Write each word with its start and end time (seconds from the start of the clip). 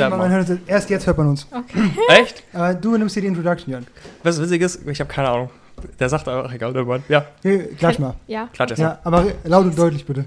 selber 0.00 0.16
man 0.16 0.30
hört 0.30 0.58
erst 0.66 0.90
jetzt 0.90 1.06
hört 1.06 1.18
man 1.18 1.28
uns. 1.28 1.46
Okay. 1.50 1.90
Echt? 2.08 2.42
Aber 2.52 2.74
du 2.74 2.96
nimmst 2.96 3.14
hier 3.14 3.22
die 3.22 3.28
Introduction, 3.28 3.72
Jan. 3.72 3.86
Was 4.22 4.40
witzig 4.40 4.62
ist, 4.62 4.86
ich 4.86 5.00
habe 5.00 5.12
keine 5.12 5.28
Ahnung. 5.28 5.50
Der 5.98 6.08
sagt 6.08 6.28
einfach, 6.28 6.52
egal, 6.52 6.72
der 6.72 6.84
Mann. 6.84 7.02
Ja, 7.08 7.24
Hey, 7.42 7.74
klatsch 7.78 7.98
mal. 7.98 8.14
Ja. 8.26 8.48
klatsch 8.52 8.70
jetzt. 8.70 8.80
Ja, 8.80 8.98
aber 9.04 9.26
laut 9.44 9.64
und 9.64 9.78
deutlich 9.78 10.04
bitte. 10.04 10.24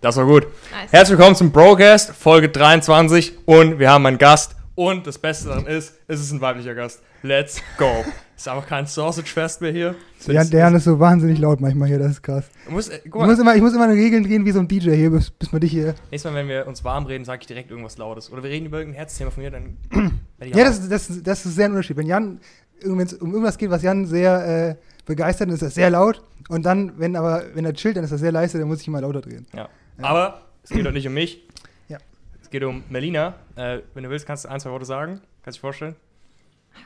Das 0.00 0.16
war 0.16 0.26
gut. 0.26 0.42
Nice. 0.70 0.92
Herzlich 0.92 1.18
willkommen 1.18 1.34
zum 1.34 1.50
Brocast, 1.50 2.10
Folge 2.10 2.48
23. 2.50 3.32
Und 3.46 3.78
wir 3.78 3.90
haben 3.90 4.04
einen 4.06 4.18
Gast. 4.18 4.54
Und 4.74 5.06
das 5.06 5.18
Beste 5.18 5.48
daran 5.48 5.66
ist, 5.66 5.94
es 6.06 6.20
ist 6.20 6.30
ein 6.32 6.40
weiblicher 6.40 6.74
Gast. 6.74 7.00
Let's 7.22 7.62
go. 7.78 8.04
Ist 8.36 8.48
einfach 8.48 8.66
kein 8.66 8.84
Sausage-Fest 8.86 9.60
mehr 9.60 9.70
hier. 9.70 9.94
Ist- 10.18 10.28
der 10.52 10.60
Jan 10.60 10.74
ist 10.74 10.84
so 10.84 10.98
wahnsinnig 10.98 11.38
laut 11.38 11.60
manchmal 11.60 11.88
hier, 11.88 11.98
das 12.00 12.12
ist 12.12 12.22
krass. 12.22 12.44
muss, 12.68 12.88
äh, 12.88 12.98
Ich 13.04 13.12
muss, 13.14 13.38
immer, 13.38 13.54
ich 13.54 13.62
muss 13.62 13.72
immer 13.74 13.84
eine 13.84 13.94
Regeln 13.94 14.24
drehen 14.24 14.44
wie 14.44 14.50
so 14.50 14.58
ein 14.58 14.66
DJ 14.66 14.90
hier, 14.96 15.10
bis, 15.10 15.30
bis 15.30 15.52
man 15.52 15.60
dich 15.60 15.70
hier. 15.70 15.94
nächstes 16.10 16.24
Mal, 16.32 16.38
wenn 16.38 16.48
wir 16.48 16.66
uns 16.66 16.82
warm 16.82 17.06
reden, 17.06 17.24
sage 17.24 17.42
ich 17.42 17.46
direkt 17.46 17.70
irgendwas 17.70 17.96
Lautes. 17.96 18.32
Oder 18.32 18.42
wir 18.42 18.50
reden 18.50 18.66
über 18.66 18.78
irgendein 18.78 18.98
Herzthema 18.98 19.30
von 19.30 19.42
mir, 19.42 19.50
dann. 19.50 19.76
Ja, 20.44 20.64
das, 20.64 20.86
das, 20.88 21.22
das 21.22 21.46
ist 21.46 21.54
sehr 21.54 21.66
ein 21.66 21.70
Unterschied. 21.70 21.96
Wenn 21.96 22.06
Jan, 22.06 22.38
wenn 22.82 22.98
es 22.98 23.14
um 23.14 23.30
irgendwas 23.30 23.56
geht, 23.56 23.70
was 23.70 23.82
Jan 23.82 24.04
sehr 24.04 24.68
äh, 24.70 24.74
begeistert, 25.06 25.48
dann 25.48 25.54
ist 25.54 25.62
das 25.62 25.74
sehr 25.74 25.88
laut. 25.88 26.22
Und 26.48 26.66
dann, 26.66 26.98
wenn 26.98 27.16
aber, 27.16 27.44
wenn 27.54 27.64
er 27.64 27.72
chillt, 27.72 27.96
dann 27.96 28.04
ist 28.04 28.12
das 28.12 28.20
sehr 28.20 28.32
leise, 28.32 28.58
dann 28.58 28.68
muss 28.68 28.82
ich 28.82 28.88
immer 28.88 29.00
lauter 29.00 29.22
drehen. 29.22 29.46
Ja. 29.54 29.68
Aber 30.02 30.42
es 30.62 30.70
geht 30.70 30.84
doch 30.84 30.90
nicht 30.92 31.06
um 31.06 31.14
mich. 31.14 31.46
Ja. 31.88 31.96
Es 32.42 32.50
geht 32.50 32.62
um 32.64 32.82
Melina. 32.90 33.34
Äh, 33.56 33.78
wenn 33.94 34.02
du 34.04 34.10
willst, 34.10 34.26
kannst 34.26 34.44
du 34.44 34.48
ein, 34.50 34.60
zwei 34.60 34.70
Worte 34.70 34.84
sagen. 34.84 35.20
Kannst 35.44 35.56
du 35.56 35.58
dich 35.58 35.60
vorstellen? 35.60 35.94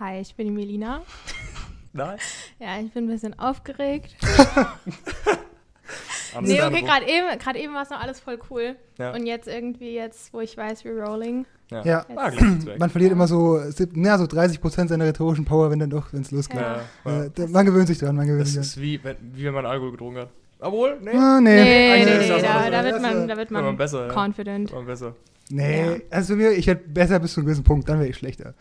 Hi, 0.00 0.20
ich 0.20 0.34
bin 0.34 0.46
die 0.46 0.52
Melina. 0.52 1.02
Nein. 1.92 2.18
Ja, 2.58 2.78
ich 2.80 2.92
bin 2.92 3.04
ein 3.04 3.08
bisschen 3.08 3.38
aufgeregt. 3.38 4.14
Nee, 6.42 6.60
okay, 6.62 6.82
gerade 6.82 7.06
eben, 7.06 7.38
gerade 7.38 7.58
eben 7.58 7.72
war 7.72 7.82
es 7.82 7.88
noch 7.90 8.00
alles 8.00 8.20
voll 8.20 8.38
cool. 8.50 8.76
Ja. 8.98 9.14
Und 9.14 9.24
jetzt 9.24 9.48
irgendwie, 9.48 9.94
jetzt, 9.94 10.32
wo 10.34 10.40
ich 10.42 10.54
weiß, 10.58 10.84
we're 10.84 11.02
rolling. 11.02 11.46
ja. 11.70 11.82
Ja. 11.84 12.06
Ah. 12.14 12.30
Man 12.78 12.90
verliert 12.90 13.12
immer 13.12 13.26
so, 13.26 13.58
na, 13.94 14.18
so 14.18 14.24
30% 14.24 14.88
seiner 14.88 15.06
rhetorischen 15.06 15.46
Power, 15.46 15.70
wenn 15.70 15.78
dann 15.78 15.88
doch, 15.88 16.12
wenn 16.12 16.20
es 16.20 16.30
losgeht. 16.30 16.60
Ja. 16.60 16.80
Ja, 17.06 17.24
Äh, 17.24 17.46
man 17.48 17.64
gewöhnt 17.64 17.88
sich 17.88 17.96
dran, 17.98 18.14
man 18.14 18.26
gewöhnt 18.26 18.42
Das 18.42 18.48
sich 18.48 18.56
dran. 18.56 18.62
ist 18.64 18.80
wie, 18.80 19.02
wenn, 19.02 19.16
wie 19.32 19.44
wenn 19.46 19.54
man 19.54 19.64
Alkohol 19.64 19.92
getrunken 19.92 20.18
hat. 20.20 20.28
Obwohl, 20.60 20.98
nee. 21.00 21.12
Ah, 21.14 21.40
nee. 21.40 21.64
Nee, 21.64 21.64
nee, 21.64 22.04
nee, 22.04 22.16
das 22.18 22.28
das 22.28 22.42
da, 22.42 22.70
da 22.70 22.84
wird 22.84 22.94
Das, 22.96 23.02
man, 23.02 23.26
da 23.28 23.36
wird 23.38 23.50
man 23.50 23.64
man 23.64 23.76
besser, 23.78 24.06
ja. 24.08 24.12
confident. 24.12 24.70
War 24.72 24.82
besser. 24.82 25.14
Nee, 25.48 25.86
Ja. 25.86 25.96
also 26.10 26.36
mir, 26.36 26.50
ich 26.52 26.66
werde 26.66 26.82
besser 26.86 27.18
bis 27.20 27.32
zu 27.32 27.40
einem 27.40 27.46
gewissen 27.46 27.64
Punkt, 27.64 27.88
dann 27.88 27.98
wäre 28.00 28.10
ich 28.10 28.16
schlechter. 28.18 28.52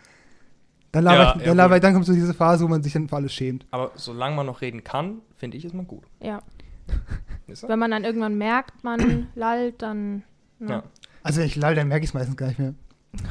Dann 0.91 1.03
laber 1.03 1.17
Ja, 1.17 1.33
ich, 1.35 1.41
ja, 1.41 1.47
dann, 1.47 1.57
laber 1.57 1.79
dann 1.79 1.93
kommt 1.93 2.05
so 2.05 2.13
diese 2.13 2.33
Phase, 2.33 2.63
wo 2.63 2.67
man 2.67 2.81
sich 2.83 2.93
dann 2.93 3.07
für 3.07 3.15
alles 3.15 3.33
schämt. 3.33 3.65
Aber 3.71 3.91
solange 3.95 4.35
man 4.35 4.45
noch 4.45 4.61
reden 4.61 4.83
kann, 4.83 5.21
finde 5.35 5.57
ich, 5.57 5.65
ist 5.65 5.73
man 5.73 5.87
gut. 5.87 6.03
Ja. 6.21 6.39
Wenn 7.67 7.79
man 7.79 7.91
dann 7.91 8.03
irgendwann 8.03 8.37
merkt, 8.37 8.83
man 8.83 9.27
lallt, 9.35 9.81
dann. 9.81 10.23
ne? 10.59 10.69
Ja. 10.69 10.83
Also 11.23 11.39
wenn 11.39 11.47
ich 11.47 11.55
lall, 11.55 11.75
dann 11.75 11.87
merke 11.87 12.03
ich 12.03 12.11
es 12.11 12.13
meistens 12.13 12.37
gar 12.37 12.47
nicht 12.47 12.59
mehr. 12.59 12.73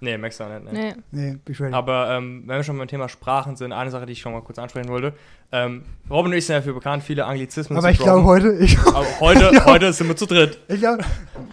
Nee, 0.00 0.16
merkst 0.16 0.38
du 0.38 0.44
auch 0.44 0.48
nicht. 0.48 0.72
Nee. 0.72 0.94
Nee. 1.10 1.38
Nee, 1.44 1.54
bin. 1.54 1.74
Aber 1.74 2.10
ähm, 2.10 2.44
wenn 2.46 2.56
wir 2.56 2.62
schon 2.62 2.78
beim 2.78 2.86
Thema 2.86 3.08
Sprachen 3.08 3.56
sind, 3.56 3.72
eine 3.72 3.90
Sache, 3.90 4.06
die 4.06 4.12
ich 4.12 4.20
schon 4.20 4.32
mal 4.32 4.42
kurz 4.42 4.58
ansprechen 4.58 4.88
wollte. 4.88 5.12
Ähm, 5.50 5.82
Robin 6.08 6.30
und 6.30 6.38
ich 6.38 6.46
sind 6.46 6.56
dafür 6.56 6.74
bekannt, 6.74 7.02
viele 7.02 7.24
Anglizismen 7.24 7.76
Aber 7.76 7.88
zu 7.88 7.92
ich 7.94 7.98
glaube 7.98 8.24
heute, 8.24 8.52
ich, 8.58 8.78
Aber 8.78 9.06
heute, 9.20 9.64
heute 9.64 9.92
sind 9.92 10.06
wir 10.08 10.16
zu 10.16 10.26
dritt. 10.26 10.60
ich 10.68 10.78
glaube, 10.78 11.02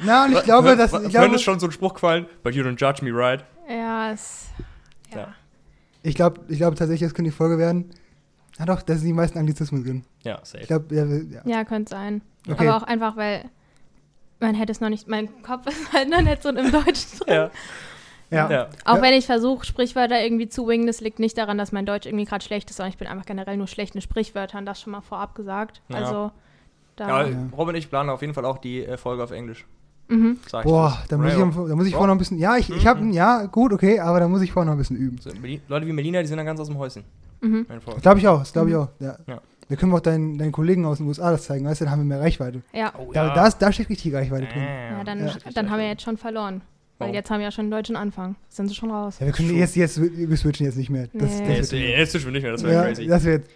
na, 0.05 0.25
und 0.25 0.33
ich 0.33 0.43
glaube, 0.43 0.75
dass, 0.75 0.93
ich 0.93 1.09
glaube, 1.09 1.35
ist 1.35 1.41
schon 1.41 1.59
so 1.59 1.65
ein 1.65 1.71
Spruch 1.71 1.95
gefallen, 1.95 2.27
but 2.43 2.53
you 2.53 2.63
don't 2.63 2.79
judge 2.79 3.03
me, 3.03 3.11
right? 3.11 3.43
Ja, 3.67 4.11
es. 4.11 4.49
Ja. 5.11 5.17
Ja. 5.21 5.27
Ich 6.05 6.15
glaube, 6.15 6.41
ich 6.47 6.57
glaube 6.57 6.75
tatsächlich, 6.75 7.07
das 7.07 7.13
könnte 7.13 7.31
die 7.31 7.35
Folge 7.35 7.57
werden. 7.57 7.89
Ja 8.59 8.65
doch, 8.65 8.81
da 8.81 8.95
sind 8.95 9.07
die 9.07 9.13
meisten 9.13 9.37
Anglizismen 9.37 9.83
drin. 9.83 10.05
Ja, 10.23 10.39
safe. 10.43 10.61
Ich 10.61 10.67
glaube, 10.67 10.95
ja, 10.95 11.05
ja. 11.05 11.41
Ja, 11.45 11.63
könnte 11.65 11.89
sein. 11.89 12.21
Okay. 12.47 12.67
Aber 12.67 12.77
auch 12.77 12.83
einfach, 12.83 13.17
weil 13.17 13.45
man 14.39 14.55
hätte 14.55 14.71
es 14.71 14.79
noch 14.79 14.89
nicht. 14.89 15.07
Mein 15.07 15.41
Kopf 15.41 15.67
ist 15.67 15.91
halt 15.91 16.09
noch 16.09 16.21
nicht 16.21 16.41
so 16.41 16.49
im 16.49 16.71
Deutschen 16.71 17.19
drin. 17.19 17.27
ja. 17.27 17.49
ja. 18.29 18.49
ja. 18.51 18.69
Auch 18.85 18.97
Ja. 18.97 19.01
wenn 19.01 19.13
ich 19.13 19.25
versuche, 19.25 19.65
Sprichwörter 19.65 20.21
irgendwie 20.21 20.47
zu 20.47 20.67
wingen, 20.67 20.87
das 20.87 21.01
liegt 21.01 21.19
nicht 21.19 21.37
daran, 21.37 21.57
dass 21.57 21.71
mein 21.71 21.85
Deutsch 21.85 22.05
irgendwie 22.05 22.25
gerade 22.25 22.43
schlecht 22.45 22.69
ist, 22.69 22.77
sondern 22.77 22.91
ich 22.91 22.97
bin 22.97 23.07
einfach 23.07 23.25
generell 23.25 23.57
nur 23.57 23.67
schlecht 23.67 23.95
in 23.95 24.01
Sprichwörtern, 24.01 24.65
das 24.65 24.79
schon 24.81 24.91
mal 24.91 25.01
vorab 25.01 25.35
gesagt. 25.35 25.81
Ja. 25.89 25.97
Also, 25.97 26.31
da. 26.95 27.25
Ja. 27.27 27.38
Robin 27.51 27.69
und 27.69 27.75
ich 27.75 27.89
planen 27.89 28.09
auf 28.09 28.21
jeden 28.21 28.33
Fall 28.33 28.45
auch 28.45 28.57
die 28.59 28.85
äh, 28.85 28.95
Folge 28.97 29.23
auf 29.23 29.31
Englisch. 29.31 29.65
Mhm. 30.07 30.38
Sag 30.47 30.66
ich 30.66 30.71
Boah, 30.71 30.97
da 31.09 31.17
muss 31.17 31.33
ich, 31.33 31.38
da 31.39 31.45
muss 31.75 31.85
ich 31.85 31.91
Ja. 31.91 31.97
vorher 31.97 32.07
noch 32.07 32.16
ein 32.16 32.17
bisschen, 32.19 32.38
ja, 32.38 32.57
ich, 32.57 32.69
ich 32.69 32.85
habe, 32.85 33.03
ja, 33.07 33.45
gut, 33.45 33.73
okay, 33.73 33.99
aber 33.99 34.19
da 34.19 34.27
muss 34.27 34.41
ich 34.41 34.51
vorher 34.51 34.66
noch 34.67 34.75
ein 34.75 34.77
bisschen 34.77 34.97
üben. 34.97 35.17
So, 35.19 35.31
Leute 35.67 35.88
wie 35.88 35.93
Melina, 35.93 36.21
die 36.21 36.27
sind 36.27 36.38
dann 36.38 36.45
ganz 36.45 36.59
aus 36.59 36.67
dem 36.67 36.77
Häuschen. 36.77 37.03
Mhm. 37.41 37.66
Glaube 38.01 38.19
ich 38.19 38.27
auch, 38.27 38.39
das 38.39 38.53
glaube 38.53 38.69
ich 38.69 38.75
Mhm. 38.75 38.81
auch, 38.81 38.89
ja. 38.99 39.17
Ja. 39.27 39.41
Da 39.67 39.75
können 39.75 39.91
wir 39.91 39.97
auch 39.97 40.01
deinen, 40.01 40.38
deinen 40.38 40.51
Kollegen 40.51 40.85
aus 40.85 40.97
den 40.99 41.07
USA 41.07 41.31
das 41.31 41.45
zeigen, 41.45 41.65
weißt 41.65 41.81
du, 41.81 41.85
dann 41.85 41.91
haben 41.91 42.01
wir 42.01 42.05
mehr 42.05 42.19
Reichweite. 42.21 42.61
Ja. 42.71 42.91
Oh, 42.99 43.11
Da, 43.11 43.33
da, 43.33 43.47
ist, 43.47 43.57
da 43.59 43.71
steckt 43.71 43.89
richtig 43.89 44.13
Reichweite 44.13 44.45
drin. 44.45 44.61
Ja, 44.61 45.03
dann, 45.03 45.25
Ja. 45.25 45.33
dann 45.55 45.71
haben 45.71 45.79
wir 45.79 45.88
jetzt 45.88 46.03
schon 46.03 46.17
verloren. 46.17 46.61
Weil 46.97 47.07
Warum? 47.07 47.16
jetzt 47.16 47.29
haben 47.29 47.39
wir 47.39 47.44
ja 47.45 47.51
schon 47.51 47.63
einen 47.63 47.72
deutschen 47.72 47.97
Anfang. 47.97 48.38
Sind 48.47 48.69
sie 48.69 48.75
schon 48.75 48.89
raus. 48.89 49.17
Ja, 49.19 49.25
wir 49.25 49.33
können 49.33 49.53
jetzt, 49.53 49.75
jetzt, 49.75 50.00
wir 50.01 50.38
switchen 50.38 50.66
jetzt 50.66 50.78
nicht 50.78 50.89
mehr. 50.89 51.09
Das, 51.11 51.39
Nee. 51.41 51.57
Das 51.57 51.72
jetzt 51.72 52.11
switchen 52.11 52.28
wir 52.28 52.31
nicht 52.31 52.44
mehr, 52.44 52.53
das 52.53 52.63
wäre 52.63 52.73
ja, 52.73 52.83
crazy. 52.83 53.07
das 53.07 53.23
wird, 53.25 53.47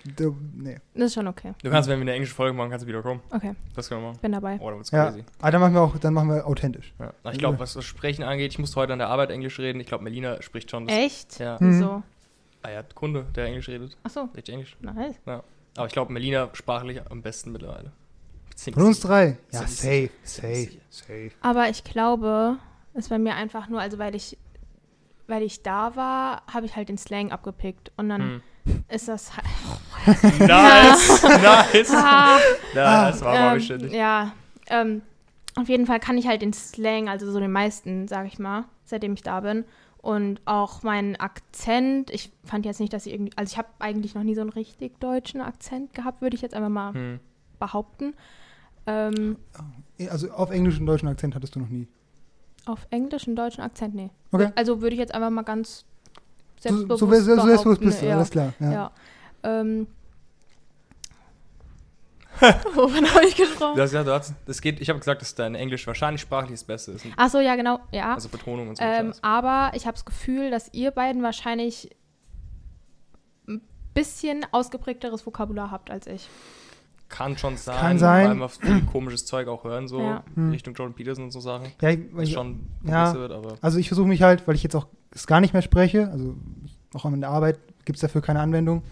nee. 0.57 0.77
Das 0.94 1.05
ist 1.05 1.13
schon 1.13 1.25
okay. 1.27 1.53
Du 1.63 1.69
kannst, 1.69 1.88
wenn 1.88 2.00
wir 2.00 2.01
eine 2.01 2.11
englische 2.13 2.35
Folge 2.35 2.53
machen, 2.57 2.69
kannst 2.69 2.83
du 2.83 2.88
wieder 2.89 3.01
kommen. 3.01 3.22
Okay, 3.29 3.55
Das 3.75 3.88
können 3.88 4.01
wir 4.01 4.07
machen. 4.09 4.19
bin 4.22 4.33
dabei. 4.33 4.57
Oh, 4.59 4.67
dann 4.69 4.79
wird's 4.79 4.91
Ja, 4.91 5.11
crazy. 5.11 5.23
aber 5.39 5.51
dann 5.51 5.61
machen 5.61 5.73
wir 5.73 5.81
auch, 5.81 5.97
dann 5.97 6.13
machen 6.13 6.29
wir 6.29 6.45
authentisch. 6.45 6.94
Ja. 7.00 7.13
Ich 7.31 7.38
glaube, 7.38 7.59
was 7.59 7.73
das 7.75 7.85
Sprechen 7.85 8.23
angeht, 8.23 8.51
ich 8.51 8.59
musste 8.59 8.75
heute 8.75 8.91
an 8.91 9.00
der 9.00 9.07
Arbeit 9.07 9.29
Englisch 9.31 9.57
reden. 9.57 9.79
Ich 9.79 9.88
glaube, 9.88 10.03
Melina 10.03 10.41
spricht 10.41 10.69
schon. 10.69 10.88
Das, 10.88 10.97
Echt? 10.97 11.39
Ja. 11.39 11.57
Hm. 11.61 11.71
Wieso? 11.71 12.03
Ah 12.61 12.71
ja, 12.71 12.83
Kunde, 12.94 13.25
der 13.38 13.45
Englisch 13.45 13.69
redet. 13.69 13.95
Achso, 14.03 14.27
Richtig 14.35 14.53
Englisch. 14.53 14.75
nice. 14.81 15.16
Aber 15.77 15.88
ich 15.88 15.94
glaube, 15.94 16.11
Melina 16.11 16.50
sprachlich 16.51 17.00
am 17.09 17.21
besten 17.21 17.53
mittlerweile. 17.53 17.94
Von 18.73 18.83
uns 18.83 19.00
drei? 19.00 19.38
Ja, 19.53 19.59
safe, 19.66 20.09
safe, 20.23 20.71
safe. 20.89 21.31
Aber 21.39 21.69
ich 21.69 21.85
glaube, 21.85 22.57
ist 22.94 23.09
bei 23.09 23.17
mir 23.19 23.35
einfach 23.35 23.67
nur, 23.69 23.79
also 23.81 23.97
weil 24.00 24.16
ich, 24.16 24.38
weil 25.27 25.44
ich 25.44 25.61
da 25.63 25.95
war, 25.95 26.44
habe 26.51 26.66
ich 26.66 26.75
halt 26.75 26.89
den 26.89 26.97
Slang 26.97 27.31
abgepickt. 27.31 27.91
Und 27.97 28.09
dann 28.09 28.41
Hm. 28.66 28.83
ist 28.89 29.07
das 29.07 29.31
halt. 29.35 29.45
Nice, 30.39 31.23
nice. 31.23 31.91
Ah, 31.94 32.39
Ja, 32.73 33.11
das 33.11 33.22
war 33.22 33.33
mal 33.33 33.47
ähm, 33.50 33.53
bestimmt. 33.55 33.91
ja, 33.91 34.31
ähm, 34.69 35.01
auf 35.55 35.67
jeden 35.69 35.85
Fall 35.85 36.00
kann 36.00 36.17
ich 36.17 36.27
halt 36.27 36.41
den 36.41 36.53
Slang, 36.53 37.09
also 37.09 37.29
so 37.31 37.39
den 37.39 37.51
meisten, 37.51 38.07
sag 38.07 38.27
ich 38.27 38.39
mal, 38.39 38.66
seitdem 38.85 39.13
ich 39.13 39.21
da 39.23 39.39
bin. 39.41 39.66
Und 40.01 40.39
auch 40.45 40.83
meinen 40.83 41.17
Akzent, 41.17 42.09
ich 42.11 42.31
fand 42.45 42.66
jetzt 42.66 42.79
nicht, 42.79 42.94
dass 42.94 43.06
ich 43.06 43.13
irgendwie, 43.13 43.33
also 43.35 43.51
ich 43.51 43.57
habe 43.57 43.67
eigentlich 43.79 44.16
noch 44.16 44.23
nie 44.23 44.33
so 44.35 44.41
einen 44.41 44.50
richtig 44.51 44.97
deutschen 45.01 45.41
Akzent 45.41 45.94
gehabt, 45.94 46.21
würde 46.21 46.35
ich 46.38 46.41
jetzt 46.41 46.56
einfach 46.56 46.69
mal 46.69 46.94
Hm. 46.94 47.19
behaupten. 47.59 48.13
Ähm, 48.88 49.35
Also 50.09 50.31
auf 50.31 50.51
Englisch 50.51 50.79
und 50.79 50.85
deutschen 50.85 51.09
Akzent 51.09 51.35
hattest 51.35 51.56
du 51.56 51.59
noch 51.59 51.67
nie. 51.67 51.88
Auf 52.69 52.88
Englisch 52.90 53.28
einen 53.28 53.35
deutschen 53.35 53.62
Akzent, 53.63 53.96
nee. 53.96 54.09
Okay. 54.31 54.52
Also 54.56 54.81
würde 54.81 54.94
ich 54.94 55.00
jetzt 55.00 55.13
einfach 55.13 55.30
mal 55.30 55.44
ganz 55.44 55.85
So, 56.59 56.69
selbstbewusst 56.69 57.00
so, 57.00 57.06
so, 57.06 57.12
so 57.12 57.22
selbstbewusst 57.22 57.63
behaupten, 57.63 57.85
bist 57.85 58.02
du, 58.02 58.06
ja. 58.07 58.16
alles 58.16 58.30
klar. 58.30 58.53
Ja. 58.59 58.72
Ja. 58.72 58.91
Ähm, 59.44 59.88
Wovon 62.74 63.13
habe 63.13 63.25
ich 63.25 63.35
gesprochen? 63.35 63.75
Du 63.75 63.81
hast 63.81 63.91
gesagt, 63.91 64.07
du 64.07 64.13
hast, 64.13 64.34
das 64.46 64.62
geht, 64.62 64.80
ich 64.80 64.90
habe 64.90 65.00
gesagt, 65.00 65.22
dass 65.22 65.35
dein 65.35 65.56
Englisch 65.56 65.85
wahrscheinlich 65.88 66.22
sprachlich 66.22 66.52
das 66.52 66.63
Beste 66.63 66.91
ist. 66.91 67.06
Ach 67.18 67.30
so, 67.30 67.40
ja, 67.40 67.56
genau. 67.56 67.80
Ja. 67.91 68.13
Also 68.13 68.30
Betonung 68.30 68.69
und 68.69 68.78
so. 68.78 68.84
ähm, 68.84 69.13
aber 69.22 69.72
ich 69.75 69.86
habe 69.86 69.96
das 69.96 70.06
Gefühl, 70.06 70.50
dass 70.50 70.74
ihr 70.74 70.91
beiden 70.91 71.22
wahrscheinlich 71.22 71.90
ein 73.47 73.62
bisschen 73.94 74.46
ausgeprägteres 74.51 75.25
Vokabular 75.25 75.72
habt 75.72 75.91
als 75.91 76.07
ich. 76.07 76.30
Kann 77.09 77.37
schon 77.37 77.57
sein, 77.57 77.75
Kann 77.77 77.97
sein. 77.99 78.29
weil 78.29 78.35
wir 78.37 78.49
viel 78.49 78.81
komisches 78.91 79.25
Zeug 79.25 79.47
auch 79.47 79.63
hören, 79.63 79.87
so 79.87 79.99
Ja. 79.99 80.23
Hm. 80.35 80.51
Richtung 80.51 80.73
Jordan 80.75 80.93
Peterson 80.95 81.25
und 81.25 81.31
so 81.31 81.39
Sachen. 81.39 81.67
Ja, 81.81 81.89
ich, 81.89 81.99
Was 82.11 82.23
ich, 82.27 82.33
schon 82.33 82.67
ja. 82.83 83.13
wird, 83.15 83.31
aber 83.31 83.55
also 83.61 83.77
ich 83.79 83.87
versuche 83.89 84.07
mich 84.07 84.21
halt, 84.21 84.47
weil 84.47 84.55
ich 84.55 84.63
jetzt 84.63 84.75
auch 84.75 84.87
es 85.11 85.25
gar 85.25 85.41
nicht 85.41 85.53
mehr 85.53 85.63
spreche, 85.63 86.09
also 86.11 86.35
auch 86.93 87.05
an 87.05 87.19
der 87.19 87.29
Arbeit 87.31 87.59
gibt 87.85 87.97
es 87.97 88.01
dafür 88.01 88.21
keine 88.21 88.39
Anwendung. 88.41 88.83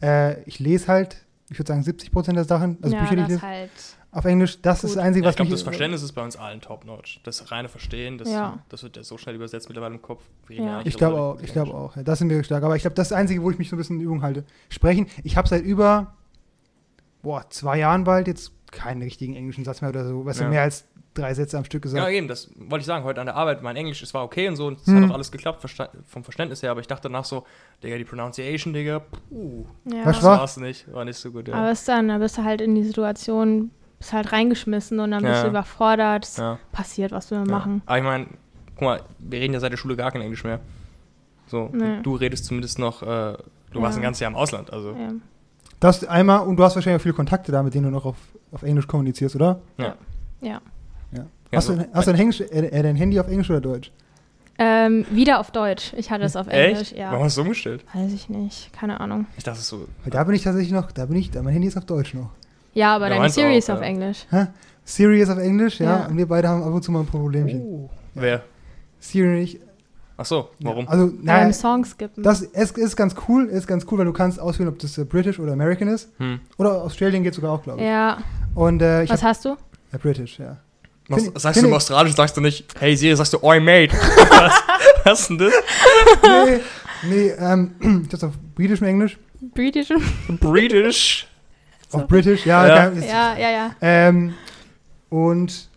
Äh, 0.00 0.42
ich 0.42 0.58
lese 0.60 0.86
halt, 0.88 1.26
ich 1.50 1.58
würde 1.58 1.68
sagen 1.68 1.82
70 1.82 2.12
Prozent 2.12 2.36
der 2.36 2.44
Sachen, 2.44 2.78
also 2.82 2.94
ja, 2.94 3.02
Bücher, 3.02 3.16
die 3.16 3.22
ich 3.22 3.26
das 3.28 3.34
lese, 3.36 3.42
halt. 3.42 3.70
auf 4.12 4.24
Englisch. 4.24 4.60
Das 4.62 4.80
Gut. 4.82 4.90
ist 4.90 4.96
das 4.96 5.04
Einzige, 5.04 5.24
ja, 5.24 5.28
was 5.28 5.32
ich 5.32 5.36
glaube, 5.36 5.50
das 5.50 5.62
Verständnis 5.62 6.02
ist 6.02 6.12
bei 6.12 6.22
uns 6.22 6.36
allen 6.36 6.60
top-notch. 6.60 7.20
Das 7.24 7.50
reine 7.50 7.68
Verstehen, 7.68 8.18
das, 8.18 8.28
Ja. 8.28 8.60
das 8.68 8.82
wird 8.84 8.96
ja 8.96 9.02
so 9.02 9.18
schnell 9.18 9.34
übersetzt 9.34 9.68
mittlerweile 9.68 9.94
im 9.94 10.02
Kopf. 10.02 10.22
Ja. 10.48 10.82
Ich 10.84 10.96
glaube 10.96 11.20
auch, 11.20 11.40
ich 11.40 11.52
glaube 11.52 11.74
auch. 11.74 11.96
Ja, 11.96 12.04
das 12.04 12.18
sind 12.20 12.30
wir 12.30 12.42
stark. 12.44 12.62
Aber 12.62 12.76
ich 12.76 12.82
glaube, 12.82 12.94
das 12.94 13.06
ist 13.06 13.10
das 13.10 13.18
Einzige, 13.18 13.42
wo 13.42 13.50
ich 13.50 13.58
mich 13.58 13.68
so 13.70 13.74
ein 13.76 13.78
bisschen 13.78 13.96
in 13.98 14.02
Übung 14.04 14.22
halte. 14.22 14.44
Sprechen. 14.68 15.06
Ich 15.24 15.36
habe 15.36 15.48
seit 15.48 15.64
über 15.64 16.14
boah, 17.26 17.44
zwei 17.50 17.78
Jahren 17.78 18.04
bald 18.04 18.28
jetzt 18.28 18.52
keinen 18.70 19.02
richtigen 19.02 19.34
englischen 19.34 19.64
Satz 19.64 19.80
mehr 19.80 19.90
oder 19.90 20.06
so. 20.06 20.24
Weißt 20.24 20.38
Ja. 20.40 20.46
du, 20.46 20.50
mehr 20.52 20.62
als 20.62 20.84
drei 21.14 21.34
Sätze 21.34 21.58
am 21.58 21.64
Stück 21.64 21.80
Ja, 21.84 21.90
gesagt. 21.90 22.10
eben, 22.12 22.28
das 22.28 22.50
wollte 22.56 22.82
ich 22.82 22.86
sagen. 22.86 23.02
Heute 23.04 23.20
an 23.20 23.26
der 23.26 23.34
Arbeit, 23.34 23.62
mein 23.62 23.74
Englisch, 23.74 24.00
es 24.02 24.14
war 24.14 24.22
okay 24.22 24.46
und 24.48 24.54
so, 24.56 24.66
und 24.68 24.78
es 24.80 24.86
Hm. 24.86 25.02
hat 25.02 25.10
auch 25.10 25.14
alles 25.14 25.32
geklappt 25.32 25.64
versta- 25.64 25.88
vom 26.06 26.22
Verständnis 26.22 26.62
her, 26.62 26.70
aber 26.70 26.80
ich 26.80 26.86
dachte 26.86 27.04
danach 27.08 27.24
so, 27.24 27.44
Digga, 27.82 27.96
die 27.98 28.04
Pronunciation, 28.04 28.72
Digga, 28.74 29.00
puh, 29.00 29.64
Ja. 29.92 30.04
Das 30.04 30.22
war? 30.22 30.38
war's 30.40 30.56
nicht, 30.58 30.92
war 30.92 31.04
nicht 31.04 31.16
so 31.16 31.32
gut, 31.32 31.48
ja. 31.48 31.54
Aber 31.54 31.72
ist 31.72 31.88
dann, 31.88 32.06
da 32.08 32.18
bist 32.18 32.38
du 32.38 32.44
halt 32.44 32.60
in 32.60 32.74
die 32.76 32.84
Situation, 32.84 33.70
bist 33.98 34.12
halt 34.12 34.30
reingeschmissen 34.30 35.00
und 35.00 35.10
dann 35.10 35.22
bist 35.22 35.34
Ja. 35.36 35.42
du 35.44 35.48
überfordert. 35.48 36.24
Es 36.24 36.36
ja. 36.36 36.58
passiert, 36.70 37.10
was 37.12 37.30
wir 37.32 37.38
Ja. 37.38 37.44
machen. 37.44 37.82
Aber 37.86 37.98
ich 37.98 38.04
meine, 38.04 38.26
guck 38.74 38.82
mal, 38.82 39.02
wir 39.18 39.40
reden 39.40 39.54
ja 39.54 39.60
seit 39.60 39.72
der 39.72 39.78
Schule 39.78 39.96
gar 39.96 40.12
kein 40.12 40.22
Englisch 40.22 40.44
mehr. 40.44 40.60
So, 41.48 41.70
Nee. 41.72 42.02
du 42.02 42.14
redest 42.14 42.44
zumindest 42.44 42.78
noch, 42.78 43.02
äh, 43.02 43.06
du 43.72 43.80
warst 43.82 43.96
Ja. 43.96 44.00
ein 44.00 44.02
ganzes 44.02 44.20
Jahr 44.20 44.30
im 44.30 44.36
Ausland, 44.36 44.72
also. 44.72 44.94
Ja. 45.76 45.80
Das 45.80 46.04
einmal, 46.04 46.40
und 46.46 46.56
du 46.56 46.64
hast 46.64 46.74
wahrscheinlich 46.74 47.00
auch 47.00 47.02
viele 47.02 47.14
Kontakte 47.14 47.52
da, 47.52 47.62
mit 47.62 47.74
denen 47.74 47.84
du 47.84 47.90
noch 47.90 48.04
auf, 48.06 48.16
auf 48.52 48.62
Englisch 48.62 48.86
kommunizierst, 48.86 49.36
oder? 49.36 49.60
ja. 49.78 49.94
Ja. 50.40 50.60
Ja, 51.52 51.58
hast, 51.58 51.66
so. 51.66 51.76
du, 51.76 51.88
hast 51.94 52.08
du 52.08 52.10
dein, 52.10 52.20
Englisch, 52.20 52.40
äh, 52.40 52.82
dein 52.82 52.96
Handy 52.96 53.20
auf 53.20 53.28
Englisch 53.28 53.48
oder 53.50 53.60
Deutsch? 53.60 53.92
Ähm, 54.58 55.06
wieder 55.12 55.38
auf 55.38 55.52
Deutsch. 55.52 55.92
Ich 55.96 56.10
hatte 56.10 56.24
es 56.24 56.34
auf 56.34 56.48
Englisch, 56.48 56.90
Echt? 56.90 56.96
ja. 56.96 57.12
Warum 57.12 57.24
hast 57.24 57.36
du 57.36 57.42
es 57.42 57.44
umgestellt? 57.46 57.84
Weiß 57.94 58.12
ich 58.12 58.28
nicht, 58.28 58.72
keine 58.72 59.00
Ahnung. 59.00 59.26
Ich 59.36 59.44
dachte 59.44 59.60
es 59.60 59.68
so. 59.68 59.86
Weil 60.02 60.10
Da 60.10 60.24
bin 60.24 60.34
ich 60.34 60.42
tatsächlich 60.42 60.72
noch, 60.72 60.90
da 60.90 61.06
bin 61.06 61.16
ich, 61.16 61.30
da 61.30 61.42
mein 61.42 61.52
Handy 61.52 61.68
ist 61.68 61.76
auf 61.76 61.84
Deutsch 61.84 62.14
noch. 62.14 62.30
Ja, 62.74 62.96
aber 62.96 63.08
Ja, 63.08 63.16
deine 63.16 63.30
Siri 63.30 63.56
ist 63.58 63.70
auf 63.70 63.80
ja. 63.80 63.86
Englisch. 63.86 64.26
Hä? 64.30 64.46
Siri 64.84 65.20
ist 65.20 65.30
auf 65.30 65.38
Englisch, 65.38 65.78
ja, 65.78 66.00
Ja. 66.00 66.06
und 66.06 66.16
wir 66.16 66.26
beide 66.26 66.48
haben 66.48 66.62
ab 66.64 66.72
und 66.72 66.82
zu 66.82 66.90
mal 66.90 67.00
ein 67.00 67.06
Problemchen. 67.06 67.60
Oh. 67.62 67.90
Wer? 68.14 68.42
Siri 68.98 69.28
nicht. 69.40 69.60
Ach 70.18 70.24
so, 70.24 70.48
warum? 70.60 70.88
Also, 70.88 71.12
naja, 71.20 71.44
Beim 71.44 71.52
Song 71.52 71.84
skippen. 71.84 72.22
das 72.22 72.40
ist, 72.40 72.78
ist 72.78 72.96
ganz 72.96 73.14
cool, 73.28 73.44
ist 73.46 73.66
ganz 73.66 73.84
cool, 73.90 73.98
weil 73.98 74.06
du 74.06 74.12
kannst 74.14 74.40
auswählen, 74.40 74.70
ob 74.70 74.78
das 74.78 74.96
äh, 74.96 75.04
British 75.04 75.38
oder 75.38 75.52
American 75.52 75.88
ist. 75.88 76.08
Hm. 76.18 76.40
Oder 76.56 76.82
Australian 76.82 77.22
geht 77.22 77.34
sogar 77.34 77.52
auch, 77.52 77.62
glaube 77.62 77.80
ich. 77.80 77.86
ja. 77.86 78.18
Und 78.54 78.80
äh, 78.80 79.02
ich 79.04 79.10
Was 79.10 79.22
hab, 79.22 79.28
hast 79.30 79.44
du? 79.44 79.56
ja, 79.92 79.98
British, 79.98 80.38
ja. 80.38 80.56
Was, 81.08 81.22
Find- 81.22 81.38
sagst 81.40 81.54
find 81.58 81.64
du 81.64 81.68
im 81.68 81.74
Australischen, 81.76 82.16
sagst 82.16 82.36
du 82.36 82.40
nicht, 82.40 82.64
hey 82.80 82.96
Siri, 82.96 83.14
sagst 83.14 83.34
du, 83.34 83.42
oi 83.42 83.60
mate. 83.60 83.92
was, 84.30 84.52
was 85.04 85.20
ist 85.20 85.28
denn 85.30 85.38
das? 85.38 85.52
nee, 86.22 86.60
nee, 87.08 87.28
ähm, 87.38 87.74
ich 88.06 88.12
hab's 88.12 88.24
auf 88.24 88.32
Britisch 88.54 88.80
und 88.80 88.88
Englisch. 88.88 89.18
British? 89.54 89.92
British. 90.40 91.28
So. 91.90 91.98
Auf 91.98 92.08
British, 92.08 92.44
ja. 92.46 92.66
Ja. 92.66 92.84
ist- 92.86 93.06
Ja, 93.08 93.36
ja, 93.38 93.50
ja. 93.50 93.70
Ähm, 93.82 94.34
und 95.10 95.68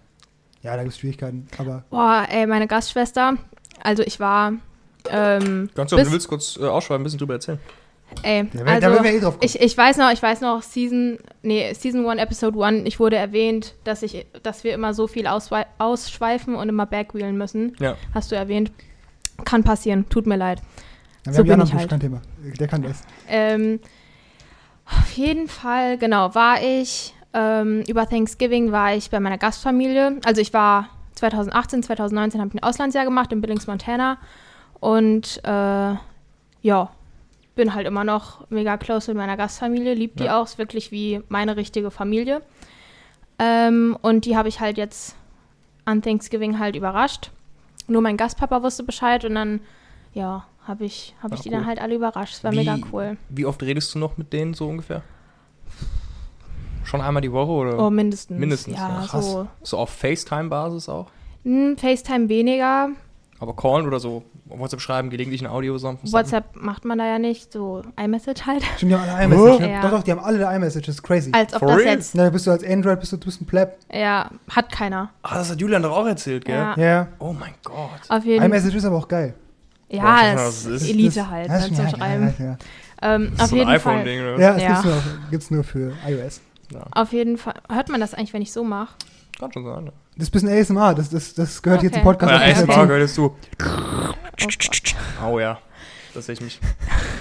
ja, 0.63 0.75
da 0.75 0.81
gibt 0.83 0.93
es 0.93 0.99
Schwierigkeiten, 0.99 1.47
aber 1.57 1.83
Boah, 1.89 2.25
ey, 2.29 2.47
meine 2.47 2.67
Gastschwester. 2.67 3.35
Also 3.83 4.03
ich 4.03 4.19
war. 4.19 4.53
Ähm, 5.09 5.69
Kannst 5.75 5.91
du, 5.93 5.97
wenn 5.97 6.03
bis- 6.03 6.09
du 6.09 6.13
willst, 6.13 6.27
kurz 6.27 6.57
äh, 6.57 6.65
ausschreiben, 6.65 7.01
ein 7.01 7.03
bisschen 7.05 7.19
drüber 7.19 7.35
erzählen. 7.35 7.59
ey, 8.23 8.47
da, 8.51 8.59
wär, 8.59 8.65
da 8.65 8.71
also, 8.71 8.87
werden 8.89 9.03
wir 9.03 9.13
eh 9.13 9.19
drauf 9.19 9.33
kommen. 9.39 9.43
ich, 9.45 9.59
ich 9.61 9.77
weiß 9.77 9.97
noch, 9.97 10.11
ich 10.11 10.21
weiß 10.21 10.41
noch, 10.41 10.61
Season, 10.61 11.17
nee, 11.41 11.73
Season 11.73 12.05
1, 12.07 12.21
Episode 12.21 12.63
1, 12.63 12.87
ich 12.87 12.99
wurde 12.99 13.15
erwähnt, 13.15 13.75
dass 13.85 14.03
ich, 14.03 14.25
dass 14.43 14.63
wir 14.63 14.73
immer 14.73 14.93
so 14.93 15.07
viel 15.07 15.25
ausschweifen 15.27 16.55
und 16.55 16.67
immer 16.69 16.85
backwheelen 16.85 17.37
müssen. 17.37 17.75
Ja. 17.79 17.95
Hast 18.13 18.31
du 18.31 18.35
erwähnt. 18.35 18.71
Kann 19.45 19.63
passieren, 19.63 20.07
tut 20.09 20.27
mir 20.27 20.35
leid. 20.35 20.59
Ja, 21.25 21.31
wir 21.31 21.33
so 21.33 21.39
haben 21.39 21.47
bin 21.47 21.61
ich 21.61 21.69
Tisch, 21.69 21.79
halt. 21.79 21.89
kein 21.89 21.99
Thema. 22.01 22.21
Der 22.59 22.67
kann 22.67 22.81
das. 22.81 23.03
Ähm, 23.29 23.79
auf 24.85 25.11
jeden 25.11 25.47
Fall, 25.47 25.97
genau, 25.97 26.35
war 26.35 26.61
ich 26.61 27.13
ähm, 27.33 27.83
über 27.87 28.09
Thanksgiving 28.09 28.71
war 28.71 28.95
ich 28.95 29.09
bei 29.11 29.19
meiner 29.19 29.37
Gastfamilie. 29.37 30.17
Also 30.25 30.41
ich 30.41 30.51
war 30.51 30.89
2018, 31.19 31.83
2019 31.83 32.41
habe 32.41 32.49
ich 32.49 32.55
ein 32.61 32.63
Auslandsjahr 32.67 33.05
gemacht 33.05 33.31
in 33.31 33.41
Billings, 33.41 33.67
Montana. 33.67 34.17
Und 34.79 35.41
äh, 35.43 35.95
ja, 36.61 36.89
bin 37.55 37.73
halt 37.73 37.85
immer 37.87 38.03
noch 38.03 38.49
mega 38.49 38.77
close 38.77 39.11
mit 39.11 39.17
meiner 39.17 39.37
Gastfamilie, 39.37 39.93
lieb 39.93 40.15
die 40.17 40.25
Ja. 40.25 40.39
auch, 40.39 40.45
ist 40.45 40.57
wirklich 40.57 40.91
wie 40.91 41.21
meine 41.29 41.55
richtige 41.57 41.91
Familie. 41.91 42.41
Ähm, 43.37 43.97
und 44.01 44.25
die 44.25 44.35
habe 44.37 44.49
ich 44.49 44.59
halt 44.59 44.77
jetzt 44.77 45.15
an 45.85 46.01
Thanksgiving 46.01 46.59
halt 46.59 46.75
überrascht. 46.75 47.31
Nur 47.87 48.01
mein 48.01 48.17
Gastpapa 48.17 48.61
wusste 48.63 48.83
Bescheid 48.83 49.25
und 49.25 49.35
dann, 49.35 49.61
ja, 50.13 50.45
habe 50.67 50.85
ich, 50.85 51.15
hab 51.23 51.33
ich 51.33 51.39
Ah, 51.39 51.43
die 51.43 51.49
cool. 51.49 51.55
dann 51.55 51.65
halt 51.65 51.81
alle 51.81 51.95
überrascht. 51.95 52.35
Es 52.35 52.43
war 52.43 52.51
Wie- 52.51 52.57
mega 52.57 52.77
cool. 52.91 53.17
Wie 53.29 53.45
oft 53.45 53.61
redest 53.63 53.95
du 53.95 53.99
noch 53.99 54.17
mit 54.17 54.31
denen 54.33 54.53
so 54.53 54.67
ungefähr? 54.67 55.01
Schon 56.83 57.01
einmal 57.01 57.21
die 57.21 57.31
Woche 57.31 57.51
oder? 57.51 57.79
Oh, 57.79 57.89
mindestens. 57.89 58.37
Mindestens, 58.39 58.75
ja, 58.77 58.89
Ja, 59.01 59.05
krass. 59.07 59.25
so. 59.31 59.47
So 59.63 59.77
auf 59.77 59.89
FaceTime-Basis 59.91 60.89
auch? 60.89 61.07
Hm, 61.43 61.77
FaceTime 61.77 62.29
weniger. 62.29 62.89
Aber 63.41 63.55
callen 63.55 63.87
oder 63.87 63.99
so 63.99 64.23
WhatsApp 64.45 64.81
schreiben, 64.81 65.09
gelegentlich 65.09 65.41
ein 65.41 65.47
Audio 65.47 65.73
zusammen. 65.75 65.99
WhatsApp 66.03 66.55
macht 66.55 66.83
man 66.83 66.97
da 66.97 67.05
ja 67.05 67.19
nicht. 67.19 67.53
So 67.53 67.83
iMessage 67.97 68.45
halt. 68.45 68.63
Stimmt, 68.77 68.91
die 68.91 68.95
haben 68.97 69.07
alle 69.07 69.23
iMessage. 69.25 69.59
Ne? 69.61 69.71
Ja. 69.71 69.81
Doch, 69.81 69.91
doch, 69.91 70.03
die 70.03 70.11
haben 70.11 70.19
alle 70.19 70.55
iMessage, 70.55 70.85
das 70.87 70.95
ist 70.95 71.03
crazy. 71.03 71.31
Als 71.31 71.53
ob 71.53 71.59
For 71.59 71.67
das 71.69 71.77
real? 71.77 71.93
jetzt. 71.95 72.15
Na, 72.15 72.23
da 72.25 72.29
bist 72.31 72.47
du 72.47 72.51
als 72.51 72.63
Android, 72.65 72.99
bist 72.99 73.11
du, 73.13 73.17
du 73.17 73.25
bist 73.25 73.39
ein 73.41 73.45
Pleb. 73.45 73.77
Ja, 73.93 74.29
hat 74.49 74.71
keiner. 74.71 75.11
Ah, 75.21 75.35
das 75.37 75.51
hat 75.51 75.61
Julian 75.61 75.83
doch 75.83 75.91
auch 75.95 76.05
erzählt, 76.07 76.43
gell? 76.43 76.55
Ja. 76.57 76.75
Ja. 76.77 77.07
Oh 77.19 77.31
mein 77.31 77.53
Gott. 77.63 77.77
Auf 78.09 78.25
jeden 78.25 78.39
Fall. 78.39 78.49
iMessage 78.49 78.75
ist 78.75 78.85
aber 78.85 78.97
auch 78.97 79.07
geil. 79.07 79.35
Ja, 79.91 80.33
das 80.33 80.65
es 80.65 80.81
ist. 80.83 80.89
Elite 80.89 81.15
Das- 81.19 81.27
halt, 81.29 81.49
das 81.49 81.61
ist- 81.67 81.75
zum 81.75 81.85
ja, 81.85 81.89
Schreiben. 81.91 82.33
Ja, 82.39 82.45
ja, 82.45 82.57
Ähm, 83.01 83.31
Das 83.31 83.39
auf 83.39 83.43
ist 83.45 83.49
so 83.51 83.55
ein 83.55 83.57
jeden 83.59 83.79
Fall. 83.79 83.93
iPhone-Ding 83.95 84.21
oder 84.21 84.33
was? 84.33 84.41
ja. 84.41 84.57
ja 84.57 84.57
das 84.57 84.61
Ja. 84.61 84.69
Gibt's, 84.73 84.83
nur, 84.85 85.29
gibt's 85.31 85.51
nur 85.51 85.63
für 85.63 85.93
iOS. 86.07 86.41
Ja. 86.71 86.85
Auf 86.91 87.13
jeden 87.13 87.37
Fall. 87.37 87.55
Hört 87.69 87.89
man 87.89 87.99
das 87.99 88.13
eigentlich, 88.13 88.33
wenn 88.33 88.41
ich 88.41 88.51
so 88.51 88.63
mache? 88.63 88.95
Kann 89.39 89.51
schon 89.53 89.63
sein, 89.65 89.85
ja. 89.87 89.91
Das 90.17 90.27
ist 90.27 90.29
ein 90.29 90.31
bisschen 90.31 90.49
ASMR, 90.49 90.93
das, 90.95 91.09
das, 91.09 91.33
das 91.33 91.61
gehört 91.61 91.81
hier 91.81 91.89
Okay. 91.89 91.99
zum 91.99 92.03
Podcast. 92.03 92.31
Ja, 92.33 92.41
erstmal 92.41 92.99
dazu. 92.99 93.35
du. 93.57 93.65
Oh 93.65 94.13
Gott. 94.37 94.95
Oh 95.25 95.39
ja. 95.39 95.59
Das 96.13 96.25
sehe 96.25 96.33
ich 96.33 96.41
mich. 96.41 96.59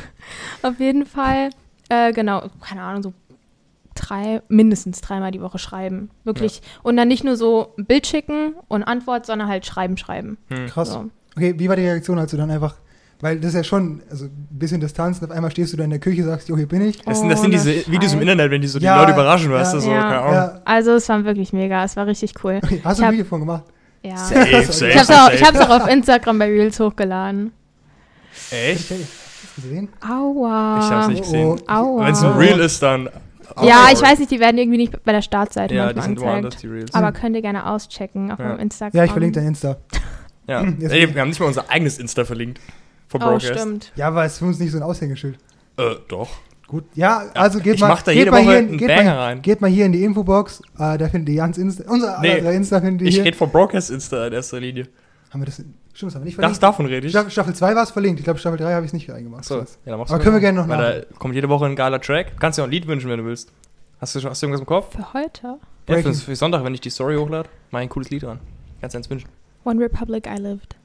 Auf 0.62 0.80
jeden 0.80 1.06
Fall, 1.06 1.50
äh, 1.88 2.12
genau, 2.12 2.48
keine 2.60 2.82
Ahnung, 2.82 3.02
so 3.02 3.12
drei, 3.94 4.42
mindestens 4.48 5.00
dreimal 5.00 5.30
die 5.30 5.40
Woche 5.40 5.58
schreiben. 5.58 6.10
Wirklich. 6.24 6.62
Und 6.82 6.96
dann 6.96 7.08
nicht 7.08 7.24
nur 7.24 7.36
so 7.36 7.74
ein 7.78 7.86
Bild 7.86 8.06
schicken 8.06 8.54
und 8.68 8.82
Antwort, 8.82 9.26
sondern 9.26 9.48
halt 9.48 9.66
schreiben, 9.66 9.96
schreiben. 9.96 10.38
Hm. 10.48 10.66
Krass. 10.66 10.90
So. 10.90 11.10
Okay, 11.36 11.54
wie 11.58 11.68
war 11.68 11.76
die 11.76 11.82
Reaktion, 11.82 12.18
als 12.18 12.30
du 12.30 12.36
dann 12.36 12.50
einfach, 12.50 12.74
weil 13.20 13.38
das 13.40 13.48
ist 13.50 13.54
ja 13.54 13.64
schon, 13.64 14.02
also 14.10 14.26
ein 14.26 14.46
bisschen 14.50 14.80
Distanz, 14.80 15.18
und 15.20 15.30
auf 15.30 15.36
einmal 15.36 15.50
stehst 15.50 15.72
du 15.72 15.76
da 15.76 15.84
in 15.84 15.90
der 15.90 15.98
Küche, 15.98 16.22
sagst, 16.24 16.48
jo, 16.48 16.56
hier 16.56 16.68
bin 16.68 16.82
ich. 16.82 17.00
Das 17.02 17.18
sind, 17.20 17.28
das 17.28 17.40
sind 17.40 17.48
Oh, 17.50 17.52
diese 17.52 17.74
das 17.74 17.90
Videos 17.90 18.12
im. 18.12 18.20
Internet, 18.20 18.50
wenn 18.50 18.60
die 18.60 18.68
so 18.68 18.78
die 18.78 18.84
Ja, 18.84 19.00
Leute 19.00 19.12
überraschen, 19.12 19.50
weißt 19.50 19.72
ja. 19.74 19.78
du? 19.80 19.84
So, 19.84 19.90
Ja. 19.90 20.00
keine 20.02 20.18
Ahnung. 20.20 20.34
Ja, 20.34 20.60
Also 20.64 20.92
es 20.92 21.08
war 21.08 21.24
wirklich 21.24 21.52
mega, 21.52 21.84
es 21.84 21.96
war 21.96 22.06
richtig 22.06 22.32
cool. 22.44 22.60
okay, 22.62 22.80
hast 22.84 23.00
du 23.00 23.04
ein 23.04 23.12
Video 23.12 23.24
von 23.24 23.40
gemacht? 23.40 23.64
Ja. 24.02 24.16
Safe, 24.16 24.62
safe, 24.72 24.88
Ich 24.90 24.96
hab's, 24.98 25.10
auch, 25.10 25.32
ich 25.32 25.42
hab's 25.44 25.58
auch 25.60 25.70
auf 25.82 25.88
Instagram 25.88 26.38
bei 26.38 26.46
Reels 26.46 26.78
hochgeladen. 26.78 27.52
Echt? 28.50 28.90
Okay, 28.92 29.00
hast 29.02 29.56
du 29.56 29.62
gesehen? 29.62 29.88
Aua. 30.08 30.78
Ich 30.80 30.90
hab's 30.90 31.08
nicht 31.08 31.22
gesehen. 31.24 31.46
Oh, 31.48 31.56
oh. 31.60 31.72
Aua. 31.72 32.06
Wenn 32.06 32.12
es 32.12 32.22
ein 32.22 32.32
Real 32.32 32.60
ist, 32.60 32.80
dann. 32.82 33.08
Ja, 33.62 33.86
ich 33.92 34.00
weiß 34.00 34.18
nicht, 34.20 34.30
die 34.30 34.38
werden 34.38 34.56
irgendwie 34.58 34.78
nicht 34.78 35.02
bei 35.04 35.10
der 35.12 35.22
Startseite 35.22 35.74
Ja, 35.74 35.92
die 35.92 36.00
sind 36.00 36.20
woanders, 36.20 36.36
angezeigt. 36.36 36.62
die 36.62 36.66
Reels. 36.68 36.94
Aber 36.94 37.10
könnt 37.12 37.34
ihr 37.34 37.42
gerne 37.42 37.66
auschecken 37.66 38.30
auf 38.30 38.38
Ja. 38.38 38.44
meinem 38.48 38.60
Instagram. 38.60 38.96
Ja, 38.96 39.04
ich 39.04 39.10
verlinke 39.10 39.40
dein 39.40 39.48
Insta. 39.48 39.76
ja. 40.46 40.62
Jetzt- 40.64 40.92
Ey, 40.92 41.12
wir 41.12 41.20
haben 41.20 41.28
nicht 41.28 41.40
mal 41.40 41.46
unser 41.46 41.68
eigenes 41.68 41.98
Insta 41.98 42.24
verlinkt. 42.24 42.60
Vom 43.08 43.22
Oh, 43.22 43.26
Broadcast. 43.26 43.58
stimmt. 43.60 43.92
Ja, 43.96 44.08
aber 44.08 44.24
es 44.24 44.32
ist 44.34 44.38
für 44.38 44.44
uns 44.46 44.58
nicht 44.58 44.70
so 44.70 44.76
ein 44.78 44.82
Aushängeschild. 44.82 45.38
Äh, 45.78 45.94
doch. 46.08 46.28
Gut, 46.66 46.84
ja, 46.94 47.22
also 47.34 47.60
geht 47.60 47.76
ich 47.76 47.80
mal, 47.80 47.88
mach 47.88 48.02
da 48.02 48.12
geht 48.12 48.18
jede 48.18 48.30
mal 48.30 48.42
Woche 48.42 48.50
hier, 48.50 48.58
einen 48.58 48.76
geht 48.76 48.88
Banger 48.88 49.14
mal, 49.14 49.18
rein. 49.22 49.40
Geht 49.42 49.60
mal 49.62 49.70
hier 49.70 49.86
in 49.86 49.92
die 49.92 50.04
Infobox, 50.04 50.60
äh, 50.78 50.98
da 50.98 51.08
findet 51.08 51.30
ihr 51.30 51.36
Jans 51.36 51.56
Insta, 51.56 51.84
unser 51.90 52.20
Nee, 52.20 52.32
aller 52.32 52.40
drei 52.42 52.54
Insta 52.56 52.80
findet 52.82 53.02
ihr 53.02 53.08
Ich 53.08 53.24
rede 53.24 53.34
vom 53.36 53.50
Broadcast 53.50 53.90
Insta 53.90 54.26
in 54.26 54.34
erster 54.34 54.60
Linie. 54.60 54.86
Haben 55.30 55.40
wir 55.40 55.46
das, 55.46 55.54
stimmt, 55.54 55.72
das 55.94 56.02
haben 56.02 56.12
wir 56.20 56.24
nicht 56.26 56.36
Das, 56.36 56.42
verlinkt. 56.42 56.62
davon 56.62 56.84
rede 56.86 57.06
ich. 57.06 57.12
Staffel, 57.12 57.30
Staffel 57.30 57.54
2 57.54 57.74
war 57.74 57.82
es 57.84 57.90
verlinkt, 57.90 58.20
ich 58.20 58.24
glaube 58.24 58.38
Staffel 58.38 58.58
3 58.58 58.74
habe 58.74 58.84
ich 58.84 58.90
es 58.90 58.92
nicht 58.92 59.08
reingemacht. 59.08 59.40
Achso, 59.40 59.60
ja, 59.60 59.64
dann 59.86 59.98
machst 59.98 60.12
Aber 60.12 60.18
du 60.18 60.24
können 60.24 60.36
wir 60.36 60.40
gerne 60.40 60.60
noch 60.60 60.68
Weil 60.68 61.06
da 61.10 61.18
kommt 61.18 61.34
jede 61.34 61.48
Woche 61.48 61.64
ein 61.64 61.74
geiler 61.74 62.02
Track. 62.02 62.32
Du 62.34 62.38
kannst 62.38 62.58
dir 62.58 62.62
auch 62.64 62.66
ein 62.66 62.70
Lied 62.70 62.86
wünschen, 62.86 63.08
wenn 63.08 63.18
du 63.20 63.24
willst. 63.24 63.50
Hast 63.98 64.14
du, 64.14 64.20
schon- 64.20 64.28
hast 64.30 64.42
du 64.42 64.46
irgendwas 64.46 64.60
im 64.60 64.66
Kopf? 64.66 64.94
Für 64.94 65.14
heute? 65.14 65.58
Ja, 65.88 66.02
für, 66.02 66.12
für 66.12 66.36
Sonntag, 66.36 66.64
wenn 66.64 66.74
ich 66.74 66.82
die 66.82 66.90
Story 66.90 67.16
hochlade, 67.16 67.48
mach 67.70 67.80
ein 67.80 67.88
cooles 67.88 68.10
Lied 68.10 68.24
dran. 68.24 68.40
Kannst 68.82 68.92
du 68.92 68.98
eins 68.98 69.08
wünschen. 69.08 69.28
One 69.64 69.80
Republic 69.82 70.26
I 70.26 70.38
Lived. 70.38 70.76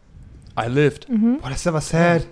I 0.60 0.68
lived. 0.70 1.10
Mhm. 1.10 1.40
Boah, 1.42 1.50
das 1.50 1.60
ist 1.60 1.68
aber 1.68 1.82
sad. 1.82 2.26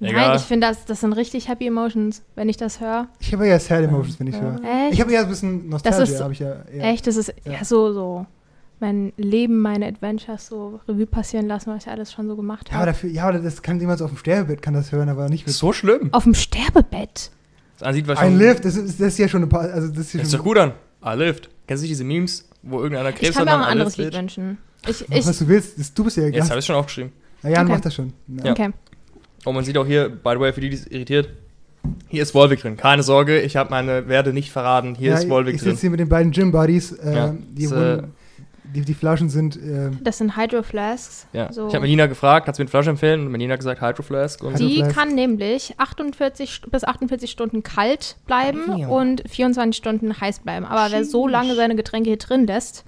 Egal. 0.00 0.28
Nein, 0.30 0.36
ich 0.36 0.42
finde, 0.42 0.66
das, 0.66 0.84
das 0.84 1.00
sind 1.00 1.12
richtig 1.12 1.48
happy 1.48 1.66
emotions, 1.68 2.22
wenn 2.34 2.48
ich 2.48 2.56
das 2.56 2.80
höre. 2.80 3.06
Ich 3.20 3.32
habe 3.32 3.46
eher 3.46 3.60
sad 3.60 3.84
emotions, 3.84 4.18
wenn 4.18 4.26
ich 4.26 4.34
Ja. 4.34 4.40
höre. 4.40 4.54
Echt? 4.64 4.94
Ich 4.94 5.00
habe 5.00 5.12
eher 5.12 5.20
ein 5.22 5.28
bisschen 5.28 5.68
Nostalgie, 5.68 6.02
ist 6.02 6.18
so- 6.18 6.24
habe 6.24 6.32
ich 6.32 6.40
ja 6.40 6.56
eher. 6.72 6.84
Echt, 6.90 7.06
das 7.06 7.14
ist 7.16 7.32
ja. 7.44 7.52
Ja. 7.52 7.64
so, 7.64 7.92
so 7.92 8.26
mein 8.80 9.12
Leben, 9.16 9.60
meine 9.60 9.86
Adventures 9.86 10.48
so 10.48 10.80
Revue 10.88 11.06
passieren 11.06 11.46
lassen, 11.46 11.70
was 11.72 11.84
ich 11.84 11.88
alles 11.90 12.10
schon 12.12 12.26
so 12.26 12.34
gemacht 12.34 12.66
Ja, 12.68 12.74
aber 12.74 12.80
habe. 12.80 12.92
dafür, 12.92 13.10
ja, 13.10 13.28
aber 13.28 13.38
das 13.38 13.62
kann 13.62 13.78
jemand 13.78 14.00
so 14.00 14.06
auf 14.06 14.10
dem 14.10 14.16
Sterbebett 14.18 14.60
kann 14.60 14.74
das 14.74 14.90
hören, 14.90 15.08
aber 15.08 15.28
nicht 15.28 15.46
mit. 15.46 15.54
so 15.54 15.72
schlimm. 15.72 16.08
Auf 16.12 16.24
dem 16.24 16.34
Sterbebett. 16.34 17.30
Das 17.78 17.86
Ein 17.86 18.04
schon- 18.04 18.38
Lift, 18.38 18.64
das 18.64 18.74
ist, 18.74 18.98
das 19.00 19.06
ist 19.08 19.18
ja 19.18 19.28
schon 19.28 19.42
ein 19.44 19.48
paar, 19.48 19.60
also 19.70 19.86
das 19.86 19.98
ist 19.98 20.14
ja 20.14 20.18
Das 20.20 20.26
ist 20.28 20.32
schon. 20.32 20.38
doch 20.38 20.44
gut 20.44 20.58
an. 20.58 20.72
I 21.04 21.16
lived. 21.16 21.48
Kennst 21.68 21.82
du 21.82 21.84
nicht 21.84 21.92
diese 21.92 22.02
Memes, 22.04 22.48
wo 22.62 22.80
irgendeiner 22.80 23.10
Ich 23.10 23.16
Krebs 23.16 23.36
kann 23.36 23.48
hat 23.48 23.48
mir 23.48 23.52
auch 23.54 23.58
und 23.58 23.62
ein 23.64 23.68
I 23.68 23.72
anderes 23.72 23.96
lived 23.98 24.12
Lied 24.14 24.20
wünschen. 24.20 24.58
Ich, 24.88 25.08
ich, 25.08 25.26
was 25.28 25.38
du 25.38 25.46
willst, 25.46 25.78
das, 25.78 25.94
du 25.94 26.02
bist 26.04 26.16
ja 26.16 26.24
Jetzt 26.24 26.34
Gast. 26.38 26.50
habe 26.50 26.58
ich 26.58 26.66
schon 26.66 26.74
aufgeschrieben. 26.76 27.12
Ja, 27.42 27.50
Jan 27.50 27.64
Okay. 27.66 27.72
macht 27.72 27.84
das 27.86 27.94
schon. 27.94 28.12
Ja. 28.44 28.52
okay. 28.52 28.70
Oh, 29.44 29.52
man 29.52 29.64
sieht 29.64 29.76
auch 29.76 29.86
hier, 29.86 30.08
by 30.08 30.30
the 30.34 30.40
way, 30.40 30.52
für 30.52 30.60
die, 30.60 30.70
die 30.70 30.76
es 30.76 30.86
irritiert, 30.86 31.28
hier 32.08 32.22
ist 32.22 32.32
Wolvik 32.34 32.60
drin. 32.60 32.76
Keine 32.76 33.02
Sorge, 33.02 33.40
ich 33.40 33.56
habe 33.56 33.70
meine 33.70 34.06
Werte 34.08 34.32
nicht 34.32 34.52
verraten. 34.52 34.94
Hier 34.94 35.10
ja, 35.10 35.16
ist 35.16 35.28
Wolvik 35.28 35.56
ich 35.56 35.60
drin. 35.62 35.70
sitze 35.72 35.80
hier 35.82 35.90
mit 35.90 35.98
den 36.00 36.08
beiden 36.08 36.30
Gym 36.30 36.52
Buddies, 36.52 36.92
äh, 36.92 37.14
Ja, 37.14 37.34
die, 37.50 37.64
das, 37.64 37.72
wurden, 37.72 38.12
die, 38.72 38.82
die 38.82 38.94
Flaschen 38.94 39.28
sind, 39.28 39.56
äh, 39.56 39.90
Das 40.00 40.18
sind 40.18 40.36
Hydro 40.36 40.62
Flasks. 40.62 41.26
Ja. 41.32 41.52
So. 41.52 41.66
Ich 41.66 41.74
habe 41.74 41.82
Melina 41.82 42.06
gefragt, 42.06 42.46
kannst 42.46 42.58
du 42.58 42.62
mir 42.62 42.66
eine 42.66 42.70
Flasche 42.70 42.90
empfehlen? 42.90 43.26
Und 43.26 43.32
Melina 43.32 43.54
hat 43.54 43.60
gesagt, 43.60 43.80
Hydro 43.80 44.02
Flask. 44.04 44.44
Und 44.44 44.54
Hydro- 44.54 44.68
Die 44.68 44.76
Flask. 44.76 44.94
kann 44.96 45.14
nämlich 45.16 45.74
48 45.78 46.48
St- 46.50 46.70
bis 46.70 46.84
48 46.84 47.28
Stunden 47.28 47.64
kalt 47.64 48.16
bleiben 48.26 48.76
Ja. 48.78 48.86
und 48.86 49.24
24 49.28 49.76
Stunden 49.76 50.20
heiß 50.20 50.38
bleiben. 50.38 50.64
Aber 50.64 50.92
wer 50.92 51.04
so 51.04 51.26
lange 51.26 51.56
seine 51.56 51.74
Getränke 51.74 52.10
hier 52.10 52.18
drin 52.18 52.46
lässt, 52.46 52.84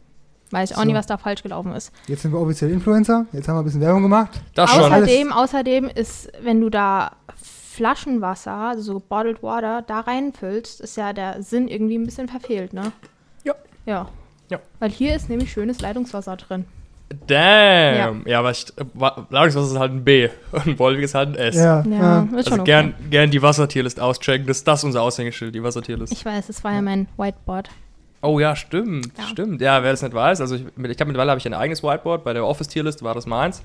weiß 0.54 0.70
ich 0.70 0.76
auch 0.76 0.80
So. 0.80 0.87
nicht, 0.87 0.96
was 0.96 1.06
da 1.06 1.18
falsch 1.18 1.42
gelaufen 1.42 1.73
ist. 1.75 1.92
jetzt 2.06 2.23
sind 2.23 2.32
wir 2.32 2.40
offiziell 2.40 2.70
Influencer, 2.70 3.26
jetzt 3.32 3.49
haben 3.49 3.56
wir 3.56 3.61
ein 3.61 3.64
bisschen 3.64 3.80
Werbung 3.82 4.02
gemacht. 4.02 4.30
das 4.54 4.70
schon. 4.70 4.80
Außer- 4.82 4.87
Außerdem, 4.96 5.32
außerdem 5.32 5.90
ist, 5.94 6.32
wenn 6.42 6.61
du 6.61 6.70
da 6.70 7.12
Flaschenwasser, 7.75 8.52
also 8.52 8.82
so 8.94 9.00
Bottled 9.00 9.42
Water, 9.42 9.82
da 9.82 10.00
reinfüllst, 10.00 10.80
ist 10.80 10.96
ja 10.96 11.12
der 11.12 11.42
Sinn 11.42 11.66
irgendwie 11.68 11.99
ein 11.99 12.04
bisschen 12.04 12.28
verfehlt, 12.28 12.73
ne? 12.73 12.92
Ja. 13.42 13.54
Ja. 13.84 14.08
Ja. 14.50 14.58
Weil 14.78 14.90
hier 14.90 15.14
ist 15.16 15.28
nämlich 15.28 15.50
schönes 15.50 15.80
Leitungswasser 15.80 16.37
drin. 16.37 16.66
Damn. 17.26 18.26
Ja, 18.26 18.38
aber 18.38 18.50
ich, 18.50 18.66
Wa- 18.94 19.26
Ladungswasser 19.30 19.73
ist 19.73 19.78
halt 19.78 19.92
ein 19.92 20.04
B 20.04 20.28
und 20.52 20.78
Wolvik 20.78 21.04
ist 21.04 21.14
halt 21.14 21.30
ein 21.30 21.34
S. 21.34 21.56
Ja, 21.56 21.82
Ja, 21.82 21.90
ja. 21.90 22.20
ist 22.23 22.28
schon 22.30 22.37
Also 22.37 22.52
okay. 22.54 22.64
gern, 22.64 22.94
gern 23.11 23.30
die 23.30 23.42
Wassertierlist 23.42 24.00
auschecken. 24.00 24.46
Das 24.46 24.58
ist 24.58 24.68
das 24.68 24.84
unser 24.84 25.02
Aushängeschild, 25.02 25.54
die 25.54 25.62
Wassertierlist. 25.62 26.12
Ich 26.12 26.25
weiß, 26.25 26.46
das 26.46 26.62
war 26.64 26.73
ja 26.73 26.82
mein 26.82 27.08
Whiteboard. 27.16 27.70
Oh 28.25 28.38
ja, 28.40 28.57
stimmt, 28.57 29.12
Ja. 29.19 29.25
stimmt. 29.25 29.61
Ja, 29.61 29.83
wer 29.83 29.90
das 29.90 30.02
nicht 30.02 30.14
weiß, 30.14 30.40
also 30.40 30.54
ich, 30.54 30.62
ich 30.62 30.71
habe 30.76 31.04
mittlerweile 31.07 31.31
habe 31.31 31.38
ich 31.38 31.47
ein 31.47 31.54
eigenes 31.54 31.83
Whiteboard. 31.83 32.25
Bei 32.25 32.33
der 32.33 32.47
Office-Tierlist 32.47 33.02
war 33.02 33.14
das 33.14 33.26
meins. 33.26 33.62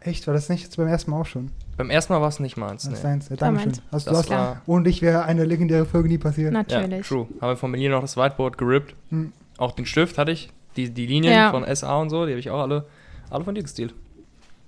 Echt? 0.00 0.26
War 0.26 0.34
das 0.34 0.48
nicht 0.48 0.64
jetzt 0.64 0.76
beim 0.76 0.88
ersten 0.88 1.10
Mal 1.12 1.20
auch 1.20 1.26
schon? 1.26 1.50
Beim 1.76 1.90
ersten 1.90 2.12
Mal 2.12 2.20
war 2.20 2.28
es 2.28 2.40
nicht 2.40 2.56
meins. 2.56 2.82
Das 2.82 2.90
Nee. 2.90 2.96
ist 2.96 3.04
deins. 3.04 3.28
Ja, 3.28 3.36
Das 3.36 3.40
war 3.42 3.48
Dankeschön. 3.48 3.70
meins. 3.72 3.82
Hast, 3.92 4.06
du 4.06 4.10
Das 4.12 4.30
war, 4.30 4.62
ohne 4.66 4.84
dich 4.84 5.02
wäre 5.02 5.24
eine 5.24 5.44
legendäre 5.44 5.84
Folge 5.86 6.08
nie 6.08 6.18
passiert. 6.18 6.52
ja, 6.52 6.58
Natürlich. 6.62 7.06
true. 7.06 7.26
Habe 7.40 7.56
von 7.56 7.70
mir 7.70 7.90
noch 7.90 8.00
das 8.00 8.16
Whiteboard 8.16 8.58
gerippt. 8.58 8.94
Hm. 9.10 9.32
Auch 9.58 9.72
den 9.72 9.86
Stift 9.86 10.18
hatte 10.18 10.32
ich. 10.32 10.50
Die, 10.76 10.88
die 10.90 11.06
Linien 11.06 11.34
Ja. 11.34 11.50
von 11.50 11.64
SA 11.64 11.96
und 11.98 12.08
so, 12.10 12.24
die 12.24 12.32
habe 12.32 12.40
ich 12.40 12.48
auch 12.50 12.60
alle, 12.62 12.86
alle 13.30 13.44
von 13.44 13.54
dir 13.54 13.62
gestealt. 13.62 13.94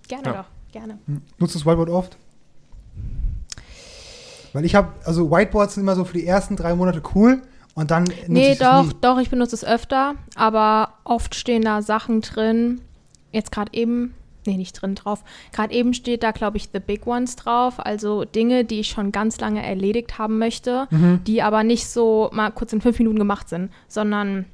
Gerne 0.06 0.24
Ja. 0.26 0.32
doch, 0.34 0.44
gerne. 0.72 0.98
Hm. 1.06 1.22
Nutzt 1.38 1.54
du 1.54 1.58
das 1.58 1.66
Whiteboard 1.66 1.88
oft? 1.88 2.16
Weil 4.52 4.64
ich 4.64 4.74
habe, 4.74 4.88
also 5.04 5.30
Whiteboards 5.30 5.74
sind 5.74 5.82
immer 5.82 5.96
so 5.96 6.04
für 6.04 6.12
die 6.18 6.26
ersten 6.26 6.56
drei 6.56 6.74
Monate 6.74 7.02
cool 7.14 7.42
und 7.74 7.90
dann 7.90 8.04
nutze 8.04 8.24
Nee, 8.28 8.54
doch, 8.56 8.84
nie. 8.86 8.92
doch, 9.00 9.18
ich 9.18 9.30
benutze 9.30 9.54
es 9.56 9.64
öfter, 9.64 10.14
aber 10.36 10.94
oft 11.04 11.34
stehen 11.34 11.62
da 11.62 11.82
Sachen 11.82 12.20
drin. 12.20 12.80
Jetzt 13.32 13.50
gerade 13.50 13.72
eben, 13.74 14.14
nee, 14.46 14.56
nicht 14.56 14.80
drin 14.80 14.94
drauf. 14.94 15.24
Gerade 15.52 15.74
eben 15.74 15.92
steht 15.94 16.22
da, 16.22 16.30
glaube 16.30 16.56
ich, 16.56 16.68
The 16.72 16.80
Big 16.80 17.06
Ones 17.06 17.34
drauf, 17.36 17.74
also 17.84 18.24
Dinge, 18.24 18.64
die 18.64 18.80
ich 18.80 18.88
schon 18.88 19.10
ganz 19.12 19.40
lange 19.40 19.64
erledigt 19.64 20.18
haben 20.18 20.38
möchte, 20.38 20.86
Mhm. 20.90 21.20
die 21.26 21.42
aber 21.42 21.64
nicht 21.64 21.88
so 21.88 22.30
mal 22.32 22.50
kurz 22.50 22.72
in 22.72 22.80
fünf 22.80 22.98
Minuten 22.98 23.18
gemacht 23.18 23.48
sind, 23.48 23.70
sondern 23.88 24.44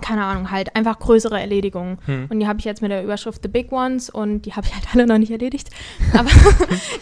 keine 0.00 0.24
Ahnung, 0.24 0.52
halt 0.52 0.76
einfach 0.76 1.00
größere 1.00 1.40
Erledigungen. 1.40 1.98
Hm. 2.06 2.26
Und 2.30 2.38
die 2.38 2.46
habe 2.46 2.60
ich 2.60 2.64
jetzt 2.64 2.82
mit 2.82 2.92
der 2.92 3.02
Überschrift 3.02 3.42
The 3.42 3.48
Big 3.48 3.72
Ones 3.72 4.08
und 4.08 4.42
die 4.42 4.52
habe 4.52 4.64
ich 4.64 4.72
halt 4.72 4.84
alle 4.94 5.06
noch 5.08 5.18
nicht 5.18 5.32
erledigt. 5.32 5.70
Aber 6.12 6.30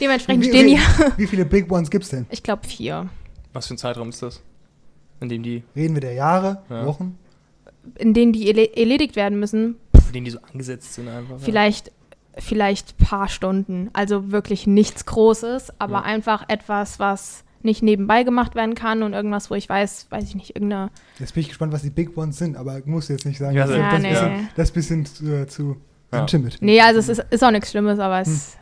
dementsprechend 0.00 0.44
Wie, 0.44 0.48
stehen 0.48 0.66
die, 0.68 0.76
wie, 0.78 1.18
wie 1.24 1.26
viele 1.26 1.44
Big 1.44 1.70
Ones 1.70 1.90
gibt's 1.90 2.08
denn? 2.08 2.24
ich 2.30 2.42
glaube, 2.42 2.66
vier. 2.66 3.10
Was 3.52 3.66
für 3.66 3.74
ein 3.74 3.78
Zeitraum 3.78 4.08
ist 4.08 4.22
das? 4.22 4.40
In 5.20 5.28
dem 5.28 5.42
die, 5.42 5.62
Reden 5.74 5.94
wir 5.94 6.00
der 6.00 6.12
Jahre, 6.14 6.62
Ja. 6.68 6.84
Wochen? 6.86 7.18
In 7.96 8.14
denen 8.14 8.32
die 8.32 8.48
erledigt 8.50 9.16
werden 9.16 9.38
müssen, 9.38 9.76
in 10.08 10.12
denen 10.12 10.24
die 10.24 10.30
so 10.30 10.38
angesetzt 10.52 10.94
sind 10.94 11.08
einfach. 11.08 11.38
vielleicht 11.38 11.92
vielleicht 12.38 12.98
paar 12.98 13.28
Stunden. 13.28 13.88
Also 13.94 14.30
wirklich 14.30 14.66
nichts 14.66 15.06
Großes, 15.06 15.72
aber 15.80 15.94
Ja. 15.94 16.02
einfach 16.02 16.44
etwas, 16.48 16.98
was 16.98 17.44
nicht 17.62 17.82
nebenbei 17.82 18.24
gemacht 18.24 18.54
werden 18.54 18.74
kann 18.74 19.02
und 19.02 19.14
irgendwas, 19.14 19.50
wo 19.50 19.54
ich 19.54 19.68
weiß, 19.68 20.08
weiß 20.10 20.24
ich 20.24 20.34
nicht, 20.34 20.50
irgendeine. 20.54 20.90
Jetzt 21.18 21.32
bin 21.32 21.40
ich 21.40 21.48
gespannt, 21.48 21.72
was 21.72 21.80
die 21.82 21.88
Big 21.90 22.14
Ones 22.16 22.36
sind, 22.36 22.56
aber 22.56 22.80
musst 22.84 23.08
du 23.08 23.14
jetzt 23.14 23.24
nicht 23.24 23.38
sagen. 23.38 23.56
Ja, 23.56 23.66
das, 23.66 23.76
Ja, 23.76 23.90
das, 23.90 24.02
nee. 24.02 24.10
bisschen, 24.10 24.48
das 24.54 24.70
bisschen 24.70 25.06
zu, 25.06 25.24
äh, 25.34 25.46
zu 25.46 25.76
Ja. 26.12 26.20
intimate. 26.20 26.58
Nee, 26.60 26.80
also 26.80 27.00
es 27.00 27.08
ist, 27.08 27.24
ist 27.30 27.42
auch 27.42 27.50
nichts 27.50 27.70
Schlimmes, 27.70 27.98
aber 27.98 28.20
es. 28.20 28.56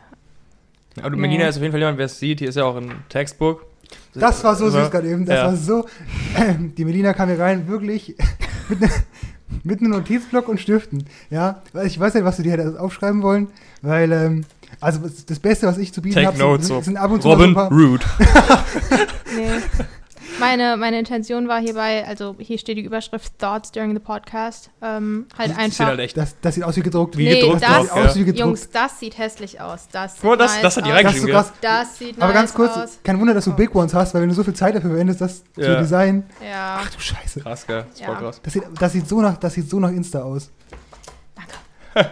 Ja. 0.95 1.03
Aber 1.03 1.15
Nee. 1.17 1.21
Melina 1.23 1.47
ist 1.49 1.57
auf 1.57 1.61
jeden 1.61 1.73
Fall 1.73 1.81
jemand, 1.81 1.97
wer 1.97 2.05
es 2.05 2.17
sieht. 2.17 2.39
Hier 2.39 2.47
ist 2.49 2.55
ja 2.55 2.63
auch 2.63 2.77
ein 2.77 3.03
Textbook. 3.09 3.65
Das 4.13 4.43
war 4.43 4.55
so 4.55 4.69
süß 4.69 4.91
gerade 4.91 5.09
eben. 5.09 5.25
Das 5.25 5.35
ja. 5.35 5.45
war 5.45 5.55
so. 5.55 5.85
die 6.77 6.85
Melina 6.85 7.13
kam 7.13 7.29
hier 7.29 7.39
rein, 7.39 7.67
wirklich 7.67 8.15
mit, 8.69 8.81
ne, 8.81 8.89
mit 9.63 9.79
einem 9.79 9.91
Notizblock 9.91 10.47
und 10.47 10.59
Stiften. 10.59 11.05
Ja, 11.29 11.61
ich 11.83 11.99
weiß 11.99 12.13
nicht, 12.13 12.23
was 12.23 12.37
du 12.37 12.43
dir 12.43 12.53
hättest 12.53 12.77
aufschreiben 12.77 13.21
wollen, 13.21 13.47
weil, 13.81 14.11
ähm, 14.11 14.45
also 14.79 15.01
das 15.27 15.39
Beste, 15.39 15.67
was 15.67 15.77
ich 15.77 15.93
zu 15.93 16.01
bieten 16.01 16.15
Take 16.15 16.27
habe, 16.27 16.37
notes, 16.37 16.67
sind, 16.67 16.75
so. 16.77 16.81
sind 16.81 16.97
ab 16.97 17.11
und 17.11 17.21
zu 17.21 17.29
so 17.29 17.33
Robin 17.33 17.49
ein 17.49 17.55
paar. 17.55 17.71
Root. 17.71 18.01
Nee. 19.35 19.59
Meine, 20.39 20.75
meine 20.75 20.99
Intention 20.99 21.47
war 21.47 21.59
hierbei, 21.61 22.05
also 22.05 22.35
hier 22.39 22.57
steht 22.57 22.77
die 22.77 22.83
Überschrift 22.83 23.39
Thoughts 23.39 23.71
during 23.71 23.93
the 23.93 23.99
podcast. 23.99 24.69
Ähm, 24.81 25.27
halt 25.37 25.49
Das 25.51 25.55
sieht 25.55 25.63
einfach. 25.63 25.85
halt 25.85 25.99
echt. 26.01 26.17
Das, 26.17 26.35
das 26.41 26.55
sieht 26.55 26.63
aus 26.65 26.75
wie 26.75 26.81
gedruckt. 26.81 27.17
Wie 27.17 27.23
nee, 27.25 27.39
gedruckt 27.39 27.61
das, 27.63 27.69
das 27.69 27.81
sieht 27.83 27.91
aus 27.91 28.15
wie 28.15 28.19
gedruckt. 28.25 28.39
Jungs, 28.39 28.69
das 28.69 28.99
sieht 28.99 29.17
hässlich 29.17 29.61
aus. 29.61 29.87
Das 29.91 30.13
sieht 30.13 30.21
Guck 30.21 30.31
mal, 30.31 30.37
das- 30.37 30.53
nice 30.55 30.61
das 30.63 30.77
hat 30.77 30.85
die 30.85 30.89
das 30.89 30.97
reingeschrieben, 30.97 31.29
krass. 31.31 31.53
Das 31.61 31.97
sieht 31.97 32.15
Aber 32.17 32.25
nice 32.27 32.33
ganz 32.35 32.53
kurz, 32.53 32.75
aus. 32.77 32.99
kein 33.03 33.19
Wunder, 33.19 33.33
dass 33.33 33.45
du 33.45 33.53
Big 33.53 33.73
Ones 33.73 33.93
hast, 33.93 34.13
weil 34.13 34.21
wenn 34.23 34.29
du 34.29 34.35
so 34.35 34.43
viel 34.43 34.53
Zeit 34.53 34.75
dafür 34.75 34.89
verwendest, 34.89 35.21
das 35.21 35.43
zu 35.53 35.61
Ja. 35.61 35.75
designen. 35.79 36.25
Ja, 36.43 36.79
Ach 36.81 36.89
du 36.89 36.99
Scheiße. 36.99 37.39
Krass, 37.39 37.65
gell? 37.65 37.85
Das 37.89 37.99
Ja. 38.01 38.13
krass. 38.15 38.41
Das 38.43 38.53
sieht, 38.53 38.63
das 38.77 38.91
sieht, 38.91 39.07
so, 39.07 39.21
nach, 39.21 39.37
das 39.37 39.53
sieht 39.53 39.69
so 39.69 39.79
nach 39.79 39.89
Insta 39.91 40.21
aus. 40.21 40.51
danke. 41.35 42.11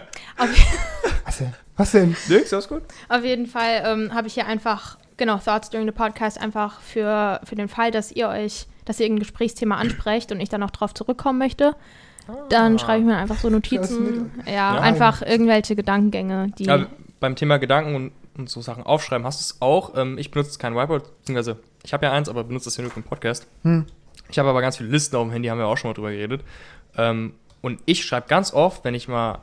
Denn? 1.40 1.52
Was 1.76 1.90
denn? 1.90 2.16
Nix, 2.28 2.52
alles 2.52 2.68
gut. 2.68 2.82
auf 3.08 3.24
jeden 3.24 3.46
Fall 3.46 3.82
ähm, 3.84 4.14
habe 4.14 4.28
ich 4.28 4.34
hier 4.34 4.46
einfach, 4.46 4.96
genau, 5.16 5.38
Thoughts 5.38 5.70
during 5.70 5.86
the 5.86 5.92
podcast 5.92 6.40
einfach 6.40 6.80
für, 6.80 7.40
für 7.44 7.54
den 7.56 7.68
Fall, 7.68 7.90
dass 7.90 8.10
ihr 8.12 8.28
euch, 8.28 8.66
dass 8.84 9.00
ihr 9.00 9.06
irgendein 9.06 9.24
Gesprächsthema 9.24 9.76
ansprecht 9.76 10.32
und 10.32 10.40
ich 10.40 10.48
dann 10.48 10.60
noch 10.60 10.70
drauf 10.70 10.94
zurückkommen 10.94 11.38
möchte. 11.38 11.74
Dann 12.48 12.78
schreibe 12.78 13.00
ich 13.00 13.06
mir 13.06 13.16
einfach 13.16 13.36
so 13.36 13.50
Notizen. 13.50 14.30
Ja, 14.46 14.52
Ja. 14.74 14.80
einfach 14.80 15.20
irgendwelche 15.22 15.76
Gedankengänge, 15.76 16.50
die. 16.58 16.64
Ja, 16.64 16.86
beim 17.20 17.36
Thema 17.36 17.58
Gedanken 17.58 17.94
und, 17.94 18.12
und 18.38 18.48
so 18.48 18.60
Sachen 18.62 18.82
aufschreiben, 18.84 19.26
hast 19.26 19.40
du 19.40 19.42
es 19.54 19.60
auch? 19.62 19.94
Ähm, 19.96 20.16
ich 20.18 20.30
benutze 20.30 20.58
kein 20.58 20.74
Whiteboard, 20.74 21.18
beziehungsweise 21.20 21.58
ich 21.84 21.92
habe 21.92 22.06
ja 22.06 22.12
eins, 22.12 22.28
aber 22.30 22.44
benutze 22.44 22.64
das 22.66 22.76
hier 22.76 22.82
nur 22.82 22.92
für 22.92 23.00
den 23.00 23.06
Podcast. 23.06 23.46
Hm. 23.62 23.84
Ich 24.30 24.38
habe 24.38 24.48
aber 24.48 24.62
ganz 24.62 24.78
viele 24.78 24.88
Listen 24.88 25.16
auf 25.16 25.22
dem 25.22 25.32
Handy, 25.32 25.48
haben 25.48 25.58
wir 25.58 25.66
auch 25.66 25.76
schon 25.76 25.90
mal 25.90 25.94
drüber 25.94 26.10
geredet. 26.10 26.42
Ähm, 26.96 27.34
und 27.60 27.80
ich 27.84 28.04
schreibe 28.04 28.26
ganz 28.26 28.54
oft, 28.54 28.84
wenn 28.84 28.94
ich 28.94 29.06
mal, 29.06 29.40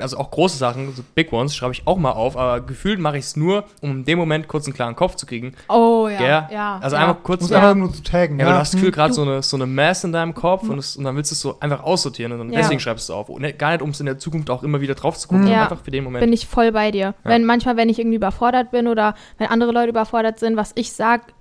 also 0.00 0.16
auch 0.18 0.30
große 0.30 0.56
Sachen, 0.56 0.92
so 0.94 1.02
Big 1.14 1.32
Ones, 1.32 1.54
schreibe 1.54 1.72
ich 1.72 1.86
auch 1.86 1.98
mal 1.98 2.10
auf, 2.12 2.36
aber 2.36 2.60
gefühlt 2.60 2.98
mache 2.98 3.18
ich 3.18 3.24
es 3.24 3.36
nur, 3.36 3.64
um 3.80 3.90
in 3.90 4.04
dem 4.04 4.18
Moment 4.18 4.48
kurz 4.48 4.66
einen 4.66 4.74
klaren 4.74 4.96
Kopf 4.96 5.14
zu 5.16 5.26
kriegen. 5.26 5.54
oh 5.68 6.08
ja. 6.08 6.48
Ja 6.50 6.78
Also 6.80 6.96
ja. 6.96 7.02
einfach 7.02 7.22
kurz 7.22 7.42
Muss 7.42 7.50
Ja. 7.50 7.58
einfach 7.58 7.74
nur 7.74 7.92
zu 7.92 8.02
taggen. 8.02 8.38
Ja, 8.40 8.46
weil 8.46 8.52
du 8.54 8.58
hast 8.58 8.72
das 8.72 8.80
Gefühl, 8.80 8.92
gerade 8.92 9.10
Du- 9.10 9.14
so 9.16 9.22
eine, 9.22 9.42
so 9.42 9.56
eine 9.56 9.66
Mass 9.66 10.02
in 10.04 10.12
deinem 10.12 10.34
Kopf 10.34 10.68
und, 10.68 10.78
es, 10.78 10.96
und 10.96 11.04
dann 11.04 11.14
willst 11.16 11.30
du 11.30 11.34
es 11.34 11.40
so 11.40 11.60
einfach 11.60 11.82
aussortieren 11.82 12.32
und 12.32 12.38
dann 12.38 12.50
Ja. 12.52 12.60
deswegen 12.60 12.80
schreibst 12.80 13.08
du 13.08 13.12
es 13.12 13.16
auf. 13.16 13.28
Und 13.28 13.42
nicht- 13.42 13.58
gar 13.58 13.70
nicht, 13.72 13.82
um 13.82 13.90
es 13.90 14.00
in 14.00 14.06
der 14.06 14.18
Zukunft 14.18 14.50
auch 14.50 14.62
immer 14.62 14.80
wieder 14.80 14.94
drauf 14.94 15.16
zu 15.18 15.28
gucken, 15.28 15.42
Mhm. 15.42 15.46
sondern 15.48 15.64
Ja. 15.64 15.70
einfach 15.70 15.84
für 15.84 15.90
den 15.90 16.04
Moment. 16.04 16.20
bin 16.24 16.32
ich 16.32 16.46
voll 16.46 16.72
bei 16.72 16.90
dir. 16.90 17.14
Wenn 17.22 17.44
manchmal, 17.44 17.76
wenn 17.76 17.88
ich 17.88 17.98
irgendwie 17.98 18.16
überfordert 18.16 18.70
bin 18.70 18.88
oder 18.88 19.14
wenn 19.38 19.48
andere 19.48 19.70
Leute 19.72 19.90
überfordert 19.90 20.38
sind, 20.38 20.56
was 20.56 20.72
ich 20.74 20.92
sag, 20.92 21.32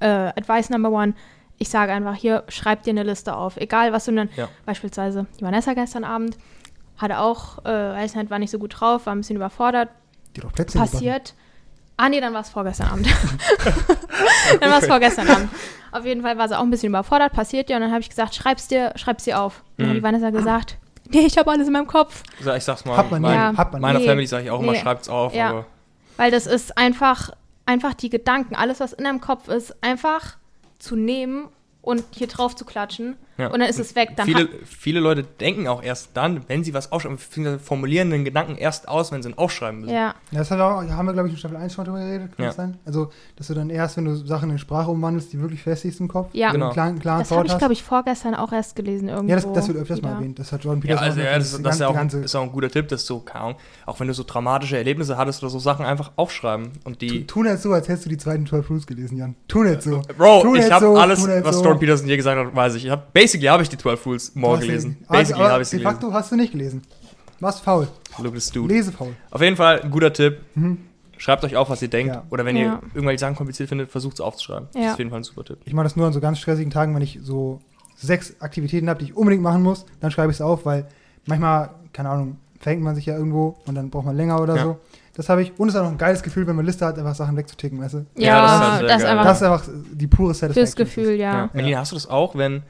äh, 0.00 0.06
Advice 0.06 0.70
Number 0.70 0.90
One, 0.90 1.14
ich 1.58 1.68
sage 1.68 1.92
einfach 1.92 2.14
hier, 2.14 2.44
schreib 2.48 2.82
dir 2.82 2.90
eine 2.90 3.02
Liste 3.04 3.34
auf. 3.36 3.56
Egal, 3.56 3.92
was 3.92 4.04
du 4.06 4.12
dann, 4.12 4.28
Ja. 4.36 4.48
beispielsweise 4.66 5.26
die 5.38 5.44
Vanessa 5.44 5.74
gestern 5.74 6.04
Abend, 6.04 6.36
hatte 6.96 7.18
auch, 7.18 7.64
äh, 7.64 7.68
weiß 7.68 8.14
nicht, 8.14 8.30
war 8.30 8.38
nicht 8.38 8.50
so 8.50 8.58
gut 8.58 8.80
drauf, 8.80 9.06
war 9.06 9.14
ein 9.14 9.18
bisschen 9.20 9.36
überfordert, 9.36 9.88
Die 10.36 10.40
doch 10.40 10.52
Plätzchen 10.52 10.80
gebacken. 10.80 10.92
passiert. 10.92 11.34
Ah 11.96 12.08
nee, 12.08 12.20
dann 12.20 12.32
war 12.34 12.40
es 12.40 12.50
vorgestern 12.50 12.88
Abend. 12.88 13.06
dann 14.60 14.70
war 14.70 14.78
es 14.80 14.86
vorgestern 14.86 15.28
Abend. 15.28 15.48
Auf 15.92 16.04
jeden 16.04 16.22
Fall 16.22 16.36
war 16.38 16.48
sie 16.48 16.58
auch 16.58 16.62
ein 16.62 16.70
bisschen 16.70 16.88
überfordert, 16.88 17.32
passiert 17.32 17.70
ja. 17.70 17.76
Und 17.76 17.82
dann 17.82 17.90
habe 17.92 18.00
ich 18.00 18.08
gesagt, 18.08 18.34
schreib's 18.34 18.66
dir, 18.68 18.92
schreib's 18.96 19.24
dir 19.24 19.40
auf. 19.40 19.62
Und 19.78 19.82
dann 19.82 19.86
hat 19.88 19.92
Mhm. 19.92 19.98
die 19.98 20.02
Vanessa 20.02 20.30
gesagt, 20.30 20.76
nee, 21.10 21.20
ich 21.26 21.38
habe 21.38 21.50
alles 21.50 21.66
in 21.68 21.72
meinem 21.72 21.86
Kopf. 21.86 22.22
So, 22.40 22.52
Ich 22.52 22.64
sag's 22.64 22.84
mal, 22.84 22.96
Hat 22.96 23.10
man 23.10 23.22
mein, 23.22 23.34
ja. 23.34 23.56
Hat 23.56 23.72
man 23.72 23.80
meiner 23.80 24.00
Nee. 24.00 24.06
Family 24.06 24.26
sage 24.26 24.44
ich 24.44 24.50
auch 24.50 24.60
immer, 24.60 24.72
Nee. 24.72 24.80
schreibt's 24.80 25.08
auf. 25.08 25.34
Ja. 25.34 25.50
Aber 25.50 25.66
Weil 26.16 26.30
das 26.32 26.46
ist 26.46 26.76
einfach, 26.76 27.30
einfach 27.66 27.94
die 27.94 28.10
Gedanken, 28.10 28.56
alles, 28.56 28.80
was 28.80 28.92
in 28.92 29.04
deinem 29.04 29.20
Kopf 29.20 29.46
ist, 29.48 29.82
einfach 29.82 30.36
zu 30.80 30.96
nehmen 30.96 31.48
und 31.80 32.02
hier 32.10 32.26
drauf 32.26 32.56
zu 32.56 32.64
klatschen. 32.64 33.16
Ja. 33.36 33.48
Und 33.48 33.58
dann 33.60 33.68
ist 33.68 33.78
es 33.80 33.94
weg. 33.96 34.10
Dann 34.16 34.26
viele, 34.26 34.40
hat, 34.42 34.48
viele 34.64 35.00
Leute 35.00 35.22
denken 35.24 35.66
auch 35.68 35.82
erst 35.82 36.10
dann, 36.14 36.42
wenn 36.48 36.62
sie 36.62 36.72
was 36.74 36.92
aufschreiben, 36.92 37.18
formulieren 37.58 38.10
den 38.10 38.24
Gedanken 38.24 38.56
erst 38.56 38.88
aus, 38.88 39.10
wenn 39.12 39.22
sie 39.22 39.30
ihn 39.30 39.38
aufschreiben 39.38 39.80
müssen. 39.80 39.92
ja, 39.92 40.14
Ja, 40.30 40.38
Das 40.38 40.50
haben 40.50 40.58
wir, 40.58 40.66
auch, 40.66 40.96
haben 40.96 41.06
wir 41.06 41.12
glaube 41.12 41.28
ich, 41.28 41.34
in 41.34 41.38
Staffel 41.38 41.56
1 41.56 41.74
schon 41.74 41.84
drüber 41.84 41.98
geredet, 41.98 42.36
kann 42.36 42.42
Ja. 42.44 42.46
das 42.50 42.56
sein? 42.56 42.76
Also, 42.84 43.10
dass 43.36 43.48
du 43.48 43.54
dann 43.54 43.70
erst, 43.70 43.96
wenn 43.96 44.04
du 44.04 44.14
Sachen 44.14 44.50
in 44.50 44.58
Sprache 44.58 44.90
umwandelst, 44.90 45.32
die 45.32 45.40
wirklich 45.40 45.62
festigst 45.62 46.00
im 46.00 46.08
Kopf, 46.08 46.28
Ja. 46.32 46.52
Genau. 46.52 46.66
einen 46.66 46.74
klaren, 46.74 46.98
klaren 46.98 47.18
das 47.20 47.30
habe 47.30 47.46
ich, 47.46 47.58
glaube 47.58 47.72
ich, 47.72 47.82
vorgestern 47.82 48.34
auch 48.34 48.52
erst 48.52 48.76
gelesen 48.76 49.08
irgendwo. 49.08 49.30
Ja, 49.30 49.36
das, 49.36 49.52
das 49.52 49.68
wird 49.68 49.78
öfters 49.78 50.00
mal 50.02 50.08
wieder. 50.10 50.18
erwähnt. 50.18 50.38
Das 50.38 50.52
hat 50.52 50.62
Jordan 50.64 50.82
Ja, 50.82 50.96
Peterson 50.96 51.04
also 51.04 51.20
auch 51.20 51.24
ja, 51.24 51.30
erwähnt. 51.30 51.42
das, 51.44 51.56
Die 51.56 51.62
das 51.62 51.74
ist, 51.74 51.80
ja 51.80 51.88
auch, 51.88 52.12
ist 52.24 52.34
auch 52.36 52.42
ein 52.42 52.52
guter 52.52 52.70
Tipp, 52.70 52.88
dass 52.88 53.04
du, 53.06 53.20
keine 53.20 53.44
Ahnung, 53.44 53.56
auch 53.86 53.98
wenn 54.00 54.06
du 54.08 54.14
so 54.14 54.22
dramatische 54.24 54.76
Erlebnisse 54.76 55.16
hattest 55.16 55.42
oder 55.42 55.50
so 55.50 55.58
Sachen, 55.58 55.84
einfach 55.84 56.12
aufschreiben. 56.16 56.70
Und 56.84 57.00
Tu, 57.00 57.06
die. 57.06 57.26
tu 57.26 57.42
nicht 57.42 57.58
so, 57.58 57.72
als 57.72 57.88
hättest 57.88 58.04
du 58.06 58.10
die 58.10 58.18
zweiten 58.18 58.46
12 58.46 58.70
Rules 58.70 58.86
gelesen, 58.86 59.16
Jan. 59.18 59.34
Tu 59.48 59.62
nicht 59.64 59.82
so. 59.82 60.02
Bro, 60.16 60.42
tu 60.42 60.54
ich 60.54 60.70
habe 60.70 60.84
so, 60.86 60.96
alles, 60.96 61.22
tu 61.24 61.28
was 61.42 61.56
so. 61.56 61.62
Jordan 61.64 61.80
Peterson 61.80 62.06
je 62.08 62.16
gesagt 62.16 62.38
hat, 62.38 62.54
weiß 62.54 62.74
ich. 62.76 62.84
ich 62.86 62.90
basically 63.24 63.48
habe 63.48 63.62
ich 63.62 63.68
die 63.68 63.78
12 63.78 64.06
Rules 64.06 64.32
Du 64.32 64.38
morgen 64.38 64.60
gelesen. 64.60 64.96
Basically 65.08 65.44
habe 65.44 65.62
ich 65.62 65.68
sie 65.68 65.76
De 65.76 65.84
gelesen. 65.84 66.00
facto 66.00 66.12
hast 66.12 66.32
du 66.32 66.36
nicht 66.36 66.52
gelesen. 66.52 66.82
Warst 67.40 67.60
faul. 67.62 67.88
Look 68.18 68.28
at 68.28 68.34
this 68.34 68.50
dude. 68.50 68.72
Lesefaul. 68.72 69.14
Auf 69.30 69.40
jeden 69.42 69.56
Fall 69.56 69.80
ein 69.80 69.90
guter 69.90 70.12
Tipp. 70.12 70.38
Mhm. 70.54 70.78
Schreibt 71.16 71.44
euch 71.44 71.56
auf, 71.56 71.70
was 71.70 71.80
ihr 71.82 71.88
denkt. 71.88 72.14
Ja. 72.14 72.22
Oder 72.30 72.44
wenn 72.44 72.56
Ja. 72.56 72.62
ihr 72.62 72.80
irgendwelche 72.94 73.20
Sachen 73.20 73.36
kompliziert 73.36 73.68
findet, 73.68 73.90
versucht 73.90 74.14
es 74.14 74.20
aufzuschreiben. 74.20 74.68
Das 74.72 74.80
Ja. 74.82 74.86
ist 74.88 74.92
auf 74.94 74.98
jeden 74.98 75.10
Fall 75.10 75.20
ein 75.20 75.24
super 75.24 75.44
Tipp. 75.44 75.58
Ich 75.64 75.72
mache 75.72 75.84
das 75.84 75.96
nur 75.96 76.06
an 76.06 76.12
so 76.12 76.20
ganz 76.20 76.38
stressigen 76.38 76.70
Tagen, 76.70 76.94
wenn 76.94 77.02
ich 77.02 77.18
so 77.22 77.60
sechs 77.96 78.34
Aktivitäten 78.40 78.88
habe, 78.88 78.98
die 79.00 79.06
ich 79.06 79.16
unbedingt 79.16 79.42
machen 79.42 79.62
muss, 79.62 79.86
dann 80.00 80.10
schreibe 80.10 80.30
ich 80.32 80.36
es 80.38 80.40
auf, 80.40 80.64
weil 80.66 80.86
manchmal, 81.26 81.70
keine 81.92 82.08
Ahnung, 82.10 82.36
verhängt 82.58 82.82
man 82.82 82.94
sich 82.94 83.06
ja 83.06 83.16
irgendwo 83.16 83.56
und 83.66 83.74
dann 83.74 83.90
braucht 83.90 84.06
man 84.06 84.16
länger 84.16 84.40
oder 84.40 84.56
Ja. 84.56 84.62
so. 84.64 84.78
Das 85.14 85.28
habe 85.28 85.42
ich. 85.42 85.52
Und 85.58 85.68
es 85.68 85.74
ist 85.74 85.80
auch 85.80 85.84
noch 85.84 85.92
ein 85.92 85.98
geiles 85.98 86.22
Gefühl, 86.24 86.46
wenn 86.48 86.56
man 86.56 86.66
Liste 86.66 86.84
hat, 86.84 86.98
einfach 86.98 87.14
Sachen 87.14 87.36
wegzuticken, 87.36 87.80
weißt 87.80 87.94
du? 87.94 88.06
Ja, 88.16 88.26
Ja, 88.26 88.42
das 88.42 88.52
ist 88.52 88.60
halt 88.60 88.90
das, 88.90 88.96
ist 89.02 89.04
einfach 89.08 89.24
Das 89.24 89.36
ist 89.36 89.42
einfach 89.44 89.68
die 89.92 90.06
pure 90.08 90.34
Satisfaction. 90.34 90.54
fürs 90.66 90.76
Gefühl, 90.76 91.10
ja. 91.14 91.32
Ja. 91.34 91.50
Melina, 91.52 91.78
hast 91.78 91.92
du 91.92 91.96
das 91.96 92.08
auch, 92.08 92.34
wenn, 92.34 92.62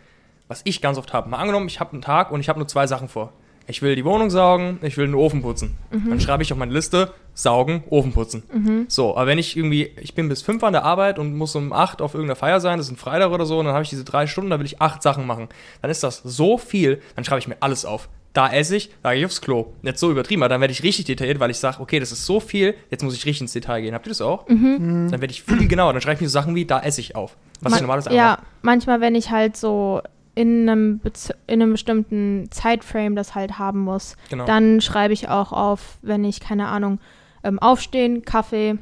was 0.49 0.61
ich 0.65 0.81
ganz 0.81 0.99
oft 0.99 1.13
habe, 1.13 1.29
mal 1.29 1.39
angenommen, 1.39 1.67
ich 1.67 1.81
habe 1.81 1.93
einen 1.93 2.03
Tag 2.03 2.31
und 2.31 2.41
ich 2.41 2.49
habe 2.49 2.59
nur 2.59 2.69
zwei 2.69 2.87
Sachen 2.87 3.09
vor. 3.09 3.33
Ich 3.67 3.81
will 3.81 3.97
die 3.97 4.05
Wohnung 4.05 4.29
saugen, 4.29 4.79
ich 4.83 4.99
will 4.99 5.07
den 5.07 5.15
Ofen 5.15 5.41
putzen. 5.41 5.79
Mhm. 5.91 6.11
Dann 6.11 6.21
schreibe 6.21 6.43
ich 6.43 6.53
auf 6.53 6.59
meine 6.59 6.73
Liste, 6.75 7.15
saugen, 7.33 7.83
Ofen 7.89 8.13
putzen. 8.13 8.43
So, 8.89 9.17
aber 9.17 9.27
wenn 9.27 9.39
ich 9.39 9.57
irgendwie, 9.57 9.91
ich 10.03 10.15
bin 10.15 10.29
bis 10.29 10.43
fünf 10.43 10.63
an 10.63 10.75
der 10.75 10.85
Arbeit 10.85 11.19
und 11.19 11.35
muss 11.35 11.57
um 11.57 11.73
acht 11.73 12.03
auf 12.03 12.13
irgendeiner 12.13 12.37
Feier 12.37 12.61
sein, 12.61 12.77
das 12.77 12.89
ist 12.89 12.93
ein 12.93 12.97
Freitag 12.99 13.31
oder 13.31 13.47
so, 13.47 13.59
und 13.59 13.65
dann 13.65 13.73
habe 13.73 13.83
ich 13.83 13.89
diese 13.89 14.05
drei 14.05 14.27
Stunden, 14.27 14.51
da 14.51 14.59
will 14.59 14.67
ich 14.67 14.83
acht 14.83 15.03
Sachen 15.03 15.27
machen. 15.27 15.49
Dann 15.81 15.91
ist 15.91 16.03
das 16.03 16.19
so 16.25 16.59
viel, 16.59 17.01
dann 17.17 17.25
schreibe 17.25 17.39
ich 17.39 17.49
mir 17.49 17.57
alles 17.61 17.87
auf. 17.87 18.11
Da 18.35 18.53
esse 18.53 18.77
ich, 18.77 18.91
da 19.03 19.13
gehe 19.13 19.21
ich 19.21 19.25
aufs 19.25 19.41
Klo. 19.41 19.69
Nicht 19.81 19.97
so 19.97 20.11
übertrieben, 20.11 20.43
aber 20.43 20.51
dann 20.51 20.61
werde 20.61 20.73
ich 20.73 20.83
richtig 20.83 21.07
detailliert, 21.07 21.41
weil 21.41 21.51
ich 21.51 21.59
sage, 21.59 21.81
okay, 21.81 22.01
das 22.01 22.13
ist 22.13 22.27
so 22.27 22.41
viel, 22.41 22.75
jetzt 22.91 23.03
muss 23.03 23.15
ich 23.15 23.25
richtig 23.25 23.43
ins 23.43 23.53
Detail 23.55 23.81
gehen. 23.81 23.95
Habt 23.95 24.07
ihr 24.07 24.11
das 24.11 24.21
auch? 24.21 24.47
Mhm. 24.49 25.09
Dann 25.11 25.21
werde 25.23 25.31
ich 25.33 25.43
viel 25.43 25.69
genauer. 25.69 25.93
Dann 25.95 26.03
schreibe 26.03 26.17
ich 26.17 26.21
mir 26.21 26.29
so 26.29 26.33
Sachen 26.33 26.55
wie, 26.55 26.67
da 26.67 26.81
esse 26.81 27.01
ich 27.01 27.17
auf. 27.17 27.37
Was 27.63 27.73
ich 27.73 27.77
Man- 27.77 27.83
normalerweise 27.87 28.15
ja, 28.15 28.39
manchmal, 28.61 29.01
wenn 29.01 29.15
ich 29.15 29.31
halt 29.31 29.57
so 29.57 30.03
in 30.35 30.69
einem, 30.69 30.99
Bez 30.99 31.31
in 31.47 31.63
einem 31.63 31.73
bestimmten 31.73 32.49
Zeitframe 32.51 33.15
das 33.15 33.35
halt 33.35 33.59
haben 33.59 33.81
muss. 33.81 34.17
Genau. 34.31 34.45
Dann 34.47 34.81
schreibe 34.81 35.13
ich 35.13 35.29
auch 35.29 35.53
auf, 35.53 35.99
wenn 36.03 36.25
ich, 36.25 36.41
keine 36.41 36.69
Ahnung, 36.69 37.01
ähm, 37.43 37.59
aufstehen, 37.59 38.23
Kaffee, 38.25 38.79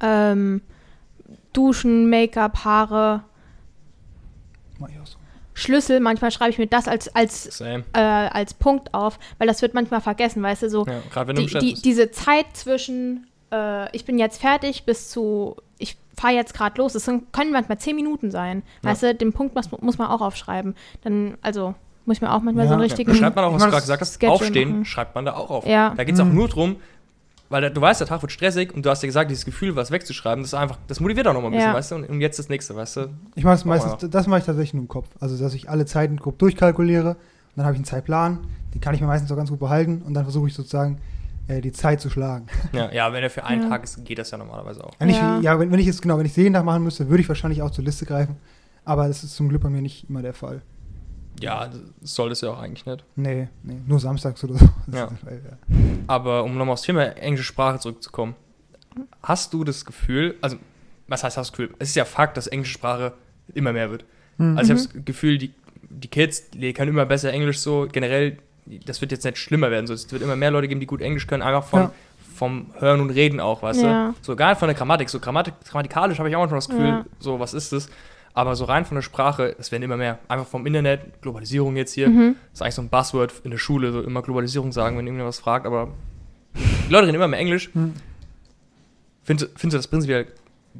ähm, 0.00 0.62
Duschen, 1.52 2.10
Make-up, 2.10 2.64
Haare, 2.64 3.22
Mach 4.78 4.88
ich 4.88 4.98
auch 5.00 5.06
so. 5.06 5.16
Schlüssel. 5.54 6.00
Manchmal 6.00 6.30
schreibe 6.30 6.50
ich 6.50 6.58
mir 6.58 6.66
das 6.66 6.86
als, 6.86 7.08
als, 7.14 7.60
äh, 7.60 7.78
als 7.94 8.52
Punkt 8.52 8.92
auf, 8.92 9.18
weil 9.38 9.46
das 9.46 9.62
wird 9.62 9.72
manchmal 9.72 10.02
vergessen, 10.02 10.42
weißt 10.42 10.64
du, 10.64 10.70
so 10.70 10.86
Ja, 10.86 11.00
gerade 11.10 11.28
wenn 11.28 11.36
du 11.36 11.46
die, 11.46 11.58
die, 11.58 11.80
diese 11.80 12.10
Zeit 12.10 12.46
zwischen 12.52 13.26
äh, 13.52 13.94
ich 13.96 14.04
bin 14.04 14.18
jetzt 14.18 14.40
fertig 14.40 14.84
bis 14.84 15.10
zu 15.10 15.56
ich 15.78 15.96
fahre 16.16 16.34
jetzt 16.34 16.54
gerade 16.54 16.78
los, 16.80 16.92
das 16.94 17.04
sind, 17.04 17.32
können 17.32 17.52
manchmal 17.52 17.78
zehn 17.78 17.94
Minuten 17.96 18.30
sein. 18.30 18.62
Ja. 18.82 18.90
Weißt 18.90 19.02
du, 19.02 19.14
den 19.14 19.32
Punkt 19.32 19.54
muss, 19.54 19.70
muss 19.80 19.98
man 19.98 20.08
auch 20.08 20.20
aufschreiben. 20.20 20.74
Dann, 21.02 21.36
also 21.42 21.74
muss 22.06 22.16
ich 22.18 22.22
mir 22.22 22.32
auch 22.32 22.40
manchmal 22.42 22.64
Ja. 22.64 22.68
so 22.68 22.74
einen 22.74 22.82
Ja, 22.82 22.86
richtigen. 22.86 23.10
Ja, 23.10 23.16
schreibt 23.16 23.36
man 23.36 23.44
auch, 23.44 23.52
was 23.54 23.62
du 23.64 23.68
gerade 23.70 23.82
gesagt 23.82 24.00
hast, 24.00 24.24
aufstehen, 24.24 24.70
machen. 24.70 24.84
schreibt 24.84 25.14
man 25.14 25.24
da 25.24 25.34
auch 25.34 25.50
auf. 25.50 25.66
Ja. 25.66 25.92
Da 25.96 26.04
geht 26.04 26.14
es 26.14 26.20
auch 26.20 26.24
Mhm. 26.24 26.34
nur 26.34 26.48
drum, 26.48 26.76
weil 27.48 27.62
da, 27.62 27.68
du 27.70 27.80
weißt, 27.80 28.00
der 28.00 28.06
Tag 28.08 28.22
wird 28.22 28.32
stressig 28.32 28.72
und 28.74 28.84
du 28.86 28.90
hast 28.90 29.02
dir 29.02 29.06
gesagt, 29.08 29.30
dieses 29.30 29.44
Gefühl, 29.44 29.76
was 29.76 29.90
wegzuschreiben, 29.90 30.42
das 30.42 30.50
ist 30.52 30.54
einfach, 30.58 30.78
das 30.88 31.00
motiviert 31.00 31.26
auch 31.28 31.34
noch 31.34 31.42
mal 31.42 31.48
ein 31.48 31.52
bisschen, 31.52 31.68
Ja. 31.68 31.74
weißt 31.74 31.90
du? 31.90 31.94
Und, 31.96 32.08
und 32.08 32.20
jetzt 32.20 32.38
das 32.38 32.48
nächste, 32.48 32.74
weißt 32.74 32.96
du? 32.96 33.08
Ich 33.34 33.44
mache 33.44 33.54
es 33.56 33.64
meistens, 33.64 34.08
das 34.10 34.26
mache 34.26 34.40
ich 34.40 34.46
tatsächlich 34.46 34.74
nur 34.74 34.82
im 34.84 34.88
Kopf. 34.88 35.08
Also, 35.20 35.36
dass 35.36 35.52
ich 35.54 35.68
alle 35.68 35.84
Zeiten 35.86 36.16
grob 36.16 36.38
durchkalkuliere. 36.38 37.10
Und 37.10 37.16
dann 37.56 37.66
habe 37.66 37.74
ich 37.74 37.78
einen 37.78 37.84
Zeitplan. 37.86 38.38
Den 38.74 38.80
kann 38.80 38.94
ich 38.94 39.00
mir 39.00 39.06
meistens 39.06 39.30
auch 39.32 39.36
ganz 39.36 39.50
gut 39.50 39.58
behalten. 39.60 40.02
Und 40.06 40.14
dann 40.14 40.24
versuche 40.24 40.48
ich 40.48 40.54
sozusagen, 40.54 40.98
äh, 41.48 41.60
die 41.60 41.72
Zeit 41.72 42.00
zu 42.00 42.10
schlagen. 42.10 42.46
Ja, 42.72 42.90
ja 42.92 43.12
wenn 43.12 43.22
er 43.22 43.30
für 43.30 43.44
einen 43.44 43.62
Ja. 43.64 43.68
Tag 43.68 43.84
ist, 43.84 44.04
geht 44.04 44.18
das 44.18 44.30
ja 44.30 44.38
normalerweise 44.38 44.84
auch. 44.84 44.94
Wenn 44.98 45.08
Ja. 45.10 45.38
ich, 45.38 45.44
ja, 45.44 45.58
wenn, 45.58 45.70
wenn 45.70 45.78
ich 45.78 45.86
es 45.86 46.00
genau, 46.02 46.18
wenn 46.18 46.26
ich 46.26 46.32
es 46.32 46.36
jeden 46.36 46.54
Tag 46.54 46.64
machen 46.64 46.82
müsste, 46.82 47.08
würde 47.08 47.22
ich 47.22 47.28
wahrscheinlich 47.28 47.62
auch 47.62 47.70
zur 47.70 47.84
Liste 47.84 48.06
greifen. 48.06 48.36
Aber 48.84 49.08
das 49.08 49.24
ist 49.24 49.34
zum 49.34 49.48
Glück 49.48 49.62
bei 49.62 49.70
mir 49.70 49.82
nicht 49.82 50.08
immer 50.08 50.22
der 50.22 50.34
Fall. 50.34 50.62
Ja, 51.40 51.68
das 51.68 51.80
soll 52.00 52.30
das 52.30 52.40
ja 52.40 52.50
auch 52.50 52.58
eigentlich 52.58 52.86
nicht. 52.86 53.04
Nee, 53.16 53.48
nee, 53.62 53.78
nur 53.86 54.00
samstags 54.00 54.42
oder 54.44 54.54
so. 54.54 54.68
Ja. 54.92 55.08
Fall, 55.08 55.40
ja. 55.44 55.76
Aber 56.06 56.44
um 56.44 56.56
nochmal 56.56 56.74
aufs 56.74 56.82
Thema 56.82 57.04
englische 57.16 57.44
Sprache 57.44 57.78
zurückzukommen, 57.78 58.34
hast 59.22 59.52
du 59.52 59.64
das 59.64 59.84
Gefühl, 59.84 60.36
also 60.40 60.56
was 61.08 61.22
heißt 61.24 61.36
hast 61.36 61.50
du 61.50 61.52
das 61.52 61.56
Gefühl? 61.68 61.76
Es 61.78 61.88
ist 61.90 61.96
ja 61.96 62.04
Fakt, 62.04 62.36
dass 62.36 62.46
englische 62.46 62.72
Sprache 62.74 63.12
immer 63.54 63.72
mehr 63.72 63.90
wird. 63.90 64.04
Mhm. 64.38 64.56
Also 64.56 64.72
ich 64.72 64.78
habe 64.78 64.88
das 64.94 65.04
Gefühl, 65.04 65.38
die, 65.38 65.52
die 65.88 66.08
Kids, 66.08 66.50
die 66.50 66.72
können 66.72 66.90
immer 66.90 67.06
besser 67.06 67.32
Englisch 67.32 67.58
so, 67.60 67.86
generell, 67.90 68.38
das 68.84 69.00
wird 69.00 69.12
jetzt 69.12 69.24
nicht 69.24 69.38
schlimmer 69.38 69.70
werden. 69.70 69.86
So, 69.86 69.94
es 69.94 70.10
wird 70.10 70.22
immer 70.22 70.36
mehr 70.36 70.50
Leute 70.50 70.68
geben, 70.68 70.80
die 70.80 70.86
gut 70.86 71.00
Englisch 71.00 71.26
können, 71.26 71.42
einfach 71.42 71.64
von, 71.64 71.80
Ja. 71.80 71.92
vom 72.36 72.66
Hören 72.78 73.00
und 73.00 73.10
Reden 73.10 73.40
auch, 73.40 73.62
weißt 73.62 73.82
Ja. 73.82 74.08
du? 74.10 74.14
So 74.22 74.36
gar 74.36 74.50
nicht 74.50 74.58
von 74.58 74.68
der 74.68 74.74
Grammatik, 74.76 75.08
so 75.08 75.20
Grammatik, 75.20 75.54
grammatikalisch 75.68 76.18
habe 76.18 76.28
ich 76.28 76.36
auch 76.36 76.40
manchmal 76.40 76.58
das 76.58 76.68
Gefühl, 76.68 76.86
Ja. 76.86 77.04
so 77.18 77.38
was 77.40 77.54
ist 77.54 77.72
das? 77.72 77.88
Aber 78.34 78.54
so 78.54 78.66
rein 78.66 78.84
von 78.84 78.96
der 78.96 79.02
Sprache, 79.02 79.56
es 79.58 79.72
werden 79.72 79.82
immer 79.82 79.96
mehr. 79.96 80.18
Einfach 80.28 80.46
vom 80.46 80.66
Internet, 80.66 81.22
Globalisierung 81.22 81.76
jetzt 81.76 81.94
hier, 81.94 82.10
Mhm. 82.10 82.36
das 82.50 82.58
ist 82.58 82.62
eigentlich 82.62 82.74
so 82.74 82.82
ein 82.82 82.88
Buzzword 82.90 83.32
in 83.44 83.50
der 83.50 83.58
Schule, 83.58 83.92
so 83.92 84.02
immer 84.02 84.20
Globalisierung 84.20 84.72
sagen, 84.72 84.98
wenn 84.98 85.06
irgendjemand 85.06 85.28
was 85.34 85.38
fragt, 85.40 85.64
aber 85.64 85.88
die 86.54 86.92
Leute 86.92 87.06
reden 87.06 87.14
immer 87.16 87.28
mehr 87.28 87.40
Englisch. 87.40 87.70
Mhm. 87.74 87.94
Findest, 89.24 89.50
findest 89.58 89.74
du 89.74 89.78
das 89.78 89.86
prinzipiell 89.88 90.26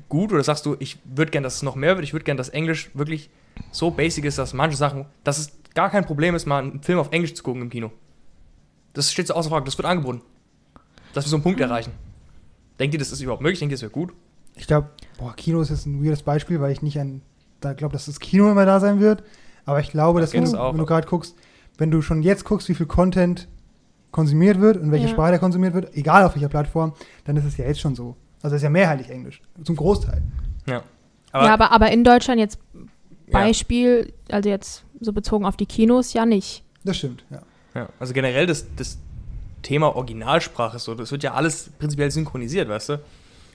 gut 0.08 0.32
oder 0.32 0.44
sagst 0.44 0.66
du, 0.66 0.76
ich 0.78 0.98
würde 1.04 1.30
gern, 1.30 1.42
dass 1.42 1.56
es 1.56 1.62
noch 1.62 1.74
mehr 1.74 1.96
wird, 1.96 2.04
ich 2.04 2.12
würde 2.12 2.24
gern, 2.24 2.36
dass 2.36 2.48
Englisch 2.50 2.90
wirklich 2.94 3.30
so 3.72 3.90
basic 3.90 4.26
ist, 4.26 4.38
dass 4.38 4.52
manche 4.52 4.76
Sachen, 4.76 5.06
dass 5.24 5.38
es 5.38 5.52
gar 5.76 5.90
kein 5.90 6.04
Problem 6.04 6.34
ist, 6.34 6.46
mal 6.46 6.58
einen 6.62 6.82
Film 6.82 6.98
auf 6.98 7.12
Englisch 7.12 7.34
zu 7.34 7.44
gucken 7.44 7.62
im 7.62 7.70
Kino. 7.70 7.92
Das 8.94 9.12
steht 9.12 9.28
so 9.28 9.34
außer 9.34 9.50
Frage, 9.50 9.66
das 9.66 9.78
wird 9.78 9.86
angeboten. 9.86 10.22
Dass 11.12 11.24
wir 11.24 11.28
so 11.28 11.36
einen 11.36 11.44
Punkt 11.44 11.60
erreichen. 11.60 11.92
Denkt 12.80 12.94
ihr, 12.94 12.98
das 12.98 13.12
ist 13.12 13.20
überhaupt 13.20 13.42
möglich? 13.42 13.60
Denkt 13.60 13.70
ihr, 13.72 13.76
das 13.76 13.82
wäre 13.82 13.92
gut? 13.92 14.12
Ich 14.56 14.66
glaube, 14.66 14.90
boah, 15.18 15.34
Kino 15.36 15.60
ist 15.60 15.68
jetzt 15.70 15.86
ein 15.86 16.02
weirdes 16.02 16.22
Beispiel, 16.22 16.60
weil 16.60 16.72
ich 16.72 16.82
nicht 16.82 16.98
an, 16.98 17.22
da 17.60 17.74
glaube, 17.74 17.92
dass 17.92 18.06
das 18.06 18.18
Kino 18.20 18.50
immer 18.50 18.66
da 18.66 18.80
sein 18.80 19.00
wird. 19.00 19.22
Aber 19.66 19.80
ich 19.80 19.90
glaube, 19.90 20.20
Das 20.20 20.30
dass 20.32 20.50
du, 20.52 20.58
auch. 20.58 20.72
wenn 20.72 20.78
du 20.78 20.86
gerade 20.86 21.06
guckst, 21.06 21.36
wenn 21.78 21.90
du 21.90 22.00
schon 22.00 22.22
jetzt 22.22 22.44
guckst, 22.44 22.68
wie 22.68 22.74
viel 22.74 22.86
Content 22.86 23.48
konsumiert 24.12 24.60
wird 24.60 24.78
und 24.78 24.92
welche 24.92 25.06
Ja. 25.06 25.12
Sprache 25.12 25.32
der 25.32 25.38
konsumiert 25.40 25.74
wird, 25.74 25.94
egal 25.94 26.24
auf 26.24 26.34
welcher 26.34 26.48
Plattform, 26.48 26.94
dann 27.24 27.36
ist 27.36 27.44
es 27.44 27.56
ja 27.58 27.66
jetzt 27.66 27.80
schon 27.80 27.94
so. 27.94 28.16
Also 28.42 28.56
es 28.56 28.60
ist 28.60 28.64
ja 28.64 28.70
mehrheitlich 28.70 29.10
Englisch, 29.10 29.42
zum 29.62 29.76
Großteil. 29.76 30.22
Ja. 30.66 30.82
ja, 31.34 31.52
aber, 31.52 31.70
aber 31.72 31.90
in 31.90 32.02
Deutschland 32.02 32.40
jetzt 32.40 32.58
ja, 32.74 32.84
Beispiel, 33.32 34.12
also 34.30 34.48
jetzt 34.48 34.84
so 35.00 35.12
bezogen 35.12 35.44
auf 35.44 35.56
die 35.56 35.66
Kinos, 35.66 36.12
ja 36.12 36.26
nicht. 36.26 36.62
Das 36.84 36.96
stimmt, 36.96 37.24
ja. 37.30 37.42
ja. 37.74 37.88
Also 37.98 38.12
generell 38.14 38.46
das, 38.46 38.66
das 38.76 38.98
Thema 39.62 39.94
Originalsprache, 39.96 40.78
so, 40.78 40.94
das 40.94 41.10
wird 41.12 41.22
ja 41.22 41.34
alles 41.34 41.70
prinzipiell 41.78 42.10
synchronisiert, 42.10 42.68
weißt 42.68 42.90
du? 42.90 43.00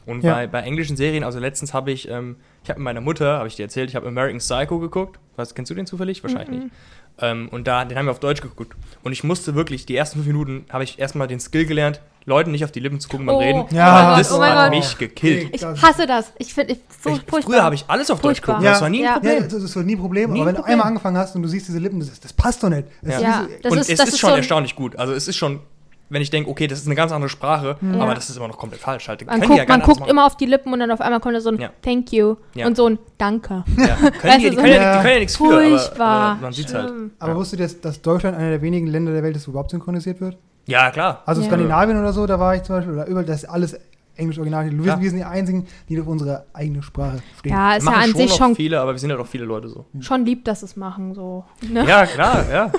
Und 0.06 0.24
Ja. 0.24 0.34
bei, 0.34 0.48
bei 0.48 0.62
englischen 0.62 0.98
Serien, 0.98 1.24
also 1.24 1.40
letztens 1.40 1.74
habe 1.74 1.92
ich, 1.92 2.10
ähm, 2.10 2.36
ich 2.64 2.70
habe 2.70 2.80
mit 2.80 2.86
meiner 2.86 3.02
Mutter, 3.02 3.38
habe 3.38 3.48
ich 3.48 3.56
dir 3.56 3.64
erzählt, 3.64 3.90
ich 3.90 3.96
habe 3.96 4.08
American 4.08 4.40
Psycho 4.40 4.80
geguckt. 4.80 5.20
Was, 5.36 5.54
kennst 5.56 5.70
du 5.70 5.76
den 5.76 5.86
zufällig? 5.86 6.24
Wahrscheinlich 6.24 6.50
Mhm. 6.58 6.64
nicht. 6.66 6.76
Ähm, 7.20 7.50
und 7.50 7.68
da, 7.68 7.86
den 7.86 7.98
haben 7.98 8.06
wir 8.08 8.12
auf 8.12 8.20
Deutsch 8.20 8.42
geguckt. 8.42 8.76
Und 9.04 9.12
ich 9.12 9.24
musste 9.24 9.54
wirklich, 9.54 9.86
die 9.86 9.96
ersten 9.96 10.16
fünf 10.18 10.28
Minuten 10.28 10.66
habe 10.70 10.84
ich 10.84 10.98
erstmal 11.00 11.28
den 11.28 11.40
Skill 11.40 11.66
gelernt, 11.66 12.02
Leuten 12.26 12.52
nicht 12.52 12.64
auf 12.64 12.72
die 12.72 12.80
Lippen 12.80 13.00
zu 13.00 13.10
gucken 13.10 13.26
beim 13.26 13.36
Oh. 13.36 13.40
Reden. 13.40 13.66
Ja. 13.72 14.12
weil 14.12 14.18
das 14.20 14.32
Oh 14.32 14.42
hat 14.44 14.54
Gott. 14.56 14.70
mich 14.70 14.98
gekillt. 14.98 15.50
Ich 15.56 15.64
hasse 15.66 16.06
das. 16.06 16.32
Ich 16.38 16.54
finde, 16.54 16.76
so 16.76 17.10
Ich, 17.10 17.22
furchtbar. 17.28 17.42
früher 17.42 17.64
habe 17.64 17.76
ich 17.76 17.86
alles 17.88 18.12
auf 18.12 18.22
Deutsch 18.22 18.42
geguckt. 18.42 18.62
Ja. 18.64 18.72
Das 18.72 18.82
war 18.82 18.90
nie 18.90 19.00
ein 19.00 19.04
Ja. 19.06 19.14
Problem. 19.14 19.34
Ja, 19.42 19.48
das 19.48 19.54
ist 19.64 19.72
so 19.72 19.80
nie 19.82 19.96
ein 19.96 20.00
Problem, 20.00 20.32
Nie 20.32 20.42
aber 20.42 20.44
ein 20.44 20.48
wenn 20.48 20.56
du 20.56 20.62
Problem. 20.62 20.74
einmal 20.74 20.88
angefangen 20.88 21.18
hast 21.18 21.36
und 21.36 21.42
du 21.42 21.48
siehst 21.48 21.68
diese 21.68 21.80
Lippen, 21.80 22.00
das, 22.00 22.10
ist, 22.10 22.24
das 22.24 22.34
passt 22.34 22.62
doch 22.64 22.70
nicht. 22.70 22.88
Das 23.02 23.16
ist 23.16 23.22
Ja, 23.22 23.42
so- 23.44 23.48
das 23.64 23.72
und 23.72 23.78
ist- 23.80 23.90
es 23.90 23.98
das 23.98 24.08
ist, 24.10 24.14
ist 24.16 24.20
schon 24.20 24.30
so 24.30 24.34
ein- 24.34 24.40
erstaunlich 24.40 24.76
gut. 24.76 24.96
Also 24.98 25.14
es 25.14 25.28
ist 25.28 25.36
schon, 25.38 25.62
wenn 26.10 26.22
ich 26.22 26.30
denke, 26.30 26.50
okay, 26.50 26.68
das 26.68 26.80
ist 26.80 26.86
eine 26.86 26.96
ganz 26.96 27.12
andere 27.12 27.30
Sprache, 27.30 27.78
Ja. 27.82 28.00
aber 28.02 28.14
das 28.14 28.30
ist 28.30 28.36
immer 28.38 28.48
noch 28.50 28.58
komplett 28.58 28.82
falsch. 28.82 29.08
Halt. 29.08 29.26
Man 29.26 29.40
guckt, 29.42 29.58
ja 29.58 29.66
man 29.68 29.82
guckt 29.82 30.08
immer 30.08 30.26
auf 30.28 30.38
die 30.38 30.46
Lippen 30.46 30.72
und 30.74 30.80
dann 30.80 30.92
auf 30.92 31.02
einmal 31.02 31.22
kommt 31.22 31.36
da 31.36 31.42
so 31.42 31.50
ein 31.50 31.60
Ja. 31.60 31.70
Thank 31.82 32.12
you 32.14 32.36
Ja. 32.54 32.68
und 32.68 32.78
so 32.78 32.86
ein 32.88 33.00
Danke. 33.18 33.64
Können, 33.66 33.76
die, 34.42 34.50
du, 34.52 34.56
können 34.58 34.74
ja, 34.74 34.94
so- 34.94 34.98
die 35.00 35.04
können 35.04 35.14
ja 35.14 35.20
nichts 35.20 35.38
für, 35.38 35.46
aber, 35.46 35.62
Furchtbar. 35.70 36.32
aber 36.34 36.42
man 36.42 36.54
sieht 36.54 36.72
halt. 36.74 36.94
Aber 37.18 37.34
du, 37.34 37.56
dass, 37.58 37.82
dass 37.82 38.02
Deutschland 38.02 38.38
einer 38.38 38.50
der 38.52 38.62
wenigen 38.62 38.86
Länder 38.88 39.12
der 39.12 39.24
Welt 39.24 39.36
ist, 39.36 39.48
wo 39.48 39.52
überhaupt 39.52 39.72
synchronisiert 39.72 40.22
wird? 40.22 40.38
Ja, 40.72 40.92
klar. 40.92 41.22
Also 41.26 41.42
Ja. 41.42 41.48
Skandinavien 41.48 41.98
oder 42.00 42.14
so, 42.14 42.26
da 42.26 42.40
war 42.40 42.56
ich 42.56 42.64
zum 42.64 42.76
Beispiel, 42.78 42.94
oder 42.94 43.08
überall, 43.08 43.26
das 43.26 43.44
ist 43.44 43.50
alles 43.50 43.78
Englisch 44.18 44.38
Original. 44.38 44.70
Wir, 44.70 44.86
Ja. 44.86 45.00
wir 45.02 45.10
sind 45.10 45.20
die 45.20 45.24
einzigen, 45.26 45.66
die 45.90 46.00
auf 46.00 46.06
unsere 46.06 46.46
eigene 46.54 46.84
Sprache 46.84 47.20
stehen. 47.40 47.54
Ja, 47.54 47.74
ist 47.76 47.86
ja 47.86 47.92
an 47.94 48.04
schon 48.10 48.16
sich 48.16 48.34
schon, 48.34 48.56
viele, 48.56 48.80
aber 48.80 48.92
wir 48.92 49.00
sind 49.00 49.10
ja 49.10 49.16
doch 49.16 49.26
viele 49.26 49.46
Leute 49.46 49.70
so. 49.70 49.86
schon 50.02 50.26
lieb, 50.26 50.44
dass 50.46 50.62
es 50.64 50.76
machen. 50.76 51.16
So. 51.16 51.46
Ne? 51.68 51.86
Ja, 51.88 52.06
klar, 52.06 52.44
ja. 52.52 52.72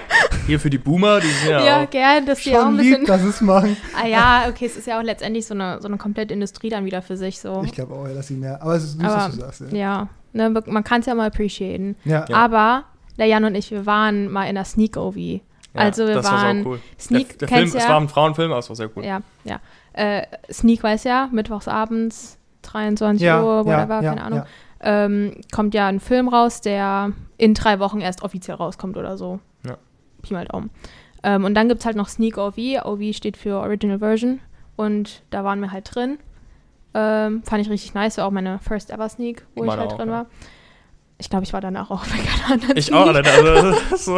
Hier 0.46 0.60
für 0.60 0.70
die 0.70 0.78
Boomer, 0.78 1.20
die 1.20 1.26
sind 1.28 1.50
ja, 1.50 1.64
Ja, 1.64 1.84
gern, 1.86 2.26
dass 2.26 2.40
die 2.42 2.56
auch 2.56 2.66
ein 2.66 2.76
bisschen. 2.76 2.98
lieb, 3.00 3.06
dass 3.06 3.22
es 3.22 3.40
machen. 3.40 3.76
Ah 4.00 4.06
ja, 4.06 4.44
okay, 4.48 4.66
es 4.66 4.76
ist 4.76 4.86
ja 4.86 4.98
auch 5.00 5.02
letztendlich 5.02 5.46
so 5.46 5.54
eine, 5.54 5.80
so 5.80 5.88
eine 5.88 5.96
komplette 5.96 6.34
Industrie 6.34 6.68
dann 6.68 6.84
wieder 6.84 7.00
für 7.02 7.16
sich. 7.16 7.40
So. 7.40 7.62
Ich 7.64 7.72
glaube 7.72 7.94
auch, 7.94 8.06
ja, 8.06 8.14
dass 8.14 8.26
sie 8.28 8.34
mehr. 8.34 8.60
Aber 8.62 8.74
es 8.74 8.84
ist 8.84 8.92
süß, 9.00 9.04
Aber, 9.04 9.14
dass 9.16 9.30
du 9.34 9.40
sagst. 9.40 9.60
Ja. 9.72 10.08
Ja, 10.34 10.48
ne, 10.48 10.62
man 10.66 10.84
kann 10.84 11.00
es 11.00 11.06
ja 11.06 11.14
mal 11.14 11.26
appreciaten. 11.28 11.96
Ja. 12.04 12.26
Ja. 12.28 12.36
Aber 12.36 12.84
der 13.18 13.26
Jan 13.26 13.44
und 13.44 13.54
ich, 13.54 13.70
wir 13.70 13.84
waren 13.86 14.30
mal 14.30 14.44
in 14.48 14.54
der 14.54 14.64
Sneak 14.64 14.96
OV. 14.96 15.16
Ja, 15.16 15.40
also 15.74 16.06
wir 16.06 16.14
das 16.14 16.26
war 16.26 16.42
waren 16.42 16.62
sau 16.64 16.70
cool. 16.70 16.80
Sneak, 16.98 17.28
der, 17.30 17.38
der 17.38 17.48
Film, 17.48 17.60
kennst 17.60 17.74
es 17.76 17.84
ja, 17.84 17.90
war 17.90 18.00
ein 18.00 18.08
Frauenfilm, 18.08 18.50
aber 18.50 18.58
es 18.60 18.68
war 18.68 18.76
sehr 18.76 18.90
cool. 18.96 19.04
ja, 19.04 19.20
ja. 19.44 19.60
Äh, 19.92 20.22
Sneak 20.50 20.82
weiß 20.82 21.04
ja, 21.04 21.28
mittwochsabends, 21.32 22.38
23 22.62 23.22
Ja, 23.24 23.42
Uhr, 23.42 23.58
ja, 23.58 23.64
whatever, 23.64 24.02
ja, 24.02 24.10
keine 24.10 24.24
Ahnung. 24.24 24.38
ja. 24.40 24.46
Ähm, 24.84 25.34
kommt 25.52 25.74
ja 25.74 25.86
ein 25.86 26.00
Film 26.00 26.28
raus, 26.28 26.60
der 26.60 27.12
in 27.38 27.54
drei 27.54 27.78
Wochen 27.78 28.00
erst 28.00 28.22
offiziell 28.22 28.56
rauskommt 28.56 28.96
oder 28.96 29.16
so. 29.16 29.38
Ja. 29.64 29.76
Pi 30.22 30.34
mal 30.34 30.44
Daumen. 30.44 30.70
Ähm, 31.22 31.44
und 31.44 31.54
dann 31.54 31.68
gibt 31.68 31.80
es 31.80 31.86
halt 31.86 31.96
noch 31.96 32.08
Sneak 32.08 32.36
OV. 32.36 32.56
OV 32.84 33.14
steht 33.14 33.36
für 33.36 33.58
Original 33.60 34.00
Version. 34.00 34.40
Und 34.74 35.22
da 35.30 35.44
waren 35.44 35.60
wir 35.60 35.70
halt 35.70 35.94
drin. 35.94 36.18
Ähm, 36.94 37.42
fand 37.44 37.62
ich 37.62 37.70
richtig 37.70 37.94
nice. 37.94 38.18
War 38.18 38.26
auch 38.26 38.30
meine 38.32 38.58
first 38.58 38.90
ever 38.90 39.08
Sneak, 39.08 39.46
wo 39.54 39.62
Meine 39.64 39.72
ich 39.74 39.80
halt 39.80 39.92
auch, 39.92 39.96
drin 39.98 40.08
ja. 40.08 40.14
war. 40.14 40.26
Ich 41.22 41.30
glaube, 41.30 41.44
ich 41.44 41.52
war 41.52 41.60
danach 41.60 41.88
auch 41.90 42.02
anderen 42.50 42.76
Ich 42.76 42.92
auch, 42.92 43.06
Alter. 43.06 43.30
Also, 43.32 43.96
so, 43.96 44.16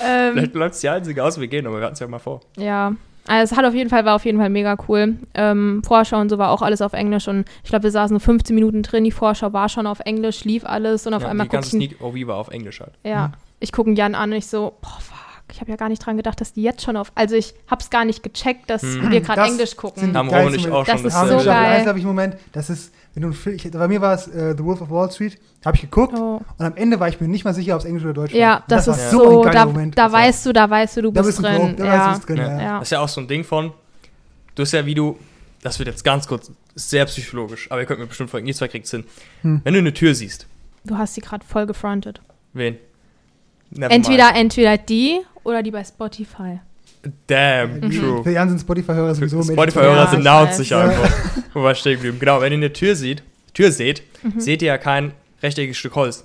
Ähm, 0.00 0.32
vielleicht 0.34 0.52
bleibt 0.52 0.74
es 0.74 0.80
die 0.80 0.88
einzige 0.88 1.22
aus, 1.24 1.40
wir 1.40 1.48
gehen, 1.48 1.66
aber 1.66 1.78
wir 1.78 1.84
hatten 1.84 1.94
es 1.94 2.00
ja 2.00 2.06
mal 2.06 2.18
vor. 2.20 2.40
Ja, 2.56 2.94
also 3.26 3.52
es 3.52 3.58
hat 3.58 3.64
auf 3.66 3.74
jeden 3.74 3.90
Fall, 3.90 4.04
war 4.04 4.14
auf 4.14 4.24
jeden 4.24 4.38
Fall 4.38 4.48
mega 4.50 4.76
cool. 4.88 5.16
Ähm, 5.34 5.82
Vorschau 5.84 6.20
und 6.20 6.28
so 6.28 6.38
war 6.38 6.50
auch 6.50 6.62
alles 6.62 6.82
auf 6.82 6.92
Englisch 6.92 7.26
und 7.26 7.46
ich 7.64 7.70
glaube, 7.70 7.82
wir 7.84 7.90
saßen 7.90 8.14
nur 8.14 8.20
15 8.20 8.54
Minuten 8.54 8.82
drin, 8.84 9.02
die 9.04 9.10
Vorschau 9.10 9.52
war 9.52 9.68
schon 9.68 9.86
auf 9.88 10.00
Englisch, 10.00 10.44
lief 10.44 10.64
alles 10.64 11.06
und 11.06 11.14
auf 11.14 11.22
ja, 11.22 11.28
einmal 11.30 11.46
die 11.46 11.52
ganze 11.52 11.70
Sneak 11.70 12.00
OV 12.00 12.14
war 12.28 12.36
auf 12.36 12.48
Englisch 12.48 12.80
halt. 12.80 12.92
ja, 13.02 13.32
ich 13.60 13.72
gucke 13.72 13.90
ihn 13.90 13.96
Jan 13.96 14.14
an 14.14 14.30
und 14.30 14.36
ich 14.36 14.46
so, 14.46 14.74
boah, 14.82 14.98
fuck, 15.00 15.16
ich 15.52 15.60
habe 15.60 15.70
ja 15.70 15.76
gar 15.76 15.88
nicht 15.88 16.04
dran 16.04 16.16
gedacht, 16.16 16.40
dass 16.40 16.52
die 16.52 16.62
jetzt 16.62 16.82
schon 16.82 16.96
auf, 16.96 17.10
also 17.14 17.34
ich 17.34 17.54
hab's 17.70 17.90
gar 17.90 18.04
nicht 18.04 18.22
gecheckt, 18.22 18.68
dass 18.70 18.82
Hm. 18.82 19.10
wir 19.10 19.20
gerade 19.20 19.40
Das 19.40 19.50
Englisch 19.50 19.76
gucken. 19.76 20.00
sind- 20.02 20.16
Haben 20.16 20.28
Ron 20.28 20.46
und 20.46 20.54
ich 20.54 20.70
auch 20.70 20.84
Das 20.84 21.00
schon. 21.00 21.08
ist 21.08 21.14
Haben 21.14 21.28
so 21.40 21.44
geil. 21.44 21.56
Eins 21.78 21.86
habe 21.88 21.98
ich 21.98 22.04
Moment, 22.04 22.36
das 22.52 22.70
ist, 22.70 22.92
wenn 23.14 23.22
du 23.22 23.28
einen 23.28 23.34
Film, 23.36 23.56
ich, 23.56 23.70
bei 23.70 23.88
mir 23.88 24.00
war 24.00 24.14
es 24.14 24.26
äh, 24.28 24.54
The 24.56 24.64
Wolf 24.64 24.80
of 24.80 24.90
Wall 24.90 25.10
Street, 25.10 25.38
habe 25.64 25.76
ich 25.76 25.82
geguckt 25.82 26.14
Oh. 26.18 26.40
und 26.58 26.64
am 26.66 26.76
Ende 26.76 26.98
war 27.00 27.08
ich 27.08 27.20
mir 27.20 27.28
nicht 27.28 27.44
mal 27.44 27.54
sicher, 27.54 27.74
ob 27.74 27.80
es 27.80 27.86
Englisch 27.86 28.04
oder 28.04 28.12
Deutsch 28.14 28.32
war. 28.32 28.38
Ja, 28.40 28.64
das, 28.68 28.86
war 28.88 28.96
ist 28.96 29.10
so 29.10 29.18
so, 29.18 29.38
ein 29.40 29.44
geiler 29.46 29.52
da, 29.60 29.66
Moment. 29.66 29.96
da 29.98 30.04
Das 30.04 30.12
weißt 30.12 30.46
du, 30.46 30.52
da 30.52 30.68
weißt 30.70 30.96
du, 30.96 31.02
du 31.02 31.10
da 31.12 31.22
bist 31.22 31.28
bist 31.28 31.38
du 31.38 31.42
drin. 31.42 31.66
drin. 31.68 31.76
Da 31.76 31.84
ja. 31.84 31.92
weißt 31.92 32.06
du, 32.22 32.26
bist 32.26 32.28
drin. 32.28 32.36
Ja. 32.38 32.60
Ja. 32.62 32.78
Das 32.80 32.88
ist 32.88 32.92
ja 32.92 33.00
auch 33.00 33.08
so 33.08 33.20
ein 33.20 33.28
Ding 33.28 33.44
von, 33.44 33.72
du 34.54 34.62
hast 34.62 34.72
ja, 34.72 34.84
wie 34.84 34.94
du, 34.94 35.16
das 35.62 35.78
wird 35.78 35.88
jetzt 35.88 36.04
ganz 36.04 36.26
kurz, 36.26 36.50
ist 36.74 36.90
sehr 36.90 37.04
psychologisch, 37.06 37.70
aber 37.70 37.80
ihr 37.80 37.86
könnt 37.86 38.00
mir 38.00 38.06
bestimmt 38.06 38.30
folgen, 38.30 38.46
ihr 38.46 38.54
zwei 38.54 38.68
kriegt 38.68 38.86
Sinn. 38.86 39.04
Hm. 39.42 39.60
Wenn 39.64 39.72
du 39.74 39.78
eine 39.78 39.94
Tür 39.94 40.14
siehst, 40.14 40.46
Du 40.86 40.98
hast 40.98 41.14
sie 41.14 41.22
gerade 41.22 41.44
voll 41.46 41.66
gefrontet. 41.66 42.20
wen? 42.52 42.76
Never 43.70 43.90
Entweder, 43.92 44.34
entweder 44.34 44.76
die 44.76 45.20
oder 45.44 45.62
die 45.62 45.70
bei 45.70 45.82
Spotify. 45.82 46.60
Damn, 47.26 47.80
Mhm. 47.80 47.90
true. 47.90 48.22
Für 48.22 48.30
Jan 48.30 48.48
sind 48.48 48.60
Spotify-Hörer 48.60 49.14
sowieso 49.14 49.38
mit- 49.38 49.52
Spotify-Hörer 49.52 49.96
Ja, 49.96 50.06
sind 50.10 50.24
weiß. 50.24 50.56
sich 50.56 50.70
Ja. 50.70 50.80
einfach. 50.84 51.10
Wo 51.52 51.68
ich 51.68 51.78
stehen 51.78 51.94
geblieben? 51.94 52.18
Genau, 52.18 52.40
wenn 52.40 52.52
ihr 52.52 52.58
eine 52.58 52.72
Tür 52.72 52.96
seht, 52.96 53.22
Tür 53.52 53.70
seht, 53.72 54.02
Mhm. 54.22 54.40
seht 54.40 54.62
ihr 54.62 54.68
ja 54.68 54.78
kein 54.78 55.12
rechteckiges 55.42 55.76
Stück 55.76 55.94
Holz. 55.94 56.24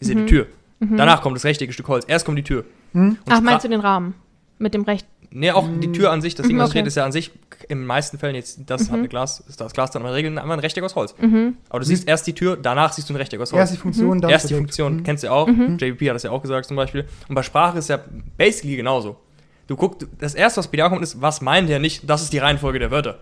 Ihr 0.00 0.06
seht 0.06 0.16
Mhm. 0.16 0.20
eine 0.22 0.30
Tür. 0.30 0.46
Danach 0.78 1.22
kommt 1.22 1.36
das 1.36 1.44
rechtecke 1.44 1.72
Stück 1.72 1.88
Holz. 1.88 2.04
Erst 2.06 2.26
kommt 2.26 2.36
die 2.38 2.42
Tür. 2.44 2.64
Hm? 2.92 3.10
Und 3.10 3.18
Ach, 3.30 3.40
meinst 3.40 3.64
du 3.64 3.68
den 3.68 3.80
Rahmen? 3.80 4.14
Mit 4.58 4.74
dem 4.74 4.82
Recht. 4.82 5.06
Nee, 5.30 5.50
auch 5.50 5.66
die 5.80 5.90
Tür 5.92 6.12
an 6.12 6.22
sich, 6.22 6.34
das 6.34 6.46
Ding, 6.46 6.56
Mhm, 6.56 6.60
was 6.60 6.70
okay. 6.70 6.82
ist 6.82 6.96
ja 6.96 7.04
an 7.04 7.12
sich 7.12 7.30
in 7.68 7.78
den 7.78 7.86
meisten 7.86 8.18
Fällen 8.18 8.34
jetzt, 8.34 8.60
das 8.66 8.90
hat 8.90 8.98
eine 8.98 9.08
Glas, 9.08 9.40
ist 9.48 9.60
das 9.60 9.72
Glas 9.72 9.90
dann 9.90 10.02
in 10.02 10.06
der 10.06 10.14
Regel 10.14 10.38
einfach 10.38 10.52
ein 10.52 10.58
Rechteck 10.60 10.84
aus 10.84 10.94
Holz. 10.94 11.14
Mhm. 11.20 11.56
Aber 11.68 11.80
du 11.80 11.86
siehst 11.86 12.06
erst 12.08 12.26
die 12.26 12.32
Tür, 12.34 12.56
danach 12.56 12.92
siehst 12.92 13.08
du 13.10 13.14
ein 13.14 13.16
Rechteck 13.16 13.40
aus 13.40 13.52
Holz. 13.52 13.60
Erst 13.60 13.72
die 13.74 13.78
Funktion, 13.78 14.20
dann 14.20 14.30
Erst 14.30 14.48
die. 14.50 14.54
Funktion, 14.54 14.96
Mhm. 14.98 15.02
kennst 15.02 15.22
du 15.24 15.28
ja 15.28 15.32
auch. 15.32 15.46
Mhm. 15.48 15.78
JVP 15.78 16.08
hat 16.10 16.14
das 16.14 16.22
ja 16.22 16.30
auch 16.30 16.40
gesagt 16.42 16.66
zum 16.66 16.76
Beispiel. 16.76 17.06
Und 17.28 17.34
bei 17.34 17.42
Sprache 17.42 17.78
ist 17.78 17.88
ja 17.88 17.98
basically 18.38 18.76
genauso. 18.76 19.16
Du 19.66 19.76
guckst, 19.76 20.06
das 20.18 20.34
erste, 20.34 20.58
was 20.58 20.68
BDA 20.68 20.88
kommt, 20.88 21.02
ist, 21.02 21.20
was 21.20 21.40
meint 21.40 21.68
er 21.70 21.78
nicht, 21.78 22.08
das 22.08 22.22
ist 22.22 22.32
die 22.32 22.38
Reihenfolge 22.38 22.78
der 22.78 22.90
Wörter. 22.90 23.18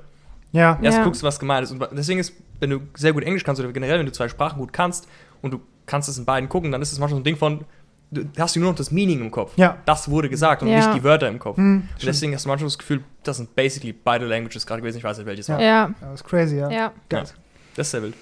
Ja. 0.52 0.78
Erst 0.82 0.98
Ja. 0.98 1.04
guckst 1.04 1.22
du, 1.22 1.26
was 1.26 1.38
gemeint 1.40 1.64
ist. 1.64 1.72
Und 1.72 1.86
deswegen 1.92 2.20
ist, 2.20 2.32
wenn 2.60 2.70
du 2.70 2.80
sehr 2.94 3.12
gut 3.12 3.24
Englisch 3.24 3.44
kannst 3.44 3.60
oder 3.60 3.72
generell, 3.72 3.98
wenn 3.98 4.06
du 4.06 4.12
zwei 4.12 4.28
Sprachen 4.28 4.58
gut 4.58 4.72
kannst 4.72 5.08
und 5.42 5.52
du 5.52 5.60
kannst 5.86 6.08
es 6.08 6.18
in 6.18 6.24
beiden 6.24 6.48
gucken, 6.48 6.70
dann 6.70 6.80
ist 6.82 6.92
es 6.92 6.98
manchmal 6.98 7.16
so 7.18 7.20
ein 7.22 7.24
Ding 7.24 7.36
von, 7.36 7.64
du 8.10 8.24
hast 8.38 8.54
du 8.54 8.60
nur 8.60 8.70
noch 8.70 8.76
das 8.76 8.90
Meaning 8.90 9.20
im 9.20 9.30
Kopf. 9.30 9.52
Ja. 9.56 9.78
Das 9.86 10.08
wurde 10.10 10.28
gesagt 10.28 10.62
und 10.62 10.68
Ja. 10.68 10.76
nicht 10.76 10.94
die 10.94 11.02
Wörter 11.02 11.28
im 11.28 11.38
Kopf. 11.38 11.56
Hm, 11.56 11.88
Und 11.92 12.06
deswegen 12.06 12.34
hast 12.34 12.44
du 12.44 12.48
manchmal 12.48 12.68
das 12.68 12.78
Gefühl, 12.78 13.02
das 13.24 13.38
sind 13.38 13.54
basically 13.56 13.92
beide 13.92 14.26
Languages 14.26 14.64
gerade 14.66 14.80
gewesen. 14.82 14.98
Ich 14.98 15.04
weiß 15.04 15.16
nicht, 15.18 15.26
welches 15.26 15.48
war. 15.48 15.60
Ja. 15.60 15.66
Ja, 15.66 15.94
Ja, 16.00 16.10
das 16.10 16.20
ist 16.20 16.24
crazy, 16.24 16.56
ja. 16.58 16.70
ja. 16.70 16.92
Das 17.08 17.34
ist 17.76 17.90
sehr 17.90 18.02
wild. 18.02 18.14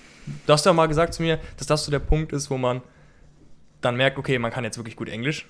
Du 0.47 0.53
hast 0.53 0.65
ja 0.65 0.73
mal 0.73 0.87
gesagt 0.87 1.13
zu 1.15 1.23
mir, 1.23 1.39
dass 1.59 1.67
das 1.67 1.85
so 1.85 1.91
der 1.91 1.99
Punkt 1.99 2.33
ist, 2.33 2.49
wo 2.51 2.57
man 2.57 2.81
dann 3.81 3.97
merkt, 3.97 4.17
okay, 4.17 4.39
man 4.39 4.51
kann 4.53 4.63
jetzt 4.65 4.79
wirklich 4.79 4.97
gut 4.97 5.09
Englisch. 5.09 5.49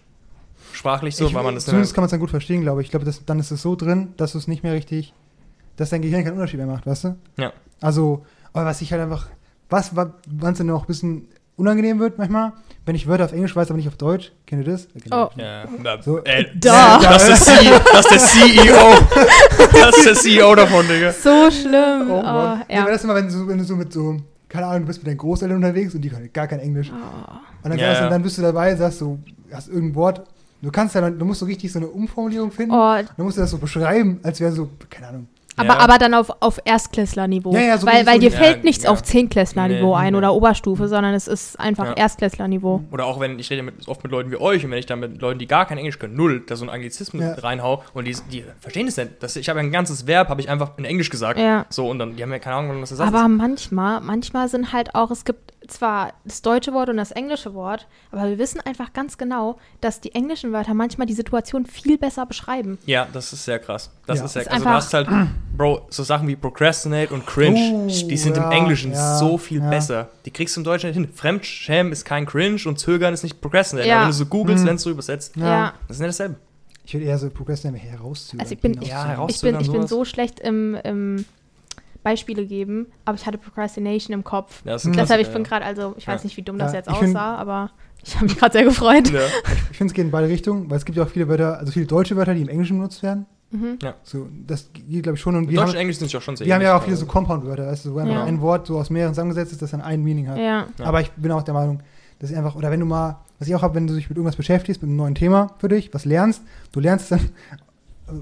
Sprachlich 0.73 1.17
so, 1.17 1.27
ich, 1.27 1.35
weil 1.35 1.43
man 1.45 1.55
das 1.55 1.65
zumindest 1.67 1.95
kann 1.95 2.03
man 2.03 2.07
es 2.07 2.11
dann 2.11 2.21
gut 2.21 2.31
verstehen, 2.31 2.63
glaube 2.63 2.81
ich. 2.81 2.87
Ich 2.87 2.91
glaube, 2.91 3.05
das, 3.07 3.25
dann 3.25 3.39
ist 3.39 3.51
es 3.51 3.63
so 3.63 3.77
drin, 3.77 4.15
dass 4.17 4.33
du 4.33 4.39
es 4.39 4.49
nicht 4.49 4.63
mehr 4.63 4.73
richtig, 4.73 5.13
dass 5.77 5.91
dein 5.91 6.03
Gehirn 6.03 6.25
keinen 6.25 6.35
Unterschied 6.35 6.59
mehr 6.59 6.67
macht, 6.67 6.87
weißt 6.87 7.05
du? 7.05 7.17
Ja. 7.37 7.53
Also, 7.81 8.25
aber 8.53 8.67
was 8.67 8.81
ich 8.81 8.93
halt 8.93 9.03
einfach, 9.03 9.27
was, 9.71 9.95
wann 9.97 10.13
es 10.53 10.59
dann 10.59 10.67
noch 10.67 10.83
ein 10.83 10.87
bisschen 10.87 11.29
unangenehm 11.57 11.99
wird 11.99 12.19
manchmal, 12.19 12.53
wenn 12.87 12.95
ich 12.97 13.07
Wörter 13.07 13.27
auf 13.27 13.33
Englisch 13.33 13.55
weiß, 13.55 13.69
aber 13.69 13.77
nicht 13.77 13.87
auf 13.89 13.97
Deutsch. 13.97 14.33
Kennt 14.47 14.67
ihr 14.67 14.73
das? 14.73 14.89
Oh. 15.11 15.29
Ja, 15.37 15.65
So, 16.03 16.19
äh, 16.25 16.47
Da. 16.57 16.99
Das 16.99 17.29
ist, 17.29 17.47
das 17.49 18.07
ist 18.07 18.11
der 18.11 18.19
CEO. 18.19 18.75
Das 19.73 19.97
ist 19.99 20.07
der 20.07 20.15
CEO 20.15 20.55
davon, 20.55 20.87
Digga. 20.89 21.13
So 21.13 21.51
schlimm. 21.51 22.11
Oh, 22.11 22.23
Oh. 22.25 22.57
Nee, 22.69 22.75
ja. 22.75 22.81
aber 22.83 22.91
das 22.91 22.97
ist 22.99 23.05
immer, 23.05 23.15
wenn 23.15 23.27
du, 23.27 23.31
so, 23.33 23.49
wenn 23.49 23.59
du 23.59 23.65
so 23.65 23.77
mit 23.77 23.93
so, 23.93 24.17
keine 24.49 24.67
Ahnung, 24.67 24.81
du 24.81 24.87
bist 24.87 24.99
mit 25.01 25.07
deinen 25.07 25.19
Großeltern 25.19 25.57
unterwegs 25.57 25.95
und 25.95 26.01
die 26.03 26.09
können 26.11 26.31
gar 26.33 26.47
kein 26.49 26.59
Englisch. 26.61 26.91
Oh. 26.93 27.33
Und 27.63 27.71
dann, 27.71 27.79
Ja, 27.79 27.87
sagst 27.89 28.01
du- 28.01 28.05
ja. 28.05 28.11
dann 28.11 28.23
bist 28.23 28.39
du 28.39 28.43
dabei, 28.43 28.75
sagst 28.77 29.01
du, 29.01 29.19
hast 29.53 29.69
irgendein 29.69 29.95
Wort, 29.95 30.23
du 30.63 30.71
kannst 30.71 30.95
ja 30.95 31.01
dann, 31.01 31.19
du 31.19 31.25
musst 31.25 31.41
so 31.41 31.47
richtig 31.47 31.71
so 31.73 31.79
eine 31.79 31.89
Umformulierung 31.89 32.51
finden. 32.53 32.73
Oh, 32.75 32.95
Dann 32.97 33.07
musst 33.27 33.37
du 33.37 33.41
das 33.43 33.51
so 33.51 33.59
beschreiben, 33.59 34.21
als 34.23 34.41
wäre 34.41 34.53
so, 34.53 34.69
keine 34.89 35.09
Ahnung. 35.09 35.27
aber, 35.57 35.69
Ja. 35.69 35.79
aber 35.81 35.99
dann 35.99 36.15
auf, 36.15 36.31
auf 36.41 36.59
Erstklässlerniveau. 36.65 37.53
Ja, 37.55 37.61
ja, 37.61 37.79
so 37.79 37.87
weil 37.87 38.07
weil 38.07 38.15
so- 38.15 38.21
dir 38.21 38.31
Ja, 38.31 38.39
fällt 38.39 38.65
nichts 38.65 38.85
ja. 38.85 38.91
auf 38.91 39.03
Zehnklässlerniveau 39.03 39.95
Nee, 39.99 40.03
ein 40.07 40.13
nee. 40.13 40.19
oder 40.19 40.33
Oberstufe, 40.35 40.89
sondern 40.89 41.13
es 41.15 41.29
ist 41.29 41.59
einfach 41.61 41.87
Ja. 41.87 41.93
Erstklässlerniveau. 41.95 42.83
Oder 42.91 43.05
auch 43.07 43.21
wenn, 43.21 43.39
ich 43.39 43.51
rede 43.51 43.63
mit, 43.63 43.87
oft 43.89 44.03
mit 44.03 44.11
Leuten 44.13 44.31
wie 44.31 44.37
euch 44.37 44.65
und 44.65 44.71
wenn 44.71 44.79
ich 44.79 44.87
dann 44.87 45.01
mit 45.01 45.21
Leuten, 45.21 45.39
die 45.39 45.47
gar 45.47 45.67
kein 45.67 45.77
Englisch 45.79 45.99
können, 45.99 46.15
null, 46.17 46.43
da 46.47 46.57
so 46.57 46.65
ein 46.65 46.71
Anglizismus 46.71 47.23
Ja. 47.23 47.35
reinhau 47.35 47.83
und 47.95 48.07
die, 48.07 48.17
die 48.31 48.45
verstehen 48.61 48.87
das 48.87 48.97
nicht. 48.97 49.11
Das, 49.21 49.37
ich 49.37 49.49
habe 49.51 49.61
ein 49.61 49.71
ganzes 49.73 50.07
Verb, 50.07 50.29
habe 50.29 50.41
ich 50.41 50.49
einfach 50.49 50.79
in 50.79 50.85
Englisch 50.87 51.11
gesagt. 51.11 51.39
Ja. 51.39 51.67
So, 51.69 51.89
und 51.91 51.99
dann, 51.99 52.17
die 52.17 52.23
haben 52.23 52.33
ja 52.33 52.39
keine 52.39 52.57
Ahnung, 52.57 52.81
was 52.83 52.91
das 52.91 53.01
Aber 53.01 53.23
ist. 53.23 53.29
manchmal, 53.29 54.01
manchmal 54.01 54.49
sind 54.49 54.73
halt 54.73 54.95
auch, 54.95 55.11
es 55.11 55.25
gibt 55.25 55.53
zwar 55.69 56.13
das 56.25 56.43
deutsche 56.43 56.73
Wort 56.73 56.89
und 56.89 56.97
das 56.97 57.11
englische 57.13 57.55
Wort, 57.55 57.87
aber 58.11 58.29
wir 58.29 58.39
wissen 58.39 58.61
einfach 58.61 58.93
ganz 58.93 59.19
genau, 59.19 59.59
dass 59.81 60.01
die 60.01 60.15
englischen 60.15 60.53
Wörter 60.53 60.75
manchmal 60.75 61.07
die 61.07 61.13
Situation 61.15 61.67
viel 61.67 61.99
besser 61.99 62.27
beschreiben. 62.27 62.79
Ja, 62.87 63.07
das 63.13 63.33
ist 63.33 63.45
sehr 63.45 63.59
krass. 63.59 63.91
Das 64.07 64.19
Ja. 64.19 64.25
ist 64.25 64.33
sehr 64.33 64.43
krass. 64.45 64.53
Also 64.55 64.65
du 64.65 64.71
hast 64.71 64.95
halt, 64.95 65.09
Bro, 65.57 65.87
so 65.91 66.03
Sachen 66.03 66.27
wie 66.29 66.37
Procrastinate 66.37 67.13
und 67.15 67.27
Cringe, 67.27 67.59
Oh, 67.75 67.87
die 67.87 68.17
sind 68.17 68.37
ja, 68.37 68.45
im 68.47 68.53
Englischen 68.53 68.93
ja, 68.93 69.19
so 69.19 69.39
viel 69.39 69.61
ja. 69.61 69.69
besser. 69.71 70.09
Die 70.25 70.31
kriegst 70.31 70.57
du 70.57 70.61
im 70.61 70.65
Deutschen 70.65 70.89
nicht 70.89 70.97
hin. 70.97 71.09
Fremdschämen 71.15 71.93
ist 71.93 72.05
kein 72.05 72.27
Cringe 72.27 72.61
und 72.67 72.79
Zögern 72.79 73.13
ist 73.15 73.23
nicht 73.23 73.41
Procrastinate. 73.41 73.87
Ja. 73.89 73.97
Aber 73.97 74.03
wenn 74.05 74.11
du 74.11 74.17
so 74.17 74.27
googelst, 74.27 74.63
Hm. 74.63 74.69
wenn 74.69 74.77
du 74.77 74.83
so 74.83 74.91
übersetzt, 74.91 75.37
Ja. 75.37 75.47
Ja. 75.47 75.75
das 75.89 75.97
ist 75.97 76.01
nicht 76.01 76.09
dasselbe. 76.09 76.37
Ich 76.85 76.95
würde 76.95 77.07
eher 77.07 77.17
so 77.19 77.31
Procrastinate 77.31 77.79
herauszögern. 77.79 78.41
Also 78.41 78.55
ich 78.55 78.61
bin- 78.61 78.73
hinauszögern. 78.73 79.01
Ja, 79.07 79.09
heraus- 79.09 79.31
Ich 79.37 79.41
bin, 79.41 79.61
ich 79.61 79.71
bin 79.71 79.87
so 79.87 80.05
schlecht 80.05 80.41
im, 80.41 80.75
im 80.83 81.25
Beispiele 82.03 82.45
geben, 82.47 82.87
aber 83.05 83.17
ich 83.17 83.27
hatte 83.27 83.39
Procrastination 83.39 84.13
im 84.15 84.25
Kopf. 84.25 84.63
Ja, 84.65 84.73
das 84.73 84.85
ist 84.85 84.95
Deshalb, 84.97 85.21
ich 85.21 85.29
bin 85.29 85.43
ja. 85.43 85.49
gerade, 85.49 85.65
also 85.65 85.95
ich 85.97 86.07
weiß 86.09 86.23
Ja. 86.23 86.27
nicht, 86.27 86.37
wie 86.37 86.43
dumm 86.43 86.59
das 86.59 86.73
Ja, 86.73 86.79
jetzt 86.79 86.91
ich 86.91 86.97
find- 86.97 87.17
aussah, 87.17 87.37
aber 87.37 87.71
ich 88.05 88.15
habe 88.17 88.25
mich 88.27 88.37
gerade 88.39 88.53
sehr 88.53 88.65
gefreut. 88.65 89.11
Ja. 89.11 89.21
Ich 89.71 89.77
finde, 89.79 89.91
es 89.91 89.95
geht 89.95 90.05
in 90.07 90.11
beide 90.11 90.29
Richtungen, 90.29 90.69
weil 90.71 90.79
es 90.79 90.85
gibt 90.85 90.97
ja 90.99 91.05
auch 91.05 91.09
viele 91.09 91.29
Wörter, 91.29 91.59
also 91.59 91.73
viele 91.73 91.87
deutsche 91.87 92.17
Wörter, 92.17 92.35
die 92.35 92.43
im 92.43 92.49
Englischen 92.49 92.77
benutzt 92.79 93.03
werden. 93.03 93.27
Mhm. 93.51 93.79
So, 94.03 94.29
das 94.47 94.71
geht, 94.73 95.03
glaube 95.03 95.17
ich, 95.17 95.21
schon. 95.21 95.37
Und 95.37 95.49
wir 95.49 95.57
Deutsch 95.57 95.69
haben, 95.69 95.71
und 95.75 95.81
Englisch 95.81 95.99
sind 95.99 96.07
sich 96.09 96.17
auch 96.17 96.23
schon 96.23 96.37
sehr 96.37 96.47
wir 96.47 96.55
haben 96.55 96.63
ja 96.63 96.77
auch 96.77 96.83
viele 96.83 96.97
so 96.97 97.05
aber- 97.05 97.13
Compound-Wörter, 97.13 97.67
weißt 97.67 97.85
du, 97.85 97.95
wo 97.95 97.99
einfach 97.99 98.15
Ja. 98.15 98.25
ein 98.25 98.41
Wort 98.41 98.67
so 98.67 98.79
aus 98.79 98.89
mehreren 98.91 99.13
zusammengesetzt 99.15 99.53
ist, 99.53 99.61
das 99.63 99.71
dann 99.73 99.83
ein 99.83 100.03
Meaning 100.03 100.29
hat. 100.29 100.39
Ja. 100.39 100.67
Ja. 100.79 100.85
Aber 100.87 101.01
ich 101.03 101.11
bin 101.13 101.31
auch 101.33 101.43
der 101.43 101.53
Meinung, 101.55 101.81
dass 102.19 102.31
ich 102.31 102.37
einfach, 102.37 102.55
oder 102.57 102.71
wenn 102.71 102.81
du 102.81 102.87
mal, 102.87 103.19
was 103.39 103.49
ich 103.49 103.55
auch 103.55 103.61
habe, 103.63 103.75
wenn 103.75 103.87
du 103.87 103.95
dich 103.95 104.09
mit 104.09 104.17
irgendwas 104.17 104.37
beschäftigst, 104.37 104.81
mit 104.81 104.89
einem 104.89 104.97
neuen 104.97 105.15
Thema 105.15 105.51
für 105.59 105.69
dich, 105.69 105.93
was 105.93 106.05
lernst, 106.07 106.43
du 106.73 106.81
lernst 106.81 107.13
dann, 107.13 107.21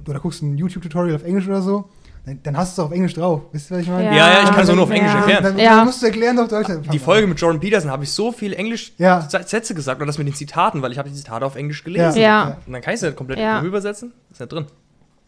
oder 0.09 0.19
guckst 0.21 0.43
ein 0.43 0.57
YouTube-Tutorial 0.59 1.15
auf 1.17 1.23
Englisch 1.25 1.47
oder 1.47 1.63
so, 1.63 1.89
dann, 2.27 2.41
dann 2.43 2.57
hast 2.57 2.77
du 2.77 2.83
es 2.83 2.85
auch 2.85 2.91
auf 2.91 2.95
Englisch 2.95 3.15
drauf. 3.15 3.43
Wisst 3.53 3.71
ihr, 3.71 3.77
was 3.77 3.83
ich 3.85 3.89
meine? 3.89 4.05
Ja. 4.05 4.13
Ja, 4.15 4.31
ja, 4.33 4.43
ich 4.45 4.51
kann 4.51 4.61
es 4.65 4.71
auch 4.71 4.75
nur 4.75 4.85
auf 4.85 4.91
Ja. 4.91 4.97
Englisch 4.97 5.13
Dann, 5.13 5.21
erklären. 5.23 5.43
dann, 5.45 5.59
Ja. 5.59 5.77
dann 5.77 5.87
musst 5.87 6.03
du 6.03 6.07
erklären 6.07 6.39
auf 6.39 6.49
Deutsch. 6.49 6.69
Die 6.93 6.99
Folge 6.99 7.27
mit 7.27 7.41
Jordan 7.41 7.61
Peterson 7.61 7.91
habe 7.91 8.05
ich 8.05 8.13
so 8.13 8.31
viel 8.33 8.53
Englisch 8.53 8.93
Ja. 8.99 9.21
Sätze 9.23 9.75
gesagt 9.75 9.99
oder 10.01 10.07
das 10.07 10.19
mit 10.19 10.27
den 10.27 10.35
Zitaten, 10.35 10.83
weil 10.83 10.93
ich 10.93 10.99
habe 10.99 11.09
die 11.09 11.15
Zitate 11.15 11.45
auf 11.47 11.57
Englisch 11.57 11.83
gelesen. 11.85 12.21
Ja. 12.21 12.59
Und 12.67 12.73
dann 12.73 12.83
kann 12.83 12.93
ich 12.95 12.97
es 12.99 13.03
ja 13.03 13.13
komplett 13.13 13.39
Ja. 13.39 13.63
übersetzen. 13.63 14.13
Ist 14.31 14.41
ja 14.41 14.47
drin. 14.47 14.67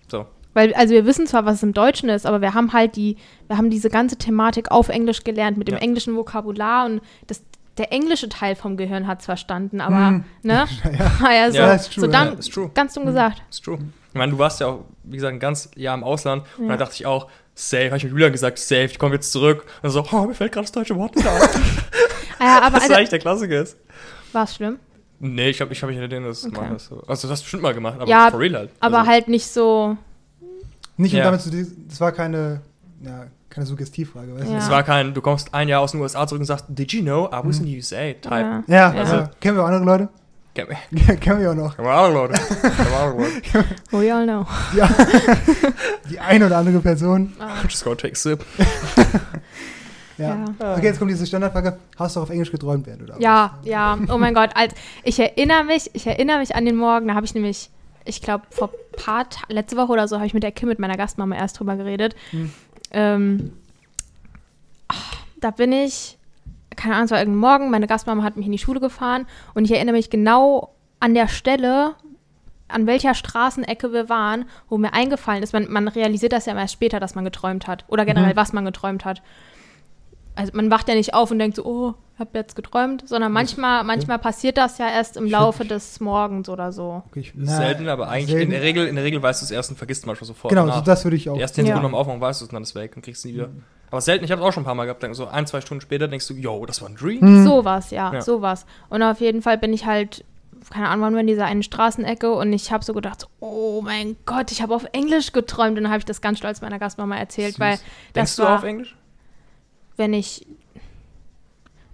So. 0.09 0.27
Weil, 0.55 0.75
also 0.75 0.93
wir 0.93 1.07
wissen 1.07 1.27
zwar, 1.27 1.47
was 1.47 1.55
es 1.57 1.63
im 1.63 1.73
Deutschen 1.73 2.11
ist, 2.11 2.27
aber 2.27 2.43
wir 2.43 2.53
haben 2.53 2.75
halt 2.75 2.97
die, 2.97 3.17
wir 3.49 3.57
haben 3.57 3.71
diese 3.71 3.89
ganze 3.89 4.17
Thematik 4.17 4.71
auf 4.71 4.91
Englisch 4.91 5.25
gelernt 5.25 5.57
mit 5.57 5.69
dem 5.69 5.77
Ja. 5.77 5.81
englischen 5.81 6.15
Vokabular 6.15 6.85
und 6.85 7.01
das, 7.27 7.43
der 7.79 7.91
englische 7.91 8.29
Teil 8.29 8.55
vom 8.55 8.77
Gehirn 8.77 9.07
hat 9.07 9.21
es 9.21 9.25
verstanden, 9.25 9.81
aber, 9.81 10.11
Mhm. 10.11 10.25
ne? 10.43 10.67
Ja. 11.23 11.31
Ja, 11.33 11.51
so, 11.51 11.57
Ja, 11.57 11.73
ist 11.73 11.93
true, 11.95 12.05
so 12.05 12.11
dann, 12.11 12.29
ja, 12.29 12.39
ist 12.39 12.53
true. 12.53 12.71
ganz 12.75 12.93
dumm 12.93 13.07
gesagt. 13.07 13.43
Ist 13.51 13.65
true. 13.65 13.79
Ich 14.13 14.19
meine, 14.19 14.33
du 14.33 14.39
warst 14.39 14.61
ja 14.61 14.67
auch, 14.67 14.85
wie 15.05 15.17
gesagt, 15.17 15.33
ein 15.33 15.41
ganz 15.41 15.71
Jahr 15.75 15.95
im 15.97 16.05
Ausland. 16.05 16.43
Und 16.59 16.65
Ja. 16.65 16.69
dann 16.71 16.79
dachte 16.81 16.95
ich 16.95 17.07
auch, 17.07 17.29
safe, 17.55 17.87
habe 17.87 17.97
ich 17.97 18.05
mit 18.05 18.13
Julian 18.13 18.31
gesagt, 18.31 18.59
safe, 18.59 18.85
ich 18.85 18.99
komme 18.99 19.15
jetzt 19.15 19.33
zurück. 19.33 19.63
Und 19.63 19.85
dann 19.85 19.91
so, 19.91 20.05
oh, 20.13 20.27
mir 20.27 20.35
fällt 20.35 20.53
gerade 20.53 20.65
das 20.65 20.73
deutsche 20.73 20.95
Wort 20.97 21.17
nicht 21.17 21.27
ein. 21.27 21.41
Ah 22.39 22.45
Ja, 22.45 22.61
aber 22.63 22.71
das 22.75 22.83
also, 22.85 22.95
eigentlich 22.97 23.09
der 23.09 23.19
Klassiker 23.21 23.63
ist. 23.63 23.77
war 24.33 24.45
es 24.45 24.55
schlimm? 24.57 24.79
Nee, 25.21 25.51
ich 25.51 25.61
habe 25.61 25.73
ich 25.73 25.83
hab 25.83 25.89
nicht 25.89 26.13
den, 26.13 26.25
das 26.25 26.45
Okay. 26.45 26.69
das 26.73 26.87
so. 26.87 26.97
Also, 27.07 27.29
das 27.29 27.31
hast 27.31 27.41
du 27.41 27.45
bestimmt 27.45 27.63
mal 27.63 27.73
gemacht, 27.73 27.95
aber 28.01 28.11
Ja, 28.11 28.31
for 28.31 28.41
real 28.41 28.55
halt. 28.57 28.71
Aber 28.81 28.99
also, 28.99 29.11
halt 29.11 29.29
nicht 29.29 29.47
so, 29.47 29.97
Nicht 30.99 31.13
um 31.15 31.19
Ja. 31.19 31.25
damit 31.25 31.41
zu, 31.41 31.51
das 31.51 32.01
war 32.01 32.13
keine, 32.13 32.61
ja, 33.03 33.27
keine 33.49 33.65
Suggestivfrage, 33.67 34.35
weißt 34.35 34.51
Ja. 34.53 34.59
Es 34.59 34.69
war 34.69 34.83
kein, 34.83 35.15
du 35.15 35.21
kommst 35.23 35.55
ein 35.55 35.69
Jahr 35.69 35.81
aus 35.81 35.93
den 35.93 36.01
USA 36.01 36.27
zurück 36.27 36.41
und 36.41 36.47
sagst, 36.47 36.67
did 36.69 36.93
you 36.93 37.03
know 37.03 37.27
I 37.29 37.41
was 37.47 37.59
in 37.61 37.65
the 37.67 37.77
USA? 37.77 38.13
Type. 38.13 38.65
Ja. 38.67 38.91
also, 38.91 39.29
kennen 39.41 39.57
wir 39.57 39.63
auch 39.65 39.69
andere 39.69 39.85
Leute? 39.85 40.09
Kenn 40.55 40.69
mich. 40.69 41.21
kennen 41.21 41.41
wir 41.41 41.51
auch 41.51 41.55
noch. 41.55 41.77
Come 41.77 41.89
on, 41.89 42.13
Leute. 42.13 42.35
Come 42.35 42.97
on, 43.03 43.19
Leute. 43.19 43.65
we 43.91 44.13
all 44.13 44.25
know. 44.25 44.47
Ja. 44.77 44.89
Die 46.11 46.19
eine 46.19 46.47
oder 46.47 46.59
andere 46.59 46.81
Person. 46.81 47.33
I'm 47.39 47.69
just 47.69 47.85
gonna 47.85 47.97
take 47.97 48.13
a 48.13 48.17
sip. 48.17 48.45
Ja. 50.19 50.45
Ja. 50.61 50.75
Okay, 50.77 50.85
jetzt 50.85 50.99
kommt 50.99 51.11
diese 51.11 51.27
Standardfrage. 51.27 51.79
Hast 51.99 52.17
du 52.17 52.21
auf 52.21 52.29
Englisch 52.31 52.53
geträumt 52.53 52.87
während 52.87 53.03
du 53.03 53.07
da 53.07 53.17
Ja, 53.19 53.59
ja, 53.65 53.99
oh 54.13 54.19
mein 54.19 54.35
Gott, 54.35 54.51
als, 54.55 54.75
ich 55.03 55.19
erinnere 55.19 55.65
mich, 55.65 55.91
ich 55.95 56.07
erinnere 56.07 56.39
mich 56.39 56.55
an 56.55 56.67
den 56.67 56.77
Morgen, 56.77 57.09
da 57.09 57.15
habe 57.15 57.25
ich 57.25 57.35
nämlich, 57.35 57.71
ich 58.05 58.21
glaube, 58.21 58.45
vor 58.51 58.71
paar 58.93 59.29
Ta 59.29 59.41
letzte 59.49 59.77
Woche 59.77 59.91
oder 59.91 60.07
so 60.07 60.17
habe 60.17 60.27
ich 60.27 60.35
mit 60.35 60.43
der 60.43 60.53
Kim, 60.53 60.69
mit 60.69 60.79
meiner 60.79 60.97
Gastmama 60.97 61.35
erst 61.35 61.59
drüber 61.59 61.77
geredet. 61.77 62.15
Hm. 62.31 62.53
Ähm, 62.91 63.53
ach, 64.89 65.15
da 65.41 65.51
bin 65.51 65.73
ich, 65.73 66.19
keine 66.77 66.95
Ahnung, 66.95 67.07
es 67.07 67.11
war 67.11 67.19
irgendein 67.19 67.41
Morgen, 67.41 67.71
meine 67.71 67.87
Gastmama 67.87 68.23
hat 68.23 68.37
mich 68.37 68.47
in 68.47 68.53
die 68.53 68.59
Schule 68.59 68.81
gefahren 68.81 69.27
und 69.55 69.65
ich 69.65 69.73
erinnere 69.73 69.97
mich 69.97 70.11
genau 70.11 70.75
an 71.01 71.15
der 71.15 71.29
Stelle, 71.29 71.95
an 72.69 72.87
welcher 72.87 73.15
Straßenecke 73.15 73.93
wir 73.93 74.09
waren, 74.09 74.47
wo 74.69 74.79
mir 74.79 74.95
eingefallen 74.95 75.43
ist, 75.43 75.53
man, 75.53 75.71
man 75.71 75.89
realisiert 75.89 76.33
das 76.33 76.47
ja 76.47 76.57
erst 76.57 76.73
später, 76.73 77.01
dass 77.01 77.15
man 77.15 77.25
geträumt 77.25 77.67
hat. 77.67 77.85
Oder 77.89 78.05
generell, 78.07 78.33
Mhm. 78.33 78.37
was 78.37 78.53
man 78.53 78.65
geträumt 78.65 79.05
hat. 79.05 79.23
Also 80.35 80.53
man 80.55 80.71
wacht 80.71 80.89
ja 80.89 80.95
nicht 80.95 81.15
auf 81.15 81.31
und 81.31 81.39
denkt 81.39 81.57
so, 81.57 81.65
oh, 81.65 81.95
hab 82.19 82.35
jetzt 82.35 82.55
geträumt, 82.57 83.07
sondern 83.09 83.33
manchmal, 83.33 83.85
manchmal 83.85 84.19
passiert 84.19 84.57
das 84.57 84.79
ja 84.79 84.89
erst 84.89 85.17
im 85.17 85.27
Ich 85.27 85.33
Laufe 85.33 85.65
des 85.65 85.99
Morgens 86.01 86.49
oder 86.49 86.73
so. 86.73 87.03
Okay, 87.09 87.21
ich- 87.21 87.33
na, 87.35 87.57
selten, 87.57 87.89
aber 87.89 88.09
eigentlich 88.09 88.31
selten. 88.31 88.45
in 88.45 88.51
der 88.51 88.63
Regel, 88.63 88.87
in 88.87 88.95
der 88.97 89.05
Regel 89.05 89.23
weißt 89.23 89.43
du 89.43 89.45
es 89.45 89.51
erst 89.51 89.71
und 89.71 89.77
vergisst 89.77 90.07
manchmal 90.07 90.27
sofort. 90.27 90.51
Genau, 90.51 90.63
danach. 90.63 90.77
so 90.79 90.85
das 90.85 91.05
würde 91.05 91.17
ich 91.17 91.29
auch. 91.29 91.37
Ersten 91.39 91.57
10 91.57 91.67
Ja. 91.67 91.75
Sekunden 91.75 91.95
am 91.95 92.01
Aufwachen 92.01 92.21
weißt 92.21 92.41
du 92.41 92.45
es 92.45 92.49
und 92.51 92.55
dann 92.55 92.63
ist 92.63 92.71
es 92.71 92.75
weg 92.75 92.93
und 92.97 93.03
kriegst 93.03 93.21
es 93.21 93.25
nie 93.25 93.35
wieder. 93.35 93.49
Aber 93.91 94.01
selten, 94.01 94.25
ich 94.25 94.31
habe 94.33 94.41
es 94.41 94.47
auch 94.49 94.53
schon 94.53 94.63
ein 94.63 94.67
paar 94.67 94.75
Mal 94.75 94.85
gehabt, 94.85 95.03
dann 95.03 95.13
so 95.13 95.27
ein, 95.27 95.47
zwei 95.47 95.61
Stunden 95.61 95.83
später 95.83 96.09
denkst 96.09 96.27
du, 96.29 96.35
yo, 96.35 96.65
das 96.65 96.81
war 96.81 96.89
ein 96.89 96.97
Dream. 96.97 97.21
Hm. 97.21 97.45
Sowas, 97.45 97.91
ja, 97.91 98.13
Ja. 98.13 98.21
sowas. 98.23 98.65
Und 98.89 99.03
auf 99.03 99.21
jeden 99.21 99.43
Fall 99.43 99.59
bin 99.59 99.73
ich 99.75 99.85
halt, 99.85 100.25
keine 100.71 100.89
Ahnung, 100.89 101.05
wann 101.07 101.15
wir 101.15 101.21
in 101.21 101.27
dieser 101.27 101.45
einen 101.47 101.63
Straßenecke 101.63 102.33
und 102.33 102.53
ich 102.55 102.73
habe 102.73 102.85
so 102.85 102.95
gedacht, 102.95 103.21
so, 103.23 103.27
oh 103.41 103.83
mein 103.83 104.17
Gott, 104.25 104.51
ich 104.53 104.63
habe 104.63 104.75
auf 104.75 104.87
Englisch 104.93 105.33
geträumt 105.33 105.77
und 105.77 105.85
dann 105.85 105.91
habe 105.93 105.99
ich 105.99 106.05
das 106.07 106.21
ganz 106.23 106.39
stolz 106.39 106.61
meiner 106.63 106.79
Gastmama 106.79 107.17
erzählt, 107.17 107.55
Süß. 107.55 107.61
weil 107.61 107.71
Denkst 107.71 107.83
das 108.15 108.37
du 108.37 108.43
war, 108.45 108.57
auf 108.57 108.63
Englisch? 108.65 108.97
Wenn 110.03 110.15
ich 110.15 110.45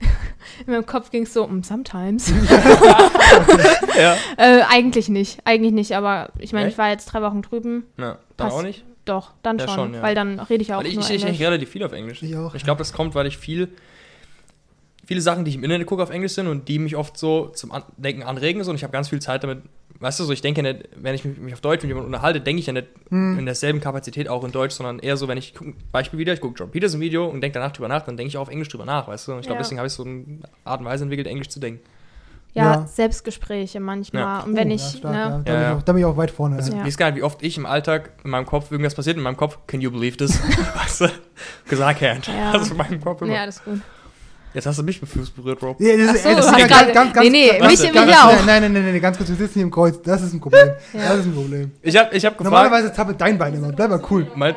in 0.66 0.72
meinem 0.72 0.86
Kopf 0.86 1.10
ging 1.10 1.24
es 1.24 1.34
so, 1.34 1.44
um 1.44 1.62
sometimes. 1.62 2.32
Ja. 3.98 4.16
äh, 4.36 4.62
eigentlich 4.70 5.08
nicht, 5.08 5.40
eigentlich 5.44 5.72
nicht, 5.72 5.92
aber 5.92 6.30
ich 6.38 6.52
meine, 6.52 6.68
ich 6.68 6.78
war 6.78 6.88
jetzt 6.88 7.06
drei 7.06 7.20
Wochen 7.20 7.42
drüben, 7.42 7.84
ja. 7.96 8.16
Dann 8.36 8.50
auch 8.52 8.62
nicht? 8.62 8.84
doch, 9.04 9.32
dann 9.42 9.58
Ja, 9.58 9.66
schon, 9.66 9.74
schon, 9.74 9.94
ja. 9.94 10.02
weil 10.02 10.14
dann 10.14 10.38
rede 10.38 10.62
ich 10.62 10.72
auch 10.72 10.78
Weil 10.78 10.86
ich, 10.86 10.94
nur 10.94 11.02
ich, 11.02 11.10
ich, 11.10 11.22
Englisch. 11.22 11.40
ich 11.40 11.44
relativ 11.44 11.68
viel 11.68 11.82
auf 11.82 11.92
Englisch. 11.92 12.22
Ich 12.22 12.36
auch. 12.36 12.54
Ich 12.54 12.62
glaube, 12.62 12.78
das 12.78 12.92
kommt, 12.92 13.16
weil 13.16 13.26
ich 13.26 13.36
viel, 13.36 13.68
viele 15.04 15.20
Sachen, 15.20 15.44
die 15.44 15.50
ich 15.50 15.56
im 15.56 15.64
Internet 15.64 15.86
gucke, 15.88 16.02
auf 16.02 16.10
Englisch 16.10 16.32
sind 16.32 16.46
und 16.46 16.68
die 16.68 16.78
mich 16.78 16.94
oft 16.94 17.18
so 17.18 17.48
zum 17.48 17.72
Denken 17.96 18.22
anregen. 18.22 18.62
So, 18.62 18.70
und 18.70 18.76
ich 18.76 18.84
habe 18.84 18.92
ganz 18.92 19.08
viel 19.08 19.20
Zeit 19.20 19.42
damit. 19.42 19.62
Weißt 20.00 20.20
du, 20.20 20.24
so 20.24 20.32
ich 20.32 20.40
denke 20.42 20.62
nicht, 20.62 20.88
wenn 20.96 21.14
ich 21.16 21.24
mich, 21.24 21.52
auf 21.52 21.60
Deutsch 21.60 21.82
mit 21.82 21.88
jemandem 21.88 22.14
unterhalte, 22.14 22.40
denke 22.40 22.60
ich 22.60 22.66
ja 22.66 22.72
nicht 22.72 22.86
Hm. 23.10 23.38
in 23.38 23.46
derselben 23.46 23.80
Kapazität 23.80 24.28
auch 24.28 24.44
in 24.44 24.52
Deutsch, 24.52 24.74
sondern 24.74 25.00
eher 25.00 25.16
so, 25.16 25.26
wenn 25.26 25.38
ich, 25.38 25.54
guck, 25.54 25.68
Beispiel 25.90 26.18
wieder, 26.20 26.32
ich 26.32 26.40
gucke 26.40 26.54
John 26.56 26.70
Peters 26.70 26.94
ein 26.94 27.00
Video 27.00 27.26
und 27.26 27.40
denke 27.40 27.58
danach 27.58 27.72
drüber 27.72 27.88
nach, 27.88 28.02
dann 28.02 28.16
denke 28.16 28.28
ich 28.28 28.36
auch 28.36 28.42
auf 28.42 28.48
Englisch 28.48 28.68
drüber 28.68 28.84
nach, 28.84 29.08
weißt 29.08 29.26
du? 29.26 29.32
Und 29.32 29.40
ich 29.40 29.46
glaube, 29.46 29.56
Ja. 29.58 29.62
deswegen 29.62 29.78
habe 29.78 29.88
ich 29.88 29.92
so 29.92 30.04
eine 30.04 30.24
Art 30.64 30.80
und 30.80 30.86
Weise 30.86 31.02
entwickelt, 31.02 31.26
Englisch 31.26 31.48
zu 31.48 31.58
denken. 31.58 31.80
Ja, 32.54 32.64
Ja. 32.80 32.86
Selbstgespräche 32.86 33.80
manchmal. 33.80 34.22
Ja. 34.22 34.40
Und 34.40 34.56
wenn 34.56 34.70
Oh, 34.70 34.74
ich, 34.74 34.92
ja, 34.94 34.98
stark, 34.98 35.12
ne, 35.14 35.18
ja. 35.18 35.42
Da, 35.44 35.52
Ja, 35.52 35.58
bin 35.58 35.62
ich 35.72 35.76
auch, 35.78 35.82
da 35.82 35.92
bin 35.92 36.00
ich 36.00 36.04
auch 36.06 36.16
weit 36.16 36.30
vorne. 36.30 36.56
Also, 36.56 36.72
Ja. 36.72 36.78
ich 36.80 36.86
weiß 36.86 36.96
gar 36.96 37.10
nicht, 37.10 37.18
wie 37.18 37.22
oft 37.24 37.42
ich 37.42 37.58
im 37.58 37.66
Alltag 37.66 38.12
in 38.24 38.30
meinem 38.30 38.46
Kopf 38.46 38.70
irgendwas 38.70 38.94
passiert, 38.94 39.16
in 39.16 39.22
meinem 39.22 39.36
Kopf, 39.36 39.58
can 39.66 39.80
you 39.80 39.90
believe 39.90 40.16
this? 40.16 40.40
weißt 40.76 41.00
du? 41.02 41.08
Gesagt, 41.68 42.00
I 42.00 42.04
can't. 42.04 42.28
Ja. 42.30 42.52
Das 42.52 42.62
ist 42.62 42.70
in 42.70 42.76
meinem 42.76 43.00
Kopf 43.00 43.20
immer. 43.22 43.34
ja, 43.34 43.46
das 43.46 43.56
ist 43.56 43.64
gut. 43.64 43.80
Jetzt 44.54 44.66
hast 44.66 44.78
du 44.78 44.82
mich 44.82 45.00
mit 45.00 45.10
Fuß 45.10 45.30
berührt, 45.30 45.60
Bro. 45.60 45.76
Ja, 45.78 45.96
das 45.96 46.14
ist, 46.16 46.22
so, 46.22 46.28
ey, 46.30 46.36
das 46.36 46.46
ist 46.46 46.52
hab 46.52 46.58
ganz, 46.68 46.92
ganz, 46.92 47.12
ganz, 47.12 47.28
nee, 47.28 47.30
nee, 47.52 47.58
ganz, 47.58 47.82
mich- 47.82 47.92
ganz, 47.92 48.12
auch. 48.16 48.30
Nein, 48.30 48.46
nein, 48.46 48.60
nein, 48.60 48.72
nein, 48.72 48.92
nein, 48.92 49.00
ganz 49.00 49.16
kurz, 49.16 49.28
wir 49.28 49.36
sitzen 49.36 49.54
hier 49.54 49.62
im 49.64 49.70
Kreuz. 49.70 50.00
Das 50.02 50.22
ist 50.22 50.32
ein 50.32 50.40
Problem. 50.40 50.70
Ja. 50.94 51.00
Das 51.08 51.18
ist 51.18 51.26
ein 51.26 51.34
Problem. 51.34 51.72
Ich 51.82 51.96
habe 51.96 52.14
ich 52.16 52.24
hab 52.24 52.36
gefragt, 52.38 52.44
Normalerweise 52.44 52.92
zappelt 52.92 53.20
dein 53.20 53.36
Bein 53.38 53.54
immer. 53.54 53.72
Bleib 53.72 53.90
mal 53.90 54.02
cool. 54.10 54.26
mein, 54.34 54.54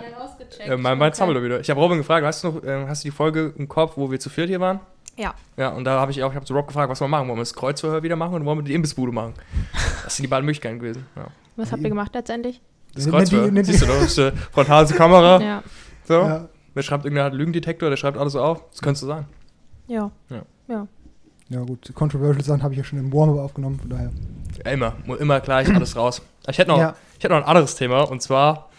äh, 0.59 0.77
mein, 0.77 0.97
mein 0.97 1.13
Zammel 1.13 1.43
wieder. 1.43 1.59
Ich 1.59 1.69
habe 1.69 1.79
Robin 1.79 1.97
gefragt, 1.97 2.25
weißt 2.25 2.43
du 2.43 2.47
noch, 2.49 2.63
äh, 2.63 2.85
hast 2.87 3.03
du 3.03 3.07
die 3.09 3.15
Folge 3.15 3.53
im 3.57 3.67
Kopf, 3.67 3.93
wo 3.97 4.09
wir 4.09 4.19
zu 4.19 4.29
viert 4.29 4.47
hier 4.49 4.59
waren? 4.59 4.79
Ja. 5.17 5.33
Ja, 5.57 5.69
und 5.69 5.83
da 5.83 5.99
habe 5.99 6.11
ich 6.11 6.23
auch, 6.23 6.29
ich 6.29 6.35
habe 6.35 6.45
zu 6.45 6.53
Rob 6.53 6.67
gefragt, 6.67 6.89
was 6.89 7.01
wir 7.01 7.07
machen? 7.07 7.27
Wollen 7.27 7.37
wir 7.37 7.41
das 7.41 7.53
Kreuzverhör 7.53 8.01
wieder 8.01 8.15
machen 8.15 8.33
oder 8.35 8.45
wollen 8.45 8.59
wir 8.59 8.63
die 8.63 8.73
Imbissbude 8.73 9.11
machen? 9.11 9.33
Das 10.03 10.15
sind 10.15 10.23
die 10.23 10.27
beiden 10.27 10.45
Möglichkeiten 10.45 10.79
gewesen. 10.79 11.05
Ja. 11.15 11.27
Was 11.57 11.71
habt 11.71 11.83
ihr 11.83 11.89
gemacht 11.89 12.11
letztendlich? 12.13 12.61
Das 12.95 13.07
Kreuzverhör. 13.07 13.51
Siehst 13.63 13.81
du, 13.81 13.85
da 13.85 13.97
ist 13.97 14.17
äh, 14.17 14.31
frontale 14.51 14.87
Kamera. 14.87 15.41
Ja. 15.41 15.63
So. 16.05 16.13
Ja. 16.13 16.49
Wer 16.73 16.83
schreibt 16.83 17.03
irgendeiner 17.03 17.25
hat 17.27 17.33
Lügendetektor, 17.33 17.89
der 17.89 17.97
schreibt 17.97 18.17
alles 18.17 18.33
so 18.33 18.41
auf. 18.41 18.63
Das 18.71 18.81
könnte 18.81 18.99
so 18.99 19.07
sein. 19.07 19.25
Ja. 19.91 20.09
Ja. 20.29 20.41
Ja. 20.69 20.87
ja, 21.49 21.59
gut. 21.61 21.91
Controversial 21.93 22.43
Sachen 22.45 22.63
habe 22.63 22.73
ich 22.73 22.77
ja 22.77 22.83
schon 22.83 22.97
im 22.97 23.11
Warm-Up 23.11 23.39
aufgenommen, 23.39 23.77
von 23.79 23.89
daher. 23.89 24.09
Ja, 24.65 24.71
immer, 24.71 24.93
immer 25.19 25.39
gleich 25.41 25.67
alles 25.75 25.95
raus. 25.97 26.21
Ich 26.47 26.57
hätte 26.57 26.71
noch, 26.71 26.79
Ja. 26.79 26.95
ich 27.17 27.23
hätte 27.23 27.33
noch 27.33 27.41
ein 27.41 27.47
anderes 27.47 27.75
Thema 27.75 28.03
und 28.03 28.21
zwar, 28.21 28.69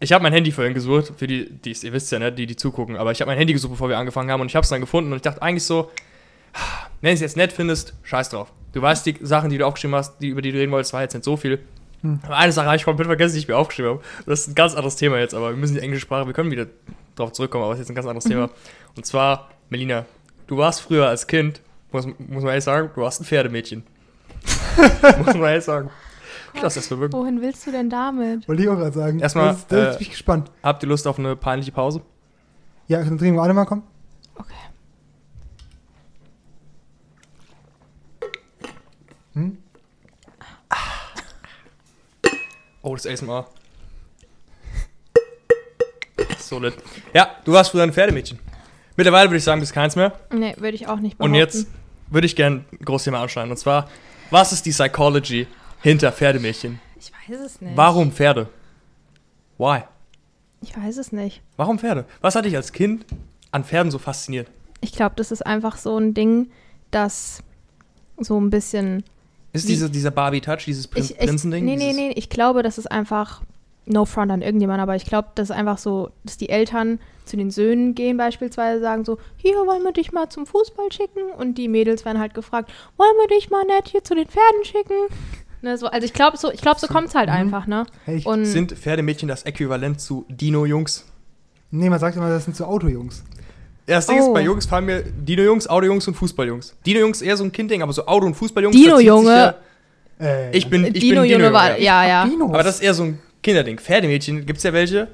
ich 0.00 0.12
habe 0.12 0.22
mein 0.22 0.32
Handy 0.34 0.52
vorhin 0.52 0.74
gesucht, 0.74 1.12
für 1.16 1.26
die, 1.26 1.48
die 1.50 1.72
ihr 1.82 1.92
wisst 1.94 2.12
ja 2.12 2.18
nicht, 2.18 2.38
die, 2.38 2.46
die 2.46 2.56
zugucken, 2.56 2.96
aber 2.96 3.10
ich 3.12 3.20
habe 3.22 3.30
mein 3.30 3.38
Handy 3.38 3.54
gesucht, 3.54 3.72
bevor 3.72 3.88
wir 3.88 3.96
angefangen 3.96 4.30
haben 4.30 4.42
und 4.42 4.48
ich 4.48 4.54
habe 4.56 4.64
es 4.64 4.68
dann 4.68 4.80
gefunden 4.82 5.10
und 5.12 5.16
ich 5.16 5.22
dachte 5.22 5.40
eigentlich 5.40 5.64
so, 5.64 5.90
wenn 7.00 7.10
du 7.10 7.14
es 7.14 7.20
jetzt 7.20 7.38
nett 7.38 7.52
findest, 7.52 7.94
scheiß 8.02 8.28
drauf. 8.28 8.52
Du 8.72 8.82
weißt 8.82 9.06
die 9.06 9.16
Sachen, 9.22 9.48
die 9.48 9.56
du 9.56 9.66
aufgeschrieben 9.66 9.96
hast, 9.96 10.18
die, 10.18 10.28
über 10.28 10.42
die 10.42 10.52
du 10.52 10.58
reden 10.58 10.72
wolltest, 10.72 10.92
war 10.92 11.00
jetzt 11.00 11.14
nicht 11.14 11.24
so 11.24 11.36
viel. 11.38 11.58
Hm. 12.02 12.20
Aber 12.22 12.36
eine 12.36 12.52
Sache 12.52 12.66
habe 12.66 12.76
ich 12.76 12.84
komplett 12.84 13.06
vergessen, 13.06 13.34
die 13.34 13.40
ich 13.40 13.48
mir 13.48 13.56
aufgeschrieben 13.56 13.92
habe. 13.92 14.02
Das 14.26 14.40
ist 14.40 14.48
ein 14.48 14.54
ganz 14.54 14.74
anderes 14.74 14.96
Thema 14.96 15.18
jetzt, 15.18 15.34
aber 15.34 15.50
wir 15.50 15.56
müssen 15.56 15.74
die 15.74 15.80
englische 15.80 16.02
Sprache, 16.02 16.26
wir 16.26 16.34
können 16.34 16.50
wieder 16.50 16.66
drauf 17.16 17.32
zurückkommen, 17.32 17.64
aber 17.64 17.72
es 17.72 17.78
ist 17.80 17.84
jetzt 17.88 17.92
ein 17.92 17.94
ganz 17.94 18.06
anderes 18.06 18.24
Thema. 18.24 18.50
Und 18.96 19.06
zwar, 19.06 19.48
Melina, 19.70 20.04
du 20.50 20.56
warst 20.56 20.80
früher 20.82 21.06
als 21.06 21.26
Kind, 21.28 21.62
muss, 21.92 22.06
muss 22.06 22.42
man 22.42 22.48
ehrlich 22.48 22.64
sagen, 22.64 22.90
du 22.92 23.00
warst 23.00 23.20
ein 23.20 23.24
Pferdemädchen. 23.24 23.84
muss 25.18 25.34
man 25.34 25.44
ehrlich 25.44 25.64
sagen. 25.64 25.90
Das 26.60 26.76
verwirken. 26.88 27.16
Wohin 27.16 27.40
willst 27.40 27.64
du 27.66 27.70
denn 27.70 27.88
damit? 27.88 28.48
Wollte 28.48 28.62
ich 28.62 28.68
auch 28.68 28.74
gerade 28.74 28.92
sagen. 28.92 29.20
Erstmal, 29.20 29.50
Das, 29.52 29.66
das 29.68 29.94
äh, 29.94 29.98
bin 29.98 30.02
ich 30.02 30.10
gespannt. 30.10 30.50
Habt 30.64 30.82
ihr 30.82 30.88
Lust 30.88 31.06
auf 31.06 31.18
eine 31.20 31.36
peinliche 31.36 31.70
Pause? 31.70 32.02
Ja, 32.88 32.98
dann 32.98 33.16
trinken 33.16 33.36
wir 33.36 33.42
alle 33.42 33.54
mal, 33.54 33.64
komm. 33.64 33.84
Okay. 34.34 34.52
Hm? 39.34 39.58
Oh, 42.82 42.96
das 42.96 43.06
ASMR. 43.06 43.46
So 46.38 46.58
lit. 46.58 46.74
Ja, 47.14 47.36
du 47.44 47.52
warst 47.52 47.70
früher 47.70 47.84
ein 47.84 47.92
Pferdemädchen. 47.92 48.40
Mittlerweile 49.00 49.30
würde 49.30 49.38
ich 49.38 49.44
sagen, 49.44 49.60
bist 49.60 49.72
keins 49.72 49.96
mehr. 49.96 50.12
Nee, 50.30 50.54
würde 50.58 50.74
ich 50.74 50.86
auch 50.86 51.00
nicht 51.00 51.18
Und 51.18 51.32
behaupten. 51.32 51.56
jetzt 51.56 51.66
würde 52.10 52.26
ich 52.26 52.36
gerne 52.36 52.64
ein 52.70 52.84
großes 52.84 53.06
Thema 53.06 53.22
anschneiden. 53.22 53.50
Und 53.50 53.56
zwar, 53.56 53.88
was 54.30 54.52
ist 54.52 54.66
die 54.66 54.72
Psychology 54.72 55.46
hinter 55.80 56.12
Pferdemädchen? 56.12 56.78
Ich 56.98 57.10
weiß 57.10 57.40
es 57.40 57.62
nicht. 57.62 57.74
Warum 57.78 58.12
Pferde? 58.12 58.50
Why? 59.56 59.84
Ich 60.60 60.76
weiß 60.76 60.98
es 60.98 61.12
nicht. 61.12 61.40
Warum 61.56 61.78
Pferde? 61.78 62.04
Was 62.20 62.34
hat 62.34 62.44
dich 62.44 62.54
als 62.54 62.72
Kind 62.72 63.06
an 63.52 63.64
Pferden 63.64 63.90
so 63.90 63.98
fasziniert? 63.98 64.48
Ich 64.82 64.92
glaube, 64.92 65.14
das 65.16 65.30
ist 65.32 65.46
einfach 65.46 65.78
so 65.78 65.96
ein 65.96 66.12
Ding, 66.12 66.50
das 66.90 67.42
so 68.18 68.38
ein 68.38 68.50
bisschen. 68.50 69.02
Ist 69.54 69.66
diese, 69.66 69.88
dieser 69.88 70.10
Barbie-Touch, 70.10 70.66
dieses 70.66 70.86
Prin 70.86 71.08
Prinzending? 71.18 71.64
nee, 71.64 71.76
nee, 71.76 71.94
nee. 71.94 72.12
Ich 72.16 72.28
glaube, 72.28 72.62
das 72.62 72.76
ist 72.76 72.92
einfach. 72.92 73.40
No 73.86 74.04
front 74.04 74.30
an 74.30 74.42
irgendjemand, 74.42 74.80
aber 74.80 74.94
ich 74.94 75.04
glaube, 75.04 75.28
das 75.34 75.50
ist 75.50 75.56
einfach 75.56 75.78
so, 75.78 76.10
dass 76.24 76.36
die 76.36 76.48
Eltern 76.48 77.00
zu 77.24 77.36
den 77.36 77.50
Söhnen 77.50 77.94
gehen, 77.94 78.16
beispielsweise 78.16 78.80
sagen 78.80 79.04
so: 79.04 79.18
Hier 79.36 79.54
wollen 79.66 79.82
wir 79.82 79.92
dich 79.92 80.12
mal 80.12 80.28
zum 80.28 80.46
Fußball 80.46 80.92
schicken. 80.92 81.30
Und 81.38 81.56
die 81.58 81.66
Mädels 81.68 82.04
werden 82.04 82.18
halt 82.20 82.34
gefragt: 82.34 82.70
Wollen 82.96 83.14
wir 83.20 83.36
dich 83.36 83.50
mal 83.50 83.64
nett 83.64 83.88
hier 83.88 84.04
zu 84.04 84.14
den 84.14 84.26
Pferden 84.26 84.64
schicken? 84.64 84.94
Ne, 85.62 85.76
so, 85.76 85.88
also 85.88 86.06
ich 86.06 86.14
glaube, 86.14 86.38
so, 86.38 86.50
ich 86.50 86.62
glaub, 86.62 86.78
so 86.78 86.86
kommt 86.86 87.08
es 87.08 87.14
halt 87.14 87.28
Mhm. 87.28 87.34
einfach, 87.34 87.66
ne? 87.66 87.84
Hey, 88.06 88.22
Und 88.24 88.46
Sind 88.46 88.72
Pferdemädchen 88.72 89.28
das 89.28 89.42
Äquivalent 89.42 90.00
zu 90.00 90.24
Dino-Jungs? 90.30 91.04
nee, 91.70 91.90
man 91.90 91.98
sagt 91.98 92.16
immer, 92.16 92.30
das 92.30 92.44
sind 92.46 92.56
so 92.56 92.64
Autojungs. 92.64 93.22
Ja, 93.86 93.96
das 93.96 94.06
Ding 94.06 94.16
ist, 94.16 94.24
Oh. 94.24 94.32
bei 94.32 94.40
Jungs 94.40 94.64
fallen 94.64 94.86
mir 94.86 95.02
Dino-Jungs, 95.02 95.66
Auto-Jungs 95.68 96.08
und 96.08 96.14
Fußball-Jungs. 96.14 96.76
Dino-Jungs 96.86 97.20
eher 97.20 97.36
so 97.36 97.44
ein 97.44 97.52
Kindding, 97.52 97.82
aber 97.82 97.92
so 97.92 98.06
Auto- 98.06 98.24
und 98.24 98.36
Fußball-Jungs. 98.36 98.74
Dino-Junge. 98.74 99.36
ja- 99.36 99.54
Äh, 100.18 100.56
Ich 100.56 100.70
bin, 100.70 100.86
ich 100.86 100.94
Dino 100.94 101.20
bin 101.20 101.30
Junge 101.30 101.52
war, 101.52 101.78
ja. 101.78 102.06
ja. 102.06 102.22
Aber 102.40 102.62
das 102.62 102.76
ist 102.76 102.80
eher 102.82 102.94
so 102.94 103.02
ein 103.02 103.18
Kinderding. 103.42 103.78
Pferdemädchen, 103.78 104.46
gibt's 104.46 104.62
ja 104.62 104.72
welche. 104.72 105.08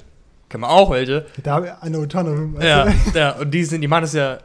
Kann 0.48 0.60
man 0.60 0.70
auch 0.70 0.90
welche. 0.90 1.26
Da 1.42 1.56
eine 1.80 2.06
Tonne. 2.08 2.54
Ja, 2.64 2.86
ja, 3.14 3.32
und 3.32 3.50
die, 3.52 3.64
sind, 3.64 3.80
die 3.80 3.88
machen 3.88 4.02
das 4.02 4.12
ja 4.12 4.38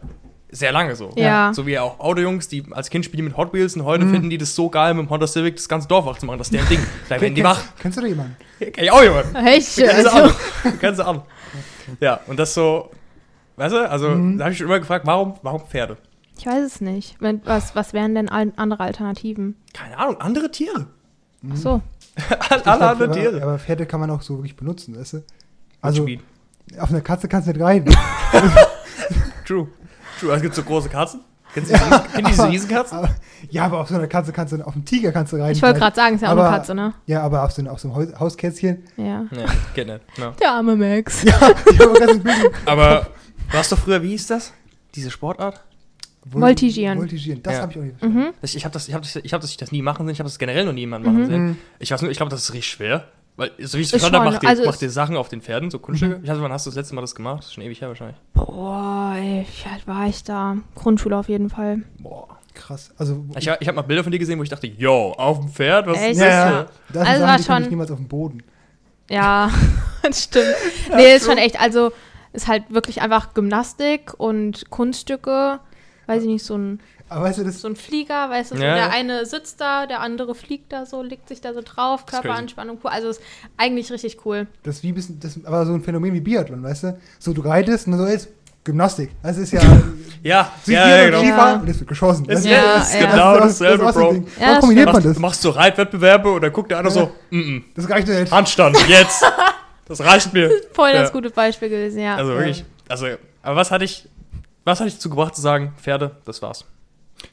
sehr 0.54 0.72
lange 0.72 0.96
so. 0.96 1.12
Ja. 1.16 1.54
So 1.54 1.66
wie 1.66 1.78
auch 1.80 2.00
Auto-Jungs, 2.00 2.48
die 2.50 2.64
als 2.72 2.90
Kind 2.90 3.06
spielen 3.06 3.24
mit 3.26 3.38
Hot 3.38 3.54
Wheels 3.54 3.76
und 3.76 3.86
heute 3.86 4.06
Mhm. 4.06 4.12
finden 4.12 4.30
die 4.30 4.38
das 4.38 4.54
so 4.56 4.70
geil, 4.70 4.94
mit 4.94 5.06
dem 5.06 5.10
Honda 5.10 5.26
Civic 5.28 5.56
das 5.56 5.70
ganze 5.70 5.88
Dorf 5.88 6.06
wach 6.06 6.18
zu 6.18 6.26
machen. 6.26 6.40
Das 6.40 6.48
ist 6.48 6.54
deren 6.54 6.68
Ding. 6.68 6.80
Da 7.08 7.22
werden 7.22 7.36
die 7.36 7.44
wach. 7.44 7.62
Kennst, 7.80 7.98
du 7.98 8.02
da 8.02 8.08
jemanden? 8.08 8.36
Kenn 8.60 8.84
ich 8.84 8.92
auch 8.92 9.02
jemanden. 9.04 9.36
Echt? 9.36 9.76
Kennst 9.78 10.06
du 10.06 10.12
Also. 10.14 10.36
Kennst 10.80 11.00
du 11.00 11.06
an. 11.06 11.22
Ja, 12.00 12.20
und 12.28 12.38
das 12.40 12.54
so, 12.54 12.90
weißt 13.58 13.74
du, 13.76 13.90
also 13.90 14.10
Mhm. 14.10 14.38
da 14.38 14.46
habe 14.46 14.52
ich 14.54 14.58
schon 14.58 14.68
immer 14.68 14.80
gefragt, 14.80 15.06
warum, 15.06 15.36
warum 15.44 15.62
Pferde? 15.68 15.98
ich 16.38 16.46
weiß 16.48 16.64
es 16.66 16.82
nicht. 16.82 17.18
Was, 17.46 17.76
was 17.76 17.94
wären 17.94 18.16
denn 18.16 18.28
andere 18.28 18.80
Alternativen? 18.84 19.56
Keine 19.74 19.98
Ahnung, 20.00 20.20
andere 20.20 20.50
Tiere. 20.50 20.88
Ach 21.52 21.56
so. 21.56 21.82
Alle 22.50 22.58
Ich 22.58 22.64
glaub, 22.64 22.82
andere 22.82 22.90
aber, 23.06 23.12
Tiere. 23.12 23.42
aber 23.42 23.60
Pferde 23.60 23.86
kann 23.86 24.00
man 24.00 24.10
auch 24.12 24.22
so 24.22 24.38
wirklich 24.38 24.56
benutzen, 24.56 24.98
weißt 25.00 25.14
du? 25.14 25.24
Also, 25.82 26.08
auf 26.80 26.90
eine 26.90 27.02
Katze 27.02 27.28
kannst 27.28 27.48
du 27.48 27.54
nicht 27.54 27.62
reiten. 27.62 27.90
True. 29.46 29.68
True. 30.20 30.34
Es 30.36 30.42
gibt 30.42 30.56
so 30.56 30.64
große 30.64 30.90
Katzen. 30.90 31.22
Kennst 31.54 31.72
du 31.72 31.76
ihr 31.76 32.24
diese 32.24 32.48
Riesenkatzen? 32.48 32.98
aber, 32.98 33.10
ja, 33.50 33.66
aber 33.66 33.82
auf 33.82 33.90
so 33.90 33.96
einer 33.96 34.08
Katze 34.08 34.32
kannst 34.32 34.54
du, 34.54 34.66
auf 34.66 34.74
einem 34.74 34.86
Tiger 34.86 35.12
kannst 35.12 35.34
du 35.34 35.38
reiten. 35.38 35.52
Ich 35.58 35.62
wollte 35.62 35.80
gerade 35.80 35.96
sagen, 35.96 36.16
es 36.16 36.22
ist 36.22 36.28
ja 36.28 36.34
auch 36.34 36.38
eine 36.40 36.50
Katze, 36.50 36.74
ne? 36.74 36.94
Ja, 37.08 37.24
aber 37.24 37.44
auf 37.44 37.52
so, 37.52 37.62
auf 37.68 37.80
so 37.80 37.90
einem 37.90 37.98
Haus, 37.98 38.20
Hauskätzchen. 38.20 38.84
Ja. 38.96 39.26
Nee, 39.32 39.46
geht 39.74 39.88
nicht. 39.88 40.00
No. 40.18 40.32
Der 40.42 40.52
arme 40.52 40.76
Max. 40.78 41.24
Ja, 41.24 41.34
ich 41.70 41.80
habe 41.80 42.00
ganz 42.00 42.26
ein. 42.26 42.30
Aber 42.66 43.08
du 43.52 43.58
hast 43.58 43.72
doch 43.72 43.78
früher, 43.78 44.02
wie 44.02 44.10
hieß 44.10 44.28
das? 44.28 44.54
Diese 44.96 45.12
Sportart? 45.12 45.62
Voltigieren. 46.30 46.98
Voltigieren, 47.00 47.42
das 47.44 47.56
Ja. 47.56 47.62
habe 47.62 47.72
ich 47.72 47.78
auch 47.80 47.84
nicht 47.84 47.98
verstanden. 48.00 48.28
Mhm. 48.28 48.34
Ich, 48.42 48.56
ich 48.56 48.64
habe 48.66 48.74
das, 48.74 48.88
ich 48.88 48.94
hab 48.94 49.02
das, 49.02 49.16
ich 49.16 49.34
hab 49.34 49.42
das, 49.42 49.50
ich 49.50 49.58
das 49.58 49.72
nie 49.72 49.82
machen 49.82 50.06
sehen. 50.06 50.14
Ich 50.14 50.20
habe 50.20 50.28
das 50.30 50.38
generell 50.40 50.66
noch 50.66 50.74
niemand 50.74 51.06
machen 51.06 51.22
Mhm. 51.22 51.26
sehen. 51.26 51.46
Mhm. 51.48 51.58
Ich 51.80 51.92
weiß 51.92 52.02
nur, 52.04 52.12
ich 52.12 52.18
glaube, 52.18 52.30
das 52.30 52.44
ist 52.44 52.54
richtig 52.54 52.70
schwer. 52.72 53.06
Weil, 53.38 53.50
so 53.60 53.78
wie 53.78 53.82
ich 53.82 53.88
es 53.88 53.94
Ist 53.94 54.02
verstanden 54.02 54.18
habe, 54.18 54.26
schon, 54.26 54.34
macht 54.34 54.44
ihr, 54.44 54.50
also 54.50 54.66
macht 54.66 54.82
ihr 54.82 54.90
Sachen 54.92 55.16
auf 55.18 55.30
den 55.30 55.42
Pferden, 55.42 55.72
so 55.72 55.80
Kunststücke. 55.80 56.18
Mhm. 56.18 56.24
Ich 56.24 56.30
weiß, 56.30 56.38
wann 56.42 56.52
hast 56.52 56.66
du 56.66 56.70
das 56.70 56.76
letzte 56.78 56.96
Mal 56.96 57.02
das 57.02 57.16
gemacht? 57.16 57.40
Das 57.40 57.46
ist 57.48 57.54
schon 57.54 57.64
ewig 57.64 57.80
her 57.82 57.88
wahrscheinlich. 57.88 58.18
Boah, 58.34 59.16
ey, 59.18 59.46
wie 59.48 59.70
alt 59.70 59.88
war 59.88 60.06
ich 60.08 60.24
da? 60.24 60.58
Grundschule 60.76 61.18
auf 61.18 61.30
jeden 61.30 61.50
Fall. 61.50 61.82
Boah. 62.00 62.28
Krass. 62.54 62.94
Also, 62.98 63.26
Ich, 63.40 63.48
hab- 63.48 63.62
ich 63.62 63.68
habe 63.70 63.78
mal 63.78 63.82
Bilder 63.84 64.04
von 64.04 64.12
dir 64.12 64.20
gesehen, 64.20 64.38
wo 64.38 64.44
ich 64.44 64.50
dachte, 64.50 64.68
yo, 64.68 65.14
auf 65.14 65.40
dem 65.40 65.48
Pferd? 65.50 65.88
Was 65.88 65.98
Echt? 65.98 66.12
ist 66.12 66.18
ja, 66.20 66.26
das? 66.28 66.52
ja, 66.52 66.62
das 66.62 66.68
Also 66.68 66.92
Sachen, 66.92 67.08
war 67.08 67.08
die 67.16 67.22
könnte 67.22 67.42
ich 67.42 67.46
schon- 67.64 67.70
niemals 67.70 67.92
auf 67.92 67.98
dem 67.98 68.08
Boden. 68.10 68.44
Ja, 69.10 69.50
das 70.04 70.24
stimmt. 70.26 70.46
Nee, 70.96 71.16
ist 71.16 71.26
schon 71.26 71.38
echt, 71.38 71.60
also 71.60 71.92
ist 72.34 72.48
halt 72.50 72.66
wirklich 72.70 73.02
einfach 73.02 73.34
Gymnastik 73.34 74.14
und 74.18 74.70
Kunststücke. 74.70 75.60
Weiß 76.08 76.22
ich 76.24 76.28
nicht, 76.28 76.44
so 76.44 76.58
ein, 76.58 76.80
Aber 77.10 77.24
weißt 77.26 77.40
du, 77.40 77.44
das 77.44 77.62
so 77.62 77.68
ein 77.68 77.76
Flieger, 77.76 78.30
weißt 78.30 78.52
du, 78.52 78.56
so 78.58 78.64
Ja. 78.64 78.76
der 78.76 78.90
eine 78.92 79.26
sitzt 79.26 79.60
da, 79.62 79.86
der 79.86 80.00
andere 80.02 80.34
fliegt 80.36 80.72
da 80.74 80.86
so, 80.86 81.02
legt 81.04 81.28
sich 81.30 81.42
da 81.42 81.54
so 81.54 81.62
drauf, 81.64 82.06
Körperanspannung, 82.06 82.80
cool. 82.84 82.90
Also 82.92 83.10
ist 83.10 83.22
eigentlich 83.58 83.92
richtig 83.92 84.26
cool. 84.26 84.48
Das 84.64 84.78
ist 84.78 84.84
wie 84.84 84.90
ein 84.90 84.96
bisschen, 84.96 85.20
das 85.20 85.36
ist 85.38 85.46
aber 85.46 85.66
so 85.66 85.74
ein 85.74 85.84
Phänomen 85.84 86.14
wie 86.14 86.22
Biathlon, 86.22 86.64
weißt 86.64 86.84
du? 86.84 86.98
So, 87.20 87.34
du 87.34 87.42
reitest 87.42 87.88
und 87.88 87.98
so 87.98 88.06
ist 88.06 88.30
Gymnastik. 88.64 89.10
Das 89.24 89.38
ist 89.38 89.52
ja. 89.54 89.62
Ja, 90.24 90.52
ja, 90.68 90.88
ja, 90.90 91.06
genau. 91.06 91.20
Skifahren 91.20 91.56
Ja. 91.56 91.62
und 91.62 91.68
es 91.70 91.80
wird 91.80 91.90
geschossen. 91.90 92.26
Das, 92.28 92.44
du? 92.44 92.50
ja, 92.50 92.56
Ja, 92.58 92.74
das 92.78 92.94
ist 92.94 93.02
ja. 93.02 93.12
genau 93.12 93.38
dasselbe, 93.40 93.84
das 93.86 93.96
so 93.96 94.00
Bro. 94.02 94.24
Ja, 94.40 94.60
kombiniert 94.60 94.86
man 94.86 94.96
Machst, 94.96 95.06
das? 95.08 95.20
machst 95.20 95.44
du 95.46 95.50
Reitwettbewerbe 95.50 96.32
und 96.32 96.42
dann 96.42 96.54
guckt 96.54 96.70
der 96.72 96.78
andere 96.78 96.94
so, 96.94 97.12
mm 97.32 97.36
-mm, 97.40 97.64
Das 97.76 97.90
reicht 97.90 98.08
ja 98.08 98.20
nicht. 98.20 98.32
Handstand, 98.32 98.78
jetzt. 98.88 99.24
Das 99.88 100.00
reicht 100.00 100.32
mir. 100.34 100.50
Voll 100.72 100.94
das 100.94 101.10
Ja. 101.10 101.14
gute 101.14 101.30
Beispiel 101.32 101.68
gewesen, 101.68 102.00
ja. 102.00 102.16
Also 102.16 102.32
wirklich, 102.34 102.64
also, 102.88 103.08
aber 103.44 103.56
was 103.58 103.72
hatte 103.72 103.84
ich, 103.84 104.08
was 104.64 104.80
hatte 104.80 104.88
ich 104.90 104.96
dazu 104.96 105.10
gebracht 105.10 105.36
zu 105.36 105.42
sagen, 105.42 105.74
Pferde, 105.78 106.18
das 106.26 106.42
war's? 106.42 106.66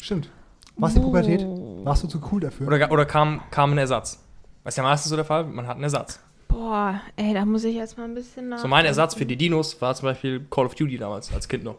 Stimmt. 0.02 0.30
Warst 0.76 0.96
du 0.96 1.00
der 1.00 1.06
Pubertät? 1.06 1.40
Oh. 1.42 1.80
Warst 1.84 2.04
du 2.04 2.08
zu 2.08 2.20
cool 2.30 2.40
dafür? 2.40 2.66
Oder, 2.66 2.90
oder 2.90 3.04
kam, 3.04 3.40
kam 3.50 3.72
ein 3.72 3.78
Ersatz? 3.78 4.22
Was 4.64 4.76
ja 4.76 4.82
meistens 4.82 5.10
so 5.10 5.16
der 5.16 5.24
Fall, 5.24 5.44
man 5.44 5.66
hat 5.66 5.74
einen 5.74 5.84
Ersatz. 5.84 6.20
Boah, 6.48 7.00
ey, 7.16 7.34
da 7.34 7.44
muss 7.44 7.64
ich 7.64 7.74
jetzt 7.76 7.98
mal 7.98 8.04
ein 8.04 8.14
bisschen 8.14 8.48
nach. 8.48 8.58
So 8.58 8.68
mein 8.68 8.84
Ersatz 8.86 9.14
für 9.14 9.26
die 9.26 9.36
Dinos 9.36 9.80
war 9.82 9.94
zum 9.94 10.06
Beispiel 10.08 10.46
Call 10.50 10.66
of 10.66 10.74
Duty 10.74 10.96
damals, 10.98 11.32
als 11.32 11.48
Kind 11.48 11.64
noch. 11.64 11.76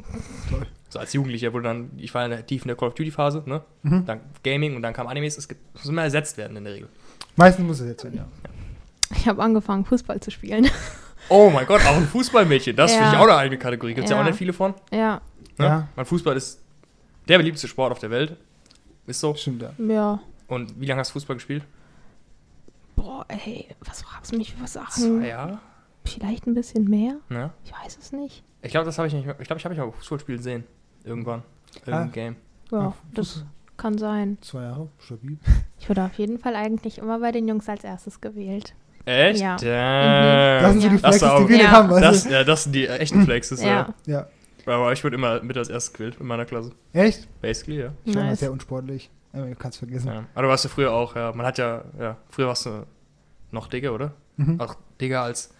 Toll. 0.49 0.65
So 0.89 0.99
als 0.99 1.13
Jugendlicher 1.13 1.53
wurde 1.53 1.63
dann, 1.65 1.91
ich 1.97 2.13
war 2.13 2.23
in 2.25 2.31
der, 2.31 2.45
tief 2.45 2.63
in 2.63 2.67
der 2.67 2.77
Call 2.77 2.89
of 2.89 2.93
Duty 2.95 3.11
Phase, 3.11 3.43
ne? 3.45 3.61
Mhm. 3.83 4.05
Dann 4.05 4.19
Gaming 4.43 4.75
und 4.75 4.81
dann 4.81 4.93
kam 4.93 5.07
Animes. 5.07 5.37
Es 5.37 5.47
gibt, 5.47 5.61
muss 5.75 5.85
immer 5.85 6.03
ersetzt 6.03 6.37
werden 6.37 6.57
in 6.57 6.63
der 6.63 6.73
Regel. 6.73 6.89
Meistens 7.35 7.65
muss 7.65 7.79
es 7.79 7.87
jetzt 7.87 8.01
sein, 8.01 8.13
ja. 8.15 8.25
Ich 9.15 9.27
habe 9.27 9.41
angefangen, 9.41 9.85
Fußball 9.85 10.19
zu 10.19 10.29
spielen. 10.31 10.69
Oh 11.29 11.49
mein 11.53 11.65
Gott, 11.67 11.81
auch 11.85 11.95
ein 11.95 12.07
Fußballmädchen. 12.07 12.75
Das 12.75 12.91
Ja. 12.95 12.97
finde 12.99 13.11
ich 13.15 13.17
auch 13.19 13.23
eine 13.27 13.35
eigene 13.37 13.57
Kategorie. 13.59 13.93
Gibt 13.93 14.05
es 14.05 14.11
ja. 14.11 14.17
Ja. 14.17 14.23
auch 14.23 14.27
nicht 14.27 14.37
viele 14.37 14.53
von. 14.53 14.73
ja, 14.91 15.21
Ne? 15.59 15.65
Ja. 15.65 15.87
Mein 15.95 16.05
Fußball 16.05 16.35
ist 16.35 16.61
der 17.27 17.37
beliebteste 17.37 17.67
Sport 17.67 17.91
auf 17.91 17.99
der 17.99 18.09
Welt. 18.09 18.35
Ist 19.05 19.19
so. 19.19 19.35
Stimmt, 19.35 19.61
ja. 19.61 19.71
ja. 19.77 20.19
Und 20.47 20.79
wie 20.79 20.85
lange 20.85 20.99
hast 21.01 21.09
du 21.09 21.13
Fußball 21.13 21.35
gespielt? 21.35 21.63
Boah, 22.95 23.25
ey, 23.27 23.67
was 23.85 24.01
fragst 24.01 24.31
du 24.31 24.37
mich 24.37 24.53
für 24.55 24.67
Sachen? 24.67 25.19
Zwei 25.19 25.27
Jahre. 25.27 25.59
Vielleicht 26.05 26.47
ein 26.47 26.53
bisschen 26.53 26.85
mehr? 26.85 27.15
Ne? 27.29 27.51
Ich 27.63 27.71
weiß 27.71 27.97
es 28.01 28.11
nicht. 28.11 28.43
Ich 28.61 28.71
glaube, 28.71 28.85
das 28.85 28.97
habe 28.97 29.07
ich 29.07 29.13
nicht. 29.13 29.25
mehr- 29.25 29.39
Ich 29.39 29.47
glaube, 29.47 29.59
ich 29.59 29.65
habe 29.65 29.75
mich 29.75 29.83
mal 29.83 29.91
Fußball 29.91 30.19
spielen 30.19 30.41
sehen. 30.41 30.63
Irgendwann. 31.03 31.43
Irgendein 31.85 32.07
Ah. 32.09 32.11
Game. 32.11 32.35
Ja, 32.71 32.79
Ja, 32.83 32.93
das 33.13 33.45
kann 33.77 33.97
sein. 33.97 34.37
Zwei 34.41 34.63
Jahre, 34.63 34.89
stabil. 34.99 35.37
Ich 35.79 35.87
wurde 35.89 36.03
auf 36.03 36.13
jeden 36.15 36.39
Fall 36.39 36.55
eigentlich 36.55 36.97
immer 36.97 37.19
bei 37.19 37.31
den 37.31 37.47
Jungs 37.47 37.69
als 37.69 37.83
erstes 37.83 38.19
gewählt. 38.19 38.73
Echt? 39.05 39.39
Ja. 39.41 39.55
Damn. 39.55 40.61
Das 40.63 40.71
sind 40.73 40.81
so 40.81 40.87
Ja. 40.87 40.93
die 40.93 40.99
Flexes, 40.99 41.23
auch- 41.23 41.39
die 41.43 41.49
wir 41.49 41.57
Ja. 41.61 41.71
haben, 41.71 41.89
weißt 41.89 42.03
Das, 42.03 42.25
ja, 42.29 42.43
das 42.43 42.63
sind 42.63 42.73
die 42.73 42.87
echten 42.87 43.23
Flexes, 43.23 43.61
ja. 43.61 43.67
Ja, 43.67 43.93
Ja. 44.05 44.27
Aber 44.69 44.91
ich 44.93 45.03
wurde 45.03 45.15
immer 45.15 45.41
mit 45.41 45.57
als 45.57 45.69
erstes 45.69 45.93
gewählt 45.93 46.17
in 46.19 46.27
meiner 46.27 46.45
Klasse. 46.45 46.71
Echt? 46.93 47.27
Basically, 47.41 47.79
ja. 47.81 47.93
Ich 48.05 48.15
war 48.15 48.23
Nice. 48.23 48.39
sehr 48.39 48.51
unsportlich. 48.51 49.09
Aber 49.33 49.45
du 49.45 49.55
kannst 49.55 49.77
vergessen. 49.79 50.07
ja. 50.07 50.23
Aber 50.33 50.43
du 50.43 50.47
warst 50.49 50.63
ja 50.63 50.69
früher 50.69 50.91
auch, 50.91 51.15
ja. 51.15 51.31
Man 51.33 51.45
hat 51.45 51.57
ja, 51.57 51.83
ja, 51.99 52.17
früher 52.29 52.47
warst 52.47 52.65
du 52.65 52.85
noch 53.51 53.67
dicker, 53.67 53.93
oder? 53.93 54.13
Mhm. 54.37 54.59
Auch 54.59 54.75
dicker 54.99 55.21
als 55.21 55.53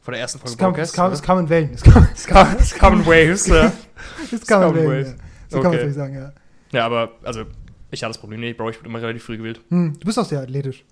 vor 0.00 0.12
der 0.12 0.20
ersten 0.22 0.38
Folge 0.38 0.52
Es 0.52 0.58
kam, 0.58 0.70
es, 0.70 0.74
Broadcast, 0.76 0.94
kam, 0.96 1.12
es 1.12 1.22
kam 1.22 1.38
in 1.40 1.48
Wellen. 1.48 1.70
Es 1.74 1.82
kam, 1.82 2.06
Es 2.14 2.26
kam, 2.26 2.56
es 2.58 2.74
kam 2.74 2.94
in 3.00 3.06
Waves, 3.06 3.46
ja. 3.48 3.72
es 4.32 4.46
kam 4.46 4.62
in 4.70 4.74
Wellen. 4.76 4.88
Waves. 4.90 5.10
Ja. 5.10 5.16
So 5.48 5.60
kann 5.60 5.70
man 5.72 5.80
Okay. 5.80 5.88
es 5.88 5.94
sagen, 5.94 6.14
ja. 6.14 6.32
Ja, 6.72 6.86
aber, 6.86 7.12
also, 7.24 7.44
ich 7.90 8.02
hatte 8.02 8.10
das 8.10 8.18
Problem 8.18 8.40
nicht, 8.40 8.56
Bro, 8.56 8.70
ich 8.70 8.78
wurde 8.78 8.88
immer 8.88 9.02
relativ 9.02 9.24
früh 9.24 9.36
gewählt. 9.36 9.60
Hm, 9.68 9.98
du 9.98 10.06
bist 10.06 10.18
auch 10.18 10.24
sehr 10.24 10.40
athletisch. 10.40 10.84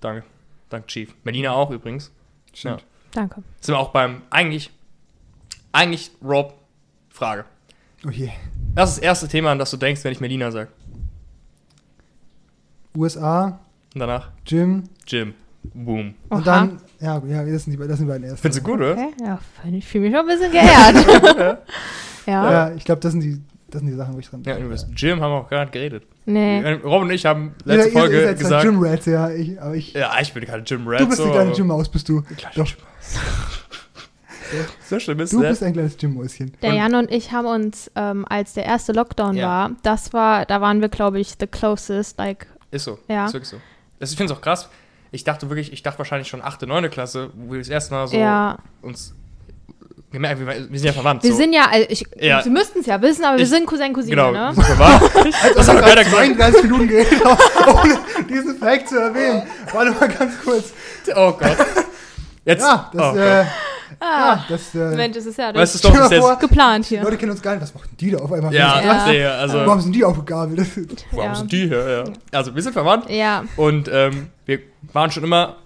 Danke. 0.00 0.24
Danke, 0.68 0.86
Chief. 0.86 1.12
Melina 1.24 1.52
auch 1.52 1.70
übrigens. 1.70 2.12
Stimmt. 2.52 2.84
danke. 3.12 3.42
Sind 3.60 3.74
wir 3.74 3.78
auch 3.78 3.90
beim, 3.90 4.22
eigentlich, 4.30 4.70
eigentlich, 5.72 6.10
Rob, 6.22 6.54
Frage. 7.22 7.44
Oh 8.04 8.10
je. 8.10 8.30
Das 8.74 8.90
ist 8.90 8.96
das 8.98 9.04
erste 9.04 9.28
Thema, 9.28 9.52
an 9.52 9.58
das 9.58 9.70
du 9.70 9.76
denkst, 9.76 10.02
wenn 10.02 10.10
ich 10.12 10.20
Melina 10.20 10.50
sage. 10.50 10.68
USA, 12.96 13.60
Und 13.94 14.00
danach 14.00 14.30
Gym 14.44 14.84
Jim. 15.06 15.34
Boom. 15.74 16.14
Oha. 16.28 16.38
und 16.38 16.46
dann, 16.46 16.80
ja, 17.00 17.22
ja, 17.24 17.44
das 17.44 17.64
sind 17.64 17.72
die, 17.72 17.86
das 17.86 17.96
sind 17.98 18.06
die 18.06 18.12
beiden 18.12 18.24
ersten. 18.24 18.38
Findest 18.42 18.66
du 18.66 18.70
gut, 18.70 18.80
oder? 18.80 18.92
Okay, 18.94 19.08
ja, 19.22 19.38
ich 19.72 19.86
fühle 19.86 20.08
mich 20.08 20.16
schon 20.16 20.28
ein 20.28 20.36
bisschen 20.38 20.50
geehrt. 20.52 21.58
ja, 22.26 22.50
Ja, 22.52 22.74
ich 22.74 22.84
glaube, 22.84 23.00
das 23.00 23.12
sind 23.12 23.20
die, 23.22 23.40
das 23.70 23.80
sind 23.80 23.88
die 23.90 23.94
Sachen, 23.96 24.14
wo 24.14 24.18
ich 24.18 24.28
dran 24.28 24.42
Ja, 24.44 24.58
übrigens. 24.58 24.86
Jim 24.96 25.20
haben 25.20 25.30
wir 25.30 25.36
auch 25.36 25.48
gerade 25.48 25.70
geredet. 25.70 26.04
nee. 26.26 26.72
Rob 26.82 27.02
und 27.02 27.10
ich 27.12 27.24
haben 27.24 27.54
Ihr- 27.64 27.76
letzte 27.76 27.88
ihr- 27.90 27.92
Folge 28.00 28.16
ihr 28.16 28.22
zwar 28.24 28.34
gesagt. 28.34 28.62
Gym 28.64 28.82
Rats, 28.82 29.06
ja, 29.06 29.30
ich, 29.30 29.60
aber 29.62 29.74
ich. 29.76 29.92
Ja, 29.92 30.12
ich 30.20 30.32
bin 30.34 30.44
keine 30.44 30.64
Jim 30.64 30.86
Rat. 30.88 31.00
du 31.00 31.06
bist 31.06 31.18
so, 31.18 31.24
eine 31.24 31.32
kleine 31.32 31.52
Gym 31.52 31.66
Maus, 31.68 31.88
bist 31.88 32.08
du. 32.08 32.22
Kleine 32.22 32.54
Doch. 32.56 32.66
Gym- 32.66 32.76
So 34.88 34.98
schlimm 35.00 35.20
ist 35.20 35.32
Du 35.32 35.40
bist 35.40 35.62
ein 35.62 35.72
kleines 35.72 35.96
Gym-Mäuschen. 35.96 36.52
Der 36.62 36.74
Jan 36.74 36.94
und 36.94 37.10
ich 37.10 37.32
haben 37.32 37.46
uns, 37.46 37.90
ähm, 37.96 38.24
als 38.28 38.54
der 38.54 38.64
erste 38.64 38.92
Lockdown 38.92 39.36
Ja. 39.36 39.46
war, 39.46 39.70
das 39.82 40.12
war, 40.12 40.44
da 40.46 40.60
waren 40.60 40.80
wir, 40.80 40.88
glaube 40.88 41.20
ich, 41.20 41.34
the 41.40 41.46
closest, 41.46 42.18
like, 42.18 42.46
Ist 42.70 42.84
so. 42.84 42.98
Ja. 43.08 43.26
Ist 43.26 43.32
wirklich 43.34 43.48
so. 43.50 43.56
Das, 43.98 44.10
ich 44.10 44.16
finde 44.16 44.32
es 44.32 44.38
auch 44.38 44.42
krass. 44.42 44.68
Ich 45.10 45.24
dachte 45.24 45.48
wirklich, 45.50 45.72
ich 45.72 45.82
dachte 45.82 45.98
wahrscheinlich 45.98 46.28
schon 46.28 46.42
8., 46.42 46.62
9. 46.62 46.90
Klasse, 46.90 47.30
wo 47.34 47.52
wir 47.52 47.58
das 47.60 47.68
erste 47.68 47.94
Mal 47.94 48.08
so 48.08 48.16
ja. 48.16 48.58
uns 48.80 49.14
gemerkt, 50.10 50.40
wir, 50.40 50.46
wir 50.46 50.78
sind 50.78 50.84
ja 50.86 50.92
verwandt. 50.92 51.22
Wir 51.22 51.30
so. 51.32 51.36
sind 51.38 51.52
ja, 51.52 51.66
also 51.70 51.86
ich, 51.88 52.04
Ja. 52.18 52.42
Sie 52.42 52.50
müssten 52.50 52.80
es 52.80 52.86
ja 52.86 53.00
wissen, 53.00 53.24
aber 53.24 53.36
wir 53.36 53.44
Ich- 53.44 53.50
sind 53.50 53.66
Cousin, 53.66 53.92
Cousine, 53.92 54.16
Genau, 54.16 54.30
ne? 54.32 54.52
wir 54.54 54.64
sind 54.64 54.76
verwandt. 54.76 55.02
das 55.56 55.68
hat 55.68 55.76
doch 55.76 55.82
keiner 55.82 56.04
gesagt. 56.04 56.24
32 56.26 56.62
Minuten 56.64 56.88
geredet, 56.88 57.22
ohne 57.66 57.98
diesen 58.28 58.56
Fact 58.58 58.88
zu 58.88 58.98
erwähnen. 58.98 59.42
Warte 59.72 59.90
mal 59.92 60.08
ganz 60.08 60.32
kurz. 60.42 60.72
Oh 61.14 61.32
Gott. 61.32 61.56
Jetzt. 62.44 62.62
Ja, 62.62 62.90
das, 62.92 63.14
oh 63.14 63.18
äh, 63.18 63.36
Gott. 63.44 63.46
Ah, 64.04 64.34
ja, 64.34 64.44
das, 64.48 64.74
äh, 64.74 64.96
Mensch, 64.96 65.16
das 65.16 65.26
ist 65.26 65.38
ja 65.38 65.54
Weißt 65.54 65.74
du, 65.76 65.88
das 65.88 65.96
doch, 65.96 66.10
jetzt. 66.10 66.20
vor, 66.20 66.36
geplant 66.36 66.86
hier. 66.86 67.02
Leute 67.02 67.16
kennen 67.16 67.30
uns 67.30 67.40
gar 67.42 67.52
nicht. 67.52 67.62
Was 67.62 67.72
machen 67.74 67.88
die 68.00 68.10
da 68.10 68.18
auf 68.18 68.32
einmal? 68.32 68.52
Ja, 68.52 68.82
Ja. 68.82 69.06
nee, 69.06 69.24
also. 69.24 69.58
Warum 69.58 69.80
sind 69.80 69.94
die 69.94 70.04
aufgegabelt? 70.04 70.58
Das, 70.58 70.68
Warum 71.12 71.24
Ja. 71.26 71.34
sind 71.36 71.52
die 71.52 71.68
hier? 71.68 72.04
Ja. 72.06 72.12
Also, 72.38 72.54
wir 72.54 72.62
sind 72.62 72.72
verwandt 72.72 73.08
Ja, 73.10 73.44
und 73.56 73.88
ähm, 73.92 74.28
wir 74.46 74.58
waren 74.92 75.10
schon 75.12 75.22
immer, 75.22 75.56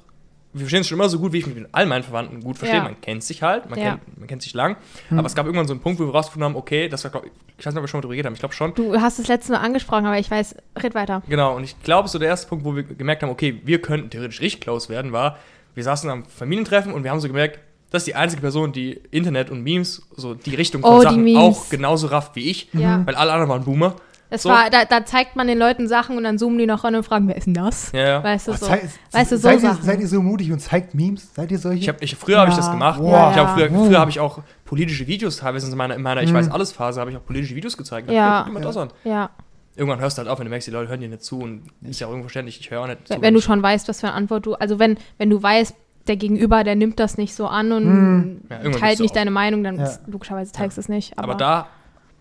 wir 0.53 0.61
verstehen 0.61 0.83
es 0.83 0.88
schon 0.88 0.99
immer 0.99 1.09
so 1.09 1.18
gut, 1.18 1.33
wie 1.33 1.38
ich 1.38 1.46
mich 1.46 1.57
mit 1.57 1.68
all 1.72 1.87
meinen 1.87 2.03
Verwandten 2.03 2.42
gut 2.42 2.59
verstehe. 2.59 2.79
Ja. 2.79 2.85
Man 2.85 3.01
kennt 3.01 3.22
sich 3.25 3.42
halt, 3.42 3.70
man, 3.70 3.79
Ja. 3.79 3.90
kennt, 3.92 4.18
man 4.18 4.27
kennt 4.29 4.42
sich 4.42 4.53
lang. 4.53 4.77
Hm. 5.09 5.18
Aber 5.18 5.27
es 5.27 5.35
gab 5.35 5.46
irgendwann 5.46 5.66
so 5.66 5.72
einen 5.72 5.81
Punkt, 5.81 5.99
wo 5.99 6.05
wir 6.05 6.12
rausgefunden 6.12 6.44
haben, 6.51 6.57
okay, 6.57 6.88
das 6.90 7.05
war, 7.05 7.11
glaub, 7.11 7.25
ich 7.25 7.33
ich 7.59 7.64
weiß 7.64 7.72
nicht, 7.72 7.79
ob 7.79 7.85
wir 7.85 7.88
schon 7.88 7.99
mal 7.99 8.03
drüber 8.03 8.14
geredet 8.14 8.27
haben, 8.27 8.35
ich 8.35 8.40
glaube 8.40 8.55
schon. 8.55 8.75
du 8.75 9.01
hast 9.01 9.18
es 9.18 9.29
letzte 9.29 9.53
Mal 9.53 9.61
angesprochen, 9.61 10.05
aber 10.05 10.18
ich 10.18 10.31
weiß, 10.31 10.57
red 10.83 10.94
weiter. 10.94 11.22
Genau, 11.27 11.57
und 11.57 11.64
ich 11.64 11.81
glaube, 11.83 12.07
so 12.09 12.18
der 12.18 12.29
erste 12.29 12.49
Punkt, 12.49 12.66
wo 12.66 12.77
wir 12.77 12.83
gemerkt 12.83 13.22
haben, 13.22 13.31
okay, 13.31 13.62
wir 13.64 13.81
könnten 13.81 14.11
theoretisch 14.11 14.42
richtig 14.42 14.61
close 14.61 14.90
werden, 14.90 15.12
war, 15.12 15.38
wir 15.75 15.83
saßen 15.83 16.09
am 16.11 16.25
Familientreffen 16.27 16.92
und 16.92 17.03
wir 17.03 17.11
haben 17.11 17.20
so 17.20 17.29
gemerkt, 17.29 17.61
das 17.96 18.02
ist 18.02 18.06
die 18.09 18.14
einzige 18.14 18.40
Person, 18.42 18.72
die 18.72 19.00
Internet 19.11 19.50
und 19.50 19.62
Memes, 19.62 20.02
so 20.16 20.35
die 20.35 20.54
Richtung 20.54 20.82
von 20.82 20.92
Oh, 20.92 21.00
Sachen 21.02 21.37
auch 21.37 21.68
genauso 21.68 22.06
rafft 22.09 22.37
wie 22.37 22.50
ich, 22.50 22.68
Ja. 22.72 23.02
weil 23.06 23.14
alle 23.14 23.32
anderen 23.32 23.50
waren 23.50 23.64
Boomer. 23.64 23.96
Das 24.28 24.42
So. 24.42 24.48
war, 24.48 24.70
da, 24.70 24.85
da 24.85 25.04
zeigt 25.04 25.37
man 25.37 25.46
den 25.46 25.56
Leuten 25.56 25.87
Sachen 25.87 26.16
und 26.16 26.24
dann 26.24 26.37
zoomen 26.37 26.59
die 26.59 26.66
noch 26.66 26.82
ran 26.82 26.96
und 26.96 27.04
fragen, 27.04 27.28
wer 27.28 27.37
ist 27.37 27.44
denn 27.46 27.54
das? 27.54 27.92
Ja, 27.92 28.00
ja. 28.09 28.24
Weißt 28.24 28.48
du, 28.48 28.52
so. 28.54 28.66
sei- 28.66 28.82
weißt 29.12 29.30
du, 29.32 29.37
so 29.37 29.42
seid, 29.42 29.62
ihr, 29.62 29.78
seid 29.80 30.00
ihr 30.00 30.09
so 30.09 30.20
mutig 30.20 30.50
und 30.50 30.59
zeigt 30.59 30.94
Memes? 30.94 31.32
Seid 31.32 31.52
ihr 31.52 31.59
solche? 31.61 31.78
Ich 31.80 31.88
hab, 31.88 32.02
ich, 32.02 32.16
früher 32.16 32.38
habe 32.40 32.50
ich 32.50 32.56
das 32.56 32.66
Ja. 32.66 32.72
gemacht. 32.72 33.00
Ja, 33.04 33.28
ich 33.28 33.35
glaube, 33.35 33.50
früher, 33.54 33.70
ja. 33.70 33.87
früher 33.87 33.98
habe 34.00 34.11
ich 34.11 34.18
auch 34.18 34.40
politische 34.64 35.06
Videos 35.06 35.37
teilweise 35.37 35.70
in 35.70 35.76
meiner, 35.76 35.94
in 35.94 36.02
meiner 36.02 36.22
Ich 36.22 36.30
Mhm. 36.32 36.37
weiß 36.38 36.50
alles 36.50 36.72
Phase, 36.72 37.00
habe 37.00 37.12
ich 37.12 37.16
auch 37.16 37.24
politische 37.24 37.54
Videos 37.54 37.76
gezeigt. 37.76 38.11
Ja. 38.11 38.42
guck 38.44 38.54
mal 38.54 38.61
das 38.62 38.76
an. 38.76 38.90
Ja, 39.04 39.30
Irgendwann 39.78 40.00
hörst 40.00 40.16
du 40.16 40.20
halt 40.22 40.28
auf, 40.30 40.38
wenn 40.38 40.46
du 40.46 40.50
merkst, 40.50 40.66
die 40.66 40.72
Leute 40.72 40.88
hören 40.88 41.00
dir 41.00 41.09
nicht 41.11 41.22
zu 41.22 41.38
und 41.38 41.64
ist 41.82 42.00
ja 42.00 42.06
auch 42.06 42.11
irgendwo 42.11 42.28
verständlich, 42.28 42.59
ich 42.59 42.70
höre 42.70 42.80
auch 42.80 42.87
nicht 42.87 43.06
zu. 43.06 43.12
wenn, 43.14 43.20
wenn 43.22 43.35
du 43.35 43.42
schon 43.42 43.62
weißt, 43.62 43.87
was 43.88 44.00
für 44.00 44.06
eine 44.06 44.16
Antwort 44.16 44.46
du, 44.46 44.54
also 44.54 44.78
wenn, 44.78 44.96
wenn 45.18 45.28
du 45.28 45.40
weißt, 45.42 45.76
der 46.09 46.16
Gegenüber, 46.16 46.64
der 46.64 46.77
nimmt 46.77 46.99
das 47.01 47.19
nicht 47.19 47.35
so 47.35 47.47
an 47.47 47.73
und 47.73 47.85
Hm. 47.85 48.40
Ja, 48.51 48.71
teilt 48.79 49.01
nicht 49.01 49.11
auf. 49.11 49.14
deine 49.16 49.31
Meinung, 49.31 49.62
dann 49.64 49.79
Ja. 49.79 49.90
logischerweise 50.07 50.53
teilst 50.53 50.77
du 50.77 50.81
es 50.81 50.88
nicht. 50.88 51.19
Aber, 51.19 51.29
Aber 51.31 51.35
da, 51.38 51.66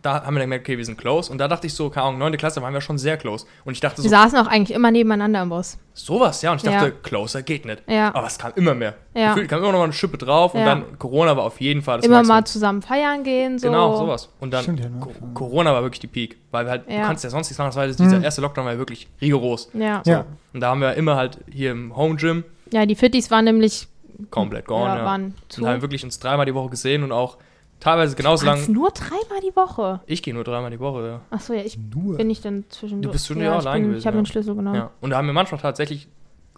da 0.02 0.14
haben 0.24 0.36
wir 0.36 0.40
dann 0.40 0.50
gemerkt, 0.50 0.66
okay, 0.68 0.78
wir 0.78 0.86
sind 0.86 1.00
close. 1.00 1.32
Und 1.32 1.40
da 1.40 1.48
dachte 1.48 1.66
ich 1.66 1.74
so, 1.74 1.90
keine 1.90 2.06
Ahnung, 2.06 2.20
9. 2.20 2.38
Klasse 2.38 2.62
waren 2.62 2.74
wir 2.76 2.82
schon 2.82 3.00
sehr 3.00 3.18
close. 3.18 3.48
Und 3.64 3.74
ich 3.74 3.80
dachte 3.80 3.98
wir 3.98 4.04
so, 4.04 4.10
saßen 4.10 4.38
auch 4.38 4.46
eigentlich 4.46 4.76
immer 4.76 4.92
nebeneinander 4.92 5.42
im 5.42 5.50
Bus. 5.50 5.80
sowas, 5.96 6.42
ja. 6.44 6.52
Und 6.52 6.58
ich 6.58 6.64
dachte, 6.64 6.86
Ja. 6.90 6.92
closer 7.02 7.42
geht 7.42 7.66
nicht. 7.66 7.82
Ja. 7.88 8.14
Aber 8.14 8.28
es 8.28 8.38
kam 8.38 8.52
immer 8.56 8.76
mehr. 8.76 8.94
Ja. 9.16 9.30
Gefühlt 9.34 9.50
kam 9.50 9.60
immer 9.60 9.72
noch 9.72 9.80
mal 9.80 9.86
eine 9.86 9.94
Schippe 9.94 10.18
drauf 10.20 10.54
und 10.54 10.60
Ja. 10.60 10.66
dann 10.68 11.00
Corona 11.00 11.36
war 11.38 11.44
auf 11.46 11.60
jeden 11.62 11.82
Fall 11.82 11.98
das 11.98 12.06
immer 12.06 12.18
Maximum. 12.18 12.36
mal 12.38 12.46
zusammen 12.46 12.82
feiern 12.84 13.24
gehen, 13.24 13.58
so. 13.58 13.68
Genau, 13.70 13.96
sowas. 13.98 14.30
Und 14.40 14.54
dann 14.54 14.62
Stimmt 14.64 14.82
ja, 14.82 14.90
ne? 14.90 15.00
Co 15.00 15.12
Corona 15.34 15.74
war 15.74 15.82
wirklich 15.84 16.02
die 16.02 16.08
Peak. 16.08 16.38
Weil 16.52 16.66
wir 16.66 16.72
halt, 16.72 16.88
du 16.88 16.94
Ja. 16.94 17.08
kannst 17.08 17.24
ja 17.24 17.30
sonst 17.32 17.48
nichts 17.48 17.58
machen. 17.58 17.70
Das 17.70 17.76
war 17.78 17.88
dieser 17.88 18.18
Mhm. 18.18 18.24
erste 18.24 18.42
Lockdown 18.42 18.66
war 18.66 18.74
ja 18.74 18.78
wirklich 18.78 19.08
rigoros. 19.22 19.70
Ja. 19.74 20.02
So. 20.06 20.12
Ja. 20.12 20.26
Und 20.54 20.60
da 20.60 20.68
haben 20.70 20.82
wir 20.82 20.94
immer 20.96 21.16
halt 21.16 21.40
hier 21.50 21.72
im 21.72 21.96
Home 21.96 22.16
Gym 22.18 22.44
ja, 22.72 22.86
die 22.86 22.96
Fitties 22.96 23.32
waren 23.32 23.46
nämlich 23.46 23.88
komplett 24.32 24.66
gone. 24.66 24.86
ja, 24.86 24.98
Ja, 24.98 25.06
waren 25.06 25.34
zu. 25.50 25.62
Und 25.62 25.70
haben 25.70 25.82
wirklich 25.82 26.04
uns 26.04 26.20
dreimal 26.20 26.46
die 26.46 26.54
Woche 26.54 26.70
gesehen 26.70 27.04
und 27.04 27.12
auch 27.12 27.38
teilweise 27.80 28.16
genauso 28.16 28.46
lang. 28.46 28.72
nur 28.72 28.92
dreimal 28.92 29.42
die 29.44 29.56
Woche. 29.56 30.00
Ich 30.06 30.24
gehe 30.24 30.34
nur 30.34 30.44
dreimal 30.44 30.72
die 30.72 30.80
Woche, 30.80 31.08
ja. 31.08 31.22
Achso, 31.30 31.54
ja, 31.54 31.62
ich 31.62 31.78
Nur. 31.78 32.18
bin 32.18 32.30
ich 32.30 32.42
dann 32.42 32.64
zwischen. 32.70 33.02
Du 33.02 33.12
bist 33.12 33.26
zwischendurch 33.26 33.54
auch 33.56 33.62
ich 33.62 33.68
allein 33.68 33.82
bin, 33.82 33.90
gewesen, 33.92 34.00
Ich 34.02 34.08
habe 34.08 34.18
ja. 34.18 34.22
den 34.22 34.26
Schlüssel 34.26 34.56
genommen. 34.56 34.76
ja. 34.76 34.92
Und 35.02 35.10
da 35.10 35.18
haben 35.18 35.28
wir 35.28 35.34
manchmal 35.34 35.60
tatsächlich 35.60 36.08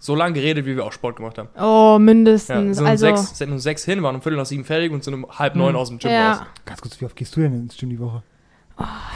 so 0.00 0.14
lange 0.14 0.34
geredet, 0.34 0.64
wie 0.64 0.76
wir 0.76 0.84
auch 0.86 0.92
Sport 0.92 1.16
gemacht 1.16 1.38
haben. 1.38 1.48
Oh, 1.56 1.94
Ja, 1.94 1.98
mindestens. 1.98 2.76
sind 2.76 2.84
um, 2.84 2.90
also, 2.90 3.06
sechs, 3.06 3.36
sind 3.36 3.50
um 3.50 3.58
sechs 3.58 3.84
hin, 3.84 4.00
waren 4.04 4.14
um 4.14 4.22
Viertel 4.22 4.36
nach 4.38 4.46
sieben 4.46 4.64
fertig 4.64 4.92
und 4.92 5.02
sind 5.02 5.14
um 5.14 5.26
halb 5.28 5.56
neun 5.56 5.74
aus 5.74 5.88
dem 5.88 5.98
Gym 5.98 6.10
raus. 6.12 6.38
ja. 6.40 6.46
Ganz 6.64 6.80
kurz, 6.80 7.00
wie 7.00 7.04
oft 7.04 7.16
gehst 7.16 7.34
du 7.34 7.40
denn 7.40 7.52
ins 7.54 7.76
Gym 7.76 7.90
die 7.90 7.98
Woche? 7.98 8.22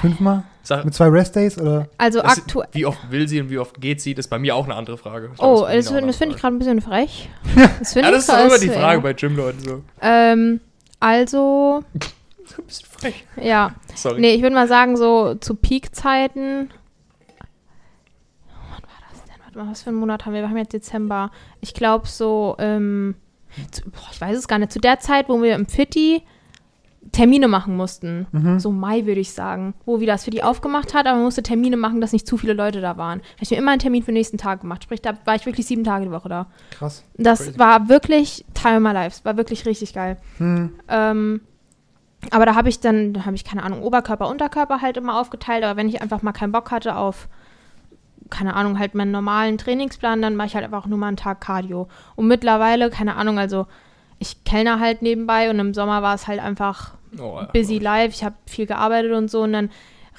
Fünfmal? 0.01 0.45
Sag, 0.65 0.85
Mit 0.85 0.95
zwei 0.95 1.09
Rest-Days? 1.09 1.59
Oder? 1.59 1.89
Also 1.99 2.23
aktuell. 2.23 2.69
wie 2.73 2.87
oft 2.87 3.11
will 3.11 3.27
sie 3.27 3.41
und 3.41 3.51
wie 3.51 3.59
oft 3.59 3.81
geht 3.81 4.01
sie, 4.01 4.15
das 4.15 4.27
ist 4.27 4.31
bei 4.31 4.39
mir 4.39 4.55
auch 4.55 4.65
eine 4.65 4.75
andere 4.77 4.97
Frage. 4.97 5.29
Ich 5.33 5.39
glaub, 5.39 5.59
Oh, 5.63 5.67
das, 5.67 5.87
das 5.87 6.17
finde 6.17 6.35
ich 6.37 6.41
gerade 6.41 6.55
ein 6.55 6.59
bisschen 6.59 6.81
frech. 6.81 7.29
Das 7.81 7.95
Ja, 7.95 8.11
das 8.11 8.29
ist 8.29 8.35
immer 8.35 8.59
die. 8.59 8.69
Frage 8.69 9.01
bei 9.01 9.13
Gymleuten 9.13 9.61
so. 9.61 9.83
Ähm, 10.01 10.61
also, 11.01 11.83
Du 12.57 12.63
bist 12.63 12.87
frech. 12.87 13.25
ja. 13.41 13.75
Sorry. 13.95 14.21
Nee, 14.21 14.35
ich 14.35 14.43
würde 14.43 14.55
mal 14.55 14.69
sagen, 14.69 14.97
so 14.97 15.35
zu 15.37 15.55
Peak-Zeiten. 15.57 16.71
Wann 18.49 18.83
war 18.83 19.01
das 19.11 19.25
denn? 19.25 19.35
Warte 19.45 19.59
mal, 19.59 19.71
was 19.71 19.83
für 19.83 19.91
einen 19.91 19.99
Monat 19.99 20.27
haben 20.27 20.35
wir? 20.35 20.43
Wir 20.43 20.49
haben 20.49 20.57
jetzt 20.57 20.73
Dezember. 20.73 21.31
Ich 21.61 21.75
glaube 21.75 22.07
so, 22.07 22.55
ähm, 22.59 23.15
zu, 23.71 23.83
boah, 23.91 24.09
ich 24.13 24.21
weiß 24.21 24.37
es 24.39 24.49
gar 24.49 24.59
nicht, 24.59 24.73
zu 24.73 24.81
der 24.81 25.01
Zeit, 25.01 25.29
wo 25.29 25.43
wir 25.43 25.55
im 25.55 25.67
Fitti 25.67 26.23
Termine 27.11 27.49
machen 27.49 27.77
mussten. 27.77 28.27
Mhm. 28.31 28.61
So 28.61 28.71
Mai 28.71 29.07
würde 29.07 29.21
ich 29.21 29.33
sagen, 29.33 29.75
wo 29.85 30.01
wieder 30.01 30.13
das 30.13 30.25
Fitti 30.25 30.43
aufgemacht 30.43 30.95
hat, 30.95 31.07
aber 31.07 31.17
man 31.17 31.25
musste 31.25 31.43
Termine 31.43 31.77
machen, 31.77 32.01
dass 32.01 32.13
nicht 32.13 32.27
zu 32.27 32.37
viele 32.37 32.53
Leute 32.53 32.81
da 32.81 32.97
waren. 32.97 33.19
Da 33.19 33.25
habe 33.25 33.43
ich 33.43 33.51
mir 33.51 33.57
immer 33.57 33.73
einen 33.73 33.81
Termin 33.81 34.03
für 34.03 34.13
den 34.13 34.15
nächsten 34.15 34.39
Tag 34.39 34.61
gemacht. 34.61 34.85
Sprich, 34.85 35.03
da 35.03 35.15
war 35.25 35.35
ich 35.35 35.45
wirklich 35.45 35.67
sieben 35.67 35.85
Tage 35.85 36.05
die 36.05 36.11
Woche 36.13 36.29
da. 36.29 36.47
Krass. 36.71 37.05
Das 37.17 37.45
Crazy. 37.45 37.59
war 37.59 37.89
wirklich 37.89 38.45
Time 38.55 38.77
of 38.77 38.83
my 38.83 38.93
life. 38.93 39.17
Es 39.17 39.25
war 39.25 39.37
wirklich 39.37 39.67
richtig 39.67 39.95
geil. 39.95 40.17
Hm. 40.39 40.73
Ähm, 40.89 41.41
aber 42.31 42.47
da 42.47 42.55
habe 42.55 42.69
ich 42.69 42.79
dann, 42.79 43.13
da 43.13 43.27
habe 43.27 43.35
ich 43.35 43.45
keine 43.45 43.65
Ahnung, 43.65 43.83
Oberkörper, 43.83 44.29
Unterkörper 44.29 44.81
halt 44.81 44.97
immer 44.97 45.21
aufgeteilt. 45.21 45.65
Aber 45.65 45.77
wenn 45.77 45.89
ich 45.89 46.01
einfach 46.01 46.23
mal 46.23 46.33
keinen 46.33 46.53
Bock 46.53 46.71
hatte 46.71 46.95
auf, 46.95 47.29
keine 48.31 48.55
Ahnung, 48.55 48.79
halt 48.79 48.95
meinen 48.95 49.11
normalen 49.11 49.59
Trainingsplan, 49.59 50.23
dann 50.23 50.37
mache 50.37 50.47
ich 50.47 50.55
halt 50.55 50.65
einfach 50.65 50.85
auch 50.85 50.87
nur 50.87 50.99
mal 50.99 51.09
einen 51.09 51.17
Tag 51.17 51.41
Cardio. 51.41 51.89
Und 52.15 52.29
mittlerweile, 52.29 52.91
keine 52.91 53.17
Ahnung, 53.17 53.39
also 53.39 53.67
ich 54.23 54.45
kellner 54.45 54.81
halt 54.81 55.03
nebenbei 55.03 55.51
und 55.51 55.59
im 55.59 55.75
Sommer 55.75 56.03
war 56.03 56.15
es 56.15 56.27
halt 56.27 56.41
einfach 56.41 56.95
Oh, 57.19 57.39
ja, 57.41 57.45
busy 57.53 57.79
glaub 57.79 57.95
life, 57.95 58.15
ich 58.15 58.25
habe 58.25 58.35
viel 58.47 58.67
gearbeitet 58.67 59.13
und 59.13 59.31
so 59.31 59.43
und 59.43 59.53
dann 59.53 59.71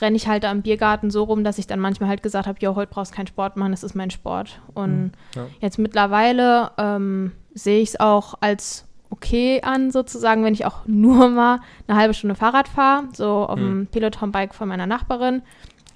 renne 0.01 0.15
ich 0.15 0.27
halt 0.27 0.43
da 0.43 0.51
im 0.51 0.61
Biergarten 0.61 1.09
so 1.11 1.23
rum, 1.23 1.43
dass 1.43 1.57
ich 1.57 1.65
dann 1.67 1.79
manchmal 1.79 2.09
halt 2.09 2.21
gesagt 2.23 2.47
habe, 2.47 2.57
jo, 2.61 2.75
heute 2.75 2.91
brauchst 2.93 3.11
du 3.11 3.15
keinen 3.15 3.27
Sport 3.27 3.57
machen, 3.57 3.71
das 3.71 3.83
ist 3.83 3.95
mein 3.95 4.09
Sport. 4.11 4.59
Und 4.73 4.91
Mhm, 5.05 5.11
ja. 5.35 5.45
jetzt 5.59 5.77
mittlerweile 5.79 6.71
ähm, 6.77 7.31
sehe 7.53 7.81
ich 7.81 7.89
es 7.89 7.99
auch 7.99 8.35
als 8.41 8.85
okay 9.09 9.61
an, 9.61 9.91
sozusagen, 9.91 10.43
wenn 10.43 10.53
ich 10.55 10.65
auch 10.65 10.79
nur 10.87 11.29
mal 11.29 11.59
eine 11.87 11.97
halbe 11.97 12.13
Stunde 12.13 12.35
Fahrrad 12.35 12.67
fahre, 12.67 13.05
so 13.13 13.45
auf 13.47 13.59
dem 13.59 13.79
Mhm. 13.81 13.87
Peloton-Bike 13.87 14.53
von 14.55 14.67
meiner 14.67 14.87
Nachbarin. 14.87 15.41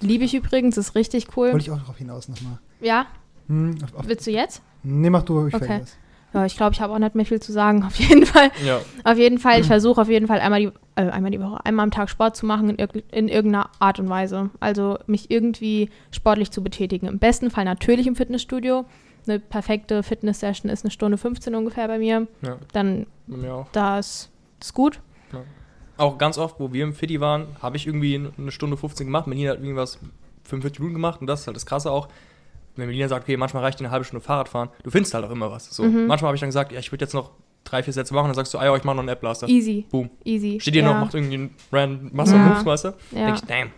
Liebe 0.00 0.24
ich 0.24 0.34
übrigens, 0.34 0.76
ist 0.76 0.94
richtig 0.94 1.36
cool. 1.36 1.52
Wollte 1.52 1.64
ich 1.64 1.70
auch 1.72 1.78
darauf 1.78 1.96
hinaus 1.98 2.28
nochmal. 2.28 2.58
Ja, 2.80 3.06
Hm, 3.48 3.78
auf, 3.82 3.94
auf, 3.96 4.08
willst 4.08 4.26
du 4.26 4.30
jetzt? 4.30 4.62
nee, 4.84 5.10
mach 5.10 5.22
du, 5.22 5.46
ich 5.48 5.54
Okay. 5.54 5.64
okay. 5.64 5.78
das. 5.80 5.96
Ja, 6.40 6.46
ich 6.46 6.56
glaube, 6.56 6.72
ich 6.74 6.80
habe 6.80 6.92
auch 6.92 6.98
nicht 6.98 7.14
mehr 7.14 7.26
viel 7.26 7.40
zu 7.40 7.52
sagen, 7.52 7.82
auf 7.86 7.96
jeden 7.96 8.26
Fall. 8.26 8.50
ich. 8.58 8.66
Ja. 8.66 8.80
Auf 9.04 9.18
jeden 9.18 9.38
Fall, 9.38 9.60
ich 9.60 9.66
versuche 9.66 10.00
auf 10.00 10.08
jeden 10.08 10.26
Fall 10.26 10.40
einmal 10.40 10.60
die, 10.60 10.70
äh, 10.94 11.08
einmal 11.08 11.30
die 11.30 11.40
Woche, 11.40 11.64
einmal 11.64 11.84
am 11.84 11.90
Tag 11.90 12.10
Sport 12.10 12.36
zu 12.36 12.46
machen 12.46 12.70
in, 12.70 12.78
irg 12.78 13.02
in 13.12 13.28
irgendeiner 13.28 13.70
Art 13.78 13.98
und 13.98 14.08
Weise. 14.08 14.50
Also 14.60 14.98
mich 15.06 15.30
irgendwie 15.30 15.90
sportlich 16.10 16.50
zu 16.50 16.62
betätigen. 16.62 17.06
Im 17.06 17.18
besten 17.18 17.50
Fall 17.50 17.64
natürlich 17.64 18.06
im 18.06 18.16
Fitnessstudio. 18.16 18.84
Eine 19.26 19.40
perfekte 19.40 20.02
Fitness-Session 20.02 20.70
ist 20.70 20.84
eine 20.84 20.90
Stunde 20.90 21.18
15 21.18 21.54
ungefähr 21.54 21.86
bei 21.88 21.98
mir. 21.98 22.26
ja, 22.42 22.56
Dann, 22.72 23.06
bei 23.26 23.36
mir 23.36 23.54
auch. 23.54 23.66
da 23.72 23.98
ist, 23.98 24.30
gut. 24.72 25.00
Auch 25.98 26.16
ganz 26.16 26.38
oft, 26.38 26.60
wo 26.60 26.72
wir 26.72 26.84
im 26.84 26.94
Fitti 26.94 27.20
waren, 27.20 27.48
habe 27.60 27.76
ich 27.76 27.86
irgendwie 27.86 28.14
eine 28.38 28.52
Stunde 28.52 28.76
15 28.76 29.08
gemacht. 29.08 29.26
Melina 29.26 29.50
hat 29.50 29.60
irgendwas 29.60 29.98
45 30.44 30.78
Minuten 30.78 30.94
gemacht 30.94 31.20
und 31.20 31.26
das 31.26 31.40
ist 31.40 31.46
halt 31.48 31.56
das 31.56 31.66
Krasse 31.66 31.90
auch. 31.90 32.08
Wenn 32.76 32.86
Melina 32.86 33.08
sagt, 33.08 33.24
okay, 33.24 33.36
manchmal 33.36 33.64
reicht 33.64 33.80
dir 33.80 33.84
eine 33.84 33.90
halbe 33.90 34.04
Stunde 34.04 34.24
Fahrrad 34.24 34.48
fahren, 34.48 34.68
du 34.82 34.90
findest 34.90 35.14
halt 35.14 35.24
auch 35.24 35.30
immer 35.30 35.50
was. 35.50 35.70
So. 35.70 35.82
Mhm. 35.82 36.06
Manchmal 36.06 36.28
habe 36.28 36.36
ich 36.36 36.40
dann 36.40 36.48
gesagt, 36.48 36.72
ja, 36.72 36.78
ich 36.78 36.92
würde 36.92 37.04
jetzt 37.04 37.14
noch 37.14 37.32
drei, 37.64 37.82
vier 37.82 37.92
Sätze 37.92 38.14
machen, 38.14 38.26
dann 38.26 38.34
sagst 38.34 38.54
du, 38.54 38.58
ah 38.58 38.64
ja, 38.64 38.76
ich 38.76 38.84
mache 38.84 38.96
noch 38.96 39.02
einen 39.02 39.08
App-Blaster. 39.08 39.48
Easy. 39.48 39.86
Boom. 39.90 40.10
Easy. 40.24 40.58
Steht 40.60 40.74
hier 40.74 40.82
ja. 40.82 40.92
noch, 40.92 41.00
macht 41.00 41.14
irgendwie 41.14 41.34
einen 41.34 41.54
random 41.72 42.10
Muscle 42.12 42.36
Ja. 42.36 42.64
Weißt 42.64 42.84
du? 42.84 42.88
Ja. 43.12 43.26
Denk 43.26 43.36
ich, 43.36 43.44
damn. 43.44 43.70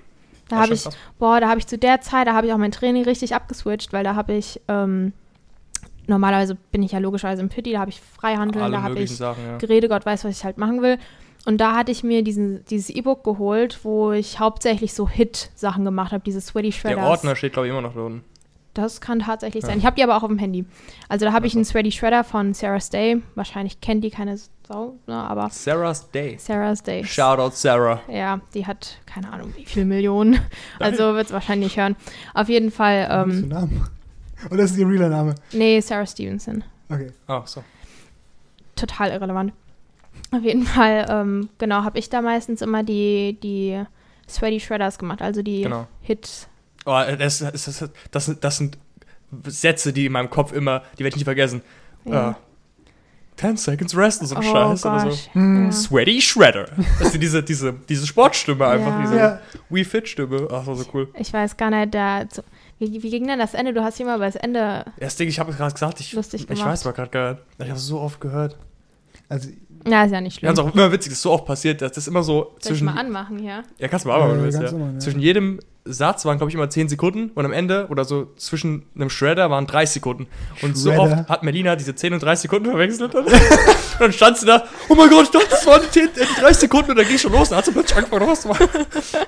Da 0.48 0.56
habe 0.62 0.74
ich, 0.74 0.82
krass. 0.82 0.96
boah, 1.18 1.40
da 1.40 1.48
habe 1.48 1.60
ich 1.60 1.66
zu 1.66 1.78
der 1.78 2.00
Zeit, 2.00 2.26
da 2.26 2.34
habe 2.34 2.46
ich 2.48 2.52
auch 2.52 2.58
mein 2.58 2.72
Training 2.72 3.04
richtig 3.04 3.34
abgeswitcht, 3.34 3.92
weil 3.92 4.02
da 4.02 4.16
habe 4.16 4.32
ich, 4.34 4.60
ähm, 4.66 5.12
normalerweise 6.08 6.56
bin 6.72 6.82
ich 6.82 6.92
ja 6.92 6.98
logischerweise 6.98 7.40
im 7.40 7.48
Pitti, 7.48 7.72
da 7.72 7.78
habe 7.78 7.90
ich 7.90 8.00
Freihandeln, 8.00 8.64
Alle 8.64 8.76
da 8.76 8.82
habe 8.82 8.98
ich 8.98 9.16
Sachen, 9.16 9.44
ja. 9.44 9.58
Gerede, 9.58 9.88
Gott 9.88 10.04
weiß, 10.04 10.24
was 10.24 10.36
ich 10.36 10.44
halt 10.44 10.58
machen 10.58 10.82
will. 10.82 10.98
Und 11.46 11.58
da 11.58 11.74
hatte 11.74 11.90
ich 11.90 12.02
mir 12.02 12.22
diesen, 12.22 12.64
dieses 12.66 12.90
E-Book 12.90 13.24
geholt, 13.24 13.80
wo 13.84 14.12
ich 14.12 14.40
hauptsächlich 14.40 14.92
so 14.92 15.08
Hit-Sachen 15.08 15.84
gemacht 15.84 16.12
habe, 16.12 16.22
diese 16.24 16.40
Sweaty 16.40 16.72
Shredders. 16.72 16.98
Der 16.98 17.08
Ordner 17.08 17.36
steht, 17.36 17.54
glaube 17.54 17.68
ich, 17.68 17.70
immer 17.70 17.80
noch 17.80 17.94
da 17.94 18.00
unten. 18.00 18.24
Das 18.74 19.00
kann 19.00 19.18
tatsächlich 19.20 19.62
Ja. 19.64 19.70
sein. 19.70 19.78
Ich 19.78 19.84
habe 19.86 19.96
die 19.96 20.02
aber 20.04 20.16
auch 20.16 20.22
auf 20.22 20.28
dem 20.28 20.38
Handy. 20.38 20.64
Also 21.08 21.26
da 21.26 21.32
habe 21.32 21.46
ich 21.46 21.52
Also. 21.52 21.58
einen 21.58 21.64
Sweaty 21.64 21.90
Shredder 21.92 22.22
von 22.24 22.54
Sarah's 22.54 22.88
Day. 22.90 23.20
Wahrscheinlich 23.34 23.80
kennt 23.80 24.04
die 24.04 24.10
keine 24.10 24.36
Sau, 24.68 24.94
ne, 25.08 25.14
aber 25.16 25.50
Sarah's 25.50 26.08
Day. 26.12 26.36
Sarah's 26.38 26.82
Day. 26.82 27.02
Shoutout 27.04 27.50
Sarah. 27.56 28.00
Ja, 28.08 28.40
die 28.54 28.66
hat 28.66 28.98
keine 29.06 29.32
Ahnung 29.32 29.52
wie 29.56 29.64
viele 29.64 29.86
Millionen. 29.86 30.38
Also 30.78 31.14
wird 31.14 31.26
es 31.26 31.32
wahrscheinlich 31.32 31.76
hören. 31.76 31.96
Auf 32.34 32.48
jeden 32.48 32.70
Fall, 32.70 33.06
Was 33.08 33.26
ist 33.28 33.32
ähm, 33.42 33.50
für 33.50 33.56
ein 33.56 33.60
Name? 33.68 33.90
Oder 34.52 34.62
ist 34.62 34.76
ihr 34.78 34.86
realer 34.88 35.08
Name? 35.08 35.34
nee, 35.52 35.80
Sarah 35.80 36.06
Stevenson. 36.06 36.62
Okay. 36.88 37.10
Ach 37.26 37.46
so. 37.48 37.64
Total 38.76 39.10
irrelevant. 39.10 39.52
Auf 40.32 40.42
jeden 40.42 40.62
Fall, 40.62 41.06
ähm, 41.10 41.48
genau, 41.58 41.82
habe 41.82 41.98
ich 41.98 42.08
da 42.08 42.22
meistens 42.22 42.62
immer 42.62 42.82
die, 42.84 43.36
die 43.42 43.82
Sweaty 44.28 44.60
Shredders 44.60 44.98
gemacht, 44.98 45.20
also 45.22 45.42
die 45.42 45.62
Genau. 45.62 45.86
Hits. 46.02 46.48
Oh, 46.86 46.98
das, 47.18 47.38
das, 47.38 47.52
das, 47.64 47.90
das, 48.10 48.24
sind, 48.26 48.42
das 48.44 48.56
sind 48.56 48.78
Sätze, 49.46 49.92
die 49.92 50.06
in 50.06 50.12
meinem 50.12 50.30
Kopf 50.30 50.52
immer, 50.52 50.80
die 50.94 51.00
werde 51.04 51.08
ich 51.10 51.14
nicht 51.16 51.24
vergessen. 51.24 51.62
Ja. 52.04 52.30
Äh, 52.30 52.34
10 53.36 53.56
Seconds 53.56 53.96
Rest 53.96 54.20
und 54.20 54.26
so 54.26 54.34
ein 54.36 54.44
oh 54.44 54.52
Scheiß 54.52 54.84
oder 54.84 55.10
so. 55.12 55.16
Hm. 55.32 55.64
Ja. 55.66 55.72
Sweaty 55.72 56.20
Shredder. 56.20 56.66
Das 56.98 57.14
ist 57.14 57.22
diese, 57.22 57.42
diese, 57.42 57.72
diese 57.88 58.06
Sportstimme 58.06 58.66
einfach, 58.66 58.90
Ja. 58.90 59.00
diese 59.02 59.16
Ja. 59.16 59.40
We 59.70 59.84
Fit 59.84 60.08
Stimme. 60.08 60.46
Ach, 60.50 60.58
das 60.58 60.66
war 60.66 60.74
so 60.74 60.84
cool. 60.92 61.08
Ich 61.18 61.32
weiß 61.32 61.56
gar 61.56 61.70
nicht, 61.70 61.94
da, 61.94 62.28
zu, 62.28 62.42
wie, 62.78 63.02
wie 63.02 63.08
ging 63.10 63.26
denn 63.26 63.38
das 63.38 63.54
Ende? 63.54 63.72
Du 63.72 63.82
hast 63.82 63.96
hier 63.96 64.04
mal 64.04 64.18
das 64.18 64.36
Ende 64.36 64.84
Das 64.98 65.16
Ding, 65.16 65.28
ich 65.28 65.38
habe 65.40 65.52
gerade 65.52 65.72
gesagt, 65.72 66.00
ich, 66.00 66.12
lustig 66.12 66.42
ich 66.42 66.46
gemacht. 66.48 66.66
weiß 66.66 66.86
aber 66.86 67.06
gerade 67.08 67.34
nicht. 67.36 67.44
Ich 67.60 67.68
habe 67.68 67.78
es 67.78 67.86
so 67.86 67.98
oft 68.00 68.20
gehört. 68.20 68.58
Also, 69.30 69.48
Ja, 69.88 70.04
ist 70.04 70.10
ja 70.12 70.20
nicht 70.20 70.34
schlimm. 70.38 70.48
Ganz 70.48 70.58
auch 70.58 70.74
immer 70.74 70.92
witzig, 70.92 71.10
das 71.10 71.18
ist 71.18 71.22
so 71.22 71.30
oft 71.30 71.46
passiert, 71.46 71.80
dass 71.80 71.92
das 71.92 72.08
immer 72.08 72.22
so 72.22 72.42
Soll 72.42 72.52
ich 72.58 72.62
zwischen. 72.66 72.84
mal 72.86 72.98
anmachen 72.98 73.38
hier? 73.38 73.62
Ja, 73.78 73.88
kannst 73.88 74.04
du 74.04 74.10
mal 74.10 74.18
machen, 74.18 74.32
wenn 74.32 74.50
du 74.50 74.56
Äh, 74.56 74.60
willst, 74.60 74.72
ja. 74.74 74.78
ja. 74.78 74.98
Zwischen 74.98 75.20
jedem 75.20 75.60
Satz 75.84 76.24
waren, 76.24 76.36
glaube 76.36 76.50
ich, 76.50 76.54
immer 76.54 76.68
10 76.68 76.88
Sekunden 76.88 77.30
und 77.34 77.44
am 77.44 77.52
Ende 77.52 77.86
oder 77.88 78.04
so 78.04 78.32
zwischen 78.36 78.86
einem 78.94 79.08
Shredder 79.10 79.50
waren 79.50 79.66
30 79.66 79.94
Sekunden. 79.94 80.26
Und 80.62 80.76
so 80.76 80.90
Shredder. 80.90 81.02
oft 81.20 81.28
hat 81.28 81.42
Melina 81.42 81.74
diese 81.76 81.94
10 81.94 82.12
und 82.12 82.22
30 82.22 82.42
Sekunden 82.42 82.70
verwechselt. 82.70 83.14
Und 83.14 83.26
dann 83.98 84.12
stand 84.12 84.38
sie 84.38 84.46
da, 84.46 84.64
oh 84.88 84.94
mein 84.94 85.08
Gott, 85.08 85.24
ich 85.24 85.30
dachte, 85.30 85.46
das 85.50 85.66
waren 85.66 85.80
die, 85.82 85.90
10, 85.90 86.04
äh, 86.04 86.08
die 86.36 86.40
30 86.40 86.56
Sekunden 86.58 86.90
und 86.90 86.98
dann 86.98 87.06
ging 87.08 87.18
schon 87.18 87.32
los. 87.32 87.48
Dann 87.48 87.58
hat 87.58 87.64
sie 87.64 87.72
plötzlich 87.72 87.96
angefangen, 87.96 88.22
noch 88.22 88.32
was 88.32 88.42
zu 88.42 88.48
machen. 88.48 88.68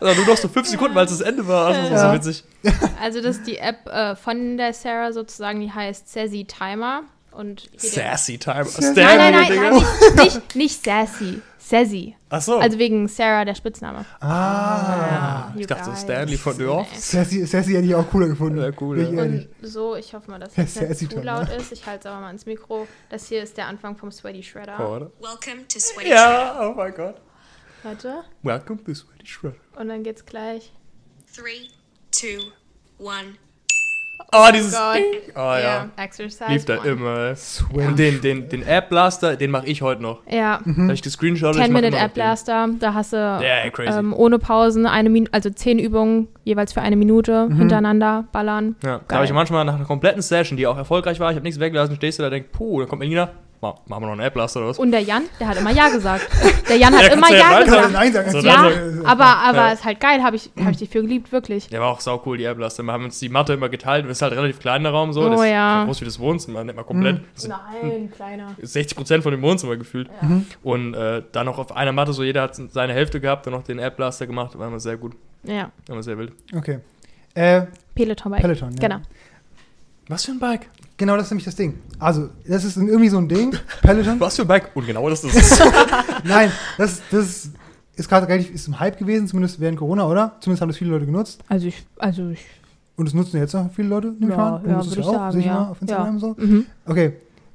Also 0.01 0.21
nur 0.21 0.27
noch 0.31 0.37
so 0.37 0.49
5 0.49 0.67
Sekunden, 0.69 0.95
weil 0.95 1.07
es 1.07 1.11
das 1.19 1.21
Ende 1.23 1.47
war. 1.49 1.67
Also 1.69 1.81
das 1.83 1.91
war 1.91 1.99
Ja. 1.99 2.09
so 2.23 2.29
witzig. 2.29 2.45
Also 3.03 3.21
das 3.23 3.37
ist 3.39 3.47
die 3.47 3.59
App 3.59 3.87
äh, 3.89 4.15
von 4.15 4.57
der 4.57 4.73
Sarah 4.73 5.13
sozusagen, 5.13 5.61
die 5.61 5.71
heißt 5.73 6.13
Sassy 6.13 6.45
Timer. 6.45 7.03
Und 7.33 7.71
Sassy 7.79 8.37
Time. 8.37 8.65
Sassy. 8.67 8.93
Nein, 8.95 9.17
nein, 9.19 9.33
nein, 9.33 9.49
Digga. 9.51 9.63
nein 9.71 9.73
nicht, 10.17 10.17
nicht, 10.35 10.55
nicht 10.57 10.85
Sassy. 10.85 11.41
Sassy. 11.65 12.17
Ach 12.29 12.43
so. 12.43 12.59
Also 12.59 12.79
wegen 12.79 13.07
Sarah, 13.09 13.45
der 13.45 13.55
Spitzname. 13.55 14.05
ah. 14.21 15.53
you 15.55 15.61
ich 15.61 15.67
dachte, 15.69 15.91
guys. 15.91 16.01
Stanley 16.01 16.37
von 16.37 16.55
The. 16.55 16.65
Office. 16.67 17.11
Sassy, 17.13 17.47
Sassy 17.47 17.73
hätte 17.73 17.87
ich 17.87 17.95
auch 17.95 18.09
cooler 18.11 18.29
gefunden. 18.29 18.59
Ja, 18.61 18.71
cool, 18.81 19.01
ja. 19.01 19.23
Und 19.23 19.49
so, 19.63 19.95
ich 19.95 20.13
hoffe 20.13 20.31
mal, 20.31 20.41
dass 20.41 20.57
Ja, 20.57 20.65
das 20.65 20.77
nicht 20.77 20.99
zu 20.99 21.21
Timer. 21.21 21.25
laut 21.25 21.49
ist. 21.51 21.71
Ich 21.73 21.87
halte 21.87 22.01
es 22.09 22.13
aber 22.13 22.21
mal 22.21 22.31
ins 22.31 22.47
Mikro. 22.47 22.89
Das 23.11 23.29
hier 23.29 23.43
ist 23.43 23.57
der 23.57 23.67
Anfang 23.69 23.97
vom 23.97 24.11
Sweaty 24.11 24.43
Shredder. 24.43 24.79
Oder? 24.81 25.11
Welcome 25.21 25.69
to 25.69 25.79
Sweaty 25.79 26.11
Ja, 26.11 26.69
oh 26.69 26.75
mein 26.75 26.93
Gott. 26.95 27.21
Warte. 27.85 28.25
Welcome 28.43 28.83
to 28.85 28.95
Sweaty 28.95 29.27
Shredder. 29.27 29.57
Und 29.77 29.89
dann 29.89 30.03
geht's 30.03 30.25
gleich. 30.27 30.73
Three, 31.35 31.69
two, 32.11 32.43
one. 32.99 33.37
Oh, 34.35 34.51
dieses 34.53 34.73
Gott. 34.73 34.97
Ding. 34.97 35.05
Oh 35.35 35.39
ja. 35.39 35.89
Exercise. 35.97 36.45
Lief 36.49 36.65
da 36.65 36.79
one. 36.79 36.89
immer. 36.89 37.35
Und 37.73 37.99
den, 37.99 38.21
den, 38.21 38.49
den 38.49 38.67
App 38.67 38.89
Blaster, 38.89 39.37
den 39.37 39.51
mache 39.51 39.67
ich 39.67 39.83
heute 39.83 40.03
noch. 40.03 40.21
Ja. 40.31 40.61
Da 40.65 40.83
habe 40.83 40.95
ich 40.95 41.03
gescreenshottet. 41.03 41.57
ich 41.57 41.65
10 41.65 41.73
mach 41.73 41.81
Minute 41.81 41.97
immer 41.97 41.97
noch 41.99 42.09
App 42.09 42.15
Blaster, 42.15 42.69
da 42.79 42.95
hast 42.95 43.13
du 43.13 43.41
crazy. 43.73 43.99
ähm, 43.99 44.15
ohne 44.15 44.39
Pausen 44.39 44.87
eine 44.87 45.11
Minute, 45.11 45.33
also 45.35 45.51
10 45.51 45.79
Übungen 45.79 46.29
jeweils 46.45 46.73
für 46.73 46.81
eine 46.81 46.97
Minute 46.97 47.49
hintereinander 47.55 48.25
ballern. 48.33 48.77
Ja, 48.83 49.01
da 49.07 49.17
habe 49.17 49.25
ich 49.27 49.33
manchmal 49.33 49.65
nach 49.65 49.75
einer 49.75 49.85
kompletten 49.85 50.23
Session, 50.23 50.57
die 50.57 50.67
auch 50.67 50.77
erfolgreich 50.77 51.21
war, 51.21 51.31
ich 51.31 51.37
habe 51.37 51.45
nichts 51.45 51.61
weggelassen, 51.61 51.97
stehst 51.97 52.19
du 52.19 52.23
da 52.23 52.29
und 52.29 52.33
denkst, 52.33 52.49
puh, 52.53 52.81
dann 52.81 52.89
kommt 52.89 53.01
Melina, 53.01 53.31
machen 53.63 53.81
wir 53.89 54.01
noch 54.01 54.13
einen 54.13 54.21
App 54.21 54.35
oder 54.37 54.67
was? 54.69 54.79
Und 54.79 54.91
der 54.91 55.01
Jan, 55.01 55.23
der 55.39 55.49
hat 55.49 55.57
immer 55.57 55.71
Ja 55.71 55.89
gesagt. 55.89 56.29
Der 56.69 56.77
Jan 56.77 56.95
hat 56.97 57.07
Ja, 57.07 57.13
immer 57.13 57.31
ja 57.31 57.37
Ja 57.39 57.63
gesagt. 57.63 57.93
Nein 57.93 58.13
sagen. 58.13 58.31
So, 58.33 58.39
Ja, 58.41 58.71
aber, 59.05 59.25
aber 59.25 59.57
Ja. 59.59 59.73
ist 59.73 59.85
halt 59.85 60.01
geil, 60.01 60.23
habe 60.23 60.37
ich, 60.37 60.51
hab 60.63 60.73
ich 60.73 60.79
dich 60.79 60.89
für 60.91 61.01
geliebt, 61.03 61.31
wirklich. 61.33 61.69
Der 61.69 61.81
war 61.81 61.89
auch 61.89 62.01
sau 62.01 62.21
cool, 62.27 62.37
die 62.39 62.45
App 62.45 62.57
Blaster. 62.57 62.83
Wir 62.83 62.93
haben 62.93 63.05
uns 63.05 63.19
die 63.21 63.29
Matte 63.29 63.53
immer 63.53 63.69
geteilt, 63.69 64.05
das 64.07 64.19
ist 64.19 64.23
halt 64.23 64.33
relativ 64.33 64.59
klein 64.59 64.83
der 64.83 64.93
Raum 64.93 65.13
so. 65.13 65.23
Oh 65.23 65.29
das 65.31 65.41
ist 65.41 65.47
ja. 65.51 65.81
so 65.83 65.87
groß 65.87 66.01
wie 66.01 66.05
das 66.07 66.19
Wohnzimmer, 66.19 66.65
nicht 66.65 66.75
mal 66.77 66.83
komplett. 66.83 67.21
Sind 67.35 67.51
Nein, 67.51 68.11
kleiner. 68.15 68.57
60 68.61 68.97
Prozent 68.97 69.23
von 69.23 69.31
dem 69.33 69.43
Wohnzimmer 69.43 69.77
gefühlt. 69.77 70.11
Und 70.63 70.95
äh, 70.95 71.23
dann 71.33 71.47
noch 71.47 71.59
auf 71.59 71.75
einer 71.77 71.93
Matte, 71.93 72.13
so 72.13 72.23
jeder 72.25 72.43
hat 72.43 72.57
seine 72.57 72.93
Hälfte 72.93 73.21
gehabt 73.21 73.47
und 73.47 73.53
noch 73.53 73.63
den 73.63 73.79
App 73.79 73.97
Blaster 73.97 74.27
gemacht, 74.27 74.59
war 74.59 74.67
immer 74.67 74.81
sehr 74.81 74.97
gut. 74.97 75.13
Ja, 75.45 75.71
War 75.87 75.95
immer 75.95 76.03
sehr 76.03 76.19
wild. 76.19 76.33
Okay. 76.55 76.79
Äh, 77.35 77.63
Peloton 77.95 78.33
Bike. 78.33 78.41
Peloton, 78.43 78.73
ja. 78.73 78.89
Genau. 78.89 79.01
Was 80.09 80.25
für 80.25 80.33
ein 80.33 80.39
Bike? 80.39 80.69
Genau 81.03 81.17
das 81.17 81.27
ist 81.27 81.31
nämlich 81.33 81.45
das 81.45 81.57
Ding. 81.57 81.79
Also, 81.99 82.31
das 82.47 82.65
ist 82.65 82.77
irgendwie 82.77 83.09
so 83.09 83.19
ein 83.19 83.29
Ding. 83.29 83.53
Peloton. 83.83 84.19
Was 84.21 84.37
für 84.37 84.43
ein 84.43 84.49
Bike? 84.49 84.71
Und 84.75 84.87
genau 84.87 85.09
das 85.11 85.25
ist 85.25 85.35
es. 85.37 85.61
Nein, 86.25 86.51
das, 86.79 87.03
das 87.11 87.51
ist 87.97 88.09
gerade 88.09 88.29
relativ, 88.29 88.51
ist 88.55 88.69
im 88.69 88.79
Hype 88.79 88.97
gewesen, 88.99 89.27
zumindest 89.27 89.61
während 89.61 89.79
Corona, 89.79 90.07
oder? 90.09 90.37
Zumindest 90.41 90.63
haben 90.63 90.69
das 90.69 90.79
viele 90.79 90.91
Leute 90.91 91.07
genutzt. 91.07 91.43
Also 91.49 91.67
ich, 91.67 91.85
also 91.99 92.31
ich, 92.31 92.45
Und 92.97 93.07
es 93.09 93.15
nutzen 93.15 93.37
jetzt 93.39 93.55
auch 93.55 93.69
viele 93.75 93.89
Leute, 93.89 94.09
nehme 94.19 94.27
ich 94.27 94.31
Ja, 94.31 94.37
mal 94.37 94.57
an. 94.57 94.63
Du 94.63 94.71
ja, 94.71 94.77
würde 94.85 95.01
ich 95.01 95.07
auch, 95.07 95.13
sagen, 95.13 95.39
ich 95.41 95.47
ja. 95.47 95.55
mal 95.55 95.69
auf 95.71 95.81
Instagram 95.83 96.15
Ja. 96.15 96.21
so. 96.21 96.37
mhm. 96.39 96.67
Okay, 96.87 97.13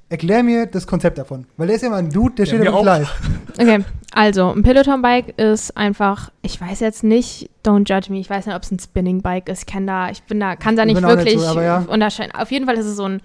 erklär 0.10 0.44
mir 0.44 0.66
das 0.68 0.88
Konzept 0.88 1.18
davon. 1.18 1.46
Weil 1.58 1.68
der 1.68 1.76
ist 1.76 1.82
ja 1.82 1.90
mal 1.90 1.98
ein 1.98 2.10
Dude, 2.10 2.36
der 2.36 2.46
Ja, 2.46 2.50
steht 2.50 2.60
ja 2.60 2.66
wirklich 2.66 2.80
auch. 2.82 2.86
live. 2.86 3.22
Okay, 3.60 3.84
also 4.14 4.52
ein 4.52 4.62
Peloton-Bike 4.62 5.40
ist 5.40 5.76
einfach, 5.76 6.32
ich 6.44 6.62
weiß 6.62 6.80
jetzt 6.80 7.04
nicht, 7.04 7.50
don't 7.66 7.92
judge 7.92 8.12
me, 8.14 8.20
ich 8.20 8.30
weiß 8.30 8.46
nicht, 8.46 8.56
ob 8.56 8.62
es 8.62 8.70
ein 8.72 8.78
Spinning-Bike 8.80 9.50
ist, 9.50 9.62
ich 9.62 9.66
kenn 9.66 9.88
da, 9.88 10.12
ich 10.12 10.22
bin 10.24 10.40
da, 10.40 10.56
kann 10.56 10.76
da 10.76 10.84
Ich 10.84 10.94
nicht 10.94 11.04
auch 11.04 11.16
nicht 11.16 11.26
wirklich 11.26 11.40
so, 11.42 11.60
ja. 11.60 11.80
unterscheiden. 11.88 12.34
Auf 12.36 12.52
jeden 12.52 12.66
Fall 12.68 12.76
ist 12.78 12.86
es 12.86 12.96
so 12.96 13.06
ein, 13.08 13.22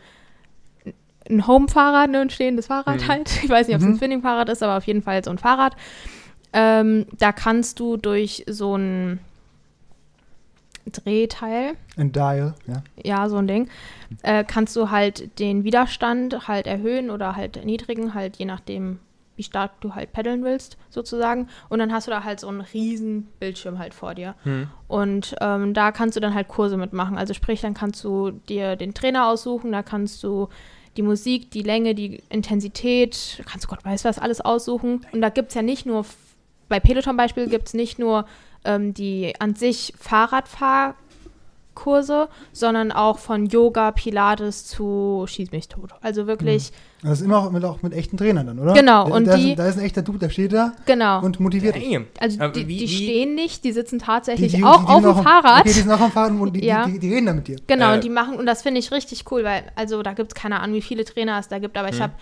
ein 1.30 1.47
Home-Fahrrad, 1.47 2.11
ne, 2.11 2.20
ein 2.20 2.30
stehendes 2.30 2.66
Fahrrad 2.66 3.03
Mhm. 3.03 3.09
halt. 3.09 3.30
Ich 3.45 3.51
weiß 3.51 3.66
nicht, 3.68 3.76
ob 3.76 3.83
es 3.83 3.87
Mhm. 3.87 3.93
ein 3.93 3.97
Spinning-Fahrrad 3.99 4.49
ist, 4.49 4.62
aber 4.62 4.76
auf 4.78 4.85
jeden 4.85 5.03
Fall 5.03 5.22
so 5.22 5.30
ein 5.30 5.39
Fahrrad. 5.39 5.76
Ähm, 6.55 7.07
da 7.18 7.33
kannst 7.33 7.78
du 7.78 7.97
durch 7.99 8.45
so 8.49 8.76
ein 8.76 9.20
Drehteil, 10.91 11.74
Ein 11.97 12.12
Dial, 12.12 12.55
ja. 12.66 12.83
ja, 13.03 13.28
so 13.28 13.37
ein 13.37 13.47
Ding, 13.47 13.68
äh, 14.22 14.45
kannst 14.45 14.74
du 14.76 14.91
halt 14.91 15.39
den 15.39 15.64
Widerstand 15.64 16.49
halt 16.49 16.66
erhöhen 16.66 17.11
oder 17.11 17.37
halt 17.37 17.57
erniedrigen, 17.57 18.14
halt 18.14 18.37
je 18.37 18.45
nachdem, 18.45 18.99
wie 19.37 19.43
stark 19.43 19.80
du 19.80 19.95
halt 19.95 20.12
paddeln 20.12 20.45
willst, 20.45 20.76
sozusagen. 20.91 21.49
Und 21.68 21.78
dann 21.78 21.93
hast 21.93 22.07
du 22.07 22.11
da 22.11 22.24
halt 22.24 22.41
so 22.41 22.49
einen 22.49 22.61
riesen 22.61 23.28
Bildschirm 23.39 23.78
halt 23.78 23.95
vor 23.95 24.14
dir. 24.14 24.35
Hm. 24.43 24.68
Und 24.89 25.35
ähm, 25.41 25.72
da 25.72 25.93
kannst 25.93 26.16
du 26.16 26.20
dann 26.20 26.35
halt 26.35 26.49
Kurse 26.49 26.76
mitmachen. 26.76 27.16
Also 27.16 27.33
sprich, 27.33 27.61
dann 27.61 27.74
kannst 27.74 28.03
du 28.05 28.30
dir 28.30 28.76
den 28.76 28.95
Trainer 28.95 29.28
aussuchen, 29.28 29.72
da 29.72 29.83
kannst 29.83 30.22
du 30.22 30.49
die 30.97 31.03
Musik, 31.03 31.51
die 31.51 31.62
Länge, 31.62 31.95
die 31.95 32.22
Intensität, 32.28 33.43
kannst 33.47 33.64
du 33.64 33.68
Gott 33.68 33.85
weiß 33.85 34.05
was 34.05 34.18
alles 34.18 34.41
aussuchen. 34.43 35.07
Und 35.12 35.22
da 35.22 35.30
gibt 35.30 35.49
es 35.49 35.55
ja 35.55 35.62
nicht 35.62 35.87
nur 35.87 36.05
bei 36.72 36.80
Peloton 36.80 37.18
Beispiel 37.18 37.49
gibt 37.51 37.68
es 37.68 37.74
nicht 37.74 37.99
nur 37.99 38.24
ähm, 38.64 38.94
die 38.94 39.34
an 39.38 39.54
sich 39.54 39.92
Fahrradfahrkurse, 41.74 42.28
sondern 42.52 42.92
auch 42.92 43.18
von 43.18 43.46
Yoga, 43.46 43.90
Pilates 43.92 44.66
zu 44.66 45.24
Schieß 45.28 45.50
mich 45.52 45.68
tot. 45.68 45.90
Also 46.00 46.26
wirklich, 46.26 46.70
Das 47.02 47.18
ist 47.20 47.24
immer 47.24 47.38
auch 47.38 47.50
mit, 47.50 47.64
auch 47.64 47.82
mit 47.82 47.92
echten 47.94 48.16
Trainern 48.16 48.46
dann, 48.46 48.58
oder? 48.60 48.74
Genau, 48.74 49.08
Da, 49.08 49.14
und 49.16 49.24
da, 49.26 49.36
die- 49.36 49.50
ist, 49.50 49.58
da 49.58 49.66
ist 49.66 49.76
ein 49.78 49.84
echter 49.84 50.02
Dude, 50.02 50.18
der 50.20 50.30
steht 50.30 50.52
da 50.52 50.72
genau. 50.86 51.20
und 51.24 51.40
motiviert 51.40 51.74
dich. 51.74 51.98
Also 52.20 52.40
Aber 52.40 52.52
die, 52.52 52.68
wie- 52.68 52.76
die 52.78 52.84
wie- 52.84 52.88
stehen 52.88 53.34
nicht, 53.34 53.64
die 53.64 53.72
sitzen 53.72 53.98
tatsächlich 53.98 54.52
die- 54.52 54.62
auch 54.64 54.80
die- 54.80 54.86
die 54.86 54.92
auf 54.92 55.00
dem 55.02 55.10
am- 55.16 55.22
Fahrrad. 55.24 55.60
Okay, 55.62 55.68
die 55.72 55.80
sind 55.80 55.90
auch 55.90 56.00
am 56.00 56.12
Fahrrad 56.12 56.30
und 56.32 56.52
die, 56.52 56.64
Ja. 56.64 56.84
die, 56.86 56.92
die, 56.92 56.98
die 57.00 57.12
reden 57.14 57.26
da 57.26 57.32
mit 57.32 57.48
dir. 57.48 57.56
Genau, 57.66 57.90
Äh. 57.90 57.94
und 57.94 58.04
die 58.04 58.10
machen, 58.10 58.36
und 58.36 58.46
das 58.46 58.62
finde 58.62 58.78
ich 58.78 58.92
richtig 58.92 59.24
cool, 59.32 59.42
weil, 59.42 59.64
also 59.74 60.02
da 60.02 60.12
gibt 60.12 60.32
es 60.32 60.34
keine 60.40 60.60
Ahnung, 60.60 60.76
wie 60.76 60.82
viele 60.82 61.04
Trainer 61.04 61.38
es 61.40 61.48
da 61.48 61.58
gibt, 61.58 61.76
aber 61.76 61.88
ich 61.88 61.98
Mhm. 61.98 62.02
habe 62.04 62.12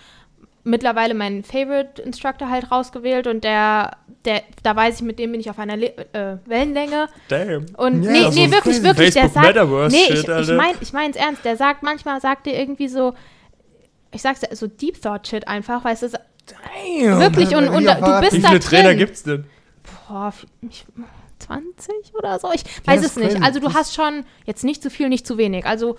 mittlerweile 0.65 1.15
meinen 1.15 1.43
Favorite 1.43 2.03
Instructor 2.03 2.51
halt 2.51 2.71
rausgewählt 2.71 3.27
und 3.27 3.45
der, 3.45 3.93
der, 4.25 4.43
da 4.63 4.77
weiß 4.77 4.97
ich, 4.97 5.03
mit 5.03 5.19
dem 5.19 5.33
bin 5.33 5.41
ich 5.41 5.49
auf 5.51 5.59
einer 5.59 5.77
Le 5.77 5.97
äh, 6.13 6.37
Wellenlänge. 6.47 7.09
Damn. 7.29 7.67
Und 7.77 8.03
Ja, 8.03 8.11
nee, 8.13 8.21
das 8.23 8.35
nee, 8.35 8.45
ist 8.45 8.53
wirklich, 8.53 8.83
wirklich, 8.83 9.15
der 9.15 9.29
sagt, 9.31 9.57
nee, 9.91 9.97
ich, 10.11 10.29
ich 10.29 10.49
meine 10.53 10.75
ich 10.81 10.93
mein's 10.93 11.17
ernst, 11.17 11.45
der 11.45 11.57
sagt, 11.57 11.83
manchmal 11.83 12.21
sagt 12.21 12.47
er 12.47 12.59
irgendwie 12.59 12.89
so, 12.89 13.15
ich 14.13 14.21
sag's 14.23 14.41
dir, 14.41 14.55
so 14.55 14.67
Deep 14.67 15.01
Thought 15.01 15.27
Shit 15.29 15.49
einfach, 15.49 15.85
weißt 15.85 16.03
du, 16.03 16.09
so- 16.11 16.19
Damn. 16.47 17.21
wirklich, 17.21 17.55
und, 17.57 17.69
und 17.69 17.85
da- 17.85 17.95
du 17.95 18.21
bist 18.21 18.33
Wie 18.37 18.41
da 18.43 18.49
viele 18.49 18.61
Trainer 18.61 18.89
drin. 18.91 18.99
gibt's 18.99 19.23
denn? 19.23 19.45
Boah, 20.09 20.33
ich, 20.69 20.85
20 21.39 22.15
oder 22.15 22.39
so, 22.39 22.51
ich 22.53 22.63
Ja, 22.63 22.93
weiß 22.93 23.01
das 23.03 23.13
es 23.13 23.17
ist 23.17 23.23
nicht. 23.35 23.43
Also 23.43 23.61
du 23.61 23.73
hast 23.73 23.95
schon 23.95 24.25
jetzt 24.45 24.63
nicht 24.65 24.83
zu 24.83 24.91
viel, 24.91 25.09
nicht 25.09 25.27
zu 25.27 25.39
wenig, 25.39 25.65
also 25.65 25.97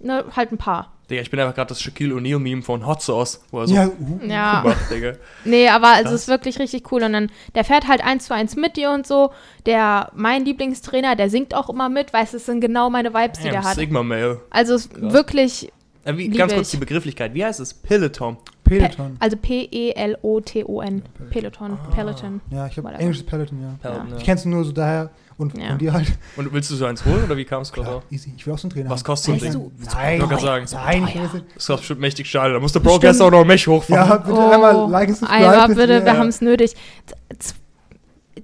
ne, 0.00 0.24
halt 0.34 0.52
ein 0.52 0.58
paar. 0.58 0.94
Digga, 1.10 1.22
ich 1.22 1.30
bin 1.30 1.40
einfach 1.40 1.54
gerade 1.54 1.68
das 1.70 1.80
Shaquille 1.80 2.14
O'Neal-Meme 2.14 2.62
von 2.62 2.86
Hot 2.86 3.00
Sauce, 3.00 3.40
wo 3.50 3.60
er 3.60 3.66
so 3.68 3.74
Ja, 3.74 3.86
uh, 3.86 4.20
Ja. 4.28 4.62
macht, 4.64 4.90
Digga. 4.90 5.12
Nee, 5.44 5.68
aber 5.68 5.88
also 5.94 6.14
es 6.14 6.22
ist 6.22 6.28
wirklich 6.28 6.58
richtig 6.58 6.92
cool. 6.92 7.02
Und 7.02 7.14
dann, 7.14 7.30
der 7.54 7.64
fährt 7.64 7.88
halt 7.88 8.04
eins 8.04 8.26
zu 8.26 8.34
eins 8.34 8.56
mit 8.56 8.76
dir 8.76 8.90
und 8.90 9.06
so. 9.06 9.30
Der, 9.64 10.10
mein 10.14 10.44
Lieblingstrainer, 10.44 11.16
der 11.16 11.30
singt 11.30 11.54
auch 11.54 11.70
immer 11.70 11.88
mit, 11.88 12.12
weißt 12.12 12.34
du, 12.34 12.36
es 12.36 12.46
sind 12.46 12.60
genau 12.60 12.90
meine 12.90 13.14
Vibes, 13.14 13.38
die 13.38 13.48
der 13.48 13.62
hat. 13.64 13.74
Sigma 13.76 14.02
Male. 14.02 14.40
Also 14.50 14.74
es 14.74 14.86
ist 14.86 14.94
Krass. 14.94 15.12
wirklich, 15.14 15.72
Äh, 16.04 16.16
wie, 16.18 16.28
ganz 16.28 16.52
kurz 16.52 16.68
ich. 16.68 16.72
die 16.72 16.76
Begrifflichkeit. 16.78 17.32
Wie 17.34 17.44
heißt 17.44 17.60
es? 17.60 17.72
Peloton. 17.72 18.36
Peloton. 18.64 19.16
also 19.18 19.36
P-E-L-O-T-O-N. 19.38 21.02
Peloton, 21.30 21.78
Peloton. 21.94 22.40
Ja, 22.50 22.66
ich 22.66 22.76
habe 22.76 22.90
englisches 22.94 23.24
Peloton, 23.24 23.60
ja. 23.62 23.74
Peloton, 23.80 24.08
Ich 24.08 24.18
ja. 24.18 24.24
kenn's 24.24 24.44
nur 24.44 24.64
so 24.64 24.72
daher 24.72 25.10
und 25.38 25.56
Ja. 25.56 25.68
von 25.70 25.78
dir 25.78 25.92
halt. 25.94 26.12
Und 26.36 26.52
willst 26.52 26.70
du 26.70 26.74
so 26.76 26.84
eins 26.84 27.04
holen 27.06 27.24
oder 27.24 27.36
wie 27.36 27.44
kam 27.46 27.62
es 27.62 27.72
gerade 27.72 28.02
easy. 28.10 28.34
Ich 28.36 28.46
will 28.46 28.52
auch 28.52 28.58
so 28.58 28.66
einen 28.66 28.72
Trainer. 28.74 28.90
Was 28.90 29.00
haben. 29.00 29.06
kostet 29.06 29.40
so 29.40 29.46
ein 29.46 29.52
Ding? 29.52 29.60
du, 29.60 29.72
Nein, 29.94 30.14
Ich 30.16 30.20
wollte 30.20 30.34
gerade 30.34 30.46
sagen, 30.46 30.66
nein, 30.84 31.08
ich 31.08 31.14
will 31.14 31.22
teuer. 31.22 31.42
das 31.54 31.66
kostet 31.66 31.76
bestimmt 31.78 32.00
mächtig 32.00 32.26
steil. 32.28 32.52
Da 32.52 32.60
muss 32.60 32.72
der 32.72 32.80
Broadcast 32.80 33.22
auch 33.22 33.30
noch 33.30 33.44
Mech 33.44 33.66
hochfahren. 33.66 34.08
Ja, 34.08 34.16
bitte 34.18 34.36
Oh, 34.36 34.50
einmal 34.50 34.90
liken, 34.90 35.14
subscribe. 35.14 35.48
einmal 35.48 35.68
bitte, 35.68 35.92
ja. 35.94 36.04
wir 36.04 36.16
haben 36.18 36.28
es 36.28 36.40
nötig. 36.40 36.74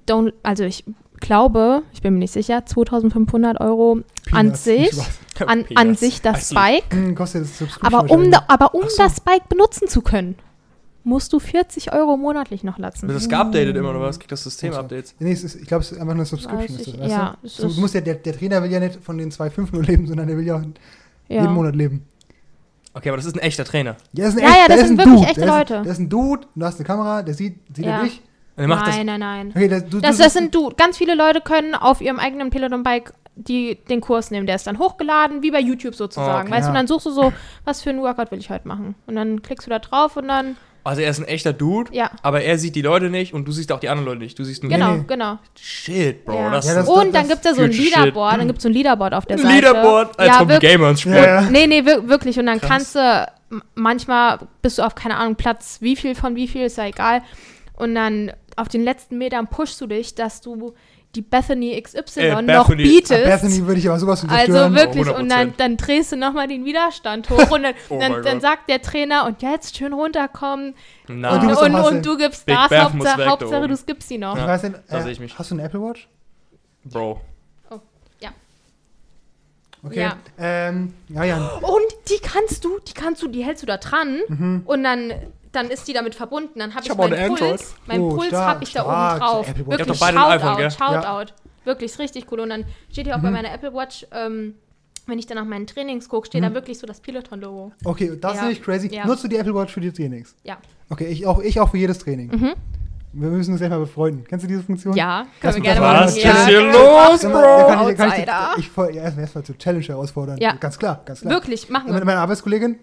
Don't, 0.09 0.33
also 0.43 0.65
ich 0.65 0.85
glaube, 1.21 1.83
ich 1.93 2.03
bin 2.03 2.15
mir 2.15 2.21
nicht 2.21 2.33
sicher, 2.33 2.65
2500 2.67 3.61
Euro 3.61 3.93
an 3.93 4.05
Peanuts, 4.53 4.65
sich, 4.65 4.81
nicht 4.81 4.95
Spaß. 5.37 5.49
an, 5.49 5.65
an 5.75 5.95
sich 5.95 6.21
das 6.21 6.53
Also, 6.53 6.55
Spike. 6.57 6.97
Hm, 6.97 7.17
Aber 7.81 8.11
um, 8.11 8.31
da, 8.31 8.45
aber 8.49 8.75
um 8.75 8.83
so. 8.89 8.97
das 8.99 9.17
Spike 9.17 9.45
benutzen 9.49 9.89
zu 9.89 10.03
können, 10.03 10.37
musst 11.05 11.33
du 11.33 11.39
40 11.39 11.93
Euro 11.93 12.17
monatlich 12.17 12.65
noch 12.65 12.79
latzen. 12.79 13.09
Wird 13.09 13.17
das 13.17 13.29
geupdatet 13.29 13.77
immer 13.77 13.91
oder 13.91 14.01
was? 14.01 14.19
Kriegt 14.19 14.33
das 14.33 14.43
System 14.43 14.73
Updates? 14.73 15.15
Nee, 15.19 15.33
ist, 15.33 15.55
ich 15.55 15.67
glaube, 15.67 15.83
es 15.85 15.93
ist 15.93 15.99
einfach 16.01 16.15
eine 16.15 16.25
Subscription. 16.25 16.79
Ist 16.81 16.87
ich- 16.89 16.93
das, 16.95 17.01
weißt 17.03 17.11
ja, 17.13 17.37
du? 17.41 17.47
ist- 17.47 17.59
du 17.63 17.81
musst 17.81 17.95
ja, 17.95 18.01
der, 18.01 18.15
der 18.15 18.37
Trainer 18.39 18.63
will 18.63 18.71
ja 18.73 18.81
nicht 18.81 18.97
von 19.03 19.19
den 19.19 19.31
2,5 19.31 19.69
nur 19.73 19.83
leben, 19.83 20.07
sondern 20.07 20.27
der 20.27 20.37
will 20.37 20.47
ja 20.47 20.63
Ja. 21.29 21.43
jeden 21.43 21.53
Monat 21.55 21.75
leben. 21.77 22.07
Okay, 22.95 23.09
aber 23.09 23.17
das 23.17 23.27
ist 23.27 23.35
ein 23.35 23.41
echter 23.41 23.65
Trainer. 23.65 23.97
Ja, 24.13 24.25
das 24.25 24.35
ist 24.35 24.41
ein 24.41 24.45
Ja, 24.45 24.51
ja, 24.51 24.55
echt- 24.55 24.61
das 24.61 24.67
der 24.69 24.77
ist 24.77 24.89
sind 24.89 25.01
ein 25.01 25.07
wirklich 25.07 25.17
Dude. 25.21 25.29
echte 25.29 25.41
der 25.41 25.49
ist, 25.49 25.59
Leute. 25.71 25.83
Der 25.83 25.93
ist 25.93 25.99
ein 25.99 26.09
Dude, 26.09 26.47
du 26.55 26.65
hast 26.67 26.77
eine 26.77 26.85
Kamera, 26.87 27.23
der 27.23 27.35
sieht, 27.35 27.59
sieht 27.77 27.85
Ja. 27.87 27.99
er 27.99 28.05
dich. 28.05 28.23
Und 28.57 28.63
er 28.63 28.69
macht 28.69 28.87
nein, 28.87 29.07
nein, 29.07 29.21
nein. 29.21 29.49
Okay, 29.51 29.69
das, 29.69 29.85
du, 29.89 30.01
Das, 30.01 30.17
das 30.19 30.33
sind 30.33 30.55
du. 30.55 30.71
Ganz 30.77 30.97
viele 30.97 31.15
Leute 31.17 31.41
können 31.41 31.75
auf 31.75 32.01
ihrem 32.01 32.21
eigenen 32.21 32.51
Peloton-Bike 32.51 33.13
die, 33.37 33.81
den 33.89 34.01
Kurs 34.01 34.31
nehmen. 34.31 34.47
Der 34.47 34.55
ist 34.55 34.67
dann 34.69 34.79
hochgeladen, 34.79 35.43
wie 35.43 35.51
bei 35.51 35.59
YouTube 35.59 35.97
sozusagen. 35.97 36.47
Okay. 36.47 36.53
weißt 36.57 36.63
du, 36.63 36.67
Ja. 36.67 36.69
und 36.69 36.75
dann 36.77 36.87
suchst 36.87 37.07
du 37.07 37.11
so, 37.11 37.33
was 37.65 37.83
für 37.83 37.91
ein 37.91 38.01
Workout 38.01 38.31
will 38.31 38.39
ich 38.39 38.49
heute 38.51 38.69
machen. 38.69 38.95
Und 39.09 39.17
dann 39.17 39.43
klickst 39.43 39.67
du 39.67 39.71
da 39.71 39.81
drauf 39.81 40.17
und 40.17 40.29
dann, 40.29 40.55
das. 40.55 40.57
Also 40.85 41.01
er 41.01 41.11
ist 41.11 41.19
ein 41.19 41.25
echter 41.25 41.53
Dude, 41.55 41.91
ja, 41.95 42.11
aber 42.23 42.43
er 42.43 42.59
sieht 42.59 42.77
die 42.77 42.83
Leute 42.83 43.09
nicht 43.09 43.33
und 43.33 43.49
du 43.49 43.53
siehst 43.53 43.73
auch 43.73 43.81
die 43.81 43.89
anderen 43.89 44.07
Leute 44.07 44.19
nicht. 44.21 44.39
Du 44.39 44.45
siehst 44.45 44.63
nur 44.63 44.71
genau, 44.71 44.97
nee. 44.97 45.05
genau. 45.07 45.39
Shit, 45.59 46.25
Bro. 46.27 46.35
Ja. 46.35 46.51
Das, 46.51 46.67
Ja, 46.69 46.75
das- 46.75 46.89
und 46.89 47.15
dann 47.15 47.27
gibt 47.27 47.37
es 47.45 47.51
da 47.51 47.55
so 47.55 47.63
ein 47.63 47.73
Future 47.73 47.87
Shit. 47.89 47.97
Leaderboard, 47.97 48.39
dann 48.39 48.47
gibt 48.47 48.59
es 48.59 48.63
so 48.65 48.69
ein 48.69 48.73
Leaderboard 48.75 49.15
auf 49.15 49.25
der 49.27 49.37
ein 49.39 49.43
Seite. 49.43 49.55
Leaderboard, 49.55 50.19
als 50.21 50.29
ja, 50.29 50.41
ob. 50.43 50.61
Gamer 50.61 50.91
ins 50.91 51.05
Ja, 51.05 51.13
Sport. 51.13 51.27
ja. 51.27 51.41
Nee, 51.51 51.67
nee, 51.67 51.85
wir- 51.87 52.09
wirklich. 52.09 52.39
Und 52.39 52.47
dann 52.47 52.61
Krass. 52.61 52.69
kannst 52.71 52.95
du, 52.97 53.33
manchmal 53.75 54.39
bist 54.63 54.79
du 54.79 54.83
auf, 54.83 54.95
keine 54.95 55.17
Ahnung, 55.17 55.37
Platz 55.37 55.79
wie 55.81 55.97
viel 55.97 56.15
von 56.15 56.37
wie 56.37 56.49
viel, 56.49 56.63
ist 56.67 56.77
ja 56.79 56.87
egal. 56.87 57.23
Und 57.77 57.95
dann 57.95 58.33
auf 58.57 58.69
den 58.69 58.85
letzten 58.85 59.19
Metern 59.19 59.49
pushst 59.49 59.81
du 59.81 59.87
dich, 59.87 60.15
dass 60.15 60.41
du 60.41 60.75
die 61.15 61.23
Bethany 61.23 61.81
XY 61.81 62.21
Äh, 62.21 62.43
noch 62.43 62.67
Bethany. 62.69 62.83
bietest. 62.83 63.25
Bethany 63.25 63.67
würde 63.67 63.81
ich 63.81 63.89
aber 63.89 63.99
sowas 63.99 64.21
von 64.21 64.31
Also 64.31 64.75
wirklich, 64.75 65.09
Oh, 65.09 65.17
und 65.17 65.29
dann, 65.29 65.51
100%. 65.51 65.53
dann 65.57 65.77
drehst 65.77 66.13
du 66.13 66.17
nochmal 66.17 66.49
den 66.49 66.65
Widerstand 66.65 67.31
hoch 67.31 67.51
und 67.51 67.63
dann, 67.63 67.75
Oh 67.89 67.99
dann, 67.99 68.23
dann 68.23 68.41
sagt 68.41 68.69
der 68.69 68.83
Trainer, 68.83 69.27
und 69.27 69.43
jetzt 69.43 69.77
schön 69.77 69.93
runterkommen. 69.93 70.75
Na, 71.09 71.35
Und 71.35 71.43
du 71.45 71.49
Und, 71.61 71.75
und, 71.75 71.85
und, 71.85 72.07
du 72.07 72.17
gibst 72.17 72.47
Big 72.47 72.55
Gas, 72.57 72.69
Beth 72.69 72.95
muss 72.95 73.05
weg 73.05 73.11
Hauptsache, 73.13 73.23
da 73.25 73.31
Hauptsache 73.31 73.69
du 73.69 73.77
skippst 73.77 74.09
sie 74.09 74.19
noch. 74.19 74.35
Ich 74.35 74.41
Ja, 74.43 74.47
weiß 74.49 74.63
nicht, 74.65 74.75
äh, 74.91 75.11
ich 75.11 75.21
mich. 75.21 75.39
hast 75.39 75.51
du 75.51 75.55
eine 75.55 75.65
Apple 75.65 75.81
Watch? 75.81 76.09
Bro. 76.85 77.21
Okay. 79.87 80.01
Ja. 80.01 80.17
Ähm, 80.39 80.95
ja, 81.11 81.25
ja. 81.25 81.37
Und 81.61 81.83
die 82.09 82.19
kannst 82.23 82.65
du, 82.65 82.79
die 82.89 82.95
kannst 82.95 83.21
du, 83.23 83.29
die 83.29 83.45
hältst 83.45 83.63
du 83.63 83.67
da 83.67 83.77
dran 83.77 84.19
Mhm. 84.29 84.63
und 84.65 84.83
dann, 84.83 85.13
dann 85.55 85.71
ist 85.71 85.87
die 85.89 85.93
damit 85.93 86.15
verbunden. 86.15 86.59
Dann 86.59 86.71
habe 86.75 86.81
Ich 86.81 86.87
ich, 86.87 86.91
hab 86.91 86.99
auch 86.99 87.09
meinen. 87.11 87.35
Puls, 87.35 87.75
mein 87.87 88.01
Oh, 88.01 88.15
Puls 88.17 88.33
habe 88.33 88.63
ich 88.65 88.73
da 88.73 88.81
stark. 88.83 89.13
oben 89.17 89.21
drauf. 89.21 89.49
Apple 89.49 89.67
Watch. 89.67 89.79
Wirklich, 89.79 89.99
Shoutout, 89.99 90.19
iPhone? 90.31 90.71
Shoutout. 90.71 91.33
Wirklich, 91.65 91.91
ist 91.93 91.99
richtig 91.99 92.31
cool. 92.33 92.41
Und 92.41 92.51
dann 92.51 92.65
steht 92.91 93.07
hier 93.07 93.17
auch 93.17 93.21
bei 93.21 93.31
meiner 93.31 93.53
Apple 93.53 93.73
Watch, 93.73 94.07
ähm, 94.13 94.55
wenn 95.07 95.19
ich 95.19 95.27
dann 95.27 95.37
nach 95.37 95.45
meinen 95.45 95.67
Trainings 95.67 96.09
gucke, 96.09 96.27
steht 96.27 96.43
da 96.43 96.53
wirklich 96.55 96.79
so 96.79 96.87
das 96.87 97.01
Peloton-Logo. 97.01 97.73
Okay, 97.85 98.13
das 98.21 98.33
Ja. 98.33 98.37
ist 98.37 98.41
nämlich 98.43 98.63
crazy. 98.63 98.89
Ja. 98.95 99.07
Nutzt 99.07 99.25
du 99.25 99.29
die 99.29 99.37
Apple 99.37 99.55
Watch 99.55 99.73
für 99.73 99.81
die 99.81 99.93
Trainings? 99.93 100.35
Ja. 100.45 100.59
Okay, 100.91 101.07
ich 101.07 101.27
auch, 101.27 101.41
ich 101.41 101.59
auch 101.61 101.71
für 101.71 101.79
jedes 101.79 101.99
Training. 101.99 102.29
Mhm. 102.31 102.55
Wir 103.17 103.29
müssen 103.29 103.53
uns 103.53 103.63
einfach 103.63 103.79
befreunden. 103.79 104.25
Kennst 104.29 104.43
du 104.45 104.49
diese 104.49 104.63
Funktion? 104.65 104.95
Ja, 104.97 105.25
können 105.41 105.55
wir 105.55 105.61
gerne 105.63 105.81
das- 105.81 105.93
machen. 105.93 106.05
Was 106.07 106.23
ja, 106.23 106.31
ist 106.33 106.49
hier 106.49 106.61
los, 106.73 107.21
da 107.21 107.65
kann 107.77 107.89
ich, 107.91 107.97
da 107.97 108.07
kann 108.09 108.53
ich, 108.59 108.65
ich, 108.65 108.71
voll- 108.71 108.93
ja, 108.95 109.03
erstmal 109.03 109.23
erstmal 109.23 109.45
zur 109.45 109.57
Challenge 109.57 109.85
herausfordern. 109.85 110.39
Ja. 110.39 110.55
Ganz 110.57 110.77
klar, 110.79 111.01
ganz 111.05 111.21
klar. 111.21 111.33
Wirklich, 111.33 111.69
machen 111.71 111.95
wir. 111.95 112.05
meine 112.05 112.19
Arbeitskollegin, 112.19 112.77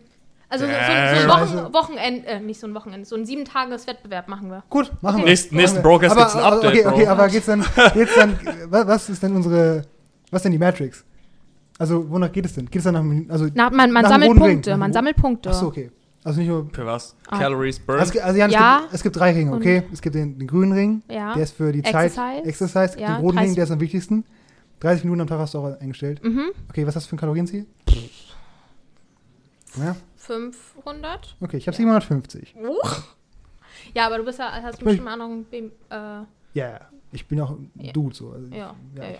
Also 0.52 0.66
so, 0.66 0.72
so, 0.72 0.78
so 0.78 1.58
ein. 1.58 1.64
Wochen, 1.66 1.74
Wochenende, 1.74 2.28
äh, 2.28 2.40
nicht 2.42 2.60
so 2.60 2.68
ein 2.68 2.76
Wochenende, 2.76 3.06
so 3.06 3.16
ein 3.16 3.26
sieben 3.26 3.46
Tages 3.46 3.88
Wettbewerb 3.88 4.28
machen 4.28 4.50
wir. 4.50 4.64
gut, 4.70 4.92
machen 5.02 5.20
wir. 5.20 5.26
Nächsten- 5.26 5.56
nächsten 5.56 5.80
aber, 5.80 5.98
gibt's 6.00 6.16
ein 6.36 6.42
Update, 6.44 6.72
Okay, 6.72 6.86
okay, 6.86 7.04
Bro. 7.06 7.12
aber 7.12 7.28
geht's 7.30 7.46
dann, 7.46 7.66
geht's 7.94 8.14
dann, 8.16 8.38
was, 8.70 9.10
ist 9.10 9.24
denn 9.24 9.34
unsere, 9.36 9.86
was 10.30 10.40
ist 10.40 10.44
denn 10.44 10.52
die 10.52 10.58
Matrix? 10.58 11.06
Also, 11.80 12.08
wonach 12.10 12.32
geht 12.32 12.46
es 12.46 12.54
denn? 12.54 12.66
Geht 12.66 12.76
es 12.80 12.84
dann 12.84 12.94
nach, 12.94 13.34
also, 13.34 13.48
Na, 13.54 13.70
man 13.70 13.92
man 13.92 14.04
Nach 14.04 14.12
dem 14.12 14.22
sammelt. 14.22 14.38
Punkte, 14.40 14.78
man 14.78 14.92
sammelt 14.94 15.16
Punkte. 15.16 15.50
ach 15.50 15.54
so, 15.54 15.68
okay. 15.68 15.90
Also 16.24 16.40
nicht 16.40 16.50
nur, 16.50 16.70
Für 16.72 16.86
was? 16.86 17.16
Ah. 17.30 17.40
Calories 17.40 17.80
burned? 17.80 18.02
also, 18.02 18.10
es 18.10 18.14
gibt- 18.14 18.26
also 18.26 18.38
Jan, 18.40 18.52
Ja. 18.52 18.76
es, 18.76 18.82
gibt, 18.84 18.94
es 18.96 19.04
gibt 19.04 19.16
drei 19.16 19.32
Ringe, 19.32 19.54
okay? 19.54 19.84
Es 19.92 20.02
gibt 20.02 20.14
den, 20.16 20.38
den 20.38 20.48
grünen 20.48 20.74
Ring, 20.74 21.02
Ja. 21.10 21.34
der 21.34 21.44
ist 21.44 21.56
für 21.56 21.72
die 21.72 21.82
Zeit, 21.82 22.12
Exercise. 22.46 23.00
Ja, 23.00 23.16
den 23.16 23.22
roten 23.22 23.38
30 23.38 23.48
Ring, 23.50 23.56
der 23.56 23.64
ist 23.64 23.72
am 23.72 23.80
wichtigsten. 23.80 24.26
30 24.82 25.04
Minuten 25.06 25.22
am 25.22 25.28
Tag 25.28 25.40
hast 25.40 25.54
du 25.56 25.60
auch 25.60 25.80
eingestellt. 25.80 26.24
Mhm. 26.24 26.52
Okay, 26.70 26.86
was 26.86 26.96
hast 26.96 27.06
du 27.06 27.10
für 27.10 27.16
ein 27.16 27.20
Kalorienziel? 27.20 27.66
Ja, 29.78 29.96
500. 30.22 31.36
okay, 31.42 31.58
ich 31.58 31.68
habe 31.68 31.76
750. 31.76 32.56
Ja, 33.94 34.06
aber 34.06 34.18
du 34.18 34.24
bist 34.24 34.40
ja, 34.40 34.52
hast 34.52 34.80
Ich- 34.80 34.84
bestimmt 34.84 35.08
auch 35.08 35.18
noch 35.18 35.30
ein 35.30 35.46
äh, 35.52 36.26
Ja, 36.54 36.80
ich 37.12 37.26
bin 37.28 37.42
auch 37.42 37.52
ein 37.52 37.72
Ja. 37.76 37.92
Dude 37.92 38.16
so. 38.16 38.32
Also, 38.32 38.48
ja, 38.48 38.76
ja, 38.96 39.04
ja. 39.04 39.20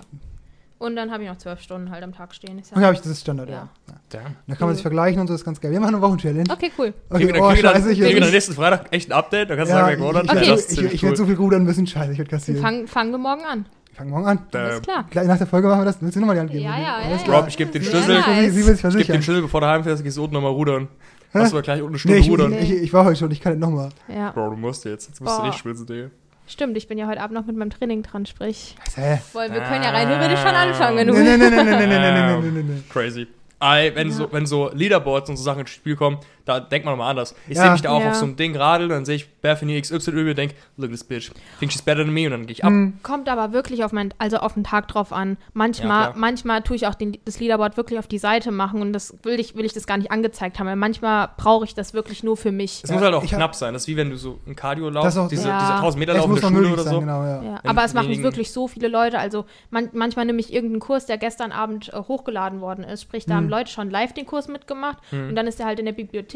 Und 0.78 0.96
dann 0.96 1.12
habe 1.12 1.24
ich 1.24 1.30
noch 1.30 1.38
zwölf 1.38 1.60
Stunden 1.62 1.92
halt 1.92 2.04
am 2.04 2.12
Tag 2.12 2.34
stehen. 2.34 2.58
Ist 2.58 2.72
ja 2.72 2.78
Okay, 2.78 2.86
habe 2.86 2.96
ich, 2.96 3.02
das 3.02 3.12
ist 3.12 3.22
Standard, 3.22 3.50
ja. 3.50 3.70
Ja. 3.88 4.20
ja. 4.20 4.22
Da 4.48 4.56
kann 4.56 4.68
man 4.68 4.76
sich 4.76 4.82
vergleichen 4.82 5.22
und 5.22 5.28
so, 5.28 5.34
das 5.34 5.42
ist 5.42 5.46
ganz 5.46 5.62
geil. 5.62 5.72
Wir 5.72 5.80
machen 5.80 5.94
eine 5.94 6.02
Wochenchallenge. 6.02 6.52
Okay, 6.52 6.72
cool. 6.78 6.94
Okay, 7.10 7.28
wir 7.28 7.42
oh, 7.42 7.50
dann, 7.50 7.58
scheiße, 7.58 7.92
ich, 7.92 8.00
kriegen 8.00 8.14
wir 8.14 8.20
dann 8.20 8.30
ich, 8.30 8.34
nächsten 8.34 8.54
Freitag 8.54 8.92
echt 8.92 9.12
ein 9.12 9.14
Update? 9.14 9.52
Da 9.52 9.56
kannst 9.56 9.72
du 9.72 9.76
ja, 9.76 9.82
sagen, 9.82 9.94
ich, 9.94 10.00
wer 10.00 10.08
ich, 10.08 10.14
gewonnen 10.14 10.30
hat. 10.30 10.38
Okay. 10.38 10.48
Ja, 10.48 10.54
ich, 10.56 10.60
ich, 10.60 10.68
ziemlich 10.68 10.94
ich 10.94 11.04
werde 11.04 11.18
so 11.18 11.26
viel 11.26 11.36
rudern 11.36 11.64
müssen, 11.66 11.86
scheiße, 11.86 12.14
ich 12.14 12.18
werde 12.18 12.32
kassieren. 12.32 12.62
fangen, 12.62 12.88
fangen 12.88 13.12
wir 13.12 13.20
morgen 13.20 13.44
an. 13.44 13.66
Fangen 13.94 14.10
morgen 14.10 14.26
an. 14.26 14.40
Alles 14.54 14.82
klar. 14.82 15.06
Gleich 15.10 15.28
nach 15.28 15.38
der 15.38 15.48
Folge 15.48 15.68
machen 15.68 15.82
wir 15.82 15.86
das. 15.86 16.02
Willst 16.02 16.16
du 16.16 16.20
nochmal 16.22 16.36
die 16.36 16.40
Hand 16.42 16.52
geben? 16.52 16.64
Ja, 16.64 16.80
ja, 16.80 16.96
Alles 16.98 17.22
ja, 17.24 17.28
ja. 17.32 17.38
Rob, 17.40 17.48
ich 17.48 17.58
gebe 17.58 17.72
den 17.72 17.84
Schlüssel. 17.84 18.20
nice. 18.20 18.54
Sie, 18.54 18.62
sie 18.62 18.68
will 18.68 18.76
sich 18.76 18.84
Ich 18.86 18.92
gebe 18.94 19.04
den. 19.14 19.22
Schlüssel, 19.24 19.42
bevor 19.42 19.62
du 19.62 19.68
heimfährst, 19.68 20.04
gehst 20.04 20.18
du 20.18 20.24
unten 20.24 20.36
nochmal 20.36 20.52
rudern. 20.52 20.88
Hä? 21.34 21.40
Hast 21.40 21.52
du 21.52 21.58
aber 21.58 21.64
gleich 21.64 21.82
unten 21.82 21.96
eine 21.96 21.96
Nee, 21.96 22.00
Stunde 22.00 22.18
ich, 22.20 22.30
rudern. 22.30 22.54
ich, 22.54 22.72
ich 22.72 22.94
war 22.94 23.06
heute 23.06 23.18
schon, 23.18 23.32
ich 23.32 23.42
kann 23.42 23.54
nicht 23.54 23.62
nochmal. 23.62 23.90
Ja. 24.08 24.32
Bro, 24.32 24.52
du 24.52 24.56
musst 24.58 24.86
jetzt. 24.86 25.08
Jetzt 25.10 25.20
musst 25.22 25.36
du 25.36 25.40
Boah. 25.42 25.48
nicht 25.48 25.58
schwitzen, 25.60 25.86
Digga. 25.86 26.10
Stimmt, 26.48 26.76
ich 26.78 26.88
bin 26.88 26.98
ja 26.98 27.08
heute 27.08 27.22
Abend 27.22 27.38
noch 27.38 27.46
mit 27.46 27.56
meinem 27.56 27.70
Training 27.70 28.04
dran, 28.04 28.26
sprich. 28.26 28.76
Hä? 28.96 29.20
Weil 29.34 29.52
wir 29.54 29.62
können 29.62 29.84
ja 29.84 29.92
rein 29.92 30.08
theoretisch 30.08 30.40
schon 30.40 30.50
anfangen, 30.56 30.98
wenn 30.98 31.08
Nee, 31.08 31.14
du 31.14 31.20
nee, 31.20 31.38
nee, 31.38 31.50
nee, 31.50 31.64
nee, 31.64 31.64
nee, 31.64 31.88
nee, 31.88 31.88
nee, 31.88 32.12
nee, 32.12 32.38
nee, 32.42 32.52
nee, 32.52 32.64
nee. 32.64 32.82
Crazy. 32.90 33.28
Ey, 33.62 33.96
wenn, 33.96 34.08
Ja. 34.10 34.14
so, 34.16 34.28
wenn 34.32 34.46
so 34.48 34.70
Leaderboards 34.74 35.30
und 35.30 35.38
so 35.38 35.44
Sachen 35.44 35.62
ins 35.62 35.70
Spiel 35.70 35.96
kommen, 35.96 36.18
da 36.46 36.60
denkt 36.60 36.86
man 36.86 36.94
nochmal 36.94 37.10
anders. 37.12 37.36
Ich 37.48 37.56
Ja. 37.58 37.64
sehe 37.64 37.72
mich 37.72 37.82
da 37.82 37.90
auch 37.92 38.02
Ja. 38.02 38.10
auf 38.10 38.16
so 38.16 38.26
einem 38.26 38.36
Ding 38.36 38.56
radeln, 38.56 38.90
dann 38.90 39.06
sehe 39.06 39.16
ich 39.16 39.30
Bethany 39.42 39.80
XY 39.82 40.30
und 40.30 40.38
denke, 40.38 40.56
look 40.78 40.86
at 40.88 40.92
this 40.92 41.04
bitch. 41.04 41.32
Think 41.60 41.72
she's 41.72 41.82
better 41.82 42.04
than 42.04 42.14
me 42.14 42.26
und 42.26 42.32
dann 42.32 42.46
gehe 42.46 42.54
ich 42.54 42.64
ab. 42.64 42.70
Hm. 42.72 43.00
Kommt 43.04 43.28
aber 43.30 43.54
wirklich 43.54 43.84
auf 43.84 43.92
mein, 43.92 44.14
also 44.18 44.38
auf 44.38 44.54
den 44.54 44.64
Tag 44.64 44.88
drauf 44.88 45.12
an. 45.14 45.32
Ja, 45.40 45.46
Manchmal, 45.54 46.04
klar. 46.12 46.14
manchmal 46.18 46.62
tue 46.62 46.76
ich 46.76 46.88
auch 46.88 46.96
den, 46.96 47.18
das 47.26 47.40
Leaderboard 47.40 47.78
wirklich 47.78 48.00
auf 48.00 48.08
die 48.08 48.18
Seite 48.20 48.52
machen 48.52 48.82
und 48.82 48.94
das 48.94 49.16
will 49.24 49.40
ich, 49.40 49.56
will 49.56 49.66
ich 49.66 49.74
das 49.74 49.88
gar 49.88 49.98
nicht 49.98 50.12
angezeigt 50.12 50.60
haben, 50.60 50.68
weil 50.68 50.76
manchmal 50.76 51.30
brauche 51.38 51.66
ich 51.66 51.74
das 51.76 51.94
wirklich 51.94 52.24
nur 52.24 52.38
für 52.38 52.52
mich. 52.52 52.82
Es 52.84 52.90
Ja, 52.90 52.96
muss 52.96 53.04
halt 53.04 53.14
auch 53.16 53.26
knapp 53.26 53.56
sein. 53.56 53.74
Das 53.74 53.84
ist 53.84 53.88
wie 53.88 53.98
wenn 53.98 54.10
du 54.10 54.18
so 54.18 54.40
ein 54.48 54.56
Cardio 54.56 54.90
laufst, 54.90 55.18
diese, 55.32 55.48
Ja. 55.48 55.60
dieser 55.60 55.76
1000 55.80 56.00
Meter 56.00 56.12
Es 56.14 56.18
Lauf 56.20 56.26
in 56.26 56.32
muss 56.32 56.42
der 56.42 56.50
noch 56.50 56.58
Schule 56.58 56.74
oder 56.74 56.84
sein, 56.84 56.94
so. 56.94 57.00
genau, 57.00 57.24
ja. 57.24 57.44
Ja, 57.44 57.60
aber 57.66 57.84
es 57.84 57.94
machen 57.94 58.22
wirklich 58.24 58.52
so 58.52 58.68
viele 58.68 58.88
Leute. 58.88 59.18
Also 59.20 59.46
man, 59.70 59.90
manchmal 59.94 60.26
nehme 60.26 60.40
ich 60.40 60.54
irgendeinen 60.54 60.80
Kurs, 60.82 61.06
der 61.06 61.18
gestern 61.18 61.52
Abend 61.52 61.90
äh, 61.94 61.98
hochgeladen 61.98 62.62
worden 62.62 62.84
ist. 62.84 63.02
Sprich, 63.02 63.26
da 63.26 63.32
Hm. 63.36 63.38
haben 63.38 63.50
Leute 63.50 63.72
schon 63.72 63.90
live 63.90 64.14
den 64.14 64.26
Kurs 64.26 64.48
mitgemacht 64.48 64.98
Hm. 65.10 65.30
und 65.30 65.36
dann 65.36 65.48
ist 65.48 65.60
er 65.60 65.66
halt 65.66 65.80
in 65.80 65.86
der 65.86 65.94
Bibliothek. 65.94 66.31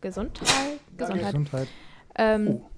Gesundheit, 0.00 0.46
Gesundheit. 0.96 1.26
Gesundheit. 1.26 1.68
Ähm, 2.16 2.48
Oh. 2.48 2.70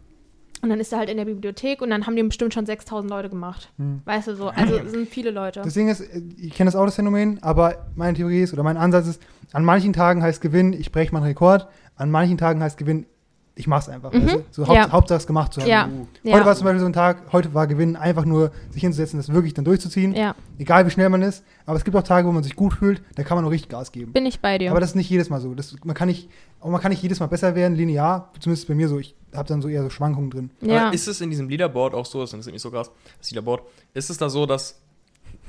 Und 0.62 0.70
dann 0.70 0.78
ist 0.78 0.92
er 0.92 1.00
halt 1.00 1.10
in 1.10 1.16
der 1.16 1.24
Bibliothek 1.24 1.82
und 1.82 1.90
dann 1.90 2.06
haben 2.06 2.14
die 2.14 2.22
bestimmt 2.22 2.54
schon 2.54 2.66
6000 2.66 3.10
Leute 3.10 3.28
gemacht. 3.28 3.72
Hm. 3.78 4.00
Weißt 4.04 4.28
du 4.28 4.36
so? 4.36 4.48
Also 4.48 4.76
es 4.76 4.92
sind 4.92 5.08
viele 5.08 5.32
Leute. 5.32 5.60
Das 5.60 5.74
Ding 5.74 5.88
ist, 5.88 6.04
ich 6.38 6.54
kenne 6.54 6.68
das 6.68 6.76
auch 6.76 6.84
das 6.84 6.94
Phänomen, 6.94 7.42
aber 7.42 7.86
meine 7.96 8.16
Theorie 8.16 8.42
ist, 8.42 8.52
oder 8.52 8.62
mein 8.62 8.76
Ansatz 8.76 9.08
ist, 9.08 9.22
an 9.52 9.64
manchen 9.64 9.92
Tagen 9.92 10.22
heißt 10.22 10.40
Gewinn, 10.40 10.72
ich 10.72 10.92
breche 10.92 11.12
meinen 11.12 11.24
Rekord, 11.24 11.66
an 11.96 12.12
manchen 12.12 12.38
Tagen 12.38 12.62
heißt 12.62 12.78
Gewinn, 12.78 13.06
ich 13.54 13.66
mach's 13.66 13.88
einfach. 13.88 14.12
Mhm. 14.12 14.24
weißt 14.26 14.34
du? 14.36 14.44
So 14.50 14.66
Haupt, 14.66 14.76
Ja. 14.76 14.90
Hauptsache 14.90 15.18
es 15.18 15.26
gemacht 15.26 15.52
zu 15.52 15.60
haben. 15.60 15.68
Ja. 15.68 15.84
Heute 15.84 16.08
ja. 16.40 16.46
war 16.46 16.56
zum 16.56 16.64
Beispiel 16.64 16.80
so 16.80 16.86
ein 16.86 16.92
Tag, 16.92 17.32
heute 17.32 17.52
war 17.52 17.66
Gewinn, 17.66 17.96
einfach 17.96 18.24
nur 18.24 18.50
sich 18.70 18.80
hinzusetzen, 18.80 19.18
das 19.18 19.32
wirklich 19.32 19.52
dann 19.54 19.64
durchzuziehen. 19.64 20.14
ja, 20.14 20.34
Egal 20.58 20.86
wie 20.86 20.90
schnell 20.90 21.08
man 21.10 21.22
ist. 21.22 21.44
Aber 21.66 21.76
es 21.76 21.84
gibt 21.84 21.96
auch 21.96 22.02
Tage, 22.02 22.26
wo 22.26 22.32
man 22.32 22.42
sich 22.42 22.56
gut 22.56 22.72
fühlt, 22.74 23.02
da 23.14 23.22
kann 23.22 23.36
man 23.36 23.44
nur 23.44 23.52
richtig 23.52 23.70
Gas 23.70 23.92
geben. 23.92 24.12
bin 24.12 24.24
ich 24.26 24.40
bei 24.40 24.58
dir. 24.58 24.70
Aber 24.70 24.80
das 24.80 24.90
ist 24.90 24.96
nicht 24.96 25.10
jedes 25.10 25.28
Mal 25.28 25.40
so. 25.40 25.54
Das, 25.54 25.74
man, 25.84 25.94
kann 25.94 26.08
nicht, 26.08 26.30
auch 26.60 26.70
man 26.70 26.80
kann 26.80 26.90
nicht 26.90 27.02
jedes 27.02 27.20
Mal 27.20 27.26
besser 27.26 27.54
werden, 27.54 27.76
linear. 27.76 28.30
Zumindest 28.40 28.68
bei 28.68 28.74
mir 28.74 28.88
so. 28.88 28.98
Ich 28.98 29.14
habe 29.34 29.48
dann 29.48 29.60
so 29.60 29.68
eher 29.68 29.82
so 29.82 29.90
Schwankungen 29.90 30.30
drin. 30.30 30.50
ja. 30.60 30.86
Aber 30.86 30.94
ist 30.94 31.06
es 31.06 31.20
in 31.20 31.28
diesem 31.30 31.48
Leaderboard 31.48 31.94
auch 31.94 32.06
so, 32.06 32.20
das 32.20 32.32
ist 32.32 32.46
nicht 32.46 32.60
so 32.60 32.70
krass, 32.70 32.90
das 33.18 33.30
Leaderboard, 33.30 33.62
ist 33.94 34.08
es 34.10 34.16
da 34.18 34.30
so, 34.30 34.46
dass 34.46 34.80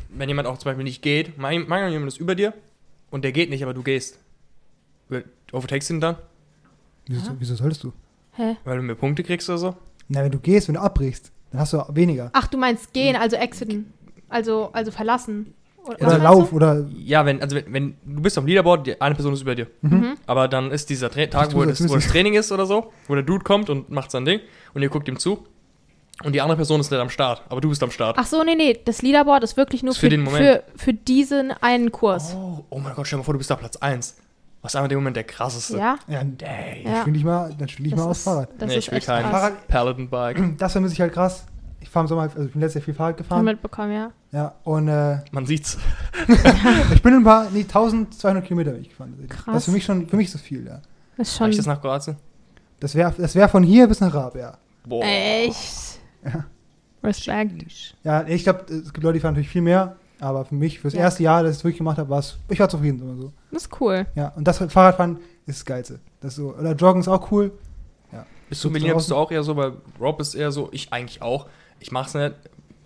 wenn 0.10 0.30
jemand 0.30 0.47
auch 0.47 0.58
zum 0.58 0.66
Beispiel 0.70 0.84
nicht 0.84 1.01
geht, 1.01 1.38
mein, 1.38 1.66
mein 1.68 1.91
jemand 1.91 2.12
ist 2.12 2.20
über 2.20 2.36
dir 2.36 2.54
und 3.12 3.24
der 3.24 3.32
geht 3.32 3.49
nicht, 3.49 3.64
aber 3.64 3.74
du 3.74 3.82
gehst, 3.82 4.20
overtakest 5.51 5.89
ihn 5.89 6.01
dann, 6.01 6.18
Wieso, 7.08 7.28
Ja. 7.32 7.36
wieso 7.39 7.56
solltest 7.56 7.84
du? 7.84 7.91
Hä? 8.36 8.56
weil 8.64 8.78
du 8.78 8.84
mehr 8.84 8.95
Punkte 8.95 9.22
kriegst 9.24 9.47
oder 9.49 9.60
so? 9.60 9.76
Na, 10.08 10.24
wenn 10.24 10.32
du 10.32 10.39
gehst, 10.39 10.68
wenn 10.68 10.74
du 10.76 10.82
abbrichst, 10.82 11.32
dann 11.51 11.62
hast 11.62 11.74
du 11.74 11.84
weniger. 11.89 12.30
Ach, 12.34 12.47
du 12.47 12.58
meinst 12.58 12.91
gehen, 12.93 13.16
also 13.16 13.36
exiten. 13.36 13.93
Also, 14.28 14.70
also 14.74 14.89
verlassen. 14.91 15.54
Oder, 15.86 15.95
Oder 15.97 16.06
meinst 16.08 16.24
Lauf 16.24 16.49
du? 16.49 16.56
oder. 16.56 16.86
Ja, 16.97 17.26
wenn, 17.26 17.41
also 17.41 17.56
wenn, 17.58 17.72
wenn 17.74 17.95
du 18.16 18.22
bist 18.22 18.38
auf 18.38 18.43
dem 18.45 18.47
Leaderboard, 18.47 18.88
die 18.88 18.99
eine 19.01 19.14
Person 19.16 19.34
ist 19.34 19.41
über 19.41 19.54
dir. 19.54 19.68
Mhm. 19.82 20.16
Aber 20.26 20.47
dann 20.47 20.72
ist 20.72 20.89
dieser 20.89 21.10
Tra 21.12 21.26
Tag, 21.28 21.54
wo 21.54 21.64
das, 21.66 21.88
wo 21.88 21.93
das. 21.95 22.08
Training 22.08 22.34
ist 22.36 22.51
oder 22.51 22.66
so, 22.66 22.91
wo 23.08 23.14
der 23.16 23.24
Dude 23.24 23.43
kommt 23.43 23.70
und 23.70 23.89
macht 23.91 24.10
sein 24.10 24.26
Ding 24.26 24.39
und 24.74 24.82
ihr 24.82 24.89
guckt 24.89 25.08
ihm 25.08 25.20
zu. 25.20 25.45
Und 26.24 26.34
die 26.34 26.41
andere 26.41 26.56
Person 26.56 26.80
ist 26.80 26.89
nicht 26.89 26.99
am 27.01 27.10
Start, 27.10 27.43
aber 27.49 27.60
du 27.60 27.70
bist 27.70 27.84
am 27.84 27.91
Start. 27.91 28.16
Ach 28.18 28.26
so, 28.26 28.43
nee, 28.43 28.56
nee. 28.56 28.80
Das 28.86 29.01
Leaderboard 29.01 29.43
ist 29.43 29.58
wirklich 29.58 29.84
nur 29.84 29.91
Ist 29.91 29.97
für 29.97 30.06
für, 30.06 30.10
den 30.10 30.26
für, 30.26 30.32
Moment. 30.32 30.64
für, 30.76 30.93
diesen 30.93 31.51
einen 31.51 31.91
Kurs. 31.91 32.34
Oh, 32.36 32.64
oh 32.70 32.80
mein 32.80 32.93
Gott, 32.95 33.06
stell 33.08 33.18
dir 33.18 33.22
mal 33.22 33.26
vor, 33.26 33.34
du 33.34 33.39
bist 33.39 33.51
auf 33.51 33.60
Platz 33.60 33.76
1. 33.78 34.16
Was 34.64 34.72
ist 34.72 34.76
einfach 34.78 34.86
in 34.86 34.89
dem 34.89 34.99
Moment 34.99 35.16
der 35.18 35.26
krasseste. 35.26 35.78
Ja? 35.78 35.97
Ja, 36.07 36.24
dann 36.24 36.38
Ja. 36.84 37.01
spiele 37.01 37.18
ich 37.18 37.24
mal, 37.24 37.53
dann 37.55 37.68
spiele 37.68 37.89
ich 37.89 37.95
mal 37.95 38.01
Das 38.01 38.07
aufs 38.07 38.20
ist- 38.20 38.24
Fahrrad. 38.26 38.49
Das 38.57 38.68
Nee, 38.70 38.78
ist 38.78 38.86
ich 38.88 38.91
will 38.91 38.99
kein 39.01 39.22
krass. 39.24 39.32
Fahrrad- 39.32 39.68
Paladin 39.68 40.09
Bike. 40.09 40.38
Das 40.57 40.72
vermisse 40.72 40.93
ich 40.95 41.01
halt 41.01 41.14
krass. 41.14 41.45
Ich 41.82 41.89
fahre 41.89 42.05
im 42.05 42.07
Sommer, 42.07 42.22
also 42.24 42.43
ich 42.43 42.51
bin 42.53 42.61
letztes 42.61 42.76
Jahr 42.82 42.86
viel 42.86 42.93
Fahrrad 42.93 43.18
gefahren. 43.18 43.43
mitbekommen, 43.45 43.91
ja. 43.93 44.11
Ja, 44.32 44.55
und 44.64 44.88
äh, 44.88 45.18
Man 45.32 45.45
sieht's. 45.45 45.78
ich 46.93 47.01
bin 47.03 47.14
ein 47.14 47.24
paar, 47.24 47.49
nee, 47.51 47.59
1200 47.61 48.43
Kilometer 48.45 48.72
bin 48.72 48.82
ich 48.82 48.89
gefahren. 48.89 49.14
Krass. 49.30 49.43
Das 49.45 49.55
ist 49.57 49.66
für 49.66 49.72
mich 49.72 49.84
schon, 49.86 50.07
für 50.07 50.16
mich 50.16 50.32
das 50.32 50.41
viel, 50.41 50.66
ja. 50.66 50.80
Das 51.18 51.28
ist 51.28 51.41
Reicht 51.41 51.53
schon 51.55 51.57
das 51.57 51.66
nach 51.68 51.82
Kroatien? 51.82 52.16
Das 52.80 52.95
wäre 52.95 53.14
das 53.18 53.36
wär 53.36 53.47
von 53.49 53.64
hier 53.64 53.88
bis 53.88 53.99
nach 53.99 54.14
Raab, 54.14 54.36
ja. 54.38 54.57
Boah. 54.86 55.03
echt. 55.03 55.99
Ja. 56.26 56.45
Respekt. 57.03 57.95
Ja, 58.03 58.26
ich 58.28 58.43
glaube, 58.43 58.64
es 58.74 58.93
gibt 58.93 59.03
Leute, 59.03 59.16
die 59.16 59.20
fahren 59.20 59.34
natürlich 59.34 59.49
viel 59.49 59.61
mehr, 59.61 59.97
aber 60.24 60.45
für 60.45 60.55
mich, 60.55 60.80
fürs 60.80 60.93
Ja. 60.93 61.01
erste 61.01 61.24
Jahr, 61.24 61.43
dass 61.43 61.51
ich 61.53 61.57
es 61.59 61.63
wirklich 61.63 61.78
gemacht 61.80 61.97
habe, 61.97 62.09
war 62.09 62.19
es, 62.19 62.38
ich 62.49 62.59
war 62.59 62.69
zufrieden, 62.69 62.99
wir 63.05 63.21
so. 63.21 63.32
Das 63.51 63.63
ist 63.63 63.82
cool. 63.82 64.05
Ja, 64.15 64.30
und 64.36 64.47
das 64.47 64.57
Fahrradfahren 64.57 65.17
ist 65.45 65.59
das 65.59 65.65
Geilste. 65.65 65.99
Das 66.21 66.32
ist 66.32 66.36
so, 66.38 66.53
oder 66.55 66.74
Joggen 66.74 67.01
ist 67.01 67.07
auch 67.07 67.32
cool. 67.32 67.51
Bist 68.49 68.63
du, 68.63 68.67
So 68.67 68.71
Melina, 68.71 68.93
bist 68.93 69.09
du 69.09 69.15
auch 69.15 69.32
eher 69.32 69.41
so, 69.41 69.55
weil 69.55 69.74
Rob 69.99 70.19
ist 70.19 70.36
eher 70.36 70.51
so, 70.51 70.69
ich 70.71 70.91
eigentlich 70.93 71.21
auch. 71.21 71.47
Ich 71.80 71.91
mach's 71.91 72.13
nicht, 72.13 72.34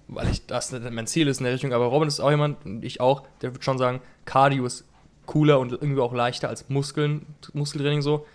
weil 0.07 0.29
ich 0.29 0.45
das 0.45 0.71
nicht 0.71 0.89
mein 0.91 1.07
Ziel 1.07 1.27
ist 1.27 1.39
in 1.39 1.43
der 1.45 1.53
Richtung, 1.53 1.73
aber 1.73 1.85
Robin 1.85 2.07
ist 2.07 2.19
auch 2.19 2.29
jemand, 2.29 2.63
und 2.65 2.85
ich 2.85 3.01
auch, 3.01 3.23
der 3.41 3.53
würde 3.53 3.63
schon 3.63 3.77
sagen, 3.77 3.99
Cardio 4.25 4.65
ist 4.65 4.85
cooler 5.25 5.59
und 5.59 5.73
irgendwie 5.73 5.99
auch 5.99 6.13
leichter 6.13 6.47
als 6.47 6.69
Muskeln, 6.69 7.25
Muskeltraining 7.53 8.01
so. 8.01 8.25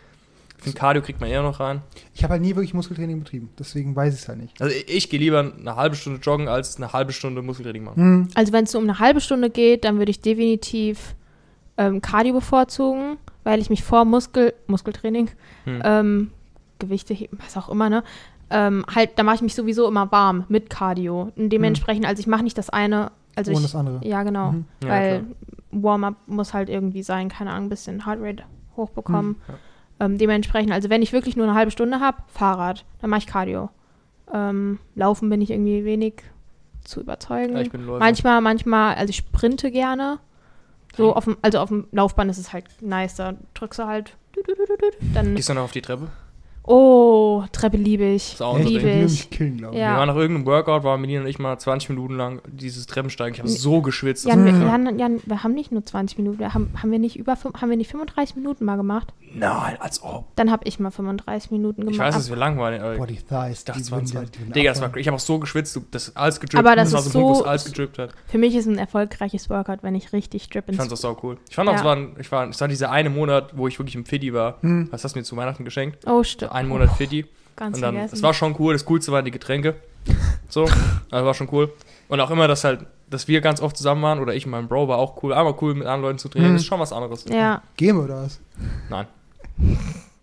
Ich 0.62 0.64
finde, 0.64 0.78
Cardio 0.78 1.02
kriegt 1.02 1.20
man 1.20 1.28
eher 1.28 1.42
noch 1.42 1.58
rein. 1.60 1.82
Ich 2.14 2.22
habe 2.22 2.32
halt 2.32 2.42
nie 2.42 2.54
wirklich 2.54 2.72
Muskeltraining 2.72 3.18
betrieben, 3.18 3.50
deswegen 3.58 3.96
weiß 3.96 4.14
ich 4.14 4.20
es 4.20 4.28
halt 4.28 4.38
nicht. 4.40 4.60
Also 4.62 4.74
ich, 4.74 4.88
ich 4.88 5.10
gehe 5.10 5.18
lieber 5.18 5.40
eine 5.40 5.74
halbe 5.76 5.96
Stunde 5.96 6.20
joggen, 6.20 6.46
als 6.48 6.76
eine 6.76 6.92
halbe 6.92 7.12
Stunde 7.12 7.42
Muskeltraining 7.42 7.84
machen. 7.84 7.96
Hm, 8.02 8.28
Also 8.34 8.52
wenn 8.52 8.64
es 8.64 8.70
so 8.72 8.78
um 8.78 8.84
eine 8.84 8.98
halbe 9.00 9.20
Stunde 9.20 9.50
geht, 9.50 9.84
dann 9.84 9.98
würde 9.98 10.10
ich 10.10 10.20
definitiv 10.20 11.16
ähm, 11.78 12.00
Cardio 12.00 12.34
bevorzugen, 12.34 13.16
weil 13.44 13.60
ich 13.60 13.70
mich 13.70 13.82
vor 13.82 14.04
Muskel, 14.04 14.54
Muskeltraining, 14.68 15.30
Hm. 15.64 15.82
ähm, 15.84 16.30
Gewichte 16.78 17.14
heben, 17.14 17.38
was 17.44 17.56
auch 17.56 17.68
immer, 17.68 17.88
ne? 17.90 18.04
Ähm, 18.50 18.84
halt, 18.94 19.10
da 19.16 19.22
mache 19.22 19.36
ich 19.36 19.42
mich 19.42 19.54
sowieso 19.54 19.88
immer 19.88 20.12
warm 20.12 20.44
mit 20.48 20.68
Cardio. 20.70 21.32
Und 21.36 21.48
dementsprechend, 21.50 22.04
also 22.06 22.20
ich 22.20 22.26
mache 22.26 22.42
nicht 22.42 22.58
das 22.58 22.68
eine, 22.70 23.10
also 23.34 23.50
ohne 23.50 23.60
ich, 23.60 23.66
das 23.66 23.74
andere. 23.74 24.00
ja 24.06 24.22
genau, 24.22 24.52
Mhm. 24.52 24.64
Ja, 24.84 24.88
weil 24.90 25.24
Warm-up 25.70 26.16
muss 26.26 26.52
halt 26.52 26.68
irgendwie 26.68 27.02
sein, 27.02 27.28
keine 27.30 27.50
Ahnung, 27.50 27.66
ein 27.66 27.70
bisschen 27.70 28.04
Heartrate 28.04 28.42
hochbekommen. 28.76 29.30
Mhm, 29.48 29.54
Ähm, 30.02 30.18
dementsprechend, 30.18 30.72
also 30.72 30.90
wenn 30.90 31.00
ich 31.00 31.12
wirklich 31.12 31.36
nur 31.36 31.46
eine 31.46 31.54
halbe 31.54 31.70
Stunde 31.70 32.00
habe, 32.00 32.18
Fahrrad, 32.26 32.84
dann 33.00 33.08
mache 33.10 33.20
ich 33.20 33.26
Cardio. 33.28 33.70
Ähm, 34.32 34.80
Laufen 34.96 35.30
bin 35.30 35.40
ich 35.40 35.50
irgendwie 35.50 35.84
wenig 35.84 36.14
zu 36.82 37.00
überzeugen. 37.00 37.54
Ja, 37.54 37.62
ich 37.62 37.70
bin. 37.70 37.86
Manchmal, 37.86 38.40
manchmal, 38.40 38.96
also 38.96 39.10
ich 39.10 39.16
sprinte 39.18 39.70
gerne. 39.70 40.18
So 40.96 41.14
auf 41.14 41.24
dem, 41.24 41.36
also 41.40 41.60
auf 41.60 41.68
dem 41.68 41.86
Laufband 41.92 42.30
ist 42.30 42.38
es 42.38 42.52
halt 42.52 42.64
nice, 42.80 43.14
da 43.14 43.34
drückst 43.54 43.78
du 43.78 43.86
halt. 43.86 44.16
Dann, 45.14 45.36
Gehst 45.36 45.48
du 45.48 45.54
noch 45.54 45.62
auf 45.62 45.72
die 45.72 45.82
Treppe? 45.82 46.08
Oh, 46.64 47.44
Treppe 47.52 47.76
liebe 47.76 48.04
ich. 48.04 48.40
Auch 48.40 48.58
liebe 48.58 48.88
ich. 48.90 49.30
killen. 49.30 49.58
Ja. 49.58 49.72
Wir 49.72 49.80
waren 49.98 50.08
nach 50.08 50.16
irgendeinem 50.16 50.46
Workout, 50.46 50.84
waren 50.84 51.00
Melina 51.00 51.22
und 51.22 51.26
ich 51.26 51.38
mal 51.38 51.58
20 51.58 51.90
Minuten 51.90 52.14
lang 52.16 52.40
dieses 52.46 52.86
Treppensteigen. 52.86 53.34
Ich 53.34 53.40
habe 53.40 53.48
so 53.48 53.82
geschwitzt. 53.82 54.26
Jan, 54.26 54.44
wir. 54.44 54.52
Jan, 54.52 54.98
Jan, 54.98 55.20
wir 55.24 55.42
haben 55.42 55.54
nicht 55.54 55.72
nur 55.72 55.84
20 55.84 56.18
Minuten, 56.18 56.38
wir 56.38 56.54
haben, 56.54 56.70
haben 56.80 56.90
wir 56.90 56.98
nicht 56.98 57.16
über 57.18 57.32
haben 57.60 57.70
wir 57.70 57.76
nicht 57.76 57.90
35 57.90 58.36
Minuten 58.36 58.64
mal 58.64 58.76
gemacht? 58.76 59.12
Nein, 59.34 59.76
als 59.80 60.02
ob. 60.02 60.26
Dann 60.36 60.50
habe 60.50 60.64
ich 60.66 60.78
mal 60.78 60.90
35 60.90 61.50
Minuten 61.50 61.80
gemacht. 61.82 61.94
Ich 61.94 61.98
weiß, 62.00 62.14
dass 62.14 62.28
wir 62.28 62.36
lang 62.36 62.58
waren. 62.58 62.78
aber 62.80 62.96
Boah, 62.96 63.06
die 63.06 63.16
Thighs, 63.16 63.60
Ich 63.60 63.64
dachte 63.64 63.80
die 63.82 63.90
würden 63.90 64.06
22. 64.06 64.46
die 64.46 64.52
Digga, 64.52 64.70
das 64.72 64.80
war, 64.82 64.94
ich 64.96 65.06
habe 65.06 65.16
auch 65.16 65.20
so 65.20 65.38
geschwitzt, 65.38 65.74
du- 65.76 65.84
das 65.90 66.14
alles 66.16 66.38
gedrippt. 66.38 66.64
Aber 66.64 66.76
das 66.76 66.92
ist 66.92 67.12
so 67.12 67.20
Punkt, 67.20 67.46
alles 67.46 67.64
gedrippt 67.64 67.98
hat. 67.98 68.10
Für 68.26 68.38
mich 68.38 68.54
ist 68.54 68.66
ein 68.66 68.78
erfolgreiches 68.78 69.48
Workout, 69.48 69.78
wenn 69.82 69.94
ich 69.94 70.12
richtig 70.12 70.48
drip 70.50 70.64
Ich 70.68 70.76
fand 70.76 70.92
das 70.92 71.04
auch 71.04 71.22
cool. 71.22 71.38
Ich 71.48 71.54
fand 71.56 71.68
auch, 71.68 71.72
Ja. 71.72 71.78
es 71.78 71.84
war, 71.84 71.96
ein- 71.96 72.16
ich 72.20 72.30
war, 72.30 72.48
es 72.48 72.60
war 72.60 72.68
dieser 72.68 72.90
eine 72.90 73.08
Monat, 73.10 73.56
wo 73.56 73.66
ich 73.68 73.78
wirklich 73.78 73.94
im 73.94 74.04
Fiddy 74.04 74.34
war. 74.34 74.58
Hm. 74.60 74.88
Was 74.90 75.02
hast 75.04 75.14
du 75.14 75.18
mir 75.20 75.24
zu 75.24 75.36
Weihnachten 75.36 75.64
geschenkt? 75.64 76.06
Oh, 76.06 76.22
stimmt. 76.22 76.51
Ein 76.52 76.68
Monat 76.68 76.90
Fiddy. 76.96 77.26
Ganz 77.56 77.76
Und 77.76 77.82
dann, 77.82 77.94
vergessen. 77.94 78.14
es 78.16 78.22
war 78.22 78.34
schon 78.34 78.56
cool. 78.58 78.72
Das 78.72 78.84
Coolste 78.84 79.12
waren 79.12 79.24
die 79.24 79.30
Getränke. 79.30 79.74
So, 80.48 80.64
also 81.10 81.26
war 81.26 81.34
schon 81.34 81.48
cool. 81.52 81.72
Und 82.08 82.20
auch 82.20 82.30
immer, 82.30 82.48
dass 82.48 82.64
halt, 82.64 82.86
dass 83.10 83.28
wir 83.28 83.40
ganz 83.40 83.60
oft 83.60 83.76
zusammen 83.76 84.02
waren 84.02 84.18
oder 84.20 84.34
ich 84.34 84.44
und 84.46 84.52
mein 84.52 84.68
Bro 84.68 84.88
war 84.88 84.98
auch 84.98 85.22
cool. 85.22 85.32
Einmal 85.32 85.54
cool 85.60 85.74
mit 85.74 85.86
anderen 85.86 86.02
Leuten 86.02 86.18
zu 86.18 86.28
trainieren, 86.28 86.52
Mhm. 86.52 86.56
ist 86.56 86.66
schon 86.66 86.80
was 86.80 86.92
anderes. 86.92 87.24
ja. 87.28 87.62
Game 87.76 87.98
oder 88.00 88.22
was? 88.24 88.40
Nein. 88.90 89.06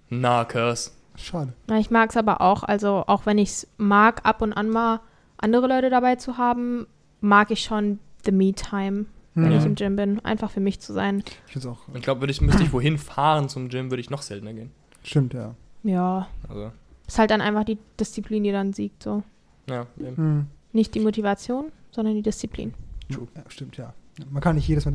Na, 0.09 0.43
Curse. 0.45 0.91
Schade. 1.15 1.53
Na, 1.67 1.77
ich 1.79 1.91
mag 1.91 2.09
es 2.09 2.17
aber 2.17 2.41
auch, 2.41 2.63
also 2.63 3.03
auch 3.07 3.25
wenn 3.25 3.37
ich 3.37 3.49
es 3.49 3.67
mag, 3.77 4.21
ab 4.25 4.41
und 4.41 4.53
an 4.53 4.69
mal 4.69 5.01
andere 5.37 5.67
Leute 5.67 5.89
dabei 5.89 6.15
zu 6.15 6.37
haben, 6.37 6.87
mag 7.21 7.51
ich 7.51 7.61
schon 7.61 7.99
the 8.25 8.31
Me-Time, 8.31 9.05
wenn 9.35 9.51
Hm. 9.51 9.57
ich 9.59 9.65
im 9.65 9.75
Gym 9.75 9.95
bin. 9.95 10.23
Einfach 10.25 10.49
für 10.51 10.59
mich 10.61 10.79
zu 10.79 10.93
sein. 10.93 11.23
Ich 11.47 11.53
finde 11.53 11.67
es 11.69 11.73
auch. 11.73 11.79
Ich 11.93 12.01
glaube, 12.01 12.21
würde 12.21 12.31
ich, 12.31 12.41
müsste 12.41 12.63
ich 12.63 12.73
wohin 12.73 12.97
fahren 12.97 13.49
zum 13.49 13.69
Gym, 13.69 13.91
würde 13.91 14.01
ich 14.01 14.09
noch 14.09 14.21
seltener 14.21 14.53
gehen. 14.53 14.71
Stimmt, 15.03 15.33
ja. 15.33 15.53
Ja. 15.83 16.27
Also, 16.47 16.71
Ist 17.07 17.19
halt 17.19 17.31
dann 17.31 17.41
einfach 17.41 17.63
die 17.63 17.77
Disziplin, 17.99 18.43
die 18.43 18.51
dann 18.51 18.73
siegt. 18.73 19.03
So. 19.03 19.23
ja, 19.69 19.85
eben. 19.99 20.17
Hm. 20.17 20.45
Nicht 20.71 20.93
die 20.95 20.99
Motivation, 20.99 21.71
sondern 21.91 22.15
die 22.15 22.21
Disziplin. 22.21 22.73
True. 23.11 23.27
ja. 23.35 23.43
Stimmt, 23.47 23.77
ja. 23.77 23.93
Man 24.29 24.41
kann 24.41 24.55
nicht 24.55 24.67
jedes 24.67 24.85
Mal 24.85 24.93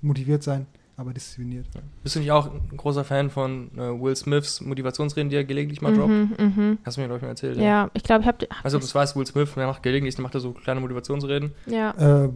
motiviert 0.00 0.42
sein, 0.42 0.66
aber 0.96 1.12
diszipliniert. 1.12 1.66
Bist 2.02 2.14
du 2.14 2.20
nicht 2.20 2.30
auch 2.30 2.52
ein 2.52 2.76
großer 2.76 3.02
Fan 3.02 3.30
von 3.30 3.70
äh, 3.76 4.00
Will 4.00 4.14
Smiths 4.14 4.60
Motivationsreden, 4.60 5.30
die 5.30 5.36
er 5.36 5.44
gelegentlich 5.44 5.80
mal 5.80 5.92
droppt? 5.94 6.08
Mhm, 6.08 6.32
mhm. 6.38 6.78
Hast 6.84 6.96
du 6.96 7.00
mir, 7.00 7.06
glaube 7.06 7.18
ich, 7.18 7.22
mal 7.22 7.28
erzählt. 7.30 7.56
Ja, 7.56 7.90
ich 7.94 8.02
glaube, 8.02 8.22
ich 8.22 8.26
habe. 8.28 8.46
Also, 8.62 8.78
das 8.78 8.94
weißt 8.94 9.16
Will 9.16 9.26
Smith, 9.26 9.54
der 9.56 9.66
macht 9.66 9.82
gelegentlich, 9.82 10.14
der 10.14 10.22
macht 10.22 10.34
er 10.34 10.40
so 10.40 10.52
kleine 10.52 10.80
Motivationsreden. 10.80 11.52
ja. 11.66 12.24
Äh, 12.26 12.28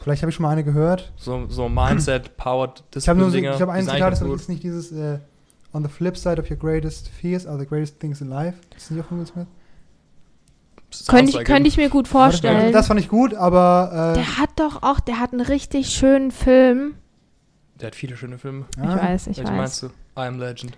vielleicht 0.00 0.22
habe 0.22 0.30
ich 0.30 0.36
schon 0.36 0.44
mal 0.44 0.50
eine 0.50 0.64
gehört. 0.64 1.12
So, 1.16 1.46
so 1.48 1.68
Mindset, 1.68 2.36
Powered, 2.36 2.84
Ich 2.94 3.08
habe 3.08 3.18
glaube, 3.30 3.72
ein 3.72 3.84
Zitat 3.84 4.12
das 4.12 4.22
ist 4.22 4.48
nicht 4.48 4.62
dieses 4.62 4.92
äh, 4.92 5.18
On 5.72 5.82
the 5.82 5.88
flip 5.90 6.16
side 6.16 6.38
of 6.40 6.50
your 6.50 6.56
greatest 6.56 7.08
fears 7.08 7.46
are 7.46 7.58
the 7.58 7.66
greatest 7.66 8.00
things 8.00 8.20
in 8.20 8.28
life. 8.28 8.56
Das 8.70 8.84
ist 8.84 8.90
nicht 8.92 9.04
auch 9.04 9.08
von 9.08 9.18
Will 9.18 9.26
Smith? 9.26 9.46
Könnte 11.06 11.38
ich, 11.38 11.44
könnte 11.44 11.68
ich 11.68 11.76
mir 11.76 11.90
gut 11.90 12.08
vorstellen. 12.08 12.72
Das 12.72 12.86
fand 12.86 12.98
ich 12.98 13.08
gut, 13.08 13.34
aber 13.34 14.12
äh, 14.12 14.14
der 14.14 14.38
hat 14.38 14.50
doch 14.56 14.82
auch, 14.82 15.00
der 15.00 15.20
hat 15.20 15.32
einen 15.32 15.42
richtig 15.42 15.90
schönen 15.90 16.30
Film. 16.30 16.94
Der 17.80 17.88
hat 17.88 17.94
viele 17.94 18.16
schöne 18.16 18.38
Filme. 18.38 18.64
Ich 18.76 18.82
weiß, 18.82 19.26
ich 19.26 19.36
Welchen 19.36 19.50
weiß. 19.52 19.56
meinst 19.56 19.82
du? 19.82 19.86
I 19.88 19.90
Am 20.26 20.38
Legend. 20.40 20.72
I, 20.72 20.76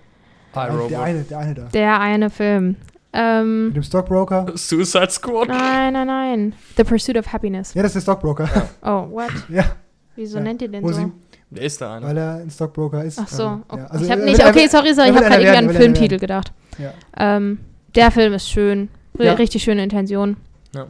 Der, 0.57 0.71
Robot. 0.71 0.91
der 0.91 1.03
eine, 1.03 1.23
der 1.23 1.39
eine 1.39 1.55
da. 1.55 1.63
Der 1.73 2.01
eine 2.01 2.29
Film. 2.29 2.77
Ähm, 3.13 3.67
Mit 3.69 3.77
dem 3.77 3.83
Stockbroker. 3.85 4.47
Suicide 4.57 5.11
Squad. 5.11 5.49
nein, 5.49 5.93
nein, 5.93 6.07
nein. 6.09 6.53
The 6.77 6.83
Pursuit 6.85 7.17
of 7.17 7.33
Happiness. 7.33 7.73
Ja, 7.75 7.83
das 7.83 7.91
ist 7.95 8.07
der 8.07 8.13
Stockbroker. 8.13 8.49
Oh, 8.83 9.09
what? 9.11 9.31
Ja, 9.49 9.65
Wieso 10.17 10.39
Ja. 10.39 10.43
nennt 10.45 10.61
ihr 10.61 10.69
den 10.69 10.83
Wo 10.83 10.91
so? 10.93 11.13
Der 11.51 11.65
ist 11.65 11.81
der 11.81 11.91
eine. 11.91 12.07
weil 12.07 12.17
er 12.17 12.35
ein 12.37 12.51
Stockbroker 12.51 13.03
ist. 13.05 13.19
Ach 13.21 13.27
so. 13.29 13.43
Ähm, 13.45 13.63
okay. 13.69 13.81
ja. 13.81 13.87
Also 13.89 14.05
ich 14.05 14.11
habe 14.11 14.23
nicht. 14.23 14.45
Okay, 14.47 14.67
sorry, 14.69 14.95
sorry. 14.95 15.11
Ich 15.11 15.17
habe 15.17 15.27
gerade 15.27 15.27
einer 15.27 15.35
irgendwie 15.41 15.49
an 15.51 15.57
einen 15.57 15.71
einer 15.71 15.79
Filmtitel 15.81 16.19
gedacht. 16.19 16.53
Ja. 16.79 16.93
Ähm, 17.17 17.59
der 17.95 18.11
Film 18.13 18.33
ist 18.35 18.49
schön. 18.49 18.89
R 19.19 19.25
Ja. 19.27 19.33
Richtig 19.35 19.63
schöne 19.65 19.83
Intention. 19.83 20.37
Ja. 20.75 20.87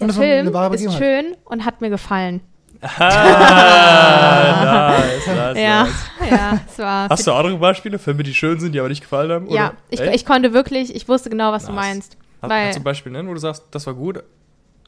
Der 0.00 0.06
das 0.08 0.16
war 0.16 0.24
eine 0.24 0.78
Film 0.78 0.90
ist 0.90 0.98
schön 0.98 1.36
und 1.44 1.64
hat 1.64 1.80
mir 1.80 1.90
gefallen. 1.90 2.40
Ah, 2.84 4.94
nice, 4.98 5.26
nice, 5.26 5.58
ja, 5.58 5.84
nice. 5.84 6.30
ja, 6.30 6.60
es 6.68 6.78
war. 6.78 7.08
Hast 7.08 7.26
du 7.26 7.32
andere 7.32 7.56
Beispiele? 7.56 7.98
Filme, 7.98 8.22
die 8.22 8.34
schön 8.34 8.58
sind, 8.60 8.72
die 8.72 8.80
aber 8.80 8.88
nicht 8.88 9.02
gefallen 9.02 9.30
haben? 9.30 9.50
ja, 9.50 9.68
oder? 9.68 9.74
ich, 9.90 10.00
Echt? 10.00 10.14
ich 10.16 10.26
konnte 10.26 10.52
wirklich, 10.52 10.94
ich 10.94 11.08
wusste 11.08 11.30
genau, 11.30 11.52
was 11.52 11.66
du 11.66 11.72
Nice. 11.72 11.84
meinst. 11.86 12.16
Hast, 12.40 12.50
weil- 12.50 12.62
kannst 12.64 12.78
du 12.78 12.80
ein 12.80 12.84
Beispiel 12.84 13.12
nennen, 13.12 13.28
wo 13.28 13.34
du 13.34 13.40
sagst, 13.40 13.64
das 13.70 13.86
war 13.86 13.94
gut? 13.94 14.22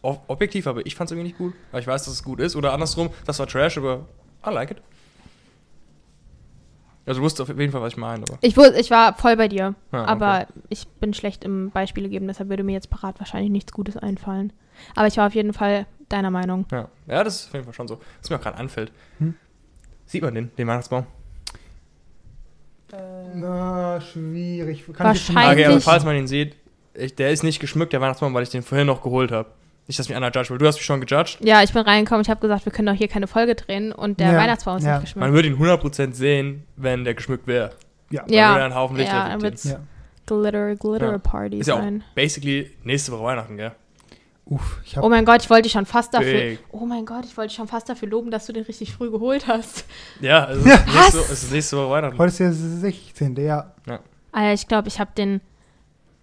Ob- 0.02 0.22
Objektiv, 0.26 0.66
aber 0.66 0.84
ich 0.84 0.94
fand 0.96 1.08
es 1.08 1.12
irgendwie 1.12 1.28
nicht 1.28 1.38
gut. 1.38 1.54
Weil 1.72 1.80
ich 1.80 1.86
weiß, 1.86 2.04
dass 2.04 2.12
es 2.14 2.22
gut 2.24 2.40
ist. 2.40 2.56
Oder 2.56 2.72
andersrum, 2.72 3.10
das 3.26 3.38
war 3.38 3.46
Trash, 3.46 3.78
aber 3.78 4.00
I 4.46 4.50
like 4.50 4.72
it. 4.72 4.78
Also 7.06 7.20
du 7.20 7.24
wusstest 7.24 7.50
auf 7.50 7.58
jeden 7.58 7.70
Fall, 7.72 7.82
was 7.82 7.92
ich 7.92 7.96
meine. 7.98 8.22
Aber. 8.26 8.38
Ich, 8.40 8.54
wus- 8.56 8.72
ich 8.74 8.90
war 8.90 9.14
voll 9.14 9.36
bei 9.36 9.48
dir, 9.48 9.74
Ah, 9.92 10.04
aber 10.04 10.46
okay. 10.48 10.60
ich 10.70 10.88
bin 10.88 11.12
schlecht 11.12 11.44
im 11.44 11.70
Beispiele 11.70 12.08
geben, 12.08 12.26
deshalb 12.26 12.48
würde 12.48 12.62
mir 12.64 12.72
jetzt 12.72 12.88
parat 12.90 13.18
wahrscheinlich 13.20 13.50
nichts 13.50 13.72
Gutes 13.72 13.96
einfallen. 13.96 14.52
Aber 14.94 15.06
ich 15.06 15.16
war 15.18 15.26
auf 15.26 15.34
jeden 15.34 15.52
Fall 15.52 15.86
deiner 16.08 16.30
Meinung. 16.30 16.64
Ja. 16.72 16.88
ja, 17.06 17.22
das 17.24 17.40
ist 17.40 17.46
auf 17.48 17.52
jeden 17.54 17.64
Fall 17.64 17.74
schon 17.74 17.88
so. 17.88 18.00
Was 18.20 18.30
mir 18.30 18.36
auch 18.36 18.40
gerade 18.42 18.56
anfällt. 18.58 18.90
Hm? 19.18 19.34
Sieht 20.06 20.22
man 20.22 20.34
den, 20.34 20.50
den 20.56 20.66
Weihnachtsbaum? 20.66 21.06
Na, 23.34 24.00
schwierig. 24.00 24.84
Kann 24.86 24.92
ich 24.94 25.28
Wahrscheinlich- 25.28 25.52
Okay, 25.52 25.64
aber 25.66 25.80
falls 25.80 26.04
man 26.04 26.16
ihn 26.16 26.26
sieht, 26.26 26.56
ich, 26.94 27.14
der 27.16 27.30
ist 27.32 27.42
nicht 27.42 27.58
geschmückt, 27.60 27.92
der 27.92 28.00
Weihnachtsbaum, 28.00 28.32
weil 28.34 28.44
ich 28.44 28.50
den 28.50 28.62
vorhin 28.62 28.86
noch 28.86 29.02
geholt 29.02 29.32
habe. 29.32 29.50
Nicht, 29.86 29.98
dass 29.98 30.08
mich 30.08 30.16
einer 30.16 30.30
judge, 30.34 30.50
weil 30.50 30.58
du 30.58 30.66
hast 30.66 30.76
mich 30.76 30.84
schon 30.84 31.00
gejudged. 31.00 31.38
Ja, 31.44 31.62
ich 31.62 31.72
bin 31.72 31.82
reingekommen, 31.82 32.22
ich 32.22 32.30
habe 32.30 32.40
gesagt, 32.40 32.64
wir 32.64 32.72
können 32.72 32.86
doch 32.86 32.94
hier 32.94 33.08
keine 33.08 33.26
Folge 33.26 33.54
drehen 33.54 33.92
und 33.92 34.18
der 34.18 34.32
Ja, 34.32 34.38
Weihnachtsbaum 34.38 34.78
ist 34.78 34.84
ja. 34.84 34.94
nicht 34.94 35.02
geschmückt. 35.02 35.20
Man 35.26 35.32
würde 35.34 35.48
ihn 35.48 35.56
100% 35.56 36.12
sehen, 36.14 36.64
wenn 36.76 37.04
der 37.04 37.14
geschmückt 37.14 37.46
wäre. 37.46 37.70
Ja. 38.10 38.22
Dann 38.22 38.32
Ja, 38.32 38.50
würde 38.52 38.64
einen 38.64 38.74
Haufen 38.74 38.96
Licht 38.96 39.08
ja, 39.12 39.24
reflektieren. 39.26 39.42
wird's 39.42 39.64
ja. 39.64 39.78
Glitter, 40.26 40.74
Glitter 40.76 41.12
Ja. 41.12 41.18
Party 41.18 41.58
Ist 41.58 41.66
ja 41.66 41.74
auch 41.74 41.78
sein. 41.80 42.02
basically 42.14 42.70
nächste 42.82 43.12
Woche 43.12 43.24
Weihnachten, 43.24 43.56
gell? 43.58 43.72
Uff, 44.46 44.78
ich 44.84 44.96
Oh 44.98 45.02
hab. 45.04 45.08
mein 45.10 45.24
Gott, 45.24 45.42
ich 45.42 45.48
wollte 45.50 45.62
dich 45.62 45.72
schon 45.72 45.86
fast 45.86 46.12
dafür. 46.14 46.32
Big. 46.32 46.58
Oh 46.70 46.84
mein 46.86 47.04
Gott, 47.06 47.24
ich 47.24 47.36
wollte 47.36 47.48
dich 47.48 47.56
schon 47.56 47.68
fast 47.68 47.88
dafür 47.88 48.08
loben, 48.08 48.30
dass 48.30 48.44
du 48.46 48.52
den 48.52 48.64
richtig 48.64 48.92
früh 48.92 49.10
geholt 49.10 49.46
hast. 49.48 49.84
Ja, 50.20 50.44
also 50.44 50.66
Ja. 50.68 50.74
es, 50.76 50.80
ist 50.86 50.94
nächste, 50.94 51.18
es 51.20 51.42
ist 51.44 51.52
nächste 51.52 51.76
Woche 51.78 51.90
Weihnachten. 51.90 52.18
Heute 52.18 52.28
ist 52.30 52.38
der 52.40 52.52
16. 52.52 53.36
Ja. 53.36 53.72
Alter, 54.32 54.52
ich 54.54 54.66
glaube, 54.68 54.88
ich 54.88 54.98
habe 55.00 55.10
den. 55.16 55.40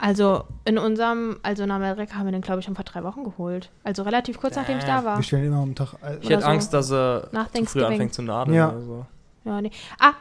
Also 0.02 0.46
in 0.66 0.80
unserem, 0.80 1.38
also 1.44 1.62
in 1.64 1.70
Amerika 1.70 2.16
haben 2.16 2.26
wir 2.26 2.32
den, 2.32 2.42
glaube 2.42 2.60
ich, 2.60 2.66
schon 2.66 2.74
vor 2.76 2.84
drei 2.84 3.04
Wochen 3.04 3.24
geholt. 3.24 3.70
Also 3.84 4.02
relativ 4.02 4.40
kurz 4.40 4.56
nachdem 4.56 4.80
ich 4.80 4.84
da 4.84 5.06
war. 5.06 5.18
Wir 5.18 5.24
stellen 5.24 5.46
immer 5.46 5.62
am 5.62 5.76
Tag. 5.76 5.94
äh, 6.04 6.18
Ich 6.22 6.30
hätte 6.30 6.42
so. 6.42 6.48
Angst, 6.48 6.74
dass 6.74 6.92
er 6.92 7.28
Nach 7.32 7.52
zu 7.52 7.66
früh 7.66 7.84
anfängt 7.84 8.14
zu 8.14 8.24
nadeln 8.24 8.56
Ja. 8.58 8.70
oder 8.72 8.82
so. 8.82 9.06
Ja, 9.46 9.62
nee. 9.62 9.70
Ah, 10.00 10.14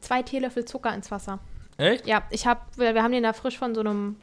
zwei 0.00 0.22
Teelöffel 0.22 0.66
Zucker 0.66 0.94
ins 0.94 1.10
Wasser. 1.10 1.38
Echt? 1.78 2.06
Ja, 2.06 2.22
ich 2.30 2.46
habe, 2.46 2.60
wir 2.76 2.94
wir 2.94 3.02
haben 3.02 3.12
den 3.12 3.22
da 3.22 3.32
frisch 3.32 3.58
von 3.58 3.74
so 3.74 3.80
einem 3.80 4.16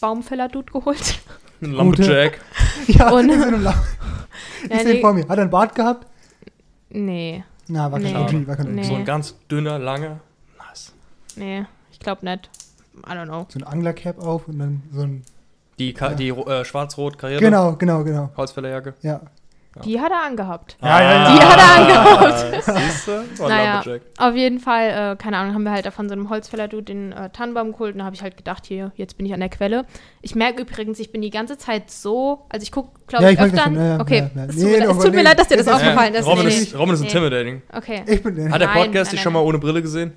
Baumfäller-Dude 0.00 0.72
geholt. 0.72 1.20
Ein 1.62 1.72
Lumberjack. 1.72 2.40
Ja, 2.88 3.10
Und- 3.12 3.32
so 3.32 3.42
einem 3.46 3.62
La- 3.62 3.74
ich 4.64 4.70
Ja, 4.70 4.82
nee, 4.84 5.00
vor 5.00 5.12
mir. 5.12 5.22
Hat 5.28 5.38
er 5.38 5.42
einen 5.42 5.50
Bart 5.50 5.74
gehabt? 5.76 6.08
nee, 6.90 7.44
Na, 7.68 7.90
war 7.92 8.00
kein 8.00 8.12
Nee. 8.12 8.18
OG. 8.40 8.46
War 8.48 8.56
kein 8.56 8.66
OG. 8.66 8.72
Nee. 8.74 8.82
So 8.82 8.94
ein 8.96 9.04
ganz 9.04 9.36
dünner, 9.48 9.78
langer. 9.78 10.18
Nice. 10.58 10.92
nee, 11.36 11.64
ich 11.92 12.00
glaube 12.00 12.24
nicht. 12.24 12.50
I 13.06 13.12
don't 13.12 13.26
know. 13.26 13.46
So 13.48 13.58
ein 13.58 13.64
Anglercap 13.64 14.18
auf 14.18 14.48
und 14.48 14.58
dann 14.58 14.82
so 14.92 15.02
ein. 15.02 15.22
Die, 15.78 15.94
Ka 15.94 16.10
Ja. 16.10 16.14
die 16.14 16.28
äh, 16.28 16.64
schwarz-rot 16.64 17.18
karierte 17.18 17.44
Genau, 17.44 17.74
genau, 17.76 18.04
genau. 18.04 18.30
Holzfällerjacke. 18.36 18.94
Ja. 19.02 19.20
Die 19.86 19.98
hat 19.98 20.12
er 20.12 20.22
angehabt. 20.26 20.76
Ja, 20.82 21.00
ja, 21.00 21.12
ja. 21.12 21.34
Die 21.34 21.42
hat 21.42 21.58
er 21.58 21.80
angehabt. 22.26 22.62
Siehst 22.66 23.08
du? 23.08 23.12
War 23.40 23.48
ein 23.48 23.82
Naja. 23.88 24.00
Auf 24.18 24.34
jeden 24.34 24.60
Fall, 24.60 25.12
äh, 25.14 25.16
keine 25.16 25.38
Ahnung, 25.38 25.54
haben 25.54 25.62
wir 25.62 25.70
halt 25.72 25.86
von 25.94 26.10
so 26.10 26.12
einem 26.12 26.28
Holzfäller-Dude 26.28 26.82
den 26.82 27.12
äh, 27.12 27.30
Tannenbaum 27.30 27.72
geholt 27.72 27.94
und 27.94 28.00
da 28.00 28.04
habe 28.04 28.14
ich 28.14 28.20
halt 28.22 28.36
gedacht, 28.36 28.66
hier, 28.66 28.92
jetzt 28.96 29.16
bin 29.16 29.24
ich 29.24 29.32
an 29.32 29.40
der 29.40 29.48
Quelle. 29.48 29.86
Ich 30.20 30.34
merke 30.34 30.60
übrigens, 30.60 30.98
ich 31.00 31.10
bin 31.10 31.22
die 31.22 31.30
ganze 31.30 31.56
Zeit 31.56 31.90
so, 31.90 32.44
also 32.50 32.62
ich 32.62 32.70
gucke, 32.70 32.90
glaube 33.06 33.24
Ja, 33.24 33.30
ich, 33.30 33.40
öfter. 33.40 33.62
schon, 33.62 33.74
ja, 33.76 33.84
ja, 33.96 34.00
okay, 34.00 34.30
ja, 34.34 34.42
ja. 34.42 34.48
es 34.50 34.56
Nee, 34.56 34.62
tut, 34.62 34.70
mir, 34.70 34.76
leid- 34.78 34.88
aber 34.88 34.98
es 34.98 35.04
tut 35.04 35.10
mir 35.12 35.16
nee. 35.16 35.22
leid, 35.22 35.38
dass 35.40 35.48
dir 35.48 35.56
das 35.56 35.68
aufgefallen 35.68 36.14
ist. 36.16 36.26
Robin, 36.26 36.44
Nee, 36.46 36.52
ist, 36.52 36.78
Robin 36.78 36.94
ist 36.94 37.00
nee. 37.00 37.06
intimidating. 37.06 37.62
Okay. 37.72 38.02
Ich 38.06 38.22
bin. 38.22 38.52
Hat 38.52 38.60
der 38.60 38.66
Podcast 38.66 38.92
nein, 38.92 39.04
dich 39.04 39.12
nein. 39.14 39.18
schon 39.22 39.32
mal 39.32 39.40
ohne 39.40 39.58
Brille 39.58 39.80
gesehen? 39.80 40.12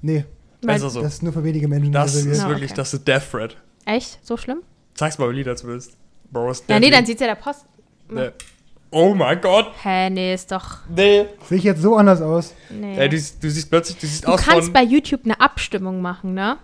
Nee, 0.00 0.24
Also 0.66 0.88
so. 0.88 1.02
das 1.02 1.14
ist 1.14 1.22
nur 1.22 1.32
für 1.32 1.44
wenige 1.44 1.68
Menschen. 1.68 1.92
Das 1.92 2.14
ist 2.14 2.24
Ja, 2.26 2.48
wirklich, 2.48 2.70
okay. 2.70 2.76
das 2.76 2.94
ist 2.94 3.06
Death 3.06 3.30
Threat. 3.30 3.56
Echt? 3.84 4.18
So 4.26 4.36
schlimm? 4.36 4.58
Zeig's 4.94 5.18
mal, 5.18 5.30
wie 5.30 5.42
du 5.42 5.56
willst. 5.64 5.96
Bro, 6.30 6.50
ist 6.50 6.64
Ja, 6.68 6.80
nee, 6.80 6.90
dann 6.90 7.06
sieht's 7.06 7.20
ja 7.20 7.28
der 7.28 7.36
Post. 7.36 7.64
Nee. 8.10 8.30
Oh 8.90 9.14
mein 9.14 9.40
Gott. 9.40 9.66
Hä, 9.82 10.10
nee, 10.10 10.34
ist 10.34 10.50
doch. 10.50 10.78
Nee. 10.88 11.26
Sehe 11.46 11.58
ich 11.58 11.64
jetzt 11.64 11.82
so 11.82 11.96
anders 11.96 12.20
aus? 12.22 12.54
Nee. 12.70 12.96
Ey, 12.96 13.08
du, 13.08 13.16
du 13.16 13.50
siehst 13.50 13.70
plötzlich, 13.70 13.98
du 13.98 14.06
siehst 14.06 14.26
du 14.26 14.28
aus 14.28 14.40
kannst 14.40 14.64
von... 14.64 14.72
bei 14.72 14.82
YouTube 14.82 15.20
eine 15.24 15.40
Abstimmung 15.40 16.00
machen, 16.00 16.34
ne? 16.34 16.56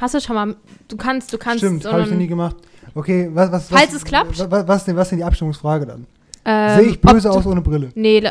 Hast 0.00 0.14
du 0.14 0.20
schon 0.20 0.36
mal. 0.36 0.56
Du 0.88 0.96
kannst, 0.96 1.32
du 1.32 1.38
kannst. 1.38 1.58
Stimmt, 1.58 1.82
so 1.82 1.92
habe 1.92 2.02
ich 2.02 2.10
noch 2.10 2.16
nie 2.16 2.26
gemacht. 2.26 2.56
Okay, 2.94 3.28
was, 3.32 3.50
was, 3.50 3.68
Falls 3.68 3.88
was, 3.88 3.94
es 3.94 4.04
klappt? 4.04 4.38
Was, 4.38 4.68
was, 4.68 4.84
denn, 4.84 4.96
was 4.96 5.08
denn 5.08 5.18
die 5.18 5.24
Abstimmungsfrage 5.24 5.86
dann? 5.86 6.06
ähm, 6.44 6.80
Sehe 6.80 6.88
ich 6.90 7.00
böse 7.00 7.30
aus 7.30 7.44
ohne 7.46 7.60
Brille? 7.60 7.90
Nee, 7.94 8.22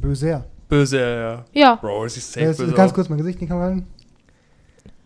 Böse, 0.00 0.28
ja. 0.28 0.44
Böse, 0.68 0.98
ja, 0.98 1.08
ja. 1.08 1.44
ja. 1.52 1.74
Bro, 1.76 2.06
es 2.06 2.14
sieht 2.14 2.24
ja 2.24 2.28
safe 2.30 2.46
jetzt 2.46 2.58
böse 2.58 2.72
ganz 2.72 2.92
kurz 2.94 3.08
mein 3.08 3.18
Gesicht 3.18 3.36
in 3.36 3.46
die 3.46 3.48
Kamera 3.48 3.66
halten. 3.66 3.86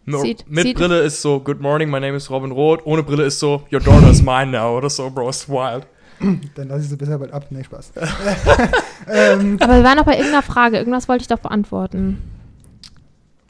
No, 0.07 0.23
Sieht- 0.23 0.45
mit 0.49 0.65
sieht- 0.65 0.77
Brille 0.77 1.01
ist 1.01 1.21
so, 1.21 1.39
good 1.41 1.61
morning, 1.61 1.91
my 1.91 2.01
name 2.01 2.17
is 2.17 2.31
Robin 2.31 2.51
Roth. 2.51 2.81
Ohne 2.87 3.03
Brille 3.03 3.25
ist 3.25 3.39
so, 3.39 3.63
your 3.73 3.81
daughter 3.81 4.11
is 4.11 4.23
mine 4.23 4.47
now. 4.47 4.77
Oder 4.77 4.89
so, 4.91 5.11
Bro, 5.11 5.29
ist 5.29 5.49
wild. 5.49 5.87
Dann 6.55 6.69
lasse 6.69 6.83
ich 6.83 6.89
sie 6.89 6.97
besser 6.97 7.19
bald 7.19 7.33
ab. 7.33 7.47
Nee, 7.51 7.63
Spaß. 7.65 7.93
ähm, 9.09 9.59
Aber 9.61 9.77
wir 9.77 9.85
waren 9.85 9.97
noch 9.97 10.05
bei 10.05 10.13
irgendeiner 10.17 10.43
Frage. 10.43 10.79
Irgendwas 10.79 11.09
wollte 11.09 11.23
ich 11.23 11.29
doch 11.29 11.39
beantworten. 11.39 12.19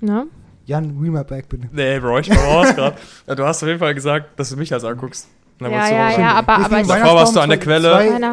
Ne? 0.00 0.26
Jan, 0.66 0.96
read 1.00 1.12
my 1.12 1.24
back, 1.24 1.48
bitte. 1.48 1.68
Nee, 1.72 1.98
Bro, 1.98 2.18
ich 2.20 2.30
war 2.30 2.36
raus 2.44 2.74
gerade. 2.74 2.96
Du 3.34 3.44
hast 3.44 3.62
auf 3.62 3.68
jeden 3.68 3.80
Fall 3.80 3.94
gesagt, 3.94 4.38
dass 4.38 4.50
du 4.50 4.56
mich 4.56 4.72
als 4.72 4.84
anguckst. 4.84 5.28
Ja, 5.60 5.88
ja, 5.88 6.10
ja, 6.18 6.32
aber, 6.34 6.56
aber 6.64 6.80
ich, 6.80 6.86
Davor 6.86 7.14
warst 7.16 7.36
du 7.36 7.40
an 7.40 7.50
der 7.50 7.58
Quelle. 7.58 7.90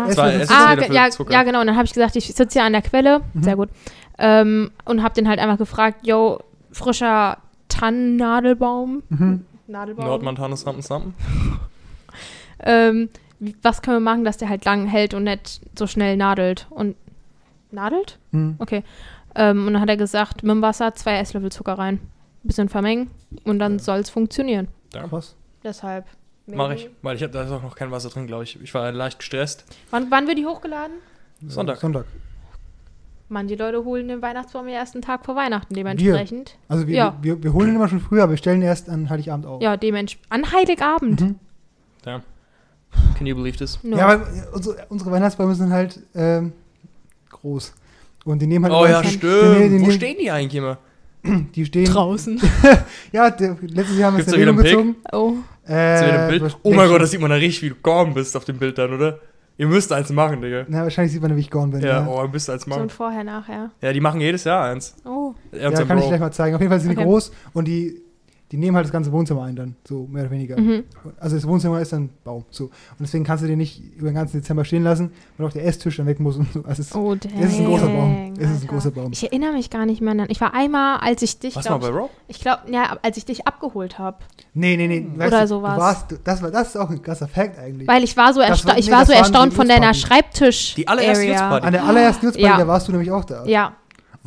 Zwei 0.09 0.13
Zwei. 0.13 0.39
Zucker. 0.45 0.53
ah, 0.67 0.73
ja, 0.93 1.09
ja, 1.29 1.43
genau. 1.43 1.59
Und 1.61 1.67
dann 1.67 1.75
habe 1.75 1.85
ich 1.85 1.93
gesagt, 1.93 2.15
ich 2.15 2.25
sitze 2.27 2.59
hier 2.59 2.63
an 2.63 2.71
der 2.73 2.81
Quelle. 2.81 3.21
Mhm. 3.33 3.43
Sehr 3.43 3.55
gut. 3.57 3.69
Ähm, 4.17 4.71
und 4.85 5.03
habe 5.03 5.13
den 5.13 5.27
halt 5.27 5.39
einfach 5.39 5.57
gefragt, 5.57 6.07
yo, 6.07 6.39
frischer 6.71 7.37
Tannennadelbaum. 7.67 9.03
Mhm. 9.09 9.45
Nadelbaum. 9.67 10.05
Nordmontana 10.05 10.55
Something 10.55 10.81
Something. 10.83 11.13
Ähm, 12.59 13.09
wie- 13.39 13.55
was 13.61 13.81
können 13.81 13.97
wir 13.97 14.01
machen, 14.11 14.23
dass 14.23 14.37
der 14.37 14.49
halt 14.49 14.65
lang 14.65 14.87
hält 14.87 15.13
und 15.13 15.23
nicht 15.25 15.61
so 15.77 15.87
schnell 15.87 16.17
nadelt? 16.17 16.67
Und 16.69 16.95
nadelt? 17.71 18.17
Mhm. 18.31 18.55
Okay. 18.59 18.83
Ähm, 19.35 19.67
und 19.67 19.73
dann 19.73 19.81
hat 19.81 19.89
er 19.89 19.97
gesagt, 19.97 20.43
mit 20.43 20.51
dem 20.51 20.61
Wasser 20.61 20.95
zwei 20.95 21.17
Esslöffel 21.19 21.51
Zucker 21.51 21.73
rein. 21.77 21.99
Bisschen 22.43 22.69
vermengen 22.69 23.09
und 23.43 23.59
dann 23.59 23.73
Ja. 23.73 23.79
soll 23.79 23.99
es 23.99 24.09
funktionieren. 24.09 24.69
Krass. 24.93 25.35
Deshalb. 25.63 26.05
Mach 26.47 26.71
ich, 26.71 26.89
weil 27.01 27.15
ich 27.17 27.23
hab, 27.23 27.31
da 27.33 27.43
ist 27.43 27.51
auch 27.51 27.61
noch 27.61 27.75
kein 27.75 27.91
Wasser 27.91 28.09
drin, 28.09 28.25
glaube 28.27 28.43
ich. 28.45 28.59
Ich 28.61 28.73
war 28.73 28.91
leicht 28.91 29.19
gestresst. 29.19 29.65
Wann, 29.91 30.09
wann 30.09 30.27
wird 30.27 30.37
die 30.37 30.45
hochgeladen? 30.45 30.95
Sonntag. 31.45 31.77
Sonntag. 31.77 32.05
Manche 33.29 33.55
Leute 33.55 33.83
holen 33.83 34.07
den 34.07 34.21
Weihnachtsbaum 34.21 34.65
den 34.65 34.75
ersten 34.75 35.01
Tag 35.01 35.25
vor 35.25 35.35
Weihnachten, 35.35 35.73
dementsprechend. 35.73 36.57
Also 36.69 36.87
wir, 36.87 36.95
Ja. 36.95 37.17
wir, 37.21 37.43
wir 37.43 37.51
holen 37.51 37.69
ihn 37.69 37.75
immer 37.75 37.89
schon 37.89 37.99
früher, 37.99 38.23
aber 38.23 38.31
wir 38.31 38.37
stellen 38.37 38.61
erst 38.61 38.89
an 38.89 39.09
Heiligabend 39.09 39.45
auf. 39.45 39.61
Ja, 39.61 39.75
dementsprechend. 39.75 40.31
An 40.31 40.51
Heiligabend. 40.53 41.19
Mhm. 41.21 41.35
Damn. 42.03 42.21
Can 43.17 43.27
you 43.27 43.35
believe 43.35 43.57
this? 43.57 43.79
No. 43.83 43.97
Ja, 43.97 44.07
aber 44.07 44.27
unsere, 44.53 44.85
unsere 44.87 45.11
Weihnachtsbäume 45.11 45.53
sind 45.55 45.71
halt 45.73 45.99
ähm, 46.15 46.53
groß. 47.29 47.73
Und 48.23 48.41
die 48.41 48.47
nehmen 48.47 48.63
halt 48.63 48.73
Oh 48.73 48.85
ja, 48.85 49.01
die- 49.01 49.09
stimmt. 49.09 49.23
die- 49.23 49.69
die- 49.77 49.81
Wo 49.81 49.85
die- 49.87 49.91
stehen 49.91 50.17
die 50.17 50.31
eigentlich 50.31 50.55
immer? 50.55 50.77
die 51.23 51.65
stehen. 51.65 51.85
Draußen. 51.85 52.39
Ja, 53.11 53.29
der, 53.29 53.57
letztes 53.61 53.97
Jahr 53.97 54.11
haben 54.11 54.17
wir 54.17 54.25
es 54.25 54.31
Gibt's 54.31 54.39
in 54.41 54.45
da 54.47 54.51
wieder 54.53 54.63
Erwähnung 54.63 54.81
einen 54.83 54.95
gezogen. 54.95 54.95
Oh. 55.11 55.33
Äh, 55.67 55.97
Zu 55.97 56.05
dem 56.11 56.27
Bild? 56.39 56.57
Oh 56.63 56.73
mein 56.73 56.89
Gott, 56.89 57.01
da 57.01 57.05
sieht 57.05 57.19
man 57.21 57.29
da 57.29 57.35
richtig, 57.35 57.63
wie 57.63 57.69
du 57.69 57.75
gone 57.81 58.13
bist 58.13 58.35
auf 58.37 58.45
dem 58.45 58.57
Bild 58.57 58.77
dann, 58.77 58.93
oder? 58.93 59.19
Ihr 59.59 59.65
müsst 59.67 59.91
eins 59.91 60.11
machen, 60.11 60.39
Digga. 60.41 60.65
Na, 60.67 60.83
wahrscheinlich 60.83 61.11
sieht 61.13 61.21
man, 61.21 61.35
wie 61.35 61.39
ich 61.39 61.49
gone 61.49 61.71
bin. 61.71 61.81
Ja, 61.81 62.01
Ja, 62.01 62.07
oh, 62.07 62.21
ihr 62.21 62.29
müsst 62.29 62.47
eins 62.49 62.63
So 62.63 62.69
machen. 62.69 62.83
ein 62.83 62.89
Vorher, 62.89 63.23
nachher. 63.23 63.71
Ja, 63.81 63.91
die 63.91 63.99
machen 63.99 64.21
jedes 64.21 64.43
Jahr 64.43 64.65
eins. 64.65 64.95
Oh. 65.03 65.33
Ja 65.51 65.71
kann 65.71 65.97
ich 65.97 66.03
Bro. 66.03 66.09
gleich 66.09 66.19
mal 66.19 66.31
zeigen. 66.31 66.55
Auf 66.55 66.61
jeden 66.61 66.69
Fall 66.71 66.79
sind 66.79 66.91
die 66.91 66.97
Okay. 66.97 67.05
groß 67.05 67.31
und 67.53 67.67
die, 67.67 67.99
die 68.51 68.57
nehmen 68.57 68.75
halt 68.77 68.85
das 68.85 68.93
ganze 68.93 69.11
Wohnzimmer 69.11 69.43
ein 69.43 69.55
dann, 69.57 69.75
so 69.85 70.07
mehr 70.09 70.23
oder 70.23 70.31
weniger. 70.31 70.57
Mhm. 70.59 70.83
Also 71.19 71.35
das 71.35 71.45
Wohnzimmer 71.45 71.81
ist 71.81 71.91
dann 71.91 72.09
Baum, 72.23 72.45
so. 72.49 72.65
Und 72.65 72.71
deswegen 73.01 73.25
kannst 73.25 73.43
du 73.43 73.47
den 73.47 73.57
nicht 73.57 73.81
über 73.97 74.09
den 74.09 74.15
ganzen 74.15 74.37
Dezember 74.39 74.63
stehen 74.63 74.83
lassen, 74.83 75.11
weil 75.37 75.47
auch 75.47 75.51
der 75.51 75.65
Esstisch 75.65 75.97
dann 75.97 76.05
weg 76.05 76.19
muss 76.21 76.37
und 76.37 76.51
so. 76.53 76.63
Also 76.63 76.81
es, 76.81 76.95
Oh, 76.95 77.13
dang. 77.15 77.31
es 77.39 77.51
ist 77.53 77.59
ein 77.59 77.65
großer 77.65 77.87
Baum. 77.87 78.33
Es 78.37 78.39
ist 78.39 78.47
ein 78.47 78.53
Alter. 78.53 78.67
großer 78.67 78.91
Baum. 78.91 79.11
Ich 79.11 79.23
erinnere 79.23 79.51
mich 79.51 79.69
gar 79.69 79.85
nicht 79.85 79.99
mehr 80.01 80.11
an. 80.13 80.25
Ich 80.29 80.39
war 80.39 80.53
einmal, 80.53 80.99
als 80.99 81.21
ich 81.23 81.39
dich, 81.39 81.55
Was 81.57 81.67
mal 81.69 81.77
glaub, 81.77 81.91
bei 81.93 81.97
Rob? 81.99 82.09
ich 82.29 82.39
glaube, 82.39 82.61
ja, 82.71 82.97
als 83.01 83.17
ich 83.17 83.25
dich 83.25 83.45
abgeholt 83.47 83.99
habe, 83.99 84.17
Nee, 84.53 84.77
nee, 84.77 84.87
nee. 84.87 85.05
weißt 85.15 85.27
Oder 85.27 85.41
du, 85.41 85.47
sowas. 85.47 85.75
Du 85.75 85.81
warst, 85.81 86.11
du- 86.11 86.15
das, 86.23 86.41
war, 86.41 86.49
das 86.49 86.69
ist 86.69 86.77
auch 86.77 86.89
ein 86.89 87.01
krasser 87.01 87.27
Fact 87.27 87.59
eigentlich. 87.59 87.87
weil 87.87 88.03
ich 88.03 88.15
war 88.15 88.33
so, 88.33 88.39
ersta 88.39 88.69
war- 88.69 88.77
ich 88.77 88.85
nee, 88.87 88.91
war 88.93 88.99
das 88.99 89.07
so 89.09 89.13
war 89.13 89.19
erstaunt 89.19 89.53
von 89.53 89.67
deiner. 89.67 89.93
Schreibtisch. 89.93 90.73
Die 90.75 90.87
allererste 90.87 91.23
Area. 91.25 91.33
Nutzparty. 91.41 91.65
An 91.67 91.73
der 91.73 91.83
allerersten 91.83 92.25
Nutzparty, 92.27 92.47
Ja. 92.49 92.57
da 92.57 92.67
warst 92.67 92.87
du 92.87 92.91
nämlich 92.93 93.11
auch 93.11 93.25
da. 93.25 93.45
Ja, 93.45 93.73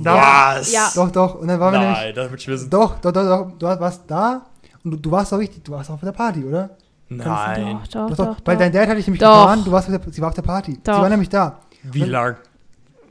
Da, 0.03 0.55
Was? 0.57 0.73
Ja. 0.73 0.91
Doch, 0.95 1.11
doch. 1.11 1.35
Und 1.37 1.49
dann 1.49 1.61
waren 1.61 1.73
wir 1.73 1.81
nämlich. 1.81 1.99
Nein, 1.99 2.15
das 2.15 2.31
wird 2.31 2.41
ich 2.41 2.49
wissen. 2.49 2.71
Doch, 2.71 2.99
doch, 3.01 3.13
doch, 3.13 3.25
doch. 3.25 3.51
Du 3.59 3.67
warst 3.67 4.03
da 4.07 4.43
und 4.85 4.91
du, 4.93 4.97
du 4.97 5.11
warst 5.11 5.33
auch 5.35 5.39
richtig, 5.39 5.63
du 5.65 5.73
warst 5.73 5.91
auch 5.91 5.95
auf 5.95 6.01
der 6.01 6.13
Party, 6.13 6.45
oder? 6.45 6.71
Nein. 7.09 7.79
doch, 7.93 8.09
doch, 8.09 8.17
Doch, 8.17 8.27
doch. 8.27 8.37
Weil 8.45 8.57
dein 8.57 8.73
Dad 8.73 8.89
hatte 8.89 9.01
ich 9.01 9.07
nämlich 9.07 9.21
Doch. 9.21 9.29
gefahren, 9.43 9.65
du 9.65 9.73
warst 9.73 9.89
auf 9.89 10.01
der, 10.01 10.13
sie 10.13 10.21
war 10.23 10.29
auf 10.29 10.35
der 10.35 10.43
Party. 10.43 10.79
Doch. 10.85 10.95
Sie 10.95 11.01
war 11.03 11.09
nämlich 11.09 11.29
da. 11.29 11.59
Wie 11.83 12.05
lang? 12.05 12.37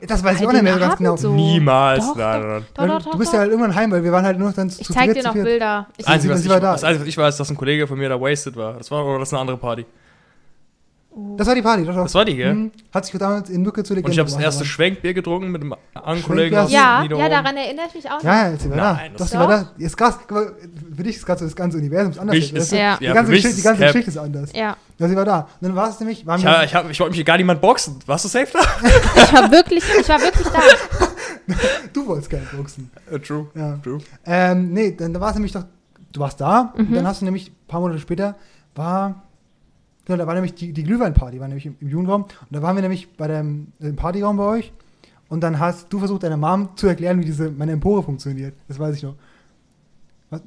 Das 0.06 0.24
weiß 0.24 0.40
ich 0.40 0.46
auch 0.46 0.52
nicht 0.52 0.62
mehr 0.62 0.78
ganz 0.78 0.96
genau. 0.96 1.16
so. 1.16 1.30
Niemals. 1.30 2.06
Doch, 2.06 2.16
nein, 2.16 2.40
doch. 2.40 2.48
nein, 2.48 2.50
nein. 2.50 2.64
Doch, 2.72 2.86
doch, 2.86 2.98
du, 2.98 3.04
doch, 3.04 3.12
du 3.12 3.18
bist 3.18 3.28
doch. 3.28 3.34
ja 3.34 3.40
halt 3.40 3.50
irgendwann 3.50 3.74
heim, 3.74 3.90
weil 3.90 4.02
wir 4.02 4.10
waren 4.12 4.24
halt 4.24 4.38
nur 4.38 4.50
dann 4.52 4.68
Ich 4.68 4.78
zu 4.82 4.94
zeig 4.94 5.06
dritt, 5.08 5.16
dir 5.18 5.22
noch. 5.24 5.34
Bilder. 5.34 5.86
Ich, 5.98 6.04
Das 6.06 6.14
Einzige, 6.14 6.32
was 6.32 6.40
sie 6.40 6.46
ich, 6.46 6.52
war 6.52 6.60
da. 6.60 6.72
das 6.72 6.84
Einzige, 6.84 7.02
was 7.02 7.08
ich 7.08 7.18
weiß, 7.18 7.34
ist, 7.34 7.40
dass 7.40 7.50
ein 7.50 7.56
Kollege 7.58 7.86
von 7.86 7.98
mir 7.98 8.08
da 8.08 8.18
wasted 8.18 8.56
war. 8.56 8.72
Das 8.78 8.90
war, 8.90 9.04
oder 9.04 9.18
das 9.18 9.28
ist 9.28 9.34
eine 9.34 9.40
andere 9.42 9.58
Party. 9.58 9.84
Das 11.36 11.46
war 11.46 11.54
die 11.54 11.62
Party, 11.62 11.84
doch, 11.84 11.94
doch. 11.94 12.02
Das 12.02 12.14
war 12.14 12.24
die, 12.24 12.36
gell? 12.36 12.52
Mhm. 12.54 12.70
Hat 12.92 13.06
sich 13.06 13.18
damals 13.18 13.48
in 13.50 13.62
Mücke 13.62 13.82
zu 13.82 13.94
Legende 13.94 14.06
Und 14.08 14.12
ich 14.12 14.18
habe 14.18 14.30
das 14.30 14.38
erste 14.38 14.64
Schwenkbier 14.64 15.14
getrunken 15.14 15.50
mit 15.50 15.62
einem 15.62 15.74
anderen 15.94 16.22
Kollegen 16.22 16.56
aus 16.56 16.70
ja, 16.70 17.02
ja, 17.02 17.28
daran 17.28 17.56
erinnere 17.56 17.86
ich 17.88 17.94
mich 17.94 18.10
auch. 18.10 18.22
Ja, 18.22 18.50
ja, 18.50 18.56
sie 18.56 18.68
war 18.70 18.76
da. 18.76 18.92
Nein, 18.94 19.10
Doch, 19.12 19.18
das- 19.18 19.30
sie 19.30 19.38
war 19.38 19.48
da. 19.48 19.70
Ist 19.78 19.96
krass. 19.96 20.18
Für 20.28 21.02
dich 21.02 21.16
ist 21.16 21.24
gerade 21.26 21.38
so 21.40 21.44
das 21.46 21.56
ganze 21.56 21.78
Universum 21.78 22.12
ist 22.12 22.18
anders. 22.18 22.34
Mich 22.36 22.52
weißt 22.54 22.62
ist- 22.62 22.72
du? 22.72 22.76
Ja. 22.78 22.96
Die 22.98 23.04
Ja, 23.04 23.14
ganze, 23.14 23.30
mich 23.30 23.42
Geschichte, 23.42 23.54
die 23.54 23.60
ist 23.60 23.64
ganze. 23.64 23.84
Geschichte 23.86 24.10
ist 24.10 24.16
anders. 24.18 24.50
Ja, 24.54 24.76
Ja, 24.98 25.08
sie 25.08 25.16
war 25.16 25.24
da. 25.24 25.40
Und 25.40 25.48
dann 25.68 25.76
war 25.76 25.88
es 25.88 25.98
nämlich, 26.00 26.26
waren 26.26 26.40
Ich, 26.40 26.46
hab- 26.46 26.64
ich, 26.64 26.74
hab, 26.74 26.90
ich 26.90 27.00
wollte 27.00 27.10
mich 27.10 27.16
hier 27.16 27.24
gar 27.24 27.36
niemand 27.38 27.60
boxen. 27.60 27.96
Warst 28.06 28.24
du 28.24 28.28
safe 28.28 28.48
da? 28.52 28.60
ich 29.22 29.32
war 29.32 29.50
wirklich, 29.50 29.82
ich 30.00 30.08
war 30.08 30.20
wirklich 30.20 30.46
da. 30.48 30.60
du 31.92 32.06
wolltest 32.06 32.30
gerne 32.30 32.46
boxen. 32.56 32.90
Äh, 33.10 33.18
true. 33.18 33.46
Ja. 33.54 33.78
True. 33.82 33.98
Ähm, 34.26 34.72
nee, 34.72 34.92
dann 34.92 35.12
da 35.14 35.20
war 35.20 35.28
es 35.30 35.34
nämlich 35.34 35.52
doch, 35.52 35.64
du 36.12 36.20
warst 36.20 36.40
da 36.40 36.72
Mhm. 36.76 36.86
und 36.88 36.92
dann 36.94 37.06
hast 37.06 37.20
du 37.20 37.24
nämlich 37.24 37.48
ein 37.50 37.56
paar 37.66 37.80
Monate 37.80 37.98
später 38.00 38.36
war, 38.74 39.22
genau, 40.10 40.22
da 40.22 40.26
war 40.26 40.34
nämlich 40.34 40.54
die, 40.54 40.72
die 40.72 40.84
Glühweinparty, 40.84 41.40
war 41.40 41.48
nämlich 41.48 41.66
im, 41.66 41.76
im 41.80 41.88
Jugendraum 41.88 42.22
und 42.22 42.30
da 42.50 42.62
waren 42.62 42.76
wir 42.76 42.82
nämlich 42.82 43.08
bei 43.16 43.28
dem, 43.28 43.68
dem 43.78 43.96
Partyraum 43.96 44.36
bei 44.36 44.44
euch 44.44 44.72
und 45.28 45.40
dann 45.42 45.58
hast 45.58 45.92
du 45.92 45.98
versucht, 45.98 46.24
deiner 46.24 46.36
Mom 46.36 46.70
zu 46.76 46.88
erklären, 46.88 47.20
wie 47.20 47.24
diese, 47.24 47.50
meine 47.50 47.72
Empore 47.72 48.02
funktioniert. 48.02 48.54
Das 48.68 48.78
weiß 48.78 48.96
ich 48.96 49.02
noch. 49.02 49.14
Was? 50.30 50.40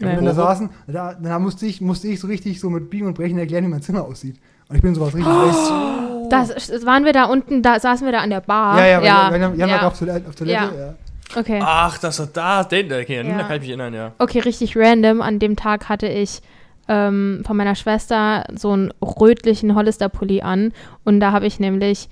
Und 0.00 0.06
dann 0.06 0.24
da 0.24 0.34
saßen, 0.34 0.70
da, 0.86 1.14
dann 1.14 1.42
musste 1.42 1.66
ich, 1.66 1.80
musste 1.80 2.08
ich 2.08 2.20
so 2.20 2.26
richtig 2.26 2.60
so 2.60 2.70
mit 2.70 2.90
Biegen 2.90 3.06
und 3.06 3.14
Brechen 3.14 3.38
erklären, 3.38 3.64
wie 3.64 3.68
mein 3.68 3.82
Zimmer 3.82 4.04
aussieht. 4.04 4.36
Und 4.68 4.76
ich 4.76 4.82
bin 4.82 4.94
sowas 4.94 5.14
richtig 5.14 5.32
oh. 5.32 6.28
Das 6.30 6.48
das 6.48 6.84
waren 6.84 7.04
wir 7.04 7.12
da 7.12 7.24
unten, 7.24 7.62
da 7.62 7.80
saßen 7.80 8.04
wir 8.06 8.12
da 8.12 8.18
an 8.18 8.30
der 8.30 8.40
Bar. 8.40 8.78
Ja, 8.78 8.86
ja, 8.86 9.02
ja, 9.02 9.30
wir, 9.30 9.40
wir, 9.40 9.40
wir 9.40 9.46
haben 9.46 9.58
ja. 9.58 9.66
ja. 9.66 9.86
auf 9.86 9.98
Toilette. 9.98 10.28
Auf 10.28 10.34
Toilette 10.34 10.76
ja. 10.76 10.94
Okay. 11.36 11.60
Ach, 11.62 11.98
das 11.98 12.18
war 12.18 12.26
da. 12.26 12.64
Den, 12.64 12.88
Ja. 12.88 12.96
da 13.22 13.44
kann 13.44 13.56
ich 13.56 13.60
mich 13.60 13.68
erinnern, 13.68 13.94
ja. 13.94 14.12
Okay, 14.18 14.40
richtig 14.40 14.76
random. 14.76 15.20
An 15.22 15.38
dem 15.38 15.56
Tag 15.56 15.88
hatte 15.88 16.08
ich 16.08 16.40
ähm, 16.88 17.42
von 17.46 17.56
meiner 17.56 17.74
Schwester 17.74 18.44
so 18.54 18.72
einen 18.72 18.92
rötlichen 19.02 19.74
Hollister-Pulli 19.74 20.40
an. 20.42 20.72
Und 21.04 21.20
da 21.20 21.32
habe 21.32 21.46
ich 21.46 21.60
nämlich 21.60 22.08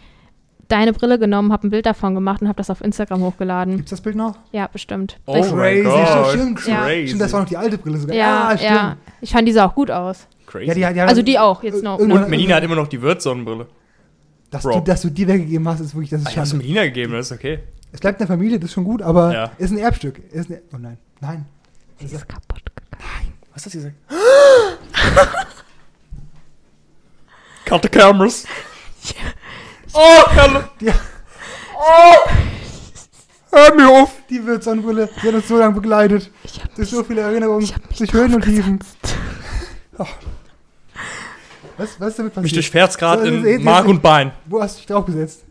deine 0.68 0.92
Brille 0.92 1.18
genommen, 1.18 1.52
habe 1.52 1.66
ein 1.66 1.70
Bild 1.70 1.86
davon 1.86 2.14
gemacht 2.14 2.42
und 2.42 2.48
habe 2.48 2.56
das 2.56 2.70
auf 2.70 2.80
Instagram 2.80 3.22
hochgeladen. 3.22 3.76
Gibt's 3.76 3.90
das 3.90 4.00
Bild 4.00 4.16
noch? 4.16 4.36
Ja, 4.52 4.66
bestimmt. 4.66 5.18
Oh 5.26 5.36
ich, 5.36 5.48
Crazy, 5.50 5.82
Gott. 5.84 6.28
stimmt, 6.30 6.60
stimmt. 6.60 6.78
Crazy. 6.78 7.06
Stimmt, 7.08 7.20
das 7.22 7.32
war 7.32 7.40
noch 7.40 7.48
die 7.48 7.56
alte 7.56 7.78
Brille 7.78 7.98
sogar. 7.98 8.16
ja, 8.16 8.48
ah, 8.48 8.56
stimmt. 8.56 8.70
ja. 8.72 8.96
Ich 9.20 9.30
fand 9.30 9.46
die 9.48 9.52
sah 9.52 9.66
auch 9.66 9.74
gut 9.74 9.90
aus. 9.90 10.26
Crazy. 10.46 10.66
Ja, 10.66 10.74
die, 10.88 10.94
die 10.94 11.00
Also 11.00 11.22
die 11.22 11.38
auch, 11.38 11.62
jetzt 11.62 11.82
noch. 11.82 11.98
Noch. 12.00 12.28
Melina 12.28 12.56
hat 12.56 12.64
immer 12.64 12.74
noch 12.76 12.88
die 12.88 13.00
Wirtssonnenbrille. 13.00 13.66
Dass 14.50 14.62
Bro. 14.62 14.80
du, 14.80 14.84
dass 14.84 15.02
du 15.02 15.10
die 15.10 15.26
weggegeben 15.26 15.66
hast, 15.68 15.80
ist 15.80 15.94
wirklich, 15.94 16.10
das 16.10 16.22
ist 16.22 16.30
Ich 16.30 16.38
hab's 16.38 16.50
schade. 16.50 16.58
Melina 16.62 16.84
gegeben, 16.84 17.12
das 17.12 17.30
ist 17.30 17.32
okay. 17.36 17.60
Es 17.92 18.00
bleibt 18.00 18.20
in 18.20 18.26
der 18.26 18.36
Familie, 18.36 18.58
das 18.58 18.68
ist 18.70 18.74
schon 18.74 18.84
gut, 18.84 19.02
aber 19.02 19.32
Ja. 19.32 19.50
ist 19.58 19.70
ein 19.70 19.78
Erbstück. 19.78 20.20
Ist 20.32 20.50
eine, 20.50 20.60
oh 20.72 20.76
nein, 20.78 20.98
nein. 21.20 21.46
Sie 21.98 22.06
ist 22.06 22.28
kaputt 22.28 22.62
gegangen. 22.90 23.32
Was 23.54 23.64
hat 23.64 23.72
sie 23.72 23.78
gesagt? 23.78 23.94
Cut 27.64 27.82
the 27.82 27.88
cameras. 27.88 28.44
Oh, 29.98 30.24
Kalle. 30.34 30.68
Ja. 30.80 30.92
Oh. 31.74 32.28
Hör 33.50 33.74
mir 33.74 33.88
auf. 33.88 34.10
Die 34.28 34.44
wird 34.44 34.62
Sonnenbrille, 34.62 35.08
die 35.22 35.28
hat 35.28 35.34
uns 35.34 35.48
so 35.48 35.56
lange 35.56 35.72
begleitet. 35.74 36.30
Ich 36.44 36.60
habe 36.60 36.68
Durch 36.76 36.90
so 36.90 37.02
viele 37.02 37.22
Erinnerungen, 37.22 37.62
ich 37.64 37.74
hab 37.74 37.88
mich 37.88 37.96
durch 37.96 38.12
Höhen 38.12 38.34
und 38.34 38.44
Tiefen. 38.44 38.78
Was, 41.78 41.98
was 42.00 42.08
ist 42.08 42.18
damit 42.18 42.34
Mich 42.36 42.42
passiert? 42.42 42.56
durchfährt's 42.56 42.98
gerade 42.98 43.22
So, 43.22 43.28
in 43.28 43.44
jetzt- 43.46 43.62
Mark 43.64 43.84
jetzt- 43.86 43.90
und 43.90 44.02
Bein. 44.02 44.32
Wo 44.46 44.62
hast 44.62 44.74
du 44.74 44.78
dich 44.78 44.86
draufgesetzt? 44.86 45.44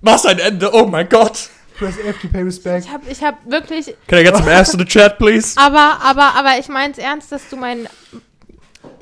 Was 0.00 0.26
ein 0.26 0.38
Ende. 0.38 0.72
Oh 0.72 0.86
mein 0.86 1.08
Gott. 1.08 1.48
Press 1.82 1.98
F 1.98 2.20
to 2.20 2.28
pay 2.28 2.42
respect. 2.42 2.84
Ich 2.84 2.92
habe 2.92 3.10
ich 3.10 3.24
hab 3.24 3.44
wirklich. 3.44 3.96
Can 4.06 4.20
I 4.20 4.22
get 4.22 4.36
some 4.36 4.48
ass 4.48 4.70
to 4.70 4.78
the 4.78 4.84
chat, 4.84 5.18
please? 5.18 5.56
Aber, 5.58 5.98
aber, 6.00 6.36
aber 6.36 6.56
ich 6.60 6.68
meine 6.68 6.92
es 6.92 6.98
ernst, 6.98 7.32
dass 7.32 7.48
du 7.48 7.56
mein. 7.56 7.88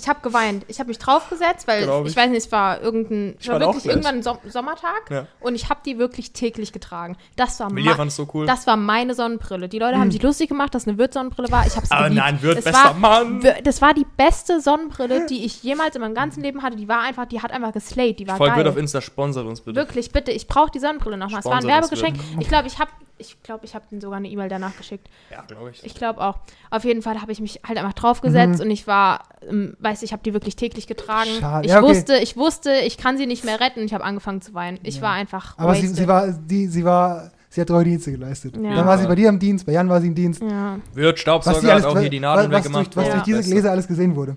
Ich 0.00 0.08
habe 0.08 0.20
geweint. 0.22 0.64
Ich 0.68 0.78
habe 0.80 0.88
mich 0.88 0.98
draufgesetzt, 0.98 1.68
weil 1.68 1.82
Glaub 1.84 2.04
ich. 2.06 2.12
ich. 2.12 2.16
weiß 2.16 2.30
nicht, 2.30 2.44
es 2.46 2.52
war 2.52 2.80
irgendein. 2.80 3.34
Es 3.38 3.44
Ich 3.44 3.48
war 3.50 3.60
wirklich 3.60 3.84
irgendwann 3.86 4.16
ein 4.16 4.22
Som 4.22 4.38
Sommertag 4.48 5.10
Ja. 5.10 5.26
und 5.40 5.54
ich 5.54 5.68
habe 5.68 5.80
die 5.84 5.98
wirklich 5.98 6.32
täglich 6.32 6.72
getragen. 6.72 7.16
Das 7.36 7.60
war 7.60 7.70
ma- 7.70 7.94
fand's 7.94 8.16
so 8.16 8.26
cool. 8.34 8.46
Das 8.46 8.66
war 8.66 8.76
meine 8.76 9.14
Sonnenbrille. 9.14 9.68
Die 9.68 9.78
Leute 9.78 9.98
haben 9.98 10.10
sich 10.10 10.22
lustig 10.22 10.48
gemacht, 10.48 10.74
dass 10.74 10.82
es 10.84 10.88
eine 10.88 10.96
Wirt-Sonnenbrille 10.98 11.50
war. 11.50 11.66
Ich 11.66 11.76
habe 11.76 11.86
Aber 11.90 12.04
geliebt. 12.08 12.24
nein, 12.24 12.42
Wirt, 12.42 12.58
es 12.58 12.64
bester 12.64 12.84
war, 12.84 12.94
Mann. 13.24 13.46
Das 13.64 13.82
war 13.82 13.92
die 13.94 14.06
beste 14.16 14.60
Sonnenbrille, 14.60 15.26
die 15.26 15.44
ich 15.44 15.62
jemals 15.62 15.94
in 15.94 16.00
meinem 16.00 16.14
ganzen 16.14 16.42
Leben 16.42 16.62
hatte. 16.62 16.76
Die 16.76 16.88
war 16.88 17.00
einfach, 17.00 17.26
die 17.26 17.42
hat 17.42 17.52
einfach 17.52 17.72
geslayed. 17.72 18.18
Die 18.18 18.26
war 18.26 18.36
Folgt 18.36 18.54
geil. 18.54 18.64
Wirt 18.64 18.72
auf 18.72 18.78
Insta, 18.78 19.00
sponsert 19.00 19.46
uns 19.46 19.60
bitte. 19.60 19.76
Wirklich, 19.76 20.10
bitte, 20.12 20.32
ich 20.32 20.46
brauche 20.46 20.70
die 20.70 20.78
Sonnenbrille 20.78 21.16
nochmal. 21.18 21.40
Es 21.40 21.46
war 21.46 21.58
ein 21.58 21.66
Werbegeschenk. 21.66 22.16
Ich 22.38 22.48
glaube, 22.48 22.66
ich 22.68 22.78
habe 22.78 22.90
ich 23.22 23.42
glaube, 23.42 23.66
ich 23.66 23.74
habe 23.74 23.84
denen 23.90 24.00
sogar 24.00 24.16
eine 24.16 24.28
E-Mail 24.28 24.48
danach 24.48 24.74
geschickt. 24.78 25.06
Ja, 25.30 25.42
glaube 25.42 25.72
ich. 25.72 25.84
Ich 25.84 25.94
glaube 25.94 26.22
auch. 26.22 26.38
Auf 26.70 26.84
jeden 26.86 27.02
Fall 27.02 27.20
habe 27.20 27.30
ich 27.32 27.38
mich 27.40 27.60
halt 27.68 27.76
einfach 27.76 27.92
draufgesetzt 27.92 28.60
Mhm. 28.60 28.64
und 28.64 28.70
ich 28.70 28.86
war, 28.86 29.24
ähm, 29.46 29.76
weiß 29.90 30.02
ich 30.02 30.12
habe 30.12 30.22
die 30.24 30.32
wirklich 30.32 30.56
täglich 30.56 30.86
getragen. 30.86 31.30
Schade. 31.40 31.66
Ich 31.66 31.72
Ja, 31.72 31.80
okay. 31.82 31.88
wusste, 31.90 32.16
ich 32.16 32.36
wusste, 32.36 32.72
ich 32.86 32.96
kann 32.98 33.16
sie 33.18 33.26
nicht 33.26 33.44
mehr 33.44 33.60
retten. 33.60 33.80
Ich 33.84 33.92
habe 33.94 34.04
angefangen 34.04 34.40
zu 34.40 34.54
weinen. 34.54 34.78
Ich 34.82 34.96
Ja. 34.96 35.02
war 35.02 35.12
einfach 35.12 35.56
Aber 35.58 35.74
sie, 35.74 35.86
sie 35.88 36.06
war, 36.08 36.32
die, 36.32 36.66
sie 36.66 36.84
war, 36.84 37.30
sie 37.48 37.60
hat 37.60 37.68
treue 37.68 37.84
Dienste 37.84 38.12
geleistet. 38.12 38.56
Ja. 38.56 38.74
Dann 38.76 38.86
war 38.86 38.98
sie 38.98 39.06
bei 39.06 39.14
dir 39.14 39.28
im 39.28 39.38
Dienst, 39.38 39.66
bei 39.66 39.72
Jan 39.72 39.88
war 39.88 40.00
sie 40.00 40.06
im 40.08 40.14
Dienst. 40.14 40.42
ja. 40.42 40.78
Wirt, 40.94 41.14
Was, 41.14 41.20
Staubsauger, 41.20 41.60
die 41.60 41.66
hat 41.66 41.72
alles, 41.74 41.84
auch 41.86 41.94
was, 41.94 42.00
hier 42.02 42.10
die 42.10 42.20
Nadeln 42.20 42.50
was, 42.52 42.62
durch, 42.62 42.74
weggemacht. 42.74 42.96
was 42.96 43.06
Ja. 43.06 43.12
durch 43.14 43.24
diese. 43.24 43.42
Gläser 43.50 43.70
alles 43.72 43.86
gesehen 43.88 44.16
wurde. 44.16 44.36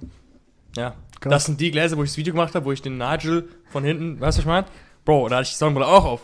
Ja. 0.76 0.93
Krass. 1.20 1.32
Das 1.32 1.45
sind 1.45 1.62
die 1.62 1.72
Gläser, 1.72 1.95
wo 1.97 2.04
ich 2.04 2.10
das 2.10 2.18
Video 2.18 2.34
gemacht 2.34 2.54
habe, 2.56 2.66
wo 2.66 2.72
ich 2.72 2.82
den 2.82 2.97
Nigel 2.97 3.47
von 3.72 3.84
hinten, 3.84 4.20
weißt 4.20 4.22
du, 4.22 4.26
was 4.26 4.39
ich 4.39 4.45
meine? 4.45 4.68
Bro, 5.06 5.30
da 5.30 5.36
hatte 5.38 5.43
ich 5.43 5.51
die 5.51 5.58
Sonnenbrille 5.58 5.88
auch 5.88 6.04
auf. 6.06 6.22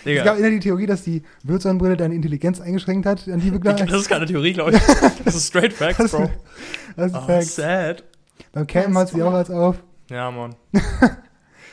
Es 0.00 0.04
Digga. 0.04 0.24
gab 0.24 0.38
immer 0.38 0.50
die 0.50 0.60
Theorie, 0.60 0.86
dass 0.86 1.02
die 1.02 1.22
Wirtsonnenbrille 1.42 1.96
deine 1.96 2.14
Intelligenz 2.14 2.60
eingeschränkt 2.60 3.06
hat, 3.06 3.28
an 3.28 3.40
die 3.40 3.50
begleitet. 3.50 3.90
Das 3.90 4.00
ist 4.02 4.08
keine 4.08 4.26
Theorie, 4.26 4.52
glaube 4.54 4.72
ich. 4.72 4.80
Das 5.24 5.34
ist 5.34 5.46
straight 5.48 5.72
facts, 5.72 5.98
Das 5.98 6.10
Bro. 6.12 6.24
ist 6.24 6.30
das 6.96 7.12
ist 7.12 7.16
Oh, 7.18 7.26
Fact. 7.26 7.44
sad. 7.46 8.04
Beim 8.52 8.66
Campen 8.66 8.96
hat 8.98 9.08
sie 9.08 9.20
war- 9.20 9.28
auch 9.28 9.34
als 9.34 9.50
auf. 9.50 9.82
Ja, 10.10 10.30
Mann. 10.30 10.54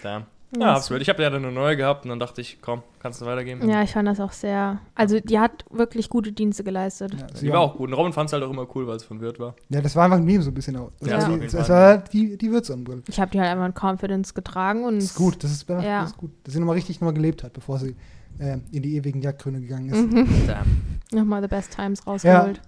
Damn. 0.03 0.25
Ja, 0.55 0.59
Ja, 0.61 0.73
absolut. 0.75 1.01
Ich 1.01 1.09
habe 1.09 1.21
ja 1.23 1.29
dann 1.29 1.43
eine 1.43 1.51
neue 1.51 1.75
gehabt 1.75 2.05
und 2.05 2.09
dann 2.09 2.19
dachte 2.19 2.39
ich, 2.39 2.59
komm, 2.61 2.81
kannst 2.99 3.19
du 3.19 3.25
weitergeben. 3.25 3.67
Ja, 3.67 3.81
ich 3.81 3.91
fand 3.91 4.07
das 4.07 4.19
auch 4.19 4.31
sehr. 4.31 4.79
Also, 4.95 5.19
die 5.19 5.39
hat 5.39 5.65
wirklich 5.71 6.07
gute 6.09 6.31
Dienste 6.31 6.63
geleistet. 6.63 7.13
Ja, 7.19 7.25
Die 7.41 7.49
war 7.51 7.59
auch 7.59 7.75
gut. 7.75 7.89
Und 7.89 7.93
Robin 7.95 8.13
fand 8.13 8.29
es 8.29 8.33
halt 8.33 8.43
auch 8.43 8.49
immer 8.51 8.65
cool, 8.75 8.87
weil 8.87 8.95
es 8.95 9.03
von 9.03 9.19
Wirt 9.19 9.39
war. 9.39 9.55
Ja, 9.69 9.81
das 9.81 9.95
war 9.95 10.05
einfach 10.05 10.17
ein 10.17 10.23
Meme 10.23 10.41
so 10.43 10.51
ein 10.51 10.53
bisschen 10.53 10.77
auch. 10.77 10.91
Das 10.99 11.09
Ja, 11.09 11.17
war 11.21 11.29
auf 11.33 11.39
die, 11.39 11.47
das 11.47 11.67
Fall. 11.67 11.69
war 11.69 11.97
die, 11.97 12.37
die 12.37 12.51
Wirtsonnenbrille. 12.51 13.01
Ich 13.07 13.19
habe 13.19 13.29
die 13.31 13.41
halt 13.41 13.49
einfach 13.51 13.65
in 13.65 13.73
Confidence 13.73 14.33
getragen 14.33 14.85
und 14.85 14.95
Das 14.97 15.05
ist 15.05 15.15
gut, 15.15 15.43
das 15.43 15.51
ist, 15.51 15.67
Ja. 15.67 16.01
das 16.01 16.11
ist 16.11 16.17
gut. 16.17 16.31
Dass 16.43 16.53
sie 16.53 16.59
nochmal 16.59 16.75
richtig 16.75 17.01
nochmal 17.01 17.13
gelebt 17.15 17.43
hat, 17.43 17.51
bevor 17.53 17.79
sie 17.79 17.95
äh, 18.39 18.57
in 18.71 18.83
die 18.83 18.95
ewigen 18.95 19.21
Jagdgründe 19.21 19.59
gegangen 19.61 19.89
ist. 19.89 20.11
Mhm. 20.13 20.47
Damn. 20.47 20.65
nochmal 21.11 21.41
the 21.41 21.47
best 21.49 21.75
times 21.75 22.05
rausgeholt. 22.07 22.61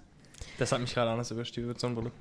Das 0.57 0.71
hat 0.73 0.81
mich 0.81 0.93
gerade 0.93 1.11
anders 1.11 1.31
erwischt, 1.31 1.55
die 1.55 1.65
Wirt-Sonnenbrille. 1.65 2.11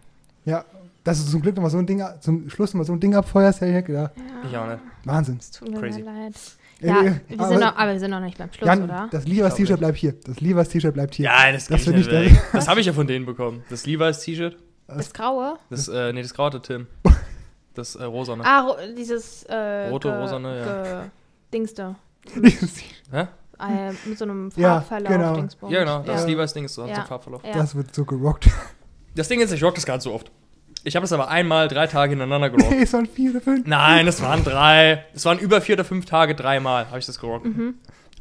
Ja, 0.49 0.64
dass 1.05 1.24
du 1.24 1.30
zum 1.30 1.42
Glück 1.42 1.55
nochmal 1.57 1.70
so 1.70 1.78
ein 1.78 1.86
Ding, 1.86 2.03
zum 2.20 2.49
Schluss 2.51 2.70
nochmal 2.74 2.86
so 2.86 2.92
ein 2.92 3.01
Ding 3.01 3.14
abfeuerst, 3.14 3.61
hätte 3.61 3.70
ich 3.70 3.76
nicht 3.76 3.86
gedacht. 3.86 4.12
Ich 4.49 4.57
auch 4.57 4.66
nicht. 4.66 4.80
Wahnsinn. 5.05 5.36
Es 5.38 5.51
tut 5.51 5.70
mir 5.70 5.78
Crazy. 5.80 6.01
leid. 6.03 6.34
Ja, 6.80 7.01
Äh, 7.01 7.05
wir 7.05 7.12
sind 7.28 7.40
aber- 7.40 7.59
noch, 7.59 7.76
aber 7.76 7.92
wir 7.92 7.99
sind 8.01 8.11
noch 8.12 8.20
nicht 8.20 8.38
beim 8.38 8.53
Schluss, 8.53 8.66
Jan, 8.68 8.82
oder? 8.84 9.09
das 9.11 9.24
Levi's 9.24 9.36
Ich 9.36 9.42
glaub 9.44 9.57
T-Shirt 9.57 9.78
bleibt 9.80 9.96
hier. 9.99 10.12
Das 10.24 10.40
Levi's 10.40 10.68
T-Shirt 10.68 10.94
bleibt 10.94 11.14
hier. 11.16 11.24
Ja, 11.24 11.53
das, 11.53 11.66
Das 11.66 11.78
das, 11.84 11.86
wird 11.86 11.96
nicht 11.96 12.11
weg. 12.11 12.40
das 12.53 12.68
habe 12.68 12.80
ich 12.80 12.86
ja 12.86 12.92
von 12.92 13.07
denen 13.07 13.26
bekommen. 13.26 13.64
Das 13.68 13.84
Levi's 13.86 14.20
T-Shirt. 14.20 14.57
Das 14.86 15.12
Graue? 15.12 15.59
Das, 15.70 15.88
äh, 15.88 16.12
nee, 16.12 16.22
das 16.22 16.32
graue 16.34 16.46
hatte 16.46 16.62
Tim. 16.62 16.86
Das 17.74 17.94
äh, 17.94 18.03
rosane. 18.05 18.44
Ah, 18.44 18.61
ro 18.62 18.74
dieses 18.96 19.44
äh, 19.44 19.88
Rote, 19.88 20.09
rosane, 20.18 20.59
ja. 20.59 20.82
ge- 21.03 21.11
Dingste. 21.53 21.94
Hä? 23.12 23.28
Äh, 23.61 23.92
mit 24.05 24.18
so 24.18 24.24
einem 24.24 24.51
Ja, 24.57 24.80
Farbverlauf. 24.80 25.12
genau. 25.12 25.34
Dingsbums. 25.36 25.72
Ja, 25.72 25.80
genau. 25.80 26.03
Das 26.03 26.22
ja. 26.22 26.26
Levi's 26.28 26.53
Ding 26.55 26.64
ist 26.64 26.74
so, 26.74 26.82
hat 26.82 26.88
so 26.88 26.92
Ja. 26.92 26.99
einen 26.99 27.07
Farbverlauf. 27.07 27.44
Ja. 27.44 27.53
Das 27.55 27.74
wird 27.76 27.94
so 27.94 28.05
gerockt. 28.05 28.49
Das 29.14 29.28
Ding 29.28 29.40
ist, 29.40 29.53
ich 29.53 29.62
rock 29.62 29.74
das 29.76 29.86
gar 29.86 29.94
nicht 29.94 30.03
so 30.05 30.12
oft. 30.12 30.30
Ich 30.85 30.97
habe 30.97 31.05
es 31.05 31.12
aber 31.12 31.29
einmal 31.29 31.68
drei 31.68 31.87
Tage 31.87 32.11
hintereinander 32.11 32.51
gerockt. 32.51 32.70
Nee, 32.70 32.83
es 32.83 32.93
waren 32.93 33.07
vier 33.07 33.31
oder 33.31 33.41
fünf. 33.41 33.66
Nein, 33.66 34.07
es 34.07 34.22
waren 34.22 34.45
drei. 34.45 35.05
Es 35.14 35.24
waren 35.24 35.39
über 35.39 35.61
vier 35.61 35.74
oder 35.74 35.85
fünf 35.85 36.07
Tage 36.07 36.35
dreimal 36.35 36.87
habe 36.89 36.99
ich 36.99 37.07
das 37.07 37.20
gerockt. 37.20 37.47
Mhm. 37.47 37.74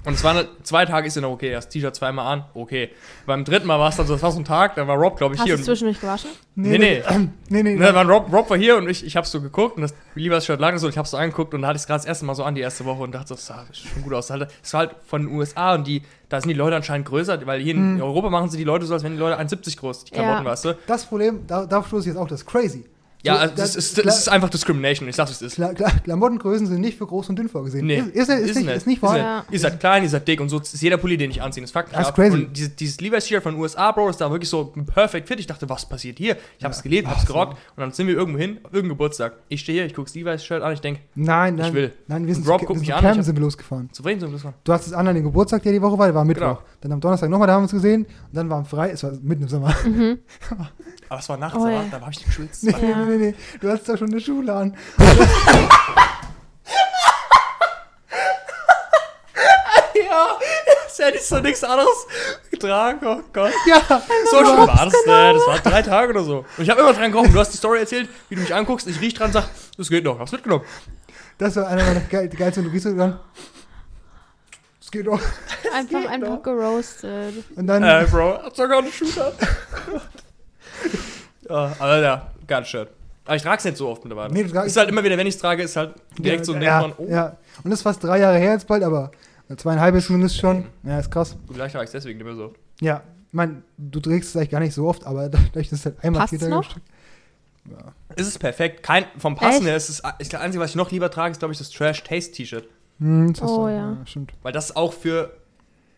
Und 0.08 0.14
es 0.14 0.24
waren 0.24 0.48
zwei 0.64 0.86
Tage 0.86 1.06
ist 1.06 1.16
ja 1.16 1.22
noch 1.22 1.32
okay, 1.32 1.52
das 1.52 1.68
T-Shirt 1.68 1.94
zweimal 1.94 2.32
an, 2.34 2.46
okay. 2.54 2.92
Beim 3.26 3.44
dritten 3.44 3.68
Mal 3.68 3.78
war 3.78 3.90
es 3.90 3.98
dann 3.98 4.08
so, 4.08 4.14
das 4.14 4.24
war 4.24 4.32
so 4.32 4.40
ein 4.40 4.46
Tag, 4.46 4.76
da 4.76 4.88
war 4.88 4.96
Rob, 4.96 5.18
glaube 5.18 5.36
ich, 5.36 5.42
Hast 5.42 5.48
hier. 5.48 5.56
du 5.58 5.62
es 5.62 5.68
Und, 5.68 5.74
zwischendurch 5.76 6.00
gewaschen? 6.00 6.30
Nee, 6.56 6.78
nee. 6.78 7.04
nee, 7.50 7.62
nee. 7.64 7.76
ne, 7.78 7.88
da 7.88 7.94
war 7.94 8.06
Rob, 8.10 8.32
Rob 8.32 8.50
war 8.50 8.58
hier 8.58 8.78
und 8.78 8.88
ich, 8.90 9.06
ich 9.06 9.18
habe 9.18 9.28
so 9.28 9.42
geguckt 9.42 9.76
und 9.76 9.82
das 9.82 9.94
Levi's 10.16 10.46
Shirt 10.46 10.62
lag 10.62 10.78
so, 10.78 10.88
ich 10.88 10.98
habe 10.98 11.06
so 11.06 11.18
angeguckt 11.18 11.54
und 11.54 11.62
da 11.62 11.68
hatte 11.68 11.76
ich 11.76 11.82
es 11.82 11.88
gerade 11.88 12.00
das 12.00 12.06
erste 12.06 12.24
Mal 12.24 12.36
so 12.36 12.46
an, 12.46 12.56
die 12.56 12.62
erste 12.62 12.86
Woche 12.86 13.04
und 13.04 13.12
dachte, 13.12 13.28
so, 13.28 13.36
das 13.36 13.48
sah 13.48 13.66
schon 13.74 14.02
gut 14.02 14.14
aus. 14.14 14.30
Es 14.64 14.74
war 14.74 14.80
halt 14.80 14.96
von 15.06 15.24
den 15.28 15.36
USA 15.36 15.76
und 15.76 15.86
die, 15.86 16.02
da 16.30 16.40
sind 16.40 16.48
die 16.48 16.56
Leute 16.56 16.78
anscheinend 16.78 17.06
größer, 17.06 17.46
weil 17.46 17.60
hier 17.60 17.76
in 17.76 18.02
Europa 18.02 18.30
machen 18.30 18.50
sie 18.50 18.58
die 18.58 18.64
Leute 18.64 18.86
so, 18.86 18.94
als 18.94 19.04
wenn 19.04 19.12
die 19.12 19.18
Leute 19.20 19.38
1,70 19.38 19.78
groß, 19.78 20.06
die 20.06 20.12
Klamotten, 20.12 20.46
Ja. 20.46 20.52
weißt 20.52 20.64
du? 20.66 20.78
Das 20.88 21.06
Problem, 21.06 21.42
da, 21.48 21.66
darauf 21.66 21.88
stoße 21.88 22.08
ich 22.08 22.16
jetzt 22.16 22.18
auch, 22.18 22.30
das 22.30 22.44
ist 22.44 22.48
crazy. 22.48 22.86
Ja, 23.28 23.36
So, 23.36 23.40
also 23.42 23.54
das, 23.56 23.76
ist, 23.76 24.06
das 24.06 24.20
ist 24.20 24.28
einfach 24.30 24.50
Discrimination, 24.50 25.08
ich 25.08 25.16
sag's, 25.16 25.32
es 25.32 25.42
ist. 25.42 25.56
Kla 25.56 25.74
Kla 25.74 25.90
Klamottengrößen 26.04 26.66
sind 26.68 26.82
nicht 26.82 26.98
für 26.98 27.06
groß 27.06 27.30
und 27.30 27.38
dünn 27.38 27.50
vorgesehen. 27.50 27.86
Nee, 27.86 28.00
Ist, 28.14 28.30
ist, 28.30 28.30
ist, 28.30 28.56
nicht, 28.56 28.68
ist 28.70 28.88
nicht 28.88 29.02
wahr. 29.02 29.18
Ja. 29.18 29.46
Ihr 29.52 29.60
seid 29.60 29.80
klein, 29.80 30.04
ihr 30.04 30.10
seid 30.10 30.28
dick 30.28 30.42
und 30.42 30.50
so 30.50 30.60
ist 30.60 30.82
jeder 30.82 30.98
Pulli, 30.98 31.18
den 31.18 31.30
ich 31.32 31.42
anziehe. 31.42 31.62
Das 31.64 31.72
fuckt 31.72 31.88
mich 31.90 31.94
Das 31.98 32.04
ist 32.04 32.10
ab. 32.10 32.16
crazy. 32.16 32.34
Und 32.34 32.58
dieses, 32.58 32.76
dieses 32.76 33.00
Levi's 33.02 33.28
Shirt 33.28 33.44
von 33.44 33.56
USA, 33.56 33.92
Bro, 33.92 34.10
ist 34.10 34.22
da 34.22 34.32
wirklich 34.32 34.50
so 34.50 34.74
perfekt 34.94 35.28
fit. 35.28 35.40
Ich 35.40 35.48
dachte, 35.48 35.70
was 35.70 35.88
passiert 35.88 36.18
hier? 36.18 36.38
Ich 36.58 36.66
hab's 36.66 36.82
gelesen, 36.82 37.08
hab's 37.08 37.20
Ach 37.24 37.28
so. 37.28 37.34
gerockt 37.34 37.54
und 37.76 37.82
dann 37.82 37.92
sind 37.92 38.08
wir 38.08 38.16
irgendwo 38.16 38.40
hin, 38.40 38.58
auf 38.64 38.74
irgendeinem 38.74 38.90
Geburtstag. 38.98 39.34
Ich 39.50 39.62
stehe 39.62 39.78
hier, 39.80 39.86
ich 39.86 39.94
guck's 39.94 40.16
Levi's 40.16 40.44
Shirt 40.44 40.62
an, 40.64 40.74
ich 40.74 40.82
denke, 40.82 41.02
Nein, 41.16 41.56
nein. 41.56 41.68
Ich 41.70 41.74
will. 41.74 41.94
Nein, 42.08 42.26
wir 42.28 42.34
sind, 42.34 42.46
Und 42.46 42.52
Rob 42.52 42.62
zu, 42.62 42.66
guckt 42.68 42.78
wir 42.78 42.80
mich 42.82 42.88
sind 42.88 42.96
an, 42.96 43.00
zu 43.02 43.06
ich 43.06 43.10
Cam 43.12 43.18
hab- 43.20 43.26
sind 43.26 43.36
wir 43.36 43.42
losgefahren. 43.44 43.90
zufrieden 43.92 44.20
sind 44.22 44.30
wir 44.30 44.36
das 44.36 44.44
war. 44.46 44.54
Du 44.64 44.74
hast 44.74 44.88
es 44.88 44.94
an 44.94 45.08
an 45.08 45.16
den 45.16 45.24
Geburtstag, 45.24 45.64
der 45.64 45.72
die 45.74 45.82
Woche 45.82 45.98
war, 45.98 46.06
der 46.08 46.16
war 46.16 46.26
Mittwoch. 46.26 46.42
Genau. 46.58 46.60
Dann 46.82 46.92
am 46.94 47.00
Donnerstag 47.02 47.30
nochmal, 47.30 47.48
da 47.48 47.54
haben 47.54 47.62
wir 47.62 47.64
uns 47.66 47.72
gesehen. 47.72 48.06
Und 48.06 48.36
dann 48.36 48.50
war 48.50 48.58
am 48.60 48.66
Frei, 48.66 48.90
es 48.92 49.04
war 49.04 49.12
mitten 49.22 49.44
im 49.44 49.48
Sommer. 49.50 49.74
Aber 51.10 51.20
es 51.20 51.30
war 51.30 51.38
nachts, 51.38 51.58
Oh, 51.58 51.66
da, 51.66 51.72
ja. 51.72 51.78
war- 51.78 51.86
da 51.92 52.02
hab 52.02 52.12
ich 52.12 52.24
geschwitzt. 52.26 52.64
nee, 52.64 52.72
Ja. 52.72 52.78
nee, 52.98 53.06
nee, 53.06 53.18
nee. 53.18 53.36
Du 53.62 53.70
hattest 53.70 53.88
da 53.90 53.98
schon 53.98 54.10
eine 54.12 54.20
Schule 54.20 54.54
an. 54.54 54.76
ja, 59.96 60.38
das 60.86 61.00
hätte 61.00 61.18
ich 61.18 61.26
so 61.26 61.40
nichts 61.40 61.64
anderes 61.64 62.06
getragen, 62.52 63.00
oh 63.06 63.22
Gott. 63.34 63.52
Ja, 63.68 63.82
So 64.32 64.38
schlimm 64.44 64.68
war 64.68 64.86
das, 64.86 65.06
ne? 65.06 65.34
Das 65.34 65.48
war 65.48 65.60
drei 65.60 65.82
Tage 65.82 66.12
oder 66.12 66.24
so. 66.24 66.46
Und 66.58 66.64
ich 66.64 66.70
habe 66.70 66.82
immer 66.82 66.94
dran 66.94 67.12
gerochen. 67.12 67.32
Du 67.34 67.40
hast 67.40 67.52
die 67.54 67.58
Story 67.58 67.80
erzählt, 67.80 68.10
wie 68.30 68.36
du 68.36 68.42
mich 68.42 68.54
anguckst, 68.54 68.88
ich 68.88 69.00
riech 69.02 69.14
dran 69.14 69.28
und 69.28 69.34
sag, 69.34 69.46
das 69.78 69.90
geht 69.90 70.04
noch, 70.04 70.20
hab's 70.20 70.32
mitgenommen. 70.32 70.64
das 71.38 71.56
war 71.56 71.68
einer 71.68 71.84
meiner 71.84 72.00
geil, 72.02 72.30
die 72.30 72.38
geilsten. 72.38 72.64
Du 72.64 72.70
riechst 72.70 72.86
dran. 72.88 73.20
Es 74.82 74.92
geht 74.92 75.06
doch. 75.08 75.20
Einfach, 75.74 76.00
geht 76.02 76.10
einfach 76.10 76.36
doch. 76.38 76.44
geroastet. 76.44 77.44
Und 77.56 77.68
dann, 77.68 77.84
Äh, 77.84 78.08
Bro, 78.10 78.42
hat 78.44 78.56
sogar 78.56 78.80
einen 78.80 78.92
Shooter. 78.92 79.34
Ja, 81.50 81.76
aber 81.80 82.00
ja, 82.02 82.32
geiles 82.48 82.68
Shirt. 82.70 82.90
Aber 83.26 83.36
ich 83.36 83.42
trag's 83.42 83.66
nicht 83.66 83.76
so 83.78 83.90
oft 83.90 84.04
mittlerweile. 84.06 84.34
Nee, 84.34 84.44
du 84.44 84.50
tragst- 84.52 84.68
ist 84.68 84.78
halt 84.78 84.90
immer 84.90 85.04
wieder, 85.04 85.18
wenn 85.18 85.28
ich's 85.28 85.38
trage, 85.38 85.62
ist 85.64 85.76
halt 85.76 85.96
direkt 86.18 86.46
so 86.46 86.54
ein 86.54 86.60
Ding 86.60 86.68
ja, 86.70 86.82
von, 86.82 86.94
oh, 86.98 87.08
ja. 87.10 87.36
Und 87.64 87.72
das 87.72 87.80
ist 87.80 87.84
fast 87.84 88.04
drei 88.04 88.20
Jahre 88.20 88.38
her 88.38 88.54
jetzt 88.54 88.68
bald, 88.68 88.84
aber 88.84 89.12
zweieinhalb 89.56 89.96
ist 89.96 90.08
zumindest 90.08 90.38
schon. 90.40 90.66
Ja, 90.84 91.00
ist 91.00 91.12
krass. 91.12 91.36
vielleicht 91.52 91.74
trage 91.74 91.84
ich's 91.84 91.92
deswegen 91.92 92.18
nicht 92.20 92.26
mehr 92.28 92.36
so. 92.36 92.54
Ja, 92.80 93.02
ich 93.28 93.34
meine, 93.34 93.64
du 93.78 94.00
trägst 94.00 94.30
es 94.30 94.36
eigentlich 94.38 94.50
gar 94.52 94.60
nicht 94.62 94.74
so 94.74 94.88
oft, 94.88 95.06
aber 95.06 95.28
dadurch, 95.30 95.70
dass 95.70 95.80
es 95.80 95.86
halt 95.86 96.04
einmal 96.04 96.28
vier 96.28 96.40
Tage 96.40 96.52
noch? 96.52 96.64
Stück- 96.64 96.82
Ist 98.16 98.28
es 98.28 98.40
perfekt. 98.40 98.82
Kein, 98.84 99.06
vom 99.18 99.36
Passen 99.36 99.58
Echt? 99.62 99.66
her 99.68 99.76
ist 99.76 99.90
es 99.90 100.02
ist 100.20 100.32
das 100.34 100.40
Einzige, 100.42 100.64
was 100.64 100.70
ich 100.70 100.76
noch 100.78 100.92
lieber 100.92 101.12
trage, 101.12 101.32
ist, 101.34 101.40
glaube 101.40 101.52
ich, 101.52 101.58
das 101.58 101.70
Trash 101.70 102.04
Taste 102.04 102.32
T-Shirt. 102.32 102.66
Hm, 103.00 103.34
das 103.34 103.42
Oh, 103.42 103.66
du- 103.68 103.74
ja. 103.74 103.98
Stimmt. 104.06 104.32
Weil 104.42 104.54
das 104.54 104.74
auch 104.76 104.94
für, 104.94 105.32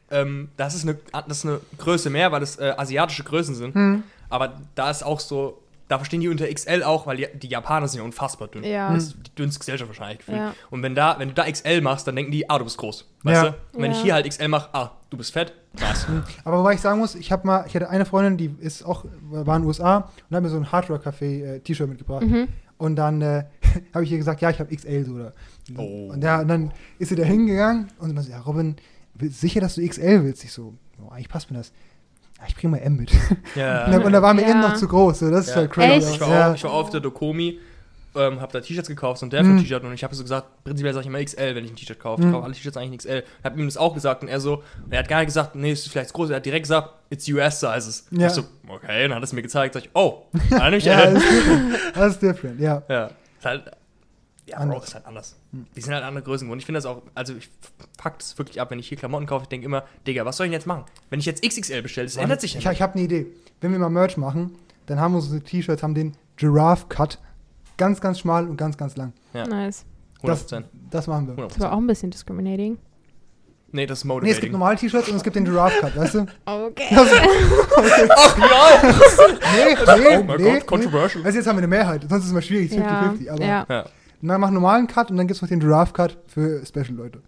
ähm, 0.09 0.49
das 0.57 0.73
ist 0.73 0.83
eine, 0.83 0.97
das 1.27 1.37
ist 1.37 1.45
eine 1.45 1.59
Größe 1.77 2.09
mehr, 2.09 2.31
weil 2.31 2.39
das 2.39 2.57
äh, 2.57 2.73
asiatische 2.75 3.23
Größen 3.23 3.53
sind. 3.53 3.75
Hm. 3.75 4.03
Aber 4.29 4.61
da 4.75 4.89
ist 4.89 5.03
auch 5.03 5.19
so, 5.19 5.61
da 5.87 5.97
verstehen 5.97 6.21
die 6.21 6.27
unter 6.27 6.47
XL 6.47 6.83
auch, 6.83 7.07
weil 7.07 7.17
die, 7.17 7.27
die 7.35 7.47
Japaner 7.47 7.87
sind 7.87 7.99
ja 7.99 8.05
unfassbar 8.05 8.47
dünn. 8.47 8.63
Ja. 8.63 8.93
Das 8.93 9.05
ist 9.05 9.15
die 9.25 9.35
dünnste 9.35 9.59
Gesellschaft 9.59 9.89
wahrscheinlich 9.89 10.19
gefühlt. 10.19 10.37
Ja. 10.37 10.53
Und 10.69 10.83
wenn, 10.83 10.93
da, 10.93 11.15
wenn 11.17 11.29
du 11.29 11.33
da 11.33 11.49
XL 11.49 11.81
machst, 11.81 12.07
dann 12.07 12.15
denken 12.15 12.31
die, 12.31 12.47
ah, 12.49 12.59
du 12.59 12.63
bist 12.65 12.77
groß. 12.77 13.05
Weißt 13.23 13.43
Ja. 13.43 13.49
du? 13.49 13.55
Und 13.77 13.81
wenn 13.83 13.91
Ja. 13.91 13.97
ich 13.97 14.03
hier 14.03 14.13
halt 14.13 14.27
XL 14.29 14.47
mache, 14.47 14.69
ah, 14.73 14.91
du 15.09 15.17
bist 15.17 15.33
fett, 15.33 15.53
was? 15.73 16.05
Aber 16.43 16.59
wobei 16.59 16.73
ich 16.73 16.81
sagen 16.81 16.99
muss, 16.99 17.15
ich 17.15 17.31
habe 17.31 17.45
mal, 17.47 17.65
ich 17.67 17.75
hatte 17.75 17.89
eine 17.89 18.05
Freundin, 18.05 18.37
die 18.37 18.63
ist 18.63 18.83
auch, 18.83 19.05
war 19.29 19.55
in 19.55 19.63
den 19.63 19.67
USA 19.67 20.11
und 20.29 20.35
hat 20.35 20.43
mir 20.43 20.49
so 20.49 20.57
ein 20.57 20.71
Hard 20.71 20.89
Rock 20.89 21.05
Café 21.07 21.43
äh, 21.55 21.59
T-Shirt 21.59 21.89
mitgebracht. 21.89 22.23
Mhm. 22.25 22.47
Und 22.77 22.95
dann 22.95 23.21
äh, 23.21 23.45
habe 23.93 24.03
ich 24.03 24.11
ihr 24.11 24.17
gesagt, 24.19 24.41
ja, 24.41 24.49
ich 24.51 24.59
habe 24.59 24.75
XL 24.75 25.05
so 25.05 25.13
oder. 25.13 25.33
Oh. 25.77 26.09
Und, 26.13 26.23
ja, 26.23 26.39
und 26.41 26.47
dann 26.47 26.71
ist 26.99 27.09
sie 27.09 27.15
da 27.15 27.23
hingegangen 27.23 27.87
und 27.99 28.09
sie 28.09 28.13
meinte, 28.15 28.29
ja, 28.31 28.39
Robin, 28.39 28.75
will- 29.15 29.31
sicher, 29.31 29.59
dass 29.59 29.75
du 29.75 29.87
XL 29.87 30.23
willst? 30.23 30.43
Ich 30.43 30.53
so, 30.53 30.73
oh, 31.03 31.09
eigentlich 31.11 31.29
passt 31.29 31.49
mir 31.51 31.57
das. 31.57 31.71
Ja, 32.39 32.45
ich 32.47 32.55
bringe 32.55 32.71
mal 32.71 32.77
M 32.77 32.95
mit. 32.97 33.11
Ja. 33.55 33.85
Und, 33.87 33.91
da, 33.91 33.97
und 33.99 34.11
da 34.13 34.21
war 34.21 34.33
mir 34.33 34.41
Ja. 34.43 34.49
M 34.51 34.61
noch 34.61 34.73
zu 34.75 34.87
groß. 34.87 35.19
So, 35.19 35.29
das 35.29 35.41
ist 35.47 35.49
Ja. 35.51 35.55
halt 35.57 35.71
crazy. 35.71 35.91
Echt? 36.07 36.15
Ich 36.15 36.21
war, 36.21 36.29
ja. 36.29 36.51
auch, 36.51 36.55
ich 36.55 36.63
war 36.63 36.71
auf 36.71 36.89
der 36.89 37.01
Dokomi, 37.01 37.59
ähm, 38.15 38.41
hab 38.41 38.51
da 38.51 38.59
T-Shirts 38.61 38.87
gekauft 38.87 39.21
und 39.23 39.31
der 39.33 39.43
für 39.43 39.49
Mhm. 39.49 39.57
ein 39.57 39.61
T-Shirt 39.61 39.83
und 39.83 39.93
ich 39.93 40.03
habe 40.03 40.15
so 40.15 40.23
gesagt, 40.23 40.63
prinzipiell 40.63 40.93
sage 40.93 41.01
ich 41.03 41.07
immer 41.07 41.23
XL, 41.23 41.53
wenn 41.55 41.63
ich 41.65 41.71
ein 41.71 41.75
T-Shirt 41.75 41.99
kaufe. 41.99 42.21
Mhm. 42.21 42.27
Ich 42.29 42.33
kaufe 42.33 42.45
alle 42.45 42.53
T-Shirts 42.53 42.77
eigentlich 42.77 42.91
in 42.91 42.97
XL. 42.97 43.23
Hab 43.43 43.57
ihm 43.57 43.65
das 43.65 43.77
auch 43.77 43.93
gesagt 43.93 44.23
und 44.23 44.29
er 44.29 44.39
so, 44.39 44.63
und 44.83 44.91
er 44.91 44.99
hat 44.99 45.07
gar 45.09 45.17
nicht 45.19 45.27
gesagt, 45.27 45.55
nee, 45.55 45.71
ist 45.73 45.87
vielleicht 45.89 46.09
zu 46.09 46.13
groß, 46.15 46.29
er 46.31 46.37
hat 46.37 46.45
direkt 46.45 46.63
gesagt, 46.63 46.89
it's 47.09 47.27
US 47.29 47.59
sizes. 47.59 48.07
Ja. 48.11 48.27
Ich 48.27 48.33
so, 48.33 48.43
okay, 48.67 49.03
dann 49.03 49.11
hat 49.15 49.21
er 49.21 49.23
es 49.23 49.33
mir 49.33 49.41
gezeigt, 49.41 49.73
sag 49.75 49.83
ich, 49.83 49.89
oh, 49.93 50.23
dann 50.49 50.59
nehme 50.65 50.77
ich 50.77 50.85
ja, 50.85 50.99
L. 51.01 51.13
das 51.15 51.23
ist 51.23 51.31
different. 51.31 51.73
Das 51.95 52.11
ist 52.13 52.21
different, 52.21 52.59
ja. 52.61 52.81
Ja, 52.89 53.05
ist 53.37 53.45
halt, 53.45 53.71
ja, 54.45 54.65
Bro, 54.65 54.79
ist 54.81 54.95
halt 54.95 55.05
anders. 55.05 55.35
Die 55.51 55.81
sind 55.81 55.93
halt 55.93 56.03
andere 56.03 56.23
Größen 56.23 56.45
geworden. 56.47 56.59
Ich 56.59 56.65
finde 56.65 56.77
das 56.77 56.85
auch, 56.85 57.01
also 57.15 57.33
ich 57.35 57.49
fuck 58.01 58.19
das 58.19 58.37
wirklich 58.37 58.61
ab, 58.61 58.69
wenn 58.69 58.77
ich 58.79 58.87
hier 58.87 58.97
Klamotten 58.97 59.25
kaufe, 59.25 59.43
ich 59.43 59.49
denke 59.49 59.65
immer, 59.65 59.83
Digga, 60.05 60.23
was 60.25 60.37
soll 60.37 60.45
ich 60.45 60.51
denn 60.51 60.59
jetzt 60.59 60.67
machen? 60.67 60.83
Wenn 61.09 61.19
ich 61.19 61.25
jetzt 61.25 61.41
XXL 61.43 61.81
bestelle, 61.81 62.05
das 62.05 62.17
ändert 62.17 62.39
sich 62.41 62.53
ja 62.53 62.59
Ich, 62.59 62.65
nicht. 62.65 62.73
ich 62.75 62.81
habe 62.83 62.93
eine 62.93 63.03
Idee. 63.03 63.25
Wenn 63.61 63.71
wir 63.71 63.79
mal 63.79 63.89
Merch 63.89 64.15
machen, 64.17 64.55
dann 64.85 64.99
haben 64.99 65.15
unsere 65.15 65.41
T-Shirts 65.41 65.81
haben 65.81 65.95
den 65.95 66.15
Giraffe 66.37 66.85
Cut. 66.87 67.17
Ganz, 67.77 67.99
ganz 67.99 68.19
schmal 68.19 68.47
und 68.47 68.57
ganz, 68.57 68.77
ganz 68.77 68.95
lang. 68.95 69.13
Ja. 69.33 69.47
Nice. 69.47 69.85
100%. 70.21 70.65
Das 70.91 71.07
machen 71.07 71.27
wir. 71.27 71.35
100%. 71.45 71.47
Das 71.49 71.59
war 71.61 71.73
auch 71.73 71.77
ein 71.77 71.87
bisschen 71.87 72.11
discriminating. 72.11 72.77
Nee, 73.71 73.85
das 73.85 73.99
ist 73.99 74.05
Nee, 74.05 74.11
es 74.13 74.17
gibt 74.17 74.51
motivating. 74.51 74.51
normale 74.51 74.77
T-Shirts 74.77 75.09
und 75.09 75.15
es 75.15 75.23
gibt 75.23 75.35
den 75.35 75.45
Giraffe 75.45 75.79
Cut, 75.79 75.95
weißt 75.95 76.13
du? 76.15 76.25
Okay. 76.45 76.87
Das, 76.89 77.07
Ach 78.15 78.37
ja! 78.37 78.93
nee, 79.55 79.75
nee, 79.75 80.17
oh 80.17 80.23
mein 80.23 80.41
nee, 80.41 80.53
Gott, 80.59 80.65
controversial. 80.67 81.21
Nee. 81.21 81.27
Weißt 81.27 81.35
du, 81.35 81.39
jetzt 81.39 81.47
haben 81.47 81.55
wir 81.57 81.59
eine 81.59 81.67
Mehrheit, 81.67 82.01
sonst 82.09 82.23
ist 82.23 82.27
es 82.29 82.33
mal 82.33 82.41
schwierig, 82.41 82.71
50-50. 82.71 83.23
Ja, 83.23 83.33
Aber 83.33 83.43
ja. 83.45 83.65
Ja. 83.69 83.85
Man 84.21 84.39
macht 84.41 84.49
einen 84.49 84.55
normalen 84.55 84.87
Cut 84.87 85.11
und 85.11 85.17
dann 85.17 85.27
gibt 85.27 85.35
es 85.37 85.41
noch 85.41 85.49
den 85.49 85.59
Giraffe 85.59 85.93
Cut 85.93 86.17
für 86.27 86.65
Special-Leute. 86.65 87.21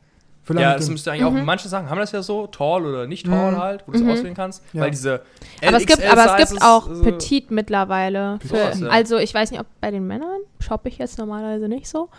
Ja, 0.54 0.76
das 0.76 0.90
müsste 0.90 1.12
eigentlich 1.12 1.24
auch, 1.24 1.32
manche 1.32 1.70
sagen, 1.70 1.90
haben 1.90 2.00
das 2.00 2.12
ja 2.12 2.22
so, 2.22 2.48
tall 2.48 2.86
oder 2.86 3.08
nicht 3.08 3.26
tall 3.26 3.52
Mhm. 3.54 3.58
halt, 3.58 3.84
wo 3.88 3.92
du 3.92 3.98
es 4.00 4.04
Mhm. 4.04 4.10
auswählen 4.10 4.34
kannst. 4.34 4.62
Ja. 4.74 4.82
Weil 4.82 4.92
diese 4.92 5.22
Aber 5.66 5.78
es, 5.78 5.86
gibt, 5.86 6.04
aber 6.04 6.40
es 6.42 6.50
gibt 6.50 6.62
auch 6.62 6.90
äh, 6.90 7.04
Petit 7.04 7.52
mittlerweile. 7.52 8.40
Für, 8.46 8.58
ja. 8.58 8.88
Also 8.90 9.18
ich 9.18 9.34
weiß 9.34 9.52
nicht, 9.52 9.62
ob 9.62 9.68
bei 9.80 9.92
den 9.92 10.06
Männern, 10.08 10.40
shoppe 10.60 10.90
ich 10.90 10.98
jetzt 10.98 11.18
normalerweise 11.20 11.70
nicht 11.70 11.88
so, 11.88 12.10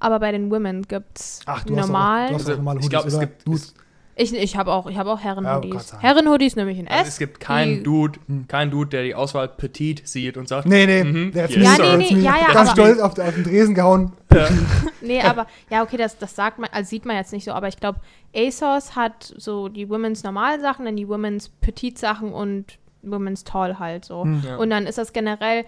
aber 0.00 0.18
bei 0.18 0.32
den 0.32 0.50
Women 0.50 0.82
gibt 0.82 1.18
es 1.18 1.40
Ach, 1.46 1.64
du 1.64 1.76
hast 1.76 1.84
auch- 1.84 1.86
normal. 1.86 2.28
du 2.28 2.34
hast 2.34 2.42
auch 2.46 2.48
Also, 2.50 2.60
ich 2.60 2.66
Hoodies, 2.74 2.88
glaub, 2.90 3.06
es 3.06 3.20
gibt- 3.20 3.48
es- 3.48 3.74
ich 4.18 4.34
ich 4.34 4.56
habe 4.56 4.72
auch, 4.72 4.86
ich 4.88 4.98
hab 4.98 5.06
auch 5.06 5.18
Ja, 5.18 5.24
Herren-Hoodies. 5.24 5.88
sagen. 5.88 6.00
Herren-Hoodies 6.02 6.56
nehme 6.56 6.70
ich 6.72 6.78
in 6.78 6.86
S. 6.86 6.92
Also 6.98 7.08
es 7.08 7.18
gibt 7.18 7.40
keinen 7.40 7.84
Dude, 7.84 8.18
keinen 8.48 8.70
Dude, 8.70 8.90
der 8.90 9.04
die 9.04 9.14
Auswahl 9.14 9.48
Petit 9.48 10.06
sieht 10.06 10.36
und 10.36 10.48
sagt, 10.48 10.66
nee, 10.66 10.86
nee, 10.86 11.04
Mhm. 11.04 11.32
der 11.32 11.44
hat's 11.44 11.54
Yes, 11.54 11.62
mir- 11.68 11.74
sir. 11.76 11.84
Ja, 11.84 11.96
nee, 11.96 12.08
nee, 12.12 12.20
ja, 12.20 12.36
ja, 12.36 12.52
ganz 12.52 12.70
aber- 12.70 12.82
stolz 12.82 12.98
auf, 13.00 13.18
auf 13.18 13.34
den 13.34 13.44
Dresen 13.44 13.74
gehauen. 13.74 14.12
ja. 14.34 14.48
Nee, 15.00 15.22
aber, 15.22 15.46
ja, 15.70 15.82
okay, 15.84 15.96
das, 15.96 16.18
das 16.18 16.34
sagt 16.34 16.58
man, 16.58 16.68
also 16.72 16.88
sieht 16.90 17.06
man 17.06 17.16
jetzt 17.16 17.32
nicht 17.32 17.44
so, 17.44 17.52
aber 17.52 17.68
ich 17.68 17.78
glaube, 17.78 18.00
ASOS 18.36 18.94
hat 18.96 19.32
so 19.38 19.68
die 19.68 19.88
Women's 19.88 20.22
Normal-Sachen, 20.24 20.84
dann 20.84 20.96
die 20.96 21.08
Women's 21.08 21.48
Petit-Sachen 21.60 22.32
und 22.32 22.78
Women's 23.02 23.44
Tall 23.44 23.78
halt 23.78 24.04
so. 24.04 24.24
Hm. 24.24 24.42
Ja. 24.46 24.56
Und 24.56 24.68
dann 24.70 24.86
ist 24.86 24.98
das 24.98 25.12
generell, 25.12 25.64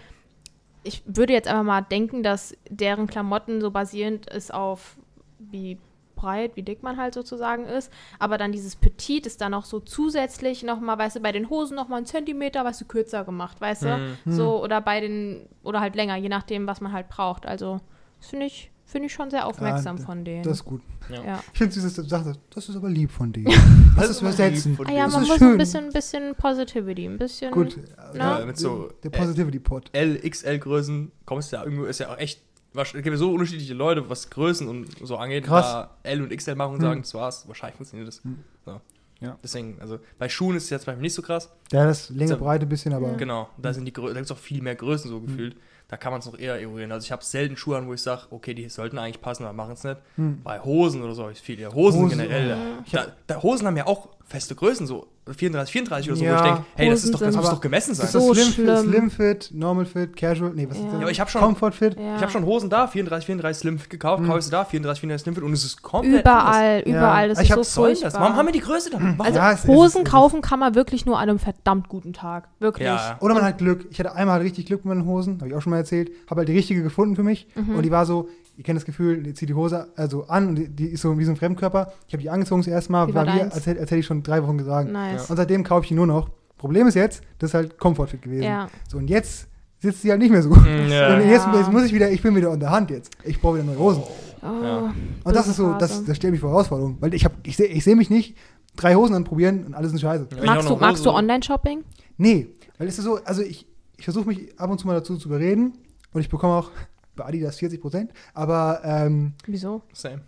ich 0.83 1.03
würde 1.07 1.33
jetzt 1.33 1.47
einfach 1.49 1.63
mal 1.63 1.81
denken, 1.83 2.23
dass 2.25 2.55
deren 2.69 3.07
Klamotten 3.07 3.61
so 3.61 3.71
basierend 3.71 4.29
ist 4.29 4.53
auf 4.53 4.97
wie 5.39 5.79
breit, 6.21 6.53
wie 6.57 6.62
dick 6.62 6.83
man 6.83 6.97
halt 6.97 7.14
sozusagen 7.14 7.64
ist. 7.64 7.93
Aber 8.18 8.37
dann 8.39 8.53
dieses 8.53 8.77
Petit 8.77 9.27
ist 9.27 9.41
dann 9.41 9.53
noch 9.53 9.64
so 9.64 9.81
zusätzlich 9.81 10.62
nochmal, 10.62 10.99
weißt 10.99 11.16
du, 11.16 11.21
bei 11.21 11.33
den 11.33 11.49
Hosen 11.51 11.77
nochmal 11.77 11.99
einen 11.99 12.07
Zentimeter, 12.07 12.64
weißt 12.64 12.81
du, 12.81 12.85
kürzer 12.85 13.25
gemacht, 13.25 13.61
weißt 13.61 13.83
du? 13.85 13.97
Mhm. 14.25 14.33
So, 14.33 14.62
oder 14.62 14.81
bei 14.81 15.01
den, 15.01 15.47
oder 15.62 15.81
halt 15.81 15.95
länger, 15.97 16.16
je 16.16 16.29
nachdem, 16.29 16.66
was 16.66 16.81
man 16.81 16.93
halt 16.93 17.09
braucht. 17.09 17.47
Also, 17.47 17.81
das 18.18 18.29
finde 18.29 18.47
ich, 18.47 18.71
finde 18.85 19.07
ich 19.07 19.12
schon 19.12 19.31
sehr 19.31 19.47
aufmerksam 19.47 19.97
d- 19.97 20.03
von 20.03 20.25
denen. 20.25 20.43
Das 20.43 20.59
ist 20.59 20.64
gut. 20.64 20.83
ja. 21.11 21.41
Ich 21.53 21.59
finde 21.59 21.73
süß, 21.75 21.83
dass 21.85 21.95
du 21.95 22.03
sagst, 22.05 22.39
das 22.51 22.68
ist 22.68 22.77
aber 22.77 22.89
lieb 22.89 23.11
von 23.11 23.33
dir. 23.33 23.49
Das 23.97 24.09
ist 24.11 24.21
übersetzen. 24.23 24.71
lieb 24.73 24.77
von 24.79 24.87
Ah 24.87 24.93
ja, 24.93 25.09
man 25.09 25.23
muss 25.27 25.37
schön. 25.39 25.53
ein 25.53 25.59
bisschen, 25.59 25.89
bisschen 25.93 26.35
Positivity, 26.35 27.07
ein 27.07 27.18
bisschen. 27.18 27.51
Gut. 27.51 27.77
Ja, 28.14 28.41
äh, 28.41 28.47
mit 28.47 28.57
so, 28.57 28.91
der 29.03 29.11
Positivity-Pod. 29.11 29.91
L, 29.93 30.18
XL 30.29 30.59
Größen, 30.59 31.12
kommst 31.27 31.53
du 31.53 31.57
ja 31.57 31.64
irgendwo, 31.64 31.85
ist 31.85 31.99
ja 32.01 32.09
auch 32.11 32.18
echt, 32.18 32.43
es 32.75 32.93
gibt 32.93 33.18
so 33.18 33.33
unterschiedliche 33.33 33.75
Leute, 33.75 34.09
was 34.09 34.31
Größen 34.31 34.68
und 34.68 34.87
so 35.03 35.16
angeht. 35.16 35.45
Krass. 35.45 35.64
Da 35.73 35.91
L 36.03 36.23
und 36.23 36.31
XL 36.37 36.55
machen 36.55 36.73
und 36.75 36.79
Hm. 36.79 36.83
sagen, 36.87 37.01
das 37.03 37.14
war's, 37.14 37.49
wahrscheinlich 37.49 37.77
funktioniert 37.77 38.09
das. 38.09 38.23
Hm. 38.25 38.39
So. 38.64 38.81
Ja. 39.21 39.37
Deswegen, 39.43 39.77
also 39.81 39.99
bei 40.18 40.29
Schuhen 40.31 40.57
ist 40.57 40.64
es 40.64 40.71
jetzt 40.71 40.87
bei 40.87 40.95
mir 40.97 41.03
nicht 41.03 41.12
so 41.14 41.21
krass. 41.21 41.51
Ja, 41.73 41.85
das 41.85 42.09
ist 42.09 42.16
Länge, 42.16 42.31
So- 42.31 42.39
Breite 42.39 42.64
ein 42.64 42.68
bisschen, 42.71 42.93
aber. 42.95 43.12
Genau, 43.14 43.51
da 43.59 43.75
sind 43.75 43.85
die 43.85 43.93
Grö 43.93 44.07
da 44.09 44.14
gibt 44.14 44.25
es 44.27 44.33
auch 44.33 44.39
viel 44.39 44.62
mehr 44.62 44.75
Größen 44.77 45.11
so 45.11 45.21
gefühlt. 45.21 45.57
Da 45.89 45.97
kann 45.97 46.12
man 46.12 46.21
es 46.21 46.27
noch 46.27 46.39
eher 46.39 46.59
eruieren. 46.61 46.93
Also 46.93 47.05
ich 47.05 47.11
habe 47.12 47.25
selten 47.25 47.57
Schuhe 47.57 47.77
an, 47.77 47.89
wo 47.89 47.93
ich 47.93 48.01
sage, 48.01 48.23
okay, 48.31 48.55
die 48.55 48.68
sollten 48.68 48.97
eigentlich 48.97 49.21
passen, 49.21 49.43
aber 49.43 49.53
machen 49.53 49.73
es 49.73 49.83
nicht. 49.85 49.97
Hm. 50.14 50.41
Bei 50.45 50.61
Hosen 50.61 51.03
oder 51.03 51.14
so 51.14 51.23
habe 51.25 51.33
ich 51.33 51.41
viel 51.41 51.59
eher. 51.59 51.75
Hosen, 51.75 52.03
Hosen, 52.05 52.18
generell. 52.18 52.57
oh. 52.79 52.85
Da, 52.93 53.07
da 53.27 53.43
Hosen 53.43 53.66
haben 53.66 53.77
ja 53.77 53.87
auch 53.89 54.09
feste 54.25 54.55
Größen, 54.55 54.87
so 54.87 55.09
34, 55.31 55.73
34 55.73 56.11
oder 56.11 56.16
so, 56.18 56.25
Ja. 56.25 56.33
wo 56.33 56.37
ich 56.37 56.43
denke, 56.43 56.62
hey, 56.75 56.91
das, 56.91 57.05
ist 57.05 57.14
doch, 57.14 57.21
das 57.21 57.37
muss 57.37 57.51
doch 57.51 57.61
gemessen 57.61 57.95
sein. 57.95 58.07
Ist 58.07 58.14
das 58.14 58.23
So 58.25 58.35
Slim, 58.35 58.47
Fit, 58.47 58.55
schlimm. 58.55 58.77
Slim 58.79 59.11
Fit, 59.11 59.51
Normal 59.53 59.85
Fit, 59.85 60.16
Casual? 60.16 60.53
Nee, 60.55 60.66
was 60.68 60.77
ist 60.79 60.85
Ja. 60.85 60.91
das? 60.93 61.01
Ja, 61.03 61.09
ich 61.09 61.21
habe 61.21 61.31
schon, 61.31 61.41
Comfort 61.43 61.73
Fit? 61.73 61.97
Ja. 61.99 62.16
ich 62.16 62.23
hab 62.23 62.31
schon 62.31 62.45
Hosen 62.45 62.68
da, 62.71 62.87
34, 62.89 63.27
34 63.27 63.61
Slim 63.61 63.79
Fit 63.79 63.91
gekauft, 63.91 64.25
kaufe 64.25 64.39
ich 64.39 64.45
sie 64.47 64.51
da, 64.51 64.64
34, 64.64 65.01
34 65.01 65.23
Slim 65.23 65.35
Fit 65.35 65.45
und 65.45 65.53
es 65.53 65.64
ist 65.64 65.83
komplett 65.83 66.23
Überall, 66.23 66.83
Ja. 66.87 66.97
überall. 66.97 67.29
Das 67.29 67.41
Ich 67.41 67.51
ist 67.51 67.75
so 67.75 67.83
furchtbar. 67.83 68.11
das? 68.11 68.21
Warum 68.21 68.35
haben 68.37 68.47
wir 68.47 68.53
die 68.53 68.61
Größe 68.61 68.91
dann? 68.91 69.03
Warum? 69.03 69.21
Also 69.21 69.39
Ja, 69.39 69.53
es 69.53 69.61
ist- 69.61 69.68
Hosen 69.68 70.01
es 70.03 70.07
ist- 70.07 70.11
kaufen 70.12 70.41
kann 70.41 70.59
man 70.59 70.75
wirklich 70.75 71.07
nur 71.07 71.18
an 71.18 71.29
einem 71.29 71.39
verdammt 71.39 71.89
guten 71.89 72.12
Tag. 72.12 72.49
Wirklich. 72.59 72.87
Ja. 72.89 73.16
Oder 73.21 73.35
man 73.35 73.45
hat 73.45 73.59
Glück. 73.59 73.87
Ich 73.91 73.99
hatte 74.01 74.14
einmal 74.14 74.41
richtig 74.41 74.66
Glück 74.66 74.85
mit 74.85 74.97
meinen 74.97 75.07
Hosen, 75.07 75.37
habe 75.39 75.49
ich 75.49 75.55
auch 75.55 75.62
schon 75.62 75.71
mal 75.71 75.77
erzählt. 75.77 76.11
Habe 76.29 76.41
halt 76.41 76.49
die 76.49 76.55
richtige 76.57 76.83
gefunden 76.83 77.14
für 77.14 77.23
mich. 77.23 77.47
Mhm. 77.55 77.77
Und 77.77 77.83
die 77.83 77.91
war 77.91 78.05
so, 78.07 78.29
ihr 78.57 78.64
kennt 78.64 78.77
das 78.77 78.85
Gefühl, 78.85 79.23
die 79.23 79.33
zieht 79.33 79.49
die 79.49 79.55
Hose 79.55 79.89
also 79.97 80.25
an 80.29 80.49
und 80.49 80.55
die, 80.57 80.68
die 80.68 80.87
ist 80.89 81.01
so 81.01 81.18
wie 81.18 81.25
so 81.25 81.31
ein 81.33 81.37
Fremdkörper. 81.37 81.93
Ich 82.09 82.12
habe 82.12 82.23
die 82.23 82.29
angezogen 82.29 82.62
zuerst 82.62 82.91
Mal, 82.91 83.09
Wie 83.09 83.14
war 83.14 83.25
wie, 83.27 83.31
als, 83.41 83.64
hätte- 83.66 83.81
als 83.81 83.91
hätte 83.91 83.97
ich 84.01 84.07
schon 84.07 84.23
drei 84.23 84.43
Wochen 84.43 84.59
getragen. 84.59 84.93
Nice. 85.13 85.31
Und 85.31 85.37
seitdem 85.37 85.65
kaufe 85.65 85.83
ich 85.85 85.89
die 85.89 85.95
nur 85.95 86.07
noch. 86.07 86.31
Problem 86.59 86.87
ist 86.87 86.95
jetzt, 86.95 87.23
das 87.39 87.51
ist 87.51 87.55
halt 87.55 87.79
Comfort-Fit 87.79 88.21
gewesen. 88.23 88.43
Ja. 88.43 88.69
So, 88.89 88.99
und 88.99 89.09
jetzt 89.09 89.49
sitzt 89.79 90.03
sie 90.03 90.11
halt 90.11 90.21
nicht 90.21 90.31
mehr 90.31 90.43
so. 90.43 90.51
Ja. 90.55 91.15
Und 91.15 91.29
jetzt, 91.29 91.47
Ja. 91.47 91.57
jetzt 91.59 91.73
muss 91.73 91.85
ich 91.85 91.93
wieder, 91.95 92.11
ich 92.11 92.23
bin 92.23 92.37
wieder 92.37 92.51
unter 92.51 92.71
Hand 92.71 92.91
jetzt. 92.91 93.11
Ich 93.25 93.41
brauche 93.41 93.55
wieder 93.57 93.65
neue 93.65 93.79
Hosen. 93.79 94.03
Oh, 94.43 94.47
Ja. 94.63 94.95
Und 95.25 95.37
das 95.37 95.47
ist 95.49 95.57
so, 95.57 95.73
das, 95.75 96.05
das 96.05 96.17
stellt 96.17 96.33
mich 96.33 96.41
vor 96.41 96.51
Herausforderungen. 96.51 96.99
Weil 97.01 97.15
ich, 97.15 97.25
hab- 97.25 97.33
ich 97.47 97.57
sehe 97.57 97.67
ich 97.67 97.83
seh 97.85 97.95
mich 97.95 98.11
nicht 98.11 98.37
drei 98.77 98.95
Hosen 98.95 99.15
anprobieren 99.15 99.65
und 99.65 99.75
alles 99.75 99.93
ist 99.93 100.01
scheiße. 100.03 100.29
Magst 100.45 100.69
du, 100.69 100.77
magst 100.77 101.05
du 101.07 101.11
Online-Shopping? 101.11 101.83
Nee, 102.19 102.49
weil 102.79 102.89
es 102.89 102.99
ist 102.99 103.05
so, 103.05 103.17
also 103.25 103.43
ich, 103.43 103.67
ich 103.97 104.05
versuche 104.05 104.27
mich 104.29 104.59
ab 104.61 104.71
und 104.71 104.79
zu 104.79 104.87
mal 104.87 104.95
dazu 104.95 105.17
zu 105.17 105.29
überreden 105.29 105.73
und 106.13 106.21
ich 106.21 106.29
bekomme 106.29 106.55
auch 106.55 106.71
bei 107.17 107.25
Adidas 107.25 107.57
40 107.59 107.81
Prozent, 107.81 108.13
aber 108.35 108.81
ähm, 108.85 109.33
Wieso? 109.47 109.83
Same. 109.93 110.21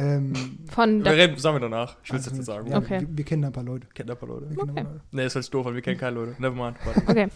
Ähm, 0.00 0.32
Von 0.70 1.04
Wir 1.04 1.38
sagen 1.38 1.56
wir 1.56 1.60
danach. 1.60 1.96
Ich 2.02 2.10
will 2.10 2.18
es 2.18 2.26
also, 2.26 2.30
jetzt 2.30 2.36
nicht 2.38 2.46
sagen. 2.46 2.66
Ja, 2.70 2.78
Okay. 2.78 3.00
wir, 3.00 3.08
wir 3.18 3.24
kennen 3.24 3.42
da 3.42 3.48
ein 3.48 3.52
paar 3.52 3.64
Leute. 3.64 3.86
Kennt 3.92 4.10
ein 4.10 4.16
paar 4.16 4.28
Leute. 4.28 4.46
Kennen 4.46 4.60
Okay. 4.60 4.70
ein 4.70 4.74
paar 4.84 4.92
Leute. 4.94 5.00
Nee, 5.12 5.26
ist 5.26 5.34
halt 5.34 5.52
doof, 5.54 5.64
weil 5.66 5.74
wir 5.74 5.82
kennen 5.82 5.98
keine 5.98 6.16
Leute. 6.16 6.34
Nevermind. 6.38 6.76
Warte. 6.84 7.00
Okay, 7.08 7.28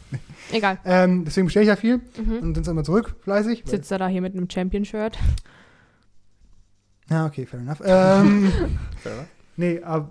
egal. 0.53 0.79
Ähm, 0.85 1.25
deswegen 1.25 1.47
bestelle 1.47 1.65
ich 1.65 1.69
ja 1.69 1.77
viel 1.77 1.97
Mhm. 2.19 2.39
und 2.43 2.57
dann 2.57 2.65
sind 2.65 2.77
wir 2.77 2.85
zurück, 2.85 3.17
fleißig. 3.23 3.63
Sitzt 3.67 3.91
er 3.93 3.99
da 3.99 4.09
hier 4.09 4.23
mit 4.23 4.35
einem 4.35 4.49
Champion-Shirt? 4.49 5.19
Ja, 7.11 7.27
okay, 7.27 7.45
fair 7.47 7.61
enough. 7.61 7.81
Ähm, 7.85 8.51
Fair 8.97 9.13
enough. 9.13 9.27
nee, 9.57 9.83
aber 9.83 10.11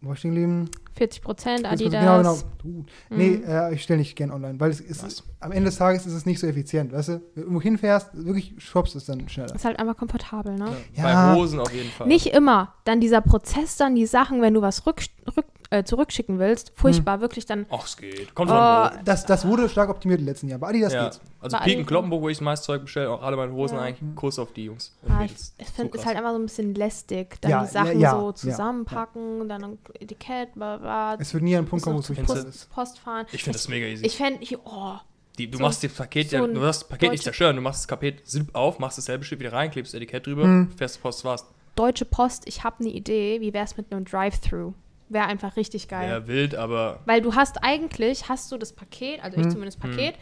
wo 0.00 0.12
ich 0.12 0.18
stehen 0.18 0.32
geblieben? 0.32 0.70
40 0.98 1.22
Prozent 1.22 1.64
Adidas. 1.64 1.92
Genau, 2.00 2.16
genau. 2.18 2.34
Uh, 2.64 2.84
Nee, 3.10 3.30
Mhm. 3.38 3.44
äh, 3.44 3.72
ich 3.74 3.82
stelle 3.82 3.98
nicht 4.00 4.14
gern 4.16 4.30
online, 4.30 4.60
weil 4.60 4.70
es 4.70 4.80
ist, 4.80 5.02
Was? 5.04 5.22
am 5.40 5.52
Ende 5.52 5.70
des 5.70 5.78
Tages 5.78 6.04
ist 6.06 6.12
es 6.12 6.26
nicht 6.26 6.38
so 6.40 6.46
effizient, 6.46 6.92
weißt 6.92 7.08
du? 7.08 7.12
Wenn 7.12 7.20
du 7.34 7.40
irgendwo 7.42 7.62
hinfährst, 7.62 8.10
wirklich 8.12 8.52
shops 8.58 8.94
es 8.94 9.06
dann 9.06 9.28
schneller. 9.28 9.54
Ist 9.54 9.64
halt 9.64 9.78
einfach 9.78 9.96
komfortabel, 9.96 10.54
ne? 10.54 10.66
Ja. 10.94 11.02
Ja. 11.08 11.32
Bei 11.32 11.36
Hosen 11.40 11.60
auf 11.60 11.72
jeden 11.72 11.90
Fall. 11.90 12.06
Nicht 12.08 12.26
immer. 12.26 12.74
Dann 12.84 13.00
dieser 13.00 13.20
Prozess, 13.20 13.76
dann 13.76 13.94
die 13.94 14.06
Sachen, 14.06 14.42
wenn 14.42 14.54
du 14.54 14.60
was 14.62 14.86
rück, 14.86 15.02
rück, 15.36 15.46
äh, 15.70 15.84
zurückschicken 15.84 16.38
willst, 16.38 16.72
furchtbar, 16.74 17.20
wirklich 17.20 17.44
dann. 17.44 17.66
Ach, 17.70 17.84
es 17.84 17.96
geht. 17.96 18.34
Kommt 18.34 18.50
Oh. 18.50 18.88
Das, 19.04 19.26
das 19.26 19.46
wurde 19.46 19.68
stark 19.68 19.90
optimiert 19.90 20.20
im 20.20 20.26
letzten 20.26 20.48
Jahr. 20.48 20.58
Bei 20.58 20.68
Adidas 20.68 20.92
Ja. 20.94 21.04
geht's. 21.04 21.20
Also 21.40 21.58
Bei 21.58 21.64
Piken 21.64 21.84
Kloppenburg, 21.84 22.22
wo 22.22 22.28
ich 22.30 22.38
das 22.38 22.42
meiste 22.44 22.66
Zeug 22.66 22.82
bestelle, 22.82 23.10
auch 23.10 23.22
alle 23.22 23.36
meine 23.36 23.52
Hosen 23.52 23.76
Ja. 23.76 23.82
eigentlich 23.82 24.14
Kuss 24.16 24.38
auf 24.38 24.52
die 24.52 24.64
Jungs. 24.64 24.96
und 25.02 25.10
Ah, 25.12 25.24
ich 25.24 25.32
ich 25.58 25.66
finde, 25.68 25.92
So 25.92 25.98
ist 25.98 26.06
halt 26.06 26.16
einfach 26.16 26.30
so 26.32 26.38
ein 26.38 26.42
bisschen 26.46 26.74
lästig. 26.74 27.40
Dann 27.42 27.50
Ja, 27.50 27.64
die 27.64 27.70
Sachen 27.70 28.00
ja, 28.00 28.12
ja, 28.12 28.18
so 28.18 28.28
ja, 28.28 28.34
zusammenpacken, 28.34 29.48
dann 29.48 29.64
ein 29.64 29.78
Etikett, 30.00 30.54
bla, 30.54 30.76
bla, 30.78 31.14
Es 31.18 31.32
wird 31.34 31.44
nie 31.44 31.54
an 31.54 31.58
einen 31.60 31.68
Punkt 31.68 31.84
kommen, 31.84 31.96
wo 31.96 32.00
es 32.00 32.10
richtig 32.10 32.26
Findest 32.26 32.48
ist. 32.48 32.70
Post, 32.70 32.94
Post 32.94 32.98
fahren. 33.00 33.26
Ich 33.32 33.42
finde 33.44 33.58
das 33.58 33.68
mega 33.68 33.86
easy. 33.86 34.06
Ich 34.06 34.16
fände, 34.16 34.42
ich- 34.42 34.58
oh, 34.58 34.94
die, 35.38 35.50
du 35.50 35.58
so- 35.58 35.62
machst 35.64 35.84
das 35.84 35.92
Paket, 35.92 36.30
so 36.30 36.36
ja, 36.36 36.44
ein 36.44 36.54
du 36.54 36.60
machst 36.60 36.82
das 36.82 36.88
Paket 36.88 37.10
nicht 37.12 37.22
zerstören, 37.24 37.56
du 37.56 37.62
machst 37.62 37.80
das 37.82 37.86
Paket 37.86 38.26
Zip 38.26 38.54
auf, 38.54 38.78
machst 38.78 38.98
dasselbe 38.98 39.24
Stück 39.24 39.38
wieder 39.40 39.52
rein, 39.52 39.70
klebst 39.70 39.92
das 39.92 39.98
Etikett 39.98 40.26
drüber, 40.26 40.44
Mhm. 40.46 40.70
fährst 40.72 41.00
Post, 41.02 41.24
war's. 41.24 41.44
Deutsche 41.76 42.04
Post, 42.06 42.44
ich 42.46 42.64
habe 42.64 42.76
eine 42.80 42.88
Idee, 42.88 43.40
wie 43.40 43.52
wäre 43.54 43.64
es 43.64 43.76
mit 43.76 43.92
einem 43.92 44.04
Drive-Thru? 44.04 44.72
Wäre 45.10 45.26
einfach 45.26 45.56
richtig 45.56 45.88
geil. 45.88 46.08
Ja, 46.08 46.26
wild, 46.26 46.54
aber 46.54 47.00
Weil 47.06 47.20
du 47.22 47.34
hast 47.34 47.62
eigentlich, 47.64 48.28
hast 48.28 48.52
du 48.52 48.58
das 48.58 48.72
Paket, 48.72 49.22
also 49.24 49.38
ich 49.38 49.44
Hm. 49.44 49.50
zumindest 49.52 49.80
Paket, 49.80 50.14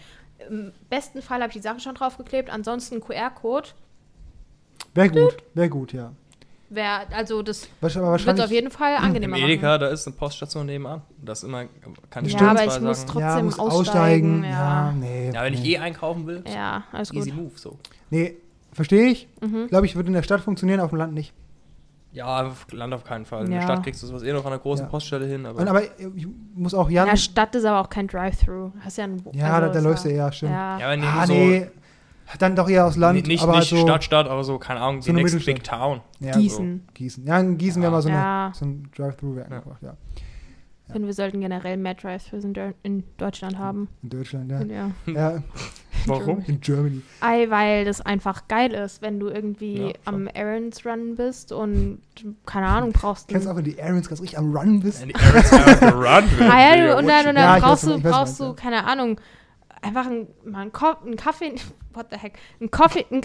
im 0.48 0.72
besten 0.88 1.22
Fall 1.22 1.40
habe 1.40 1.48
ich 1.48 1.54
die 1.56 1.62
Sachen 1.62 1.80
schon 1.80 1.94
draufgeklebt, 1.94 2.50
ansonsten 2.50 3.00
QR-Code. 3.00 3.68
Wäre 4.94 5.08
gut, 5.10 5.36
wäre 5.54 5.68
gut, 5.68 5.92
ja. 5.92 6.12
Wäre, 6.68 7.06
also 7.12 7.42
das 7.42 7.68
wird 7.80 8.40
auf 8.40 8.50
jeden 8.50 8.70
Fall 8.72 8.96
im 8.96 9.04
angenehmer 9.04 9.36
Edeka, 9.36 9.68
machen. 9.68 9.80
da 9.82 9.86
ist 9.88 10.06
eine 10.06 10.16
Poststation 10.16 10.66
nebenan. 10.66 11.02
Das 11.22 11.38
ist 11.38 11.44
immer, 11.44 11.66
kann 12.10 12.24
ich 12.24 12.32
Ja, 12.32 12.50
aber 12.50 12.64
ich 12.64 12.80
muss 12.80 12.98
sagen. 13.02 13.10
trotzdem 13.12 13.20
ja, 13.38 13.42
muss 13.42 13.58
aussteigen. 13.58 14.42
aussteigen. 14.42 14.44
ja. 14.44 14.50
Ja, 14.50 14.92
nee. 14.92 15.30
Ja, 15.32 15.42
wenn 15.44 15.54
ich 15.54 15.60
nee. 15.62 15.72
eh 15.74 15.78
einkaufen 15.78 16.26
will, 16.26 16.42
Ja, 16.52 16.82
alles 16.92 17.10
gut. 17.10 17.18
easy 17.20 17.32
move, 17.32 17.52
so. 17.56 17.78
Nee, 18.10 18.36
verstehe 18.72 19.06
ich. 19.10 19.28
Mhm. 19.40 19.68
Glaube 19.68 19.86
ich, 19.86 19.94
würde 19.94 20.08
in 20.08 20.14
der 20.14 20.24
Stadt 20.24 20.40
funktionieren, 20.40 20.80
auf 20.80 20.90
dem 20.90 20.98
Land 20.98 21.14
nicht. 21.14 21.32
Ja, 22.16 22.46
auf 22.46 22.66
Land 22.72 22.94
auf 22.94 23.04
keinen 23.04 23.26
Fall. 23.26 23.44
In 23.44 23.52
Ja. 23.52 23.58
der 23.58 23.64
Stadt 23.66 23.82
kriegst 23.84 24.02
du 24.02 24.06
sowas 24.06 24.22
eh 24.22 24.32
noch 24.32 24.44
an 24.46 24.50
der 24.50 24.58
großen 24.58 24.86
Ja. 24.86 24.90
Poststelle 24.90 25.26
hin, 25.26 25.44
aber, 25.44 25.60
Und, 25.60 25.68
aber 25.68 25.82
ich 25.82 26.26
muss 26.54 26.72
auch 26.72 26.88
In 26.88 26.94
Jan. 26.94 27.08
der 27.08 27.16
Stadt 27.16 27.54
ist 27.54 27.66
aber 27.66 27.78
auch 27.80 27.90
kein 27.90 28.06
Drive-Thru. 28.06 28.72
Hast 28.80 28.96
ja 28.96 29.04
ein 29.04 29.22
ja, 29.32 29.52
also 29.52 29.66
da, 29.66 29.72
da 29.72 29.78
ist 29.78 29.84
läufst 29.84 30.04
du 30.06 30.08
eher, 30.08 30.32
stimmt. 30.32 30.52
Ja. 30.52 30.78
ja, 30.78 30.88
wenn 30.90 31.02
du 31.02 31.06
ah, 31.06 31.26
so, 31.26 31.34
nee. 31.34 31.66
Dann 32.38 32.56
doch 32.56 32.70
eher 32.70 32.86
aus 32.86 32.96
Land. 32.96 33.16
nicht, 33.16 33.26
nicht, 33.28 33.42
aber 33.42 33.58
nicht 33.58 33.68
so, 33.68 33.76
Stadt, 33.76 34.02
Stadt, 34.02 34.28
aber 34.28 34.44
so, 34.44 34.58
keine 34.58 34.80
Ahnung, 34.80 35.02
so 35.02 35.12
die 35.12 35.18
eine 35.20 35.30
big 35.30 35.62
town. 35.62 36.00
Ja, 36.18 36.32
Gießen. 36.32 36.88
Gießen. 36.94 37.26
Ja, 37.26 37.38
in 37.38 37.58
Gießen 37.58 37.82
wäre 37.82 37.92
mal 37.92 38.00
so, 38.00 38.08
eine, 38.08 38.16
Ja. 38.18 38.52
so 38.54 38.64
ein 38.64 38.90
Drive-Thru 38.96 39.36
wäre 39.36 39.50
Ja. 39.50 39.56
einfach, 39.56 39.80
ja. 39.82 39.94
Ich 40.86 40.92
finde, 40.92 41.06
wir 41.08 41.14
sollten 41.14 41.40
generell 41.40 41.76
mehr 41.76 41.94
Drive-Thrus 41.94 42.44
in, 42.44 42.54
in 42.82 43.04
Deutschland 43.18 43.58
haben. 43.58 43.88
In 44.02 44.08
Deutschland, 44.08 44.50
ja. 44.50 44.62
Ja. 44.62 44.90
ja. 45.06 45.32
Warum? 46.08 46.44
In 46.46 46.60
Germany. 46.60 47.02
Ei, 47.20 47.48
weil 47.50 47.84
das 47.84 48.00
einfach 48.00 48.48
geil 48.48 48.72
ist, 48.72 49.02
wenn 49.02 49.18
du 49.20 49.28
irgendwie 49.28 49.88
Ja, 49.88 49.92
am 50.04 50.26
Errands 50.28 50.84
Run 50.86 51.14
bist 51.16 51.52
und 51.52 52.00
keine 52.46 52.66
Ahnung 52.66 52.92
brauchst. 52.92 53.28
Kennst 53.28 53.46
du 53.46 53.50
auch, 53.50 53.56
wenn 53.56 53.64
die 53.64 53.80
Aarons 53.82 54.08
ganz 54.08 54.20
richtig 54.20 54.38
am 54.38 54.54
Run 54.56 54.80
bist? 54.80 55.02
The 55.02 55.14
Arabs 55.14 55.52
have 55.52 55.80
gerannt 55.92 56.38
wird. 56.38 56.50
Ah 56.50 56.74
ja, 56.76 56.96
und 56.98 57.06
dann, 57.06 57.26
und 57.28 57.36
Ja, 57.36 57.46
dann 57.46 57.58
ich 57.58 57.64
brauchst 57.64 57.86
weiß, 57.86 57.92
du, 57.94 58.00
brauchst 58.00 58.40
du, 58.40 58.52
keine 58.54 58.84
Ahnung, 58.84 59.20
einfach 59.82 60.06
ein, 60.06 60.26
mal 60.44 60.60
einen, 60.62 60.72
Ko 60.72 60.94
einen 61.04 61.16
Kaffee, 61.16 61.54
what 61.94 62.06
the 62.10 62.16
heck, 62.18 62.34
einen 62.60 62.70
Kaffee, 62.70 63.04
einen, 63.10 63.22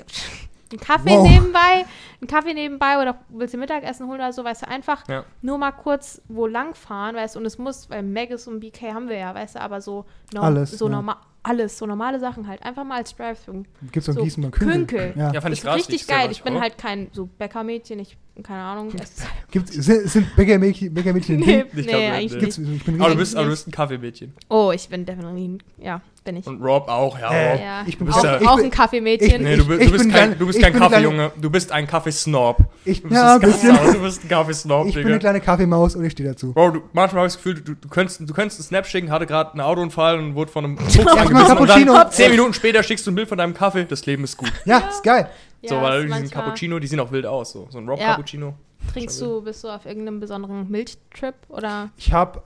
einen 0.71 0.79
Kaffee 0.79 1.09
Wow. 1.09 1.27
nebenbei, 1.29 1.85
einen 2.21 2.27
Kaffee 2.27 2.53
nebenbei 2.53 3.01
oder 3.01 3.17
willst 3.29 3.53
du 3.53 3.57
Mittagessen 3.57 4.05
holen 4.07 4.19
oder 4.19 4.31
so, 4.31 4.43
weißt 4.43 4.61
du, 4.63 4.67
einfach 4.67 5.07
Ja. 5.09 5.25
nur 5.41 5.57
mal 5.57 5.71
kurz 5.71 6.21
wo 6.27 6.45
lang 6.47 6.75
fahren, 6.75 7.15
weißt 7.15 7.35
du, 7.35 7.39
und 7.39 7.45
es 7.45 7.57
muss, 7.57 7.89
weil 7.89 8.03
Maggis 8.03 8.47
und 8.47 8.59
BK 8.59 8.93
haben 8.93 9.09
wir 9.09 9.17
ja, 9.17 9.33
weißt 9.33 9.55
du, 9.55 9.61
aber 9.61 9.81
so, 9.81 10.05
norm- 10.33 10.45
Alles, 10.45 10.71
so 10.71 10.85
ja. 10.87 10.91
normal, 10.95 11.15
alles, 11.43 11.75
so 11.79 11.87
normale 11.87 12.19
Sachen 12.19 12.47
halt, 12.47 12.61
einfach 12.63 12.83
mal 12.83 12.97
als 12.97 13.15
Drive-Thru. 13.15 13.63
Gibt's 13.91 14.07
in 14.07 14.13
So, 14.13 14.23
Gießen 14.23 14.43
beim 14.43 14.51
Künkel. 14.51 14.77
Künkel. 15.09 15.13
Ja. 15.17 15.33
Ja, 15.33 15.41
fand 15.41 15.53
ich 15.53 15.59
Ist 15.61 15.65
krass. 15.65 15.75
richtig 15.77 16.05
geil. 16.07 16.27
Ich 16.31 16.43
bin 16.43 16.55
auch. 16.57 16.61
halt 16.61 16.77
kein 16.77 17.07
so 17.13 17.25
Bäckermädchen, 17.25 17.97
ich, 17.97 18.15
keine 18.43 18.61
Ahnung. 18.61 18.89
Es 18.93 19.09
ist, 19.09 19.27
Gibt's, 19.49 19.71
sind, 19.73 20.07
sind 20.07 20.35
Bäckermädchen, 20.35 20.93
Bäckermädchen 20.93 21.37
ein 21.37 21.39
nee, 21.39 21.45
Ding? 21.63 21.65
Ich 21.69 21.73
nee, 21.73 21.81
glaub, 21.83 22.01
eigentlich. 22.13 22.39
Gibt's, 22.39 22.57
nicht. 22.59 22.87
Aber 23.01 23.09
du 23.09 23.15
bist, 23.17 23.35
aber 23.35 23.45
du 23.45 23.49
bist 23.49 23.67
ein 23.67 23.71
Kaffeemädchen. 23.71 24.33
Oh, 24.49 24.71
ich 24.71 24.87
bin 24.87 25.03
definitiv, 25.03 25.65
ja, 25.79 26.01
bin 26.23 26.35
ich. 26.37 26.45
Und 26.45 26.61
Rob 26.61 26.87
auch, 26.87 27.17
ja. 27.17 27.31
Äh, 27.31 27.51
Rob. 27.53 27.59
Ja, 27.61 27.83
ich 27.87 27.97
bin- 27.97 28.07
auch, 28.11 28.23
auch 28.23 28.55
bin- 28.57 28.65
ein 28.65 28.71
Kaffeemädchen. 28.71 29.41
Nee, 29.43 29.57
du, 29.57 29.63
du 29.63 29.77
bist 29.91 30.11
kein, 30.11 30.37
du 30.37 30.45
bist 30.45 30.61
kein 30.61 30.73
Kaffeejunge, 30.73 31.31
du 31.41 31.49
bist 31.49 31.71
ein 31.71 31.87
Kaffeesnob. 32.11 32.57
Ich, 32.85 33.01
Du 33.01 33.09
bist 33.09 33.21
ja, 33.21 33.33
ein 33.35 33.39
bisschen. 33.41 33.75
Ganze, 33.75 33.93
Du 33.93 34.01
bist 34.01 34.23
ein 34.23 34.27
Kaffeesnob, 34.29 34.87
Ich 34.87 34.93
bin 34.93 35.01
eine 35.03 35.09
Digga. 35.13 35.19
kleine 35.19 35.41
Kaffeemaus 35.41 35.95
und 35.95 36.03
ich 36.05 36.11
stehe 36.11 36.29
dazu. 36.29 36.53
Bro, 36.53 36.71
du, 36.71 36.79
manchmal 36.93 37.21
habe 37.21 37.27
ich 37.27 37.33
das 37.33 37.37
Gefühl, 37.43 37.61
du, 37.61 37.75
du, 37.75 37.87
könntest, 37.89 38.19
du 38.21 38.33
könntest 38.33 38.59
einen 38.59 38.67
Snap 38.67 38.85
schicken, 38.85 39.11
hatte 39.11 39.25
gerade 39.25 39.51
einen 39.51 39.61
Autounfall 39.61 40.19
und 40.19 40.35
wurde 40.35 40.51
von 40.51 40.65
einem 40.65 40.75
mal 40.75 40.81
angebissen 40.83 41.35
und 41.35 41.47
Cappuccino. 41.47 41.93
dann 41.93 42.11
zehn 42.11 42.31
Minuten 42.31 42.53
später 42.53 42.83
schickst 42.83 43.05
du 43.07 43.11
ein 43.11 43.15
Bild 43.15 43.29
von 43.29 43.37
deinem 43.37 43.53
Kaffee, 43.53 43.85
das 43.85 44.05
Leben 44.05 44.23
ist 44.23 44.37
gut. 44.37 44.51
Ja, 44.65 44.79
ist 44.89 45.03
geil. 45.03 45.29
Ja, 45.61 45.69
so, 45.69 45.75
weil 45.81 46.03
diesen 46.05 46.19
manchmal- 46.19 46.43
Cappuccino, 46.43 46.79
die 46.79 46.87
sehen 46.87 46.99
auch 46.99 47.11
wild 47.11 47.25
aus. 47.25 47.51
So, 47.51 47.67
so 47.69 47.77
ein 47.77 47.87
Rob 47.87 47.99
Ja. 47.99 48.07
Cappuccino. 48.11 48.53
Trinkst 48.93 49.21
du, 49.21 49.41
bist 49.43 49.63
du 49.63 49.67
auf 49.69 49.85
irgendeinem 49.85 50.19
besonderen 50.19 50.69
Milchtrip 50.69 51.35
oder? 51.49 51.91
Ich 51.97 52.11
habe 52.11 52.41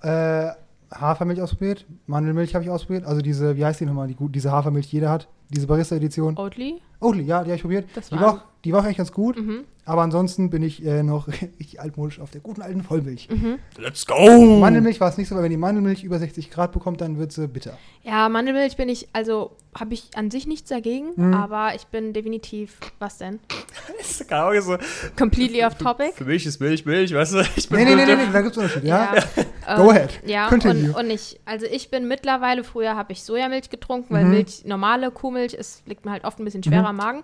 äh, 0.92 0.96
Hafermilch 0.96 1.42
ausprobiert, 1.42 1.86
Mandelmilch 2.08 2.54
habe 2.56 2.64
ich 2.66 2.70
ausprobiert. 2.70 3.06
Also 3.06 3.22
diese, 3.22 3.56
wie 3.56 3.64
heißt 3.66 3.80
die 3.80 3.86
nochmal, 3.86 4.08
die, 4.08 4.16
gut- 4.16 4.36
diese 4.36 4.52
Hafermilch, 4.52 4.90
die 4.90 4.98
jeder 4.98 5.10
hat. 5.10 5.28
Diese 5.50 5.68
Barista-Edition. 5.68 6.38
Oatly? 6.38 6.82
Oatly, 7.00 7.24
ja, 7.24 7.40
die 7.44 7.50
habe 7.52 7.56
ich 7.56 7.62
probiert. 7.62 7.88
Das 7.96 8.10
Die 8.10 8.16
war- 8.16 8.22
war, 8.22 8.34
auch, 8.34 8.40
die 8.66 8.74
war 8.74 8.82
auch 8.82 8.86
eigentlich 8.86 8.98
ganz 8.98 9.12
gut. 9.12 9.38
Mhm. 9.38 9.64
Aber 9.88 10.02
ansonsten 10.02 10.50
bin 10.50 10.64
ich 10.64 10.84
äh, 10.84 11.04
noch 11.04 11.28
richtig 11.42 11.80
altmodisch 11.80 12.20
auf 12.20 12.32
der 12.32 12.42
guten 12.42 12.64
alten 12.64 12.82
Vollmilch. 12.82 13.30
Mhm. 13.30 13.60
Let's 13.78 14.06
go! 14.08 14.16
Mandelmilch 14.60 15.00
war 15.00 15.10
es 15.10 15.18
nicht 15.18 15.30
so, 15.30 15.36
weil 15.36 15.44
wenn 15.44 15.52
die 15.52 15.58
Mandelmilch 15.58 16.04
über 16.04 16.18
60 16.18 16.50
Grad 16.50 16.72
bekommt, 16.72 17.02
dann 17.02 17.20
wird 17.20 17.32
sie 17.32 17.48
bitter. 17.48 17.78
Ja, 18.04 18.28
Mandelmilch 18.28 18.78
bin 18.78 18.90
ich, 18.90 19.08
also 19.14 19.56
habe 19.80 19.94
ich 19.94 20.10
an 20.16 20.32
sich 20.32 20.48
nichts 20.48 20.70
dagegen, 20.70 21.10
Mhm. 21.16 21.34
aber 21.36 21.76
ich 21.76 21.86
bin 21.88 22.14
definitiv, 22.14 22.80
was 22.98 23.20
denn? 23.20 23.40
Ist 24.00 24.32
Ahnung, 24.32 24.60
so, 24.62 24.78
Completely 25.18 25.64
off 25.64 25.76
topic. 25.76 26.14
für 26.16 26.26
mich 26.26 26.46
ist 26.46 26.60
Milch 26.60 26.86
Milch, 26.86 27.14
weißt 27.14 27.34
du? 27.34 27.44
Ich 27.56 27.70
bin 27.70 27.80
Nee, 27.80 27.86
nee, 27.86 27.96
nee, 27.96 28.06
nee, 28.06 28.16
nee 28.16 28.32
da 28.34 28.42
gibt 28.42 28.54
es 28.54 28.58
Unterschiede, 28.58 28.88
ja? 28.88 29.14
Ja, 29.16 29.76
Go 29.78 29.84
ähm, 29.84 29.90
ahead. 29.90 30.20
Ja, 30.26 30.48
Continue. 30.48 30.90
und, 30.90 30.96
und 30.96 31.10
ich, 31.12 31.40
also 31.46 31.66
ich 31.68 31.92
bin 31.92 32.08
mittlerweile, 32.08 32.64
früher 32.64 32.96
habe 32.96 33.14
ich 33.14 33.22
Sojamilch 33.24 33.70
getrunken, 33.70 34.14
weil 34.16 34.24
Mhm. 34.26 34.32
Milch, 34.32 34.66
normale 34.66 35.12
Kuhmilch, 35.12 35.54
ist, 35.54 35.86
liegt 35.88 36.06
mir 36.06 36.12
halt 36.12 36.24
oft 36.24 36.40
ein 36.40 36.46
bisschen 36.46 36.64
schwerer 36.64 36.88
am 36.88 36.96
Magen. 36.96 37.24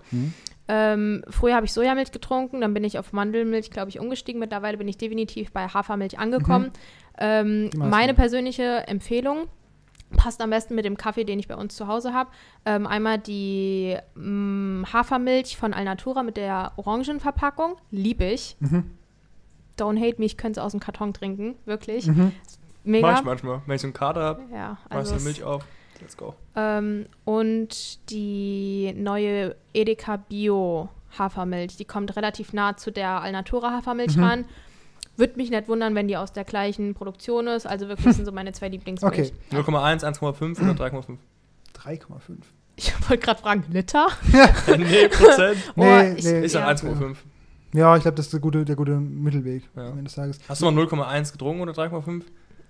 Ähm, 0.74 1.24
früher 1.30 1.56
habe 1.56 1.66
ich 1.66 1.74
Sojamilch 1.74 2.12
getrunken, 2.14 2.62
dann 2.62 2.74
bin 2.74 2.86
ich 2.86 2.98
auf 2.98 3.12
Mandelmilch, 3.12 3.72
glaube 3.72 3.90
ich, 3.90 4.00
umgestiegen. 4.00 4.40
Mittlerweile 4.40 4.78
bin 4.78 4.88
ich 4.88 4.98
definitiv 4.98 5.52
bei 5.52 5.68
Hafermilch 5.68 6.18
angekommen. 6.18 6.72
Ähm, 7.20 7.64
Mhm. 7.64 7.64
Meisten. 7.76 7.90
meine 7.90 8.14
persönliche 8.14 8.88
Empfehlung 8.88 9.48
passt 10.16 10.40
am 10.42 10.50
besten 10.50 10.76
mit 10.76 10.86
dem 10.86 10.96
Kaffee, 10.96 11.26
den 11.26 11.40
ich 11.40 11.48
bei 11.50 11.56
uns 11.56 11.76
zu 11.76 11.88
Hause 11.88 12.14
habe. 12.14 12.30
Ähm, 12.66 12.88
einmal 12.88 13.18
die 13.18 13.98
mm, 14.16 14.84
Hafermilch 14.94 15.58
von 15.58 15.74
Alnatura 15.74 16.24
mit 16.24 16.38
der 16.38 16.72
Orangenverpackung, 16.78 17.76
liebe 17.92 18.24
ich. 18.26 18.56
Mhm. 18.62 18.92
don't 19.78 20.00
hate 20.00 20.20
me, 20.20 20.26
ich 20.26 20.38
könnte 20.38 20.60
es 20.60 20.64
aus 20.66 20.72
dem 20.72 20.80
Karton 20.80 21.14
trinken. 21.14 21.56
Wirklich. 21.66 22.08
Mhm. 22.08 22.32
Mega. 22.84 23.08
Mach 23.12 23.20
ich 23.20 23.26
manchmal. 23.26 23.62
Wenn 23.66 23.76
ich 23.76 23.82
so 23.82 23.88
einen 23.88 23.94
Kater 23.94 24.22
habe, 24.22 24.42
Ja, 24.54 24.78
mach 24.90 25.02
ich 25.04 25.12
also 25.12 25.16
Milch 25.26 25.44
auf. 25.44 25.66
Let's 26.02 26.18
go. 26.18 26.34
Ähm, 26.56 27.06
und 27.26 28.10
die 28.10 28.94
neue 28.98 29.56
Edeka 29.74 30.18
Bio 30.18 30.90
Hafermilch, 31.18 31.78
die 31.78 31.86
kommt 31.86 32.16
relativ 32.16 32.54
nah 32.54 32.76
zu 32.78 32.92
der 32.92 33.22
Alnatura 33.22 33.72
Hafermilch 33.72 34.18
Mhm. 34.18 34.24
ran. 34.24 34.46
Würde 35.18 35.34
mich 35.36 35.52
nicht 35.52 35.68
wundern, 35.68 35.94
wenn 35.94 36.08
die 36.08 36.18
aus 36.18 36.32
der 36.34 36.44
gleichen 36.46 36.94
Produktion 36.96 37.48
ist. 37.48 37.68
Also 37.68 37.88
wirklich 37.88 38.16
sind 38.16 38.26
so 38.26 38.32
meine 38.32 38.54
zwei 38.54 38.70
Lieblingsmilch. 38.70 39.14
Okay. 39.14 39.32
0,1, 39.52 40.04
1,5 40.04 40.62
oder 40.62 40.74
3,5? 40.74 41.18
3,5. 41.74 42.38
Ich 42.78 42.94
wollte 43.10 43.24
gerade 43.24 43.42
fragen, 43.42 43.66
Liter? 43.70 44.08
nee, 44.78 45.08
Prozent. 45.10 45.58
Oh, 45.76 45.82
Nee, 45.84 46.14
ich- 46.14 46.24
nee. 46.26 46.46
Ich 46.46 46.52
sag 46.54 46.62
ja. 46.62 46.68
1,5. 46.70 47.18
Ja, 47.74 47.96
ich 47.96 48.02
glaube, 48.02 48.16
das 48.16 48.26
ist 48.28 48.34
der 48.34 48.40
gute, 48.40 48.66
der 48.66 48.76
gute 48.76 48.92
Mittelweg 49.00 49.64
Ja. 49.76 49.84
am 49.84 49.92
Ende 49.92 50.04
des 50.06 50.16
Tages. 50.16 50.40
Hast 50.48 50.62
du 50.62 50.66
mal 50.72 50.74
0,1 50.74 51.32
getrunken 51.34 51.62
oder 51.62 51.74
3,5? 51.74 52.24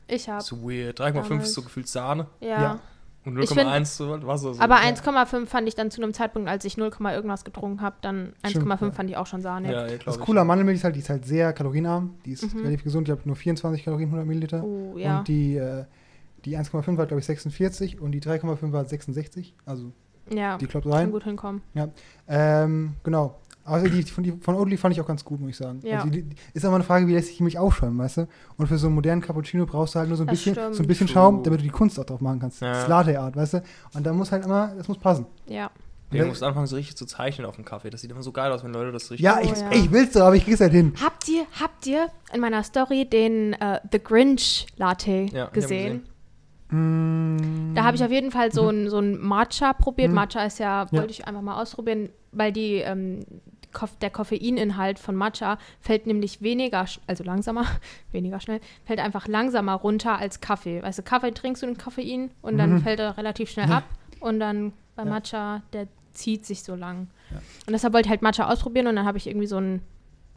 Ich 0.07 0.27
habe, 0.27 0.41
So 0.43 0.61
weird. 0.63 0.99
3,5 0.99 1.29
Damals. 1.29 1.47
ist 1.49 1.53
so 1.53 1.61
gefühlt 1.61 1.87
Sahne. 1.87 2.27
ja. 2.41 2.47
Ja. 2.61 2.79
Und 3.23 3.37
Ich 3.39 3.49
find- 3.49 3.61
0,1 3.69 3.85
so 3.97 4.09
Wasser. 4.25 4.53
So. 4.55 4.59
Aber 4.61 4.75
Ja. 4.75 4.81
1,5 4.89 5.45
fand 5.47 5.67
ich 5.67 5.75
dann 5.75 5.91
zu 5.91 6.01
einem 6.01 6.11
Zeitpunkt, 6.13 6.49
als 6.49 6.65
ich 6.65 6.75
0, 6.77 6.89
irgendwas 7.13 7.43
getrunken 7.43 7.81
habe, 7.81 7.97
dann 8.01 8.33
1,5 8.41 8.49
Stimmt, 8.49 8.81
ja. 8.81 8.91
fand 8.91 9.09
ich 9.11 9.17
auch 9.17 9.27
schon 9.27 9.41
Sahne. 9.41 9.71
Ja, 9.71 9.87
ja, 9.87 9.97
Das. 10.03 10.19
Coole 10.19 10.41
an 10.41 10.47
Mandelmilch 10.47 10.77
ist 10.79 10.83
halt, 10.83 10.95
die 10.95 11.01
ist 11.01 11.09
halt 11.09 11.25
sehr 11.25 11.53
kalorienarm. 11.53 12.15
Die 12.25 12.31
ist 12.31 12.51
Mhm. 12.53 12.61
relativ 12.61 12.83
gesund. 12.83 13.07
Ich 13.07 13.11
habe 13.11 13.21
nur 13.25 13.35
24 13.35 13.83
Kalorien, 13.83 14.09
100 14.09 14.25
Milliliter. 14.25 14.63
Oh, 14.63 14.97
ja. 14.97 15.19
Und 15.19 15.27
die, 15.27 15.55
äh, 15.55 15.85
die 16.45 16.57
1,5 16.57 16.97
hat, 16.99 17.09
glaube 17.09 17.19
ich, 17.19 17.25
46 17.27 18.01
und 18.01 18.11
die 18.11 18.21
3,5 18.21 18.73
hat 18.73 18.89
66. 18.89 19.53
Also 19.65 19.91
ja, 20.31 20.57
die 20.57 20.65
kloppt 20.65 20.85
kann 20.85 20.93
rein. 20.93 21.11
gut 21.11 21.23
hinkommen. 21.23 21.61
Ähm, 22.27 22.93
genau. 23.03 23.37
Also 23.63 23.87
die 23.87 24.03
von, 24.03 24.23
die 24.23 24.31
von 24.31 24.55
Oatly 24.55 24.77
fand 24.77 24.93
ich 24.95 25.01
auch 25.01 25.05
ganz 25.07 25.23
gut, 25.23 25.39
muss 25.39 25.51
ich 25.51 25.57
sagen. 25.57 25.79
Ja. 25.83 25.97
Also 25.99 26.09
die, 26.09 26.23
die, 26.23 26.35
ist 26.53 26.65
aber 26.65 26.75
eine 26.75 26.83
Frage, 26.83 27.07
wie 27.07 27.13
lässt 27.13 27.27
sich 27.27 27.37
die 27.37 27.43
Milch 27.43 27.57
aufschäumen, 27.59 27.97
weißt 27.99 28.17
du? 28.17 28.27
Und 28.57 28.67
für 28.67 28.77
so 28.77 28.87
einen 28.87 28.95
modernen 28.95 29.21
Cappuccino 29.21 29.65
brauchst 29.65 29.95
du 29.95 29.99
halt 29.99 30.07
nur 30.09 30.17
so 30.17 30.23
ein 30.23 30.27
Das 30.27 30.37
bisschen, 30.37 30.55
stimmt. 30.55 30.75
so 30.75 30.83
ein 30.83 30.87
bisschen. 30.87 31.07
Schaum, 31.07 31.43
damit 31.43 31.59
du 31.59 31.63
die 31.63 31.69
Kunst 31.69 31.99
auch 31.99 32.05
drauf 32.05 32.21
machen 32.21 32.39
kannst. 32.39 32.61
Ja. 32.61 32.71
Das 32.73 32.87
Latte 32.87 33.19
Art, 33.19 33.35
weißt 33.35 33.53
du? 33.55 33.63
Und 33.93 34.03
da 34.05 34.13
muss 34.13 34.31
halt 34.31 34.45
immer, 34.45 34.73
das 34.77 34.87
muss 34.87 34.97
passen. 34.97 35.25
Ja. 35.47 35.69
Du 36.09 36.25
musst 36.25 36.43
anfangen, 36.43 36.67
so 36.67 36.75
richtig 36.75 36.97
zu 36.97 37.05
zeichnen 37.05 37.47
auf 37.47 37.55
dem 37.55 37.63
Kaffee. 37.63 37.89
Das 37.89 38.01
sieht 38.01 38.11
immer 38.11 38.21
so 38.21 38.33
geil 38.33 38.51
aus, 38.51 38.65
wenn 38.65 38.73
Leute 38.73 38.91
das 38.91 39.03
richtig. 39.11 39.21
Ja, 39.21 39.37
Oh, 39.39 39.43
ich, 39.45 39.51
ja. 39.57 39.71
ich 39.71 39.91
will's 39.93 40.11
doch, 40.11 40.23
aber 40.23 40.35
ich 40.35 40.43
krieg's 40.43 40.59
halt 40.59 40.73
hin. 40.73 40.91
Habt 41.01 41.29
ihr, 41.29 41.45
habt 41.57 41.87
ihr 41.87 42.07
in 42.33 42.41
meiner 42.41 42.63
Story 42.63 43.05
den 43.09 43.53
äh, 43.53 43.79
The 43.93 43.99
Grinch 44.03 44.65
Latte 44.75 45.11
Ja, 45.11 45.25
ich 45.27 45.35
hab 45.37 45.53
gesehen? 45.53 46.03
Da 47.73 47.83
habe 47.85 47.95
ich 47.95 48.03
auf 48.03 48.11
jeden 48.11 48.31
Fall 48.31 48.51
so 48.51 48.67
ein, 48.69 48.89
so 48.89 48.99
ein 48.99 49.17
Matcha 49.19 49.73
probiert. 49.73 50.09
Mhm. 50.09 50.15
Matcha 50.15 50.43
ist 50.45 50.59
ja, 50.59 50.83
Ja. 50.91 50.97
wollte 50.99 51.11
ich 51.11 51.27
einfach 51.27 51.41
mal 51.41 51.61
ausprobieren, 51.61 52.09
weil 52.31 52.51
die, 52.51 52.75
ähm, 52.75 53.19
der 54.01 54.09
Koffeininhalt 54.09 54.99
von 54.99 55.15
Matcha 55.15 55.57
fällt 55.79 56.05
nämlich 56.05 56.41
weniger, 56.41 56.85
also 57.07 57.23
langsamer, 57.23 57.65
weniger 58.11 58.39
schnell, 58.41 58.59
fällt 58.83 58.99
einfach 58.99 59.27
langsamer 59.27 59.75
runter 59.75 60.17
als 60.17 60.41
Kaffee. 60.41 60.83
Weißt 60.83 60.99
du, 60.99 61.03
Kaffee 61.03 61.31
trinkst 61.31 61.61
du 61.63 61.67
den 61.67 61.77
Koffein 61.77 62.31
und 62.41 62.57
dann 62.57 62.73
Mhm. 62.73 62.81
fällt 62.81 62.99
er 62.99 63.17
relativ 63.17 63.49
schnell 63.49 63.69
Ja. 63.69 63.77
ab 63.77 63.83
und 64.19 64.39
dann 64.41 64.73
bei 64.97 65.03
Ja. 65.03 65.09
Matcha, 65.09 65.61
der 65.71 65.87
zieht 66.11 66.45
sich 66.45 66.63
so 66.63 66.75
lang. 66.75 67.07
Ja. 67.29 67.37
Und 67.67 67.71
deshalb 67.73 67.93
wollte 67.93 68.07
ich 68.07 68.09
halt 68.11 68.21
Matcha 68.21 68.49
ausprobieren 68.51 68.87
und 68.87 68.97
dann 68.97 69.05
habe 69.05 69.17
ich 69.17 69.27
irgendwie 69.27 69.47
so 69.47 69.57
ein 69.57 69.81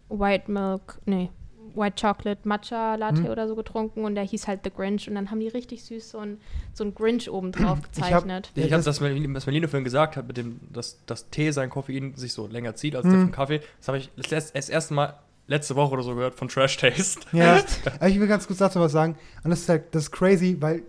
White 0.09 0.49
Milk, 0.51 0.99
nee, 1.07 1.31
White 1.77 2.01
Chocolate 2.01 2.41
Matcha 2.49 2.95
Latte 2.97 3.23
Mhm. 3.23 3.27
oder 3.29 3.49
so 3.49 3.57
getrunken 3.57 4.05
und 4.05 4.15
der 4.15 4.25
hieß 4.25 4.47
halt 4.49 4.61
The 4.65 4.71
Grinch 4.71 5.09
und 5.09 5.15
dann 5.15 5.31
haben 5.31 5.41
die 5.41 5.49
richtig 5.49 5.83
süß 5.85 6.11
so 6.11 6.19
ein, 6.19 6.39
so 6.73 6.85
ein 6.85 6.95
Grinch 6.95 7.31
oben 7.31 7.53
drauf 7.53 7.79
Ich 7.93 8.03
hab- 8.03 8.23
gezeichnet. 8.25 8.51
Ich 8.55 8.57
Ja, 8.59 8.63
habe 8.65 8.77
das- 8.77 8.99
das, 8.99 9.01
was 9.01 9.47
Melino 9.47 9.69
vorhin 9.69 9.85
gesagt 9.85 10.17
hat, 10.17 10.27
mit 10.27 10.37
dem, 10.37 10.61
dass 10.73 10.99
das 11.07 11.31
Tee 11.31 11.51
sein 11.51 11.71
Koffein 11.71 12.15
sich 12.17 12.33
so 12.33 12.47
länger 12.47 12.75
zieht 12.75 12.97
als 12.97 13.05
Mhm. 13.07 13.11
der 13.11 13.21
vom 13.21 13.31
Kaffee. 13.33 13.61
Das 13.79 13.89
habe 13.89 13.99
ich 13.99 14.11
das, 14.29 14.53
das 14.53 14.69
erste 14.69 14.95
Mal 14.95 15.15
letzte 15.47 15.77
Woche 15.77 15.93
oder 15.93 16.03
so 16.03 16.15
gehört 16.15 16.35
von 16.35 16.49
Trash 16.49 16.77
Taste. 16.79 17.21
Ja, 17.33 17.63
aber 18.01 18.09
ich 18.09 18.19
will 18.19 18.27
ganz 18.29 18.47
kurz 18.47 18.59
dazu 18.61 18.81
was 18.81 18.93
sagen. 18.93 19.17
Und 19.43 19.51
das 19.51 19.61
ist 19.61 19.69
halt, 19.69 19.95
das 19.95 20.05
ist 20.05 20.11
crazy, 20.13 20.57
weil 20.61 20.83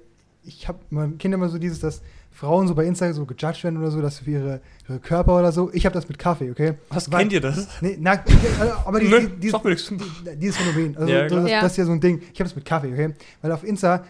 ich 0.44 0.68
habe 0.68 0.80
mein 0.92 1.18
Kind 1.18 1.34
immer 1.34 1.50
so 1.50 1.58
dieses, 1.58 1.80
dass 1.80 2.02
Frauen 2.36 2.68
so 2.68 2.76
bei 2.76 2.86
Instagram 2.86 3.16
so 3.16 3.26
gejudged 3.26 3.64
werden 3.64 3.78
oder 3.78 3.92
so, 3.92 4.02
dass 4.02 4.20
für 4.20 4.30
ihre, 4.30 4.62
ihre 4.90 5.00
Körper 5.00 5.40
oder 5.40 5.54
so. 5.54 5.72
Ich 5.72 5.86
habe 5.86 5.94
das 5.94 6.10
mit 6.10 6.20
Kaffee, 6.20 6.52
okay? 6.52 6.74
Was 6.90 7.10
Weil- 7.10 7.22
kennt 7.22 7.34
ihr 7.34 7.40
das? 7.40 7.68
Nee, 7.80 7.98
na, 8.00 8.22
aber 8.86 9.00
die, 9.00 9.08
Nö, 9.08 9.22
die, 9.22 9.52
die, 9.52 10.38
dieses 10.38 10.58
Phänomen, 10.58 10.98
also 10.98 11.12
Ja, 11.12 11.30
so, 11.30 11.36
das, 11.38 11.50
das 11.50 11.72
ist 11.72 11.78
ja 11.78 11.86
so 11.86 11.94
ein 11.94 12.02
Ding. 12.02 12.22
Ich 12.34 12.40
habe 12.40 12.50
das 12.50 12.56
mit 12.56 12.66
Kaffee, 12.66 12.92
okay? 12.92 13.14
Weil 13.42 13.54
auf 13.54 13.64
Insta 13.64 14.04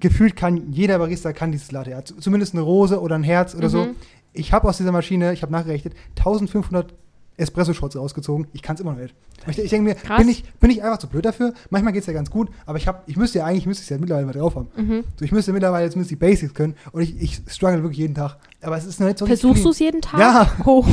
gefühlt 0.00 0.34
kann 0.34 0.72
jeder 0.72 0.98
Barista 0.98 1.32
kann 1.32 1.52
dieses 1.52 1.70
Latte, 1.70 1.90
ja, 1.90 2.04
zumindest 2.04 2.54
eine 2.54 2.62
Rose 2.62 3.00
oder 3.00 3.14
ein 3.14 3.22
Herz 3.22 3.54
oder 3.54 3.68
so. 3.68 3.84
Mhm. 3.84 3.96
Ich 4.32 4.52
habe 4.52 4.68
aus 4.68 4.78
dieser 4.78 4.90
Maschine, 4.90 5.32
ich 5.32 5.42
habe 5.42 5.52
nachgerechnet, 5.52 5.94
1500 6.18 6.92
Espresso-Shots 7.36 7.96
rausgezogen. 7.96 8.46
Ich 8.52 8.62
kann 8.62 8.74
es 8.74 8.80
immer 8.80 8.92
noch 8.92 8.98
nicht. 9.00 9.14
Ich, 9.48 9.58
ich 9.58 9.70
denke 9.70 9.88
mir, 9.88 9.94
Krass. 9.96 10.18
bin 10.18 10.28
ich, 10.28 10.44
bin 10.60 10.70
ich 10.70 10.82
einfach 10.82 10.98
zu 10.98 11.08
blöd 11.08 11.24
dafür? 11.24 11.52
Manchmal 11.70 11.92
geht 11.92 12.02
es 12.02 12.06
ja 12.06 12.12
ganz 12.12 12.30
gut, 12.30 12.48
aber 12.66 12.78
ich, 12.78 12.86
hab, 12.86 13.08
ich 13.08 13.16
müsste 13.16 13.38
ja 13.38 13.46
eigentlich, 13.46 13.66
müsste 13.66 13.82
es 13.82 13.88
ja 13.88 13.98
mittlerweile 13.98 14.26
mal 14.26 14.32
drauf 14.32 14.54
haben. 14.54 14.68
Mhm. 14.76 15.04
So, 15.18 15.24
ich 15.24 15.32
müsste 15.32 15.52
mittlerweile 15.52 15.88
zumindest 15.90 16.10
die 16.12 16.16
Basics 16.16 16.54
können 16.54 16.74
und 16.92 17.00
ich, 17.02 17.20
ich 17.20 17.40
struggle 17.48 17.82
wirklich 17.82 17.98
jeden 17.98 18.14
Tag. 18.14 18.36
Aber 18.60 18.76
es 18.76 18.84
ist 18.84 19.00
noch 19.00 19.06
nicht 19.08 19.18
so 19.18 19.26
Versuchst 19.26 19.64
du 19.64 19.70
es 19.70 19.78
jeden 19.78 20.00
Tag? 20.00 20.20
Ja. 20.20 20.52
Oh, 20.64 20.84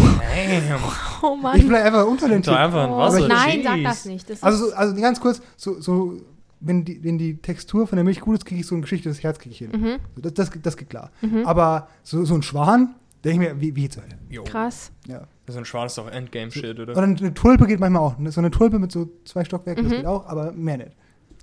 oh 1.21 1.35
Ich 1.35 1.41
Mann. 1.41 1.59
bin 1.61 1.75
einfach 1.75 2.05
untalentiert. 2.07 2.55
Einfach 2.55 2.85
ein 2.85 2.89
Oh, 2.91 2.97
Wasser. 2.97 3.27
nein, 3.27 3.61
sag 3.63 3.83
das 3.83 4.05
nicht. 4.05 4.29
Das 4.29 4.41
Also, 4.41 4.67
so, 4.69 4.73
also 4.73 4.95
ganz 4.95 5.19
kurz, 5.19 5.41
so, 5.57 5.79
so 5.79 6.17
wenn, 6.59 6.83
die, 6.85 7.03
wenn 7.03 7.17
die 7.17 7.37
Textur 7.37 7.87
von 7.87 7.95
der 7.97 8.03
Milch 8.03 8.19
gut 8.21 8.35
ist, 8.37 8.45
kriege 8.45 8.61
ich 8.61 8.67
so 8.67 8.75
eine 8.75 8.81
Geschichte 8.81 9.09
des 9.09 9.21
Herz 9.23 9.39
kriege 9.39 9.53
ich 9.53 9.59
hin. 9.59 9.71
mhm. 9.71 9.95
So, 10.15 10.21
das, 10.21 10.33
das, 10.33 10.51
das 10.61 10.77
geht 10.77 10.89
klar. 10.89 11.11
Mhm. 11.21 11.45
Aber 11.45 11.87
so, 12.03 12.23
so 12.25 12.35
ein 12.35 12.41
Schwan, 12.41 12.95
denke 13.23 13.43
ich 13.45 13.53
mir, 13.53 13.61
wie, 13.61 13.75
wie 13.75 13.89
zur 13.89 14.03
Hölle. 14.03 14.43
Krass. 14.45 14.91
Ja. 15.07 15.21
So 15.49 15.57
ein 15.59 15.65
Schwan 15.65 15.87
ist 15.87 15.97
doch 15.97 16.09
Endgame-Shit, 16.09 16.79
oder? 16.79 16.93
Oder 16.93 17.03
eine 17.03 17.33
Tulpe 17.33 17.67
geht 17.67 17.79
manchmal 17.79 18.01
auch. 18.01 18.15
So 18.27 18.39
eine 18.41 18.51
Tulpe 18.51 18.79
mit 18.79 18.91
so 18.91 19.09
zwei 19.25 19.43
Stockwerken, 19.43 19.85
Mhm. 19.85 19.89
das 19.89 19.97
geht 19.99 20.05
auch, 20.07 20.25
aber 20.27 20.51
mehr 20.51 20.77
nicht. 20.77 20.91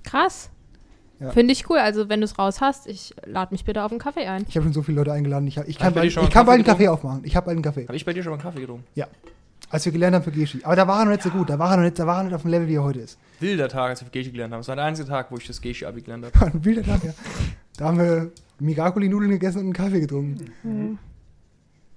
Krass. 0.04 0.50
Ja. 1.18 1.30
Finde 1.30 1.52
ich 1.52 1.68
cool. 1.70 1.78
Also, 1.78 2.08
wenn 2.10 2.20
du 2.20 2.24
es 2.26 2.38
raus 2.38 2.60
hast, 2.60 2.86
ich 2.86 3.14
lade 3.24 3.52
mich 3.54 3.64
bitte 3.64 3.82
auf 3.82 3.90
einen 3.90 3.98
Kaffee 4.00 4.26
ein. 4.26 4.44
Ich 4.48 4.56
habe 4.56 4.64
schon 4.64 4.72
so 4.74 4.82
viele 4.82 4.98
Leute 4.98 5.12
eingeladen. 5.12 5.46
Ich, 5.48 5.56
hab, 5.58 5.66
ich 5.66 5.78
kann, 5.78 5.94
bald, 5.94 6.04
dir 6.06 6.10
schon 6.10 6.22
ich 6.24 6.26
einen 6.26 6.32
kann 6.34 6.46
bald 6.46 6.56
einen 6.56 6.64
Kaffee 6.64 6.84
Kaffee 6.84 6.88
aufmachen. 6.88 7.20
Ich 7.24 7.34
habe 7.36 7.46
bald 7.46 7.56
einen 7.56 7.62
Kaffee. 7.64 7.84
Habe 7.86 7.96
ich 7.96 8.04
bei 8.04 8.12
dir 8.12 8.22
schon 8.22 8.30
mal 8.30 8.34
einen 8.36 8.42
Kaffee 8.42 8.60
getrunken? 8.60 8.84
Als 9.70 9.84
wir 9.84 9.92
gelernt 9.92 10.14
haben 10.14 10.22
für 10.22 10.30
Geschi. 10.30 10.60
Aber 10.62 10.76
da 10.76 10.86
war 10.86 11.00
er 11.00 11.04
noch 11.06 11.12
nicht 11.12 11.22
so 11.22 11.30
gut. 11.30 11.48
Da 11.50 11.58
war 11.58 11.70
er 11.72 11.76
noch 11.78 11.82
nicht, 11.84 11.98
da 11.98 12.06
war 12.06 12.18
er 12.18 12.24
nicht 12.24 12.34
auf 12.34 12.42
dem 12.42 12.50
Level, 12.52 12.68
wie 12.68 12.74
er 12.76 12.84
heute 12.84 13.00
ist. 13.00 13.18
Wilder 13.40 13.68
Tag, 13.68 13.88
als 13.90 14.02
wir 14.04 14.10
Geschi 14.10 14.30
gelernt 14.30 14.52
haben. 14.52 14.60
Das 14.60 14.68
war 14.68 14.76
der 14.76 14.84
einzige 14.84 15.08
Tag, 15.08 15.30
wo 15.32 15.36
ich 15.38 15.46
das 15.46 15.60
Geschi-Abi 15.60 16.02
gelernt 16.02 16.26
habe. 16.26 16.46
Ein 16.52 16.64
wilder 16.64 16.82
Tag, 16.84 17.02
ja. 17.02 17.12
Da 17.78 17.86
haben 17.86 17.98
wir 17.98 18.30
Migakuli-Nudeln 18.60 19.30
gegessen 19.30 19.58
und 19.58 19.64
einen 19.64 19.72
Kaffee 19.72 20.00
getrunken. 20.00 20.52
Mhm. 20.62 20.98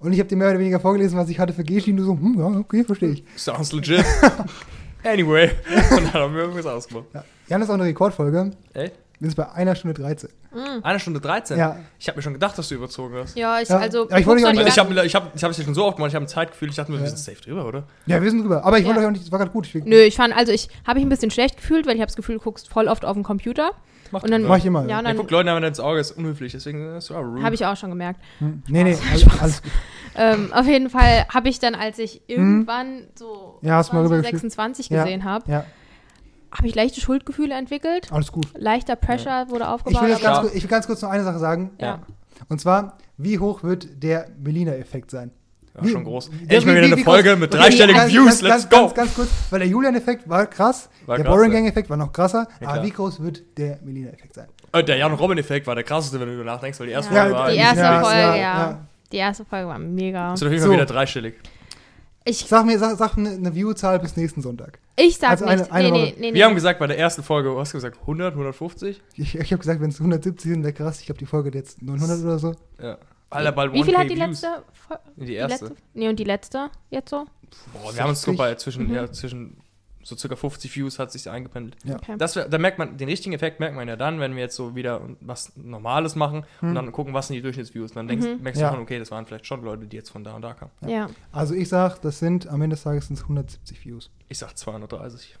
Und 0.00 0.12
ich 0.12 0.18
habe 0.18 0.28
dir 0.28 0.36
mehr 0.36 0.50
oder 0.50 0.58
weniger 0.58 0.80
vorgelesen, 0.80 1.18
was 1.18 1.28
ich 1.28 1.38
hatte 1.38 1.52
für 1.52 1.62
Geschi. 1.62 1.90
Und 1.90 1.98
du 1.98 2.04
so, 2.04 2.12
hm, 2.12 2.36
ja, 2.38 2.46
okay, 2.58 2.84
verstehe 2.84 3.10
ich. 3.10 3.24
Sounds 3.36 3.72
legit. 3.72 4.04
anyway. 5.04 5.50
Und 5.90 6.04
dann 6.04 6.12
haben 6.14 6.34
wir 6.34 6.42
irgendwas 6.42 6.66
ausgemacht. 6.66 7.06
Ja. 7.14 7.24
Jan 7.48 7.62
ist 7.62 7.68
auch 7.70 7.74
eine 7.74 7.84
Rekordfolge. 7.84 8.50
Echt? 8.74 8.94
Wir 9.18 9.28
sind 9.28 9.36
bei 9.36 9.50
einer 9.52 9.74
Stunde 9.74 9.92
13. 10.00 10.30
Mhm. 10.52 10.82
Eine 10.82 10.98
Stunde 10.98 11.20
13? 11.20 11.58
Ja. 11.58 11.76
Ich 11.98 12.08
habe 12.08 12.16
mir 12.16 12.22
schon 12.22 12.32
gedacht, 12.32 12.56
dass 12.56 12.68
du 12.70 12.74
überzogen 12.74 13.14
hast. 13.16 13.36
Ja, 13.36 13.60
ich, 13.60 13.68
Ja, 13.68 13.78
also. 13.78 14.04
aber 14.08 14.18
ich 14.18 14.26
wollte 14.26 14.38
dich 14.40 14.46
auch 14.46 14.50
euch 14.52 14.56
Weil 14.58 14.66
ich 14.68 14.78
habe 14.78 15.06
ich 15.06 15.14
hab, 15.14 15.36
ich 15.36 15.44
hab 15.44 15.50
es 15.50 15.58
ja 15.58 15.64
schon 15.64 15.74
so 15.74 15.84
oft 15.84 15.96
gemacht, 15.96 16.08
ich 16.10 16.14
habe 16.14 16.24
ein 16.24 16.28
Zeitgefühl, 16.28 16.70
ich 16.70 16.76
dachte 16.76 16.90
mir, 16.90 16.96
Ja. 16.96 17.02
wir 17.04 17.10
sind 17.10 17.18
safe 17.18 17.40
drüber, 17.42 17.66
oder? 17.66 17.84
Ja, 18.06 18.22
wir 18.22 18.30
sind 18.30 18.40
drüber. 18.40 18.64
Aber 18.64 18.78
ich 18.78 18.86
wollte 18.86 19.00
Ja. 19.00 19.04
euch 19.04 19.08
auch 19.08 19.12
nicht, 19.12 19.24
das 19.24 19.30
war 19.30 19.38
gerade 19.38 19.50
gut. 19.50 19.66
Ich, 19.66 19.84
Nö, 19.84 20.00
ich 20.00 20.16
fand, 20.16 20.34
also 20.34 20.52
ich 20.52 20.68
habe 20.86 20.98
mich 20.98 21.06
ein 21.06 21.10
bisschen 21.10 21.30
schlecht 21.30 21.58
gefühlt, 21.58 21.86
weil 21.86 21.94
ich 21.96 22.00
habe 22.00 22.06
das 22.08 22.16
Gefühl, 22.16 22.36
du 22.36 22.40
guckst 22.42 22.68
voll 22.70 22.88
oft 22.88 23.04
auf 23.04 23.12
den 23.14 23.22
Computer. 23.22 23.72
Mach 24.12 24.22
Und 24.22 24.30
dann- 24.30 24.42
Mach 24.42 24.56
ich 24.58 24.66
immer. 24.66 24.82
Ja, 24.82 24.88
Ja, 24.88 24.98
und 24.98 25.04
Ja, 25.04 25.10
dann 25.10 25.16
guck 25.18 25.30
Leuten 25.30 25.48
einfach 25.48 25.66
ins 25.66 25.80
Auge, 25.80 26.00
ist 26.00 26.12
unhöflich, 26.12 26.52
deswegen 26.52 26.96
ist 26.96 27.04
es 27.04 27.10
auch 27.10 27.20
rude. 27.22 27.42
habe 27.42 27.54
ich 27.54 27.64
auch 27.64 27.76
schon 27.76 27.90
gemerkt. 27.90 28.20
Hm, 28.38 28.62
nee, 28.68 28.84
nee, 28.84 28.96
alles, 29.10 29.40
alles 29.40 29.62
gut. 29.62 29.70
Ähm, 30.16 30.52
auf 30.52 30.66
jeden 30.66 30.90
Fall 30.90 31.26
habe 31.32 31.48
ich 31.48 31.58
dann, 31.60 31.74
als 31.74 31.98
ich 31.98 32.22
irgendwann 32.26 33.04
so. 33.14 33.58
Ja, 33.62 33.76
hast 33.76 33.92
mal 33.92 34.00
20, 34.00 34.10
rübergeschickt. 34.10 34.40
26 34.40 34.88
Ja. 34.90 35.04
gesehen 35.04 35.24
habe, 35.24 35.50
Ja, 35.50 35.64
habe 36.52 36.66
ich 36.66 36.74
leichte 36.74 37.00
Schuldgefühle 37.00 37.54
entwickelt. 37.54 38.12
alles 38.12 38.32
gut. 38.32 38.46
Leichter 38.56 38.96
Pressure 38.96 39.46
wurde 39.50 39.64
Ich 39.64 39.68
aufgebaut. 39.70 40.02
will, 40.02 40.08
jetzt 40.10 40.24
aber- 40.24 40.34
ganz, 40.34 40.40
kurz- 40.42 40.54
ich 40.54 40.62
will 40.64 40.70
ganz 40.70 40.86
kurz 40.86 41.02
noch 41.02 41.10
eine 41.10 41.22
Sache 41.24 41.38
sagen. 41.38 41.70
ja. 41.78 42.00
Und 42.48 42.58
zwar, 42.60 42.96
wie 43.18 43.38
hoch 43.38 43.62
wird 43.62 44.02
der 44.02 44.28
Melina-Effekt 44.42 45.10
sein? 45.10 45.30
Ja, 45.86 45.90
schon 45.92 46.04
groß. 46.04 46.28
Endlich 46.28 46.48
mal 46.66 46.72
wie- 46.72 46.76
wieder 46.76 46.80
wie- 46.82 46.86
eine 46.92 46.96
wie 46.96 47.04
Folge 47.04 47.30
groß- 47.32 47.36
mit 47.36 47.54
dreistelligen 47.54 48.00
ganz- 48.00 48.12
Views, 48.12 48.26
ganz, 48.26 48.42
let's 48.42 48.68
ganz, 48.68 48.70
go! 48.70 48.76
Ganz, 48.82 48.94
ganz 48.94 49.14
kurz, 49.14 49.28
weil 49.50 49.58
der 49.60 49.68
Julian-Effekt 49.68 50.28
war 50.28 50.46
krass, 50.46 50.88
War 51.06 51.16
der 51.16 51.24
Boring. 51.24 51.50
Gang-Effekt 51.52 51.90
war 51.90 51.96
noch 51.96 52.12
krasser, 52.12 52.46
Ja, 52.60 52.68
aber 52.68 52.82
wie 52.82 52.90
groß 52.90 53.22
wird 53.22 53.42
der 53.58 53.78
Melina-Effekt 53.84 54.34
sein? 54.34 54.46
Äh, 54.72 54.84
Der 54.84 54.96
Jan 54.96 55.12
Robin-Effekt 55.14 55.66
war 55.66 55.74
der 55.74 55.84
krasseste, 55.84 56.20
wenn 56.20 56.28
du 56.28 56.34
darüber 56.34 56.50
nachdenkst, 56.52 56.78
weil 56.80 56.86
die 56.88 56.92
erste 56.92 57.14
Ja, 57.14 57.22
Folge 57.22 57.36
war. 57.36 57.50
die 57.50 57.56
erste 57.56 57.76
Folge, 57.84 58.18
ja, 58.20 58.34
ja. 58.36 58.36
ja. 58.70 58.86
Die 59.12 59.16
erste 59.16 59.44
Folge 59.44 59.66
war 59.68 59.78
mega. 59.78 60.34
Ist 60.34 60.42
auf 60.42 60.48
jeden 60.50 60.60
So. 60.62 60.68
Fall 60.68 60.76
wieder 60.76 60.86
dreistellig. 60.86 61.34
Ich, 62.24 62.44
Sag 62.46 62.66
mir, 62.66 62.78
sag, 62.78 62.96
sag 62.98 63.16
eine, 63.16 63.30
eine 63.30 63.54
View-Zahl 63.54 63.98
bis 63.98 64.14
nächsten 64.16 64.42
Sonntag. 64.42 64.78
ich 64.94 65.16
sag 65.16 65.30
Also 65.30 65.46
eine- 65.46 65.62
nicht. 65.62 65.72
eine 65.72 65.90
nee, 65.90 65.98
nee, 65.98 66.14
nee, 66.18 66.30
nee. 66.32 66.34
Wir 66.34 66.44
haben 66.44 66.54
gesagt, 66.54 66.78
bei 66.78 66.86
der 66.86 66.98
ersten 66.98 67.22
Folge, 67.22 67.56
was 67.56 67.62
hast 67.62 67.72
du 67.72 67.78
gesagt, 67.78 67.98
100, 68.02 68.34
150? 68.36 69.00
Ich, 69.16 69.34
ich 69.34 69.52
habe 69.52 69.58
gesagt, 69.58 69.80
wenn 69.80 69.88
es 69.88 69.98
170 69.98 70.50
sind, 70.52 70.62
wäre 70.62 70.74
krass. 70.74 71.00
Ich 71.00 71.06
glaube, 71.06 71.18
die 71.18 71.24
Folge 71.26 71.48
hat 71.48 71.54
jetzt 71.54 71.80
900 71.82 72.22
oder 72.22 72.38
so. 72.38 72.54
Ja. 72.80 72.98
Alter, 73.30 73.52
bald 73.52 73.72
Wie 73.72 73.84
viel 73.84 73.94
1K 73.94 73.98
hat 73.98 74.10
die 74.10 74.16
Views. 74.16 74.42
letzte? 74.42 74.62
Die 75.16 75.24
Die 75.26 75.34
erste. 75.34 75.64
letzte? 75.66 75.82
Nee, 75.94 76.08
und 76.08 76.18
die 76.18 76.24
letzte 76.24 76.70
jetzt 76.90 77.10
so? 77.10 77.26
Boah, 77.72 77.94
wir 77.94 78.02
haben 78.02 78.10
uns 78.10 78.20
so 78.22 78.32
60. 78.32 78.36
bei 78.38 78.54
zwischen, 78.56 78.86
Mhm. 78.88 78.94
ja, 78.94 79.12
zwischen 79.12 79.56
so 80.02 80.16
circa 80.16 80.34
50 80.34 80.74
Views 80.74 80.98
hat 80.98 81.12
sich 81.12 81.28
eingependelt. 81.28 81.76
Ja. 81.84 81.96
Okay. 81.96 82.14
Das, 82.16 82.32
da 82.32 82.58
merkt 82.58 82.78
man, 82.78 82.96
den 82.96 83.08
richtigen 83.08 83.34
Effekt 83.34 83.60
merkt 83.60 83.76
man 83.76 83.86
ja 83.86 83.96
dann, 83.96 84.18
wenn 84.18 84.34
wir 84.34 84.40
jetzt 84.42 84.56
so 84.56 84.74
wieder 84.74 85.02
was 85.20 85.52
Normales 85.56 86.16
machen 86.16 86.44
Hm. 86.60 86.70
und 86.70 86.74
dann 86.74 86.90
gucken, 86.92 87.12
was 87.12 87.26
sind 87.28 87.34
die 87.36 87.42
Durchschnittsviews. 87.42 87.92
Dann 87.92 88.08
denkst, 88.08 88.26
Mhm. 88.26 88.42
merkst 88.42 88.60
Ja. 88.62 88.70
du 88.70 88.76
schon, 88.76 88.82
okay, 88.82 88.98
das 88.98 89.10
waren 89.10 89.26
vielleicht 89.26 89.46
schon 89.46 89.62
Leute, 89.62 89.86
die 89.86 89.96
jetzt 89.96 90.08
von 90.10 90.24
da 90.24 90.34
und 90.34 90.42
da 90.42 90.54
kamen. 90.54 90.72
Ja. 90.86 91.08
Also 91.32 91.54
ich 91.54 91.68
sag, 91.68 92.00
das 92.00 92.18
sind 92.18 92.48
am 92.48 92.62
Ende 92.62 92.74
des 92.74 92.82
Tages 92.82 93.06
sind's 93.08 93.22
170 93.24 93.84
Views. 93.84 94.10
Ich 94.28 94.38
sag 94.38 94.56
230. 94.56 95.36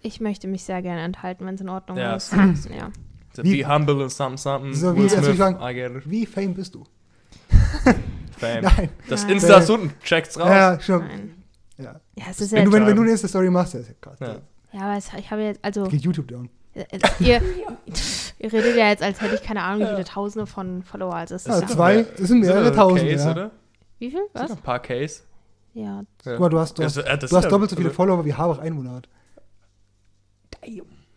Ich 0.00 0.20
möchte 0.20 0.48
mich 0.48 0.64
sehr 0.64 0.80
gerne 0.80 1.02
enthalten, 1.02 1.44
wenn 1.44 1.56
es 1.56 1.60
in 1.60 1.68
Ordnung 1.68 1.98
Ja, 1.98 2.14
ist. 2.16 2.32
Ja. 2.32 2.90
Be 3.42 3.68
humble 3.68 4.00
and 4.02 4.10
something, 4.10 4.36
something. 4.38 4.74
So, 4.74 4.94
wie- 4.96 5.00
Will 5.02 5.10
Smith, 5.10 5.36
sagen- 5.36 5.58
I 5.62 5.74
get 5.74 5.94
it. 5.94 6.10
Wie 6.10 6.24
fame 6.24 6.54
bist 6.54 6.74
du? 6.74 6.84
Fame. 8.38 8.62
Nein. 8.62 8.88
Das 9.08 9.22
Nein. 9.24 9.32
Insta 9.34 9.58
ist 9.58 9.70
unten, 9.70 9.92
checkt's 10.02 10.38
raus. 10.38 10.48
Ja, 10.48 10.80
schon. 10.80 11.00
Nein. 11.06 11.34
Ja. 11.78 12.00
Ja, 12.16 12.24
es 12.30 12.40
ist 12.40 12.52
ja, 12.52 12.58
Wenn 12.58 12.64
du, 12.66 12.72
wenn, 12.72 12.86
wenn 12.86 12.96
du 12.96 13.02
eine 13.02 13.10
Insta-Story 13.12 13.50
machst, 13.50 13.74
ja 13.74 13.80
krass. 14.00 14.18
Ja. 14.20 14.36
ja 14.72 14.80
aber 14.80 14.96
es, 14.96 15.10
ich 15.16 15.30
habe 15.30 15.42
jetzt, 15.42 15.64
also, 15.64 15.84
Geht 15.84 16.02
YouTube 16.02 16.28
down. 16.28 16.48
äh, 16.74 16.80
äh, 16.90 16.98
ihr, 17.20 17.42
ihr 18.38 18.52
redet 18.52 18.76
ja 18.76 18.88
jetzt, 18.88 19.02
als 19.02 19.20
hätte 19.20 19.34
ich 19.36 19.42
keine 19.42 19.62
Ahnung, 19.62 19.82
wie 19.86 19.90
viele 19.92 20.04
Tausende 20.04 20.46
von 20.46 20.82
Follower. 20.82 21.14
Also, 21.14 21.34
es 21.36 21.44
Ja, 21.46 21.54
ist 21.54 21.62
ja, 21.62 21.68
zwei, 21.68 21.96
es 22.00 22.28
sind 22.28 22.40
mehrere 22.40 22.64
Sind 22.66 22.74
Tausend. 22.76 23.10
Case, 23.10 23.24
Ja. 23.24 23.30
oder? 23.32 23.50
wie 23.98 24.10
viel? 24.10 24.20
Was? 24.32 24.50
Ein 24.50 24.56
paar 24.58 24.80
Case. 24.80 25.22
Ja. 25.74 25.84
Ja. 25.84 26.02
Guck 26.24 26.40
mal, 26.40 26.48
du 26.48 26.58
hast, 26.58 26.78
du 26.78 26.82
Das- 26.82 26.96
hast, 26.96 27.04
äh, 27.06 27.18
du 27.18 27.36
hast 27.36 27.44
ja- 27.44 27.50
doppelt 27.50 27.70
so 27.70 27.76
viele 27.76 27.88
also- 27.90 27.96
Follower, 27.96 28.24
wie 28.24 28.34
Habach 28.34 28.58
Einwohner 28.58 28.92
hat. 28.94 29.08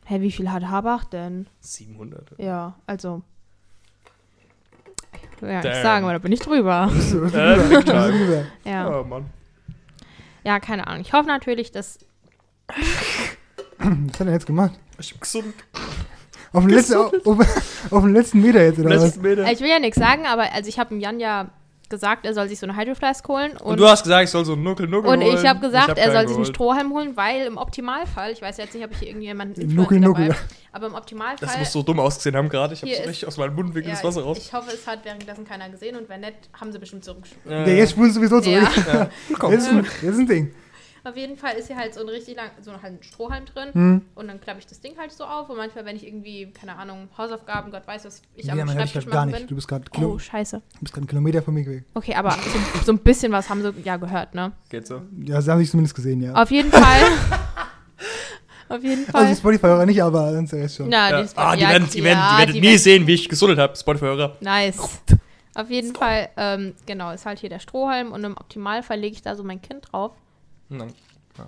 Hä, 0.05 0.21
wie 0.21 0.31
viel 0.31 0.51
hat 0.51 0.63
Habach 0.63 1.05
denn? 1.05 1.47
700. 1.61 2.33
Ja, 2.37 2.75
also. 2.85 3.23
Ja, 5.41 5.57
ich 5.57 5.63
Damn. 5.63 5.83
sagen, 5.83 6.05
aber 6.05 6.13
da 6.13 6.19
bin 6.19 6.31
ich 6.31 6.39
drüber. 6.39 6.91
Äh. 7.33 8.43
Ja. 8.69 8.99
Oh 8.99 9.03
Mann. 9.03 9.25
ja, 10.43 10.59
keine 10.59 10.87
Ahnung. 10.87 11.01
Ich 11.01 11.13
hoffe 11.13 11.27
natürlich, 11.27 11.71
dass. 11.71 11.99
Was 13.79 14.19
hat 14.19 14.27
er 14.27 14.33
jetzt 14.33 14.45
gemacht? 14.45 14.73
Ich 14.99 15.11
bin 15.11 15.19
gesund. 15.19 15.53
Auf 16.53 16.65
den, 16.65 16.69
letzten, 16.71 16.95
auf, 16.95 17.13
auf, 17.25 17.91
auf 17.91 18.03
den 18.03 18.13
letzten 18.13 18.41
Meter 18.41 18.61
jetzt, 18.63 18.79
oder 18.79 18.89
was? 18.89 19.03
Letzten 19.03 19.21
Meter. 19.21 19.51
Ich 19.51 19.61
will 19.61 19.69
ja 19.69 19.79
nichts 19.79 19.97
sagen, 19.97 20.25
aber 20.25 20.51
also 20.53 20.67
ich 20.67 20.77
habe 20.77 20.89
dem 20.89 20.99
Jan 20.99 21.19
ja 21.19 21.49
gesagt, 21.91 22.25
er 22.25 22.33
soll 22.33 22.49
sich 22.49 22.57
so 22.57 22.65
eine 22.65 22.75
Hydro 22.75 22.95
Flask 22.95 23.27
holen. 23.27 23.51
Und, 23.51 23.61
Und 23.73 23.79
du 23.79 23.87
hast 23.87 24.01
gesagt, 24.01 24.23
ich 24.23 24.31
soll 24.31 24.43
so 24.43 24.53
einen 24.53 24.63
Nuckel-Nuckel 24.63 25.11
und 25.11 25.23
holen. 25.23 25.37
ich 25.37 25.45
habe 25.45 25.59
gesagt, 25.59 25.89
hab 25.89 25.97
er 25.99 26.11
soll 26.11 26.27
sich 26.27 26.37
einen. 26.37 26.45
Strohhalm 26.47 26.91
holen, 26.91 27.15
weil 27.15 27.45
im 27.45 27.57
Optimalfall, 27.57 28.31
ich 28.31 28.41
weiß 28.41 28.57
jetzt 28.57 28.73
nicht, 28.73 28.83
ob 28.83 28.91
ich 28.91 28.97
hier 28.97 29.09
irgendjemanden 29.09 29.75
Nuckel, 29.75 29.99
Nuckel. 29.99 30.29
dabei 30.29 30.39
aber 30.73 30.87
im 30.87 30.95
Optimalfall. 30.95 31.37
Das 31.47 31.57
muss 31.57 31.71
so 31.71 31.83
dumm 31.83 31.99
ausgesehen 31.99 32.35
haben 32.35 32.49
gerade. 32.49 32.73
Ich 32.73 32.81
habe 32.81 32.91
so 32.93 33.01
ist- 33.01 33.07
richtig 33.09 33.27
aus 33.27 33.37
meinem 33.37 33.55
Mundwinkel 33.55 33.89
ja, 33.89 33.95
das 33.95 34.03
Wasser 34.03 34.21
ich, 34.21 34.25
raus. 34.25 34.37
ich 34.37 34.53
hoffe, 34.53 34.71
es 34.73 34.87
hat 34.87 35.03
währenddessen 35.03 35.45
keiner 35.45 35.69
gesehen 35.69 35.95
und 35.97 36.07
wenn 36.09 36.21
nicht, 36.21 36.33
haben 36.59 36.71
sie 36.71 36.79
bestimmt 36.79 37.03
zurückgeschrieben. 37.03 37.51
Ja, 37.51 37.63
Der 37.65 37.75
jetzt 37.75 37.91
spulen 37.91 38.11
sowieso 38.11 38.39
zurück. 38.39 38.69
Ja. 38.87 39.09
Komm. 39.37 39.51
Jetzt, 39.51 39.63
ist 39.67 39.71
ein, 39.73 39.83
jetzt 39.83 40.03
ist 40.03 40.17
ein 40.19 40.27
Ding. 40.27 40.53
Auf 41.03 41.17
jeden 41.17 41.35
Fall 41.35 41.55
ist 41.55 41.65
hier 41.67 41.77
halt 41.77 41.93
so 41.95 42.01
ein 42.01 42.09
richtig 42.09 42.35
lang, 42.35 42.51
so 42.61 42.71
halt 42.73 42.83
ein 42.83 42.99
Strohhalm 43.01 43.45
drin 43.45 43.69
Hm. 43.73 44.01
und 44.13 44.27
dann 44.27 44.39
klappe 44.39 44.59
ich 44.59 44.67
das 44.67 44.81
Ding 44.81 44.93
halt 44.99 45.11
so 45.11 45.23
auf 45.23 45.49
und 45.49 45.57
manchmal, 45.57 45.83
wenn 45.85 45.95
ich 45.95 46.05
irgendwie, 46.05 46.51
keine 46.51 46.75
Ahnung, 46.77 47.07
Hausaufgaben, 47.17 47.71
Gott 47.71 47.87
weiß, 47.87 48.05
was 48.05 48.21
ich 48.35 48.45
Ja, 48.45 48.53
am 48.53 48.59
man 48.59 48.67
hört 48.75 48.83
dich 48.85 48.91
Schreibtisch 48.91 49.05
halt 49.05 49.13
gar 49.13 49.25
nicht. 49.25 49.41
Du 49.41 49.47
bin. 49.47 49.55
bist 49.55 49.67
gerade 49.67 49.85
Oh, 50.05 50.19
scheiße. 50.19 50.57
du 50.73 50.79
bist 50.79 50.93
gerade 50.93 51.01
einen 51.03 51.07
Kilometer 51.07 51.41
von 51.41 51.53
mir 51.55 51.65
weg. 51.65 51.85
Okay, 51.95 52.13
aber 52.13 52.31
so, 52.31 52.83
so 52.85 52.91
ein 52.91 52.99
bisschen 52.99 53.31
was 53.31 53.49
haben 53.49 53.63
sie 53.63 53.73
ja 53.83 53.97
gehört, 53.97 54.35
ne? 54.35 54.51
Geht 54.69 54.85
so. 54.85 55.01
Ja, 55.25 55.41
sie 55.41 55.49
haben 55.51 55.59
dich 55.59 55.71
zumindest 55.71 55.95
gesehen, 55.95 56.21
ja. 56.21 56.33
Auf 56.33 56.51
jeden 56.51 56.71
Fall. 56.71 57.01
Auf 58.69 58.81
jeden 58.83 59.01
Also 59.07 59.11
Fall. 59.11 59.27
die 59.27 59.35
Spotify-Hörer 59.35 59.85
nicht, 59.85 60.01
aber 60.01 60.31
sonst 60.31 60.51
der 60.53 60.59
Rest 60.61 60.77
schon. 60.77 60.87
Na, 60.87 61.09
Ja. 61.09 61.21
die, 61.23 61.29
Ah, 61.35 61.55
die 61.55 61.61
ja, 61.63 61.69
werden, 61.71 61.89
die 61.89 62.03
werden, 62.03 62.19
die 62.33 62.37
werden 62.39 62.55
nie 62.55 62.61
werden- 62.67 62.77
sehen, 62.77 63.07
wie 63.07 63.13
ich 63.15 63.27
gesuddelt 63.27 63.59
habe. 63.59 63.75
Spotify-Hörer. 63.75 64.37
Nice. 64.39 64.77
Auf 65.55 65.69
jeden 65.69 65.93
Fall, 65.93 66.29
ähm, 66.37 66.73
genau, 66.85 67.11
ist 67.11 67.25
halt 67.25 67.39
hier 67.39 67.49
der 67.49 67.59
Strohhalm 67.59 68.13
und 68.13 68.23
im 68.23 68.37
Optimalfall 68.37 68.97
lege 68.97 69.15
ich 69.15 69.21
da 69.21 69.35
so 69.35 69.43
mein 69.43 69.61
Kind 69.61 69.91
drauf. 69.91 70.11
Und 70.71 70.79
dann, 70.79 70.89
ja. 71.37 71.47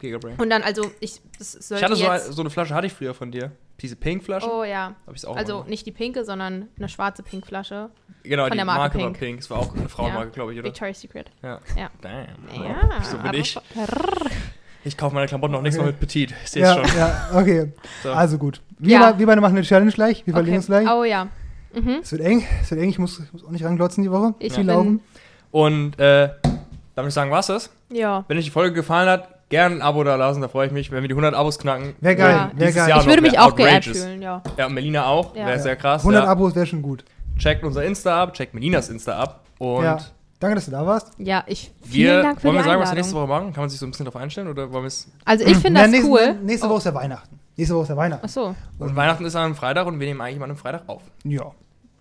Gigabrain. 0.00 0.36
Und 0.38 0.50
dann, 0.50 0.62
also, 0.62 0.90
ich, 1.00 1.20
das 1.38 1.52
sollte 1.52 1.74
Ich 1.76 1.90
hatte 1.90 1.96
so, 1.96 2.04
jetzt... 2.04 2.32
so 2.32 2.42
eine 2.42 2.50
Flasche, 2.50 2.74
hatte 2.74 2.86
ich 2.86 2.92
früher 2.92 3.14
von 3.14 3.32
dir. 3.32 3.50
Diese 3.80 3.96
Pink-Flasche. 3.96 4.48
oh 4.48 4.62
ja, 4.62 4.94
Hab 5.04 5.14
ich's 5.16 5.24
auch 5.24 5.36
also 5.36 5.60
mal. 5.62 5.68
nicht 5.68 5.84
die 5.84 5.90
pinke, 5.90 6.24
sondern 6.24 6.68
eine 6.78 6.88
schwarze 6.88 7.24
Pinkflasche. 7.24 7.90
Genau, 8.22 8.44
von 8.44 8.52
die 8.52 8.56
der 8.58 8.64
Marke, 8.64 8.78
Marke 8.80 8.98
war 8.98 9.04
Pink. 9.06 9.18
Pink. 9.18 9.40
Es 9.40 9.50
war 9.50 9.58
auch 9.58 9.74
eine 9.74 9.88
Frauenmarke, 9.88 10.30
glaube 10.30 10.52
ich, 10.52 10.58
oder? 10.60 10.68
Victoria's 10.68 11.00
Secret. 11.00 11.30
Ja. 11.42 11.58
Ja. 11.76 11.90
Damn. 12.00 12.64
Ja, 12.64 13.02
So 13.02 13.18
bin 13.18 13.34
ich. 13.34 13.58
Ich 14.84 14.96
kaufe 14.96 15.14
meine 15.14 15.26
Klamotten 15.26 15.54
auch 15.56 15.62
nächstes 15.62 15.82
Mal 15.82 15.88
mit 15.90 15.98
Petit. 15.98 16.32
Ich 16.44 16.50
sehe 16.50 16.62
Ja, 16.62 16.80
es 16.80 16.88
schon. 16.90 16.98
ja, 16.98 17.30
okay. 17.34 17.72
So. 18.02 18.12
Also 18.12 18.38
gut. 18.38 18.60
Wir, 18.78 18.92
Ja. 19.00 19.18
wir 19.18 19.26
beide 19.26 19.40
machen 19.40 19.56
eine 19.56 19.66
Challenge 19.66 19.90
gleich. 19.90 20.26
Wir 20.26 20.34
verlegen 20.34 20.56
uns 20.58 20.66
gleich. 20.66 20.88
Oh 20.88 21.04
ja. 21.04 21.28
Mhm. 21.74 22.00
Es 22.02 22.12
wird 22.12 22.22
eng. 22.22 22.46
Es 22.62 22.70
wird 22.70 22.80
eng. 22.80 22.90
Ich 22.90 22.98
muss, 22.98 23.20
muss 23.32 23.44
auch 23.44 23.50
nicht 23.50 23.64
ranglotzen 23.64 24.04
die 24.04 24.10
Woche. 24.10 24.34
Ich 24.38 24.52
Viel 24.52 24.64
bin- 24.64 24.74
laufen. 24.74 25.00
Und 25.50 25.98
äh, 25.98 26.28
da 26.42 26.52
würde 26.96 27.08
ich 27.08 27.14
sagen, 27.14 27.30
was 27.30 27.46
das? 27.48 27.70
Ja. 27.94 28.24
Wenn 28.28 28.38
euch 28.38 28.44
die 28.44 28.50
Folge 28.50 28.74
gefallen 28.74 29.08
hat, 29.08 29.28
gerne 29.50 29.76
ein 29.76 29.82
Abo 29.82 30.02
da 30.04 30.16
lassen, 30.16 30.40
da 30.40 30.48
freue 30.48 30.66
ich 30.66 30.72
mich, 30.72 30.90
wenn 30.90 31.02
wir 31.02 31.08
die 31.08 31.14
100 31.14 31.34
Abos 31.34 31.58
knacken. 31.58 31.94
Wäre 32.00 32.16
geil. 32.16 32.30
Ja. 32.34 32.50
Wäre 32.54 32.56
Dieses 32.66 32.74
geil. 32.76 32.88
Jahr 32.88 33.00
Ich 33.00 33.06
würde 33.06 33.22
mich 33.22 33.32
wär 33.32 33.44
auch 33.44 33.54
geehrt 33.54 33.86
outrageous. 33.86 34.02
fühlen, 34.04 34.22
ja. 34.22 34.42
Ja, 34.56 34.66
und 34.66 34.74
Melina 34.74 35.06
auch. 35.06 35.34
Ja. 35.34 35.46
Wäre 35.46 35.56
Ja. 35.56 35.62
sehr 35.62 35.76
krass. 35.76 36.02
100 36.02 36.24
ja. 36.24 36.30
Abos 36.30 36.54
wäre 36.54 36.66
schon 36.66 36.82
gut. 36.82 37.04
Checkt 37.38 37.62
unser 37.64 37.84
Insta 37.84 38.22
ab, 38.22 38.34
checkt 38.34 38.54
Melinas 38.54 38.88
Insta 38.88 39.18
ab. 39.18 39.40
Und 39.58 39.84
ja. 39.84 39.98
Danke, 40.40 40.56
dass 40.56 40.64
du 40.66 40.72
da 40.72 40.84
warst. 40.84 41.12
Ja, 41.18 41.42
ich. 41.46 41.72
Vielen 41.84 42.16
wir, 42.16 42.22
Dank 42.22 42.40
für 42.40 42.48
wollen 42.48 42.56
die 42.56 42.60
wir 42.60 42.64
sagen, 42.64 42.80
was 42.80 42.88
wir 42.88 42.90
Einladung. 42.90 42.96
nächste 42.96 43.14
Woche 43.14 43.26
machen? 43.28 43.52
Kann 43.54 43.62
man 43.62 43.70
sich 43.70 43.78
so 43.78 43.86
ein 43.86 43.90
bisschen 43.92 44.04
darauf 44.04 44.20
einstellen? 44.20 44.48
Oder 44.48 44.70
wollen 44.72 44.82
wir 44.84 44.88
es. 44.88 45.08
Also 45.24 45.44
ich 45.46 45.56
finde 45.56 45.80
das 45.80 45.90
nächste, 45.90 46.10
cool. 46.10 46.34
Nächste 46.42 46.68
Woche 46.68 46.78
ist 46.78 46.84
ja 46.84 46.94
Weihnachten. 46.94 47.38
Nächste 47.56 47.74
Woche 47.76 47.82
ist 47.84 47.88
ja 47.90 47.96
Weihnachten. 47.96 48.22
Ach 48.26 48.28
so. 48.28 48.54
Und 48.78 48.96
Weihnachten 48.96 49.24
ist 49.24 49.36
an 49.36 49.44
einem 49.44 49.54
Freitag 49.54 49.86
und 49.86 49.98
wir 50.00 50.06
nehmen 50.06 50.20
eigentlich 50.20 50.38
mal 50.38 50.44
an 50.46 50.50
einem 50.50 50.58
Freitag 50.58 50.82
auf. 50.88 51.02
Ja. 51.22 51.42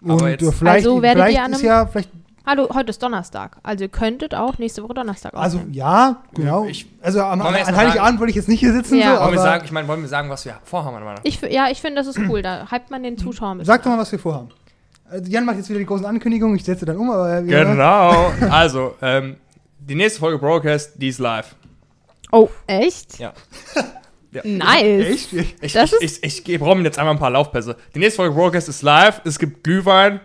Aber 0.03 0.13
Und 0.15 0.27
jetzt- 0.27 0.53
vielleicht, 0.55 0.85
Also 0.87 1.01
werdet 1.01 1.23
vielleicht 1.23 1.37
ihr 1.37 1.43
an 1.45 1.51
ist 1.53 1.59
einem- 1.59 1.67
ja, 1.67 1.85
vielleicht, 1.85 2.09
Hallo, 2.45 2.67
heute 2.73 2.89
ist 2.89 3.01
Donnerstag. 3.01 3.55
Also 3.63 3.85
ihr 3.85 3.89
könntet 3.89 4.35
auch 4.35 4.57
nächste 4.57 4.83
Woche 4.83 4.93
Donnerstag 4.95 5.33
also 5.33 5.59
aufnehmen. 5.59 5.73
ja, 5.75 6.21
genau. 6.33 6.65
Ich- 6.65 6.87
also 7.01 7.21
am, 7.21 7.41
an 7.41 7.55
Heiligabend 7.75 8.19
wollte 8.19 8.31
ich 8.31 8.35
jetzt 8.35 8.49
nicht 8.49 8.59
hier 8.59 8.73
sitzen, 8.73 8.95
Ja. 8.97 9.03
so, 9.03 9.09
Wollen 9.11 9.21
aber 9.21 9.31
wir 9.31 9.39
sagen, 9.39 9.63
ich 9.63 9.71
meine, 9.71 9.87
wollen 9.87 10.01
wir 10.01 10.09
sagen, 10.09 10.29
was 10.29 10.43
wir 10.43 10.59
vorhaben? 10.65 10.97
Ich, 11.23 11.39
ja, 11.41 11.69
ich 11.71 11.79
finde, 11.79 12.03
das 12.03 12.07
ist 12.07 12.19
cool. 12.27 12.41
Da 12.41 12.67
hypt 12.69 12.91
man 12.91 13.01
den 13.03 13.17
Zuschauer 13.17 13.55
mit. 13.55 13.65
sag 13.65 13.81
doch 13.83 13.91
mal, 13.91 13.97
was 13.97 14.11
wir 14.11 14.19
vorhaben. 14.19 14.49
Also 15.09 15.31
Jan 15.31 15.45
macht 15.45 15.55
jetzt 15.57 15.69
wieder 15.69 15.79
die 15.79 15.85
großen 15.85 16.05
Ankündigungen, 16.05 16.57
ich 16.57 16.65
setze 16.65 16.85
dann 16.85 16.97
um, 16.97 17.11
aber 17.11 17.41
Genau. 17.43 18.31
also, 18.49 18.95
ähm, 19.01 19.37
die 19.79 19.95
nächste 19.95 20.19
Folge 20.19 20.37
Broadcast, 20.37 20.93
die 21.01 21.09
ist 21.09 21.19
live. 21.19 21.55
Oh, 22.31 22.49
echt? 22.67 23.19
Ja. 23.19 23.31
Ja. 23.75 23.83
Nice. 24.43 25.31
Echt? 25.31 25.33
Ich, 25.61 25.73
Das 25.73 25.93
ich, 25.93 26.01
ich, 26.01 26.23
ich 26.23 26.43
gebe 26.43 26.65
Robin 26.65 26.83
jetzt 26.83 26.97
einmal 26.97 27.13
ein 27.13 27.19
paar 27.19 27.29
Laufpässe. 27.29 27.77
Die 27.93 27.99
nächste 27.99 28.15
Folge 28.17 28.33
Broadcast 28.35 28.67
ist 28.67 28.81
live, 28.81 29.21
es 29.25 29.37
gibt 29.37 29.63
Glühwein 29.63 30.19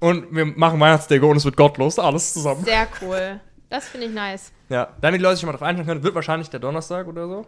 und 0.00 0.34
wir 0.34 0.46
machen 0.46 0.78
Weihnachtsdeko 0.80 1.30
und 1.30 1.36
es 1.36 1.44
wird 1.44 1.56
gottlos, 1.56 1.98
alles 1.98 2.32
zusammen. 2.32 2.64
Sehr 2.64 2.86
cool. 3.02 3.40
Das 3.70 3.88
finde 3.88 4.06
ich 4.06 4.14
nice. 4.14 4.52
Ja, 4.68 4.88
damit 5.00 5.20
die 5.20 5.22
Leute 5.22 5.36
sich 5.36 5.46
mal 5.46 5.52
drauf 5.52 5.62
einstellen 5.62 5.86
können, 5.86 6.02
wird 6.02 6.14
wahrscheinlich 6.14 6.50
der 6.50 6.60
Donnerstag 6.60 7.06
oder 7.06 7.26
so. 7.26 7.46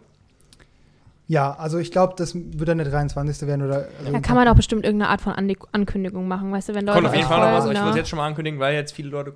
Ja, 1.27 1.53
also 1.53 1.77
ich 1.77 1.91
glaube, 1.91 2.13
das 2.17 2.35
wird 2.35 2.67
dann 2.67 2.77
der 2.77 2.89
23. 2.89 3.47
werden 3.47 3.65
oder. 3.65 3.87
Da 4.11 4.19
kann 4.19 4.35
man 4.35 4.47
auch 4.47 4.55
bestimmt 4.55 4.83
irgendeine 4.83 5.11
Art 5.11 5.21
von 5.21 5.33
Ankündigung 5.33 6.27
machen, 6.27 6.51
weißt 6.51 6.69
du, 6.69 6.73
wenn 6.75 6.85
Leute 6.85 6.97
Kommt 6.97 7.07
auf 7.07 7.15
jeden 7.15 7.27
Fall 7.27 7.39
noch 7.39 7.57
was, 7.57 7.63
aber 7.63 7.73
ich 7.73 7.79
ne? 7.79 7.85
wollte 7.85 7.99
jetzt 7.99 8.09
schon 8.09 8.17
mal 8.17 8.27
ankündigen, 8.27 8.59
weil 8.59 8.75
jetzt 8.75 8.93
viele 8.93 9.09
Leute 9.09 9.33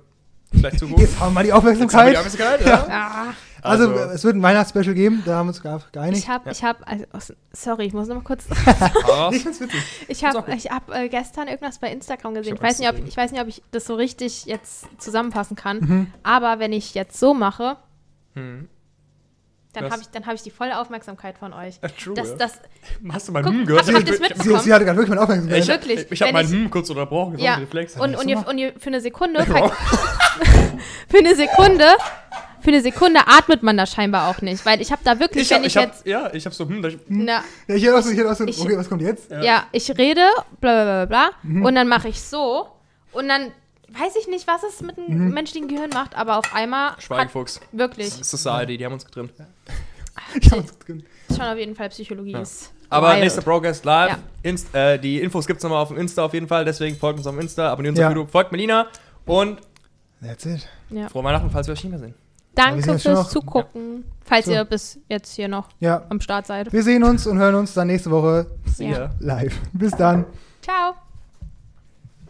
vielleicht 0.52 0.78
zugucken. 0.78 1.02
Jetzt 1.04 1.18
haben 1.20 1.34
wir 1.34 1.42
die 1.42 1.48
Jetzt 1.48 1.56
haben 1.56 1.64
wir 1.64 1.72
Aufmerksamkeit. 1.72 2.12
die 2.12 2.18
Aufmerksamkeit, 2.18 2.66
ja. 2.66 2.86
Ah, 2.88 3.34
also, 3.62 3.92
es 3.94 4.22
wird 4.22 4.36
ein 4.36 4.42
Weihnachtsspecial 4.42 4.94
geben, 4.94 5.22
da 5.26 5.36
haben 5.38 5.46
wir 5.46 5.50
uns 5.50 5.62
ge- 5.62 5.78
geeinigt. 5.90 6.18
ich 6.22 6.28
habe, 6.28 6.50
ich 6.52 6.62
habe, 6.62 6.86
also, 7.12 7.34
sorry, 7.52 7.86
ich 7.86 7.92
muss 7.94 8.06
noch 8.06 8.14
mal 8.16 8.22
kurz. 8.22 8.44
Ich 9.32 9.42
find's 9.42 9.60
witzig. 9.60 9.82
Ich 10.08 10.24
habe 10.24 10.54
ich 10.54 10.70
hab, 10.70 10.88
äh, 10.94 11.08
gestern 11.08 11.48
irgendwas 11.48 11.78
bei 11.80 11.90
Instagram 11.90 12.34
gesehen. 12.34 12.54
Ich 12.54 12.60
Ich, 12.60 12.64
weiß 12.64 12.78
nicht, 12.78 12.88
ob, 12.88 12.96
zu 12.96 13.02
ich 13.04 13.16
weiß 13.16 13.32
nicht, 13.32 13.40
ob 13.40 13.48
ich 13.48 13.62
das 13.72 13.86
so 13.86 13.94
richtig 13.96 14.44
jetzt 14.46 14.86
zusammenfassen 14.98 15.56
kann. 15.56 15.78
Mhm. 15.80 16.06
Aber 16.22 16.60
wenn 16.60 16.72
ich 16.72 16.94
jetzt 16.94 17.18
so 17.18 17.34
mache, 17.34 17.76
hm. 18.34 18.68
Dann 19.76 19.90
habe 19.92 20.02
ich, 20.02 20.08
dann 20.08 20.26
hab 20.26 20.34
ich 20.34 20.42
die 20.42 20.50
volle 20.50 20.78
Aufmerksamkeit 20.78 21.38
von 21.38 21.52
euch. 21.52 21.78
True, 22.02 22.14
Das, 22.14 22.30
ja. 22.30 22.36
das, 22.36 22.60
Hast 23.12 23.28
du 23.28 23.32
mein 23.32 23.44
Guck, 23.44 23.52
Hm 23.52 23.66
gehört? 23.66 23.86
habt 23.86 24.08
das 24.08 24.18
mitbekommen? 24.20 24.58
Sie, 24.58 24.64
sie 24.64 24.74
hatte 24.74 24.84
gerade 24.84 24.96
wirklich 24.98 25.08
meine 25.10 25.22
Aufmerksamkeit. 25.22 25.58
Ich, 25.62 25.68
Wirklich, 25.68 26.00
ich, 26.00 26.12
ich 26.12 26.22
habe 26.22 26.32
mein 26.32 26.46
Hm 26.48 26.70
kurz 26.70 26.90
unterbrochen, 26.90 27.34
ich 27.36 27.42
ja, 27.44 27.52
ja. 27.52 27.56
Reflex. 27.58 27.94
und, 27.96 28.16
und, 28.16 28.28
ihr, 28.28 28.46
und 28.48 28.58
ihr, 28.58 28.72
für 28.78 28.88
eine 28.88 29.00
Sekunde, 29.00 29.44
für 31.08 31.18
eine 31.18 31.34
Sekunde, 31.34 31.84
für 32.60 32.68
eine 32.68 32.80
Sekunde 32.80 33.20
atmet 33.26 33.62
man 33.62 33.76
da 33.76 33.86
scheinbar 33.86 34.28
auch 34.28 34.40
nicht. 34.42 34.64
Weil 34.66 34.80
ich 34.80 34.90
habe 34.92 35.02
da 35.04 35.18
wirklich, 35.20 35.44
ich 35.44 35.52
hab, 35.52 35.60
wenn 35.60 35.66
ich, 35.66 35.76
ich 35.76 35.82
hab, 35.82 35.88
jetzt, 35.88 36.06
ja, 36.06 36.32
ich 36.34 36.44
habe 36.46 36.54
so, 36.54 36.68
hm, 36.68 36.82
da 36.82 36.88
ich, 36.88 36.98
na, 37.08 37.42
Ja, 37.68 37.74
ich 37.74 37.90
auch 37.90 38.00
so, 38.02 38.10
ich 38.10 38.18
hätte 38.18 38.30
auch 38.30 38.34
so 38.36 38.44
Ich- 38.44 38.60
okay, 38.60 38.76
was 38.76 38.88
kommt 38.88 39.02
jetzt? 39.02 39.30
ja. 39.30 39.64
ich 39.72 39.88
rede, 39.96 40.22
bla 40.60 40.82
bla 40.82 40.84
bla 40.84 41.04
bla, 41.06 41.30
Mhm. 41.42 41.64
und 41.64 41.74
dann 41.74 41.88
mache 41.88 42.08
ich 42.08 42.20
so 42.20 42.66
und 43.12 43.28
dann 43.28 43.52
weiß 43.98 44.16
ich 44.20 44.28
nicht, 44.28 44.46
was 44.46 44.62
es 44.62 44.80
mit 44.82 44.96
dem 44.96 45.06
Mhm. 45.26 45.34
menschlichen 45.34 45.68
Gehirn 45.68 45.90
macht, 45.90 46.16
aber 46.16 46.38
auf 46.38 46.54
einmal 46.54 46.92
hat 46.92 47.02
Schweigefuchs. 47.02 47.60
wirklich 47.72 48.12
Society, 48.12 48.76
die 48.78 48.84
haben 48.84 48.92
uns 48.92 49.04
getrennt. 49.04 49.32
Ja, 49.38 49.46
das 50.34 50.50
kommt. 50.86 51.04
schon 51.30 51.40
auf 51.40 51.58
jeden 51.58 51.74
Fall 51.74 51.88
Psychologie 51.90 52.32
Ja. 52.32 52.40
ist. 52.40 52.72
Aber 52.88 53.10
wild. 53.10 53.20
nächster 53.20 53.42
Broadcast 53.42 53.84
live. 53.84 54.10
Ja. 54.10 54.18
Inst, 54.42 54.72
äh, 54.74 54.98
die 54.98 55.20
Infos 55.20 55.46
gibt's 55.46 55.62
nochmal 55.64 55.82
auf 55.82 55.88
dem 55.88 55.96
Insta 55.98 56.24
auf 56.24 56.32
jeden 56.34 56.46
Fall. 56.46 56.64
Deswegen 56.64 56.96
folgt 56.96 57.18
uns 57.18 57.26
auf 57.26 57.34
dem 57.34 57.40
Insta, 57.40 57.70
abonniert 57.72 57.92
uns 57.92 57.98
Ja. 58.00 58.06
auf 58.08 58.14
YouTube, 58.14 58.30
folgt 58.30 58.52
Melina 58.52 58.86
und 59.24 59.58
That's 60.22 60.46
it. 60.46 60.68
Ja. 60.90 61.08
frohe 61.08 61.24
Weihnachten, 61.24 61.50
falls 61.50 61.66
wir 61.66 61.72
euch 61.72 61.82
nicht 61.84 61.90
mehr 61.90 61.98
sehen. 62.00 62.14
Danke 62.54 62.90
uns 62.90 63.02
fürs 63.02 63.18
noch. 63.18 63.28
Zugucken, 63.28 64.04
falls 64.24 64.46
So. 64.46 64.52
ihr 64.52 64.64
bis 64.64 64.98
jetzt 65.08 65.34
hier 65.34 65.48
noch 65.48 65.68
Ja, 65.80 66.04
am 66.08 66.20
Start 66.20 66.46
seid. 66.46 66.72
wir 66.72 66.82
sehen 66.82 67.02
uns 67.04 67.26
und 67.26 67.38
hören 67.38 67.54
uns 67.56 67.74
dann 67.74 67.88
nächste 67.88 68.10
Woche 68.10 68.46
See 68.64 68.88
Ja. 68.88 68.98
ya. 68.98 69.10
live. 69.20 69.58
Bis 69.72 69.90
dann. 69.92 70.24
Ciao. 70.62 70.94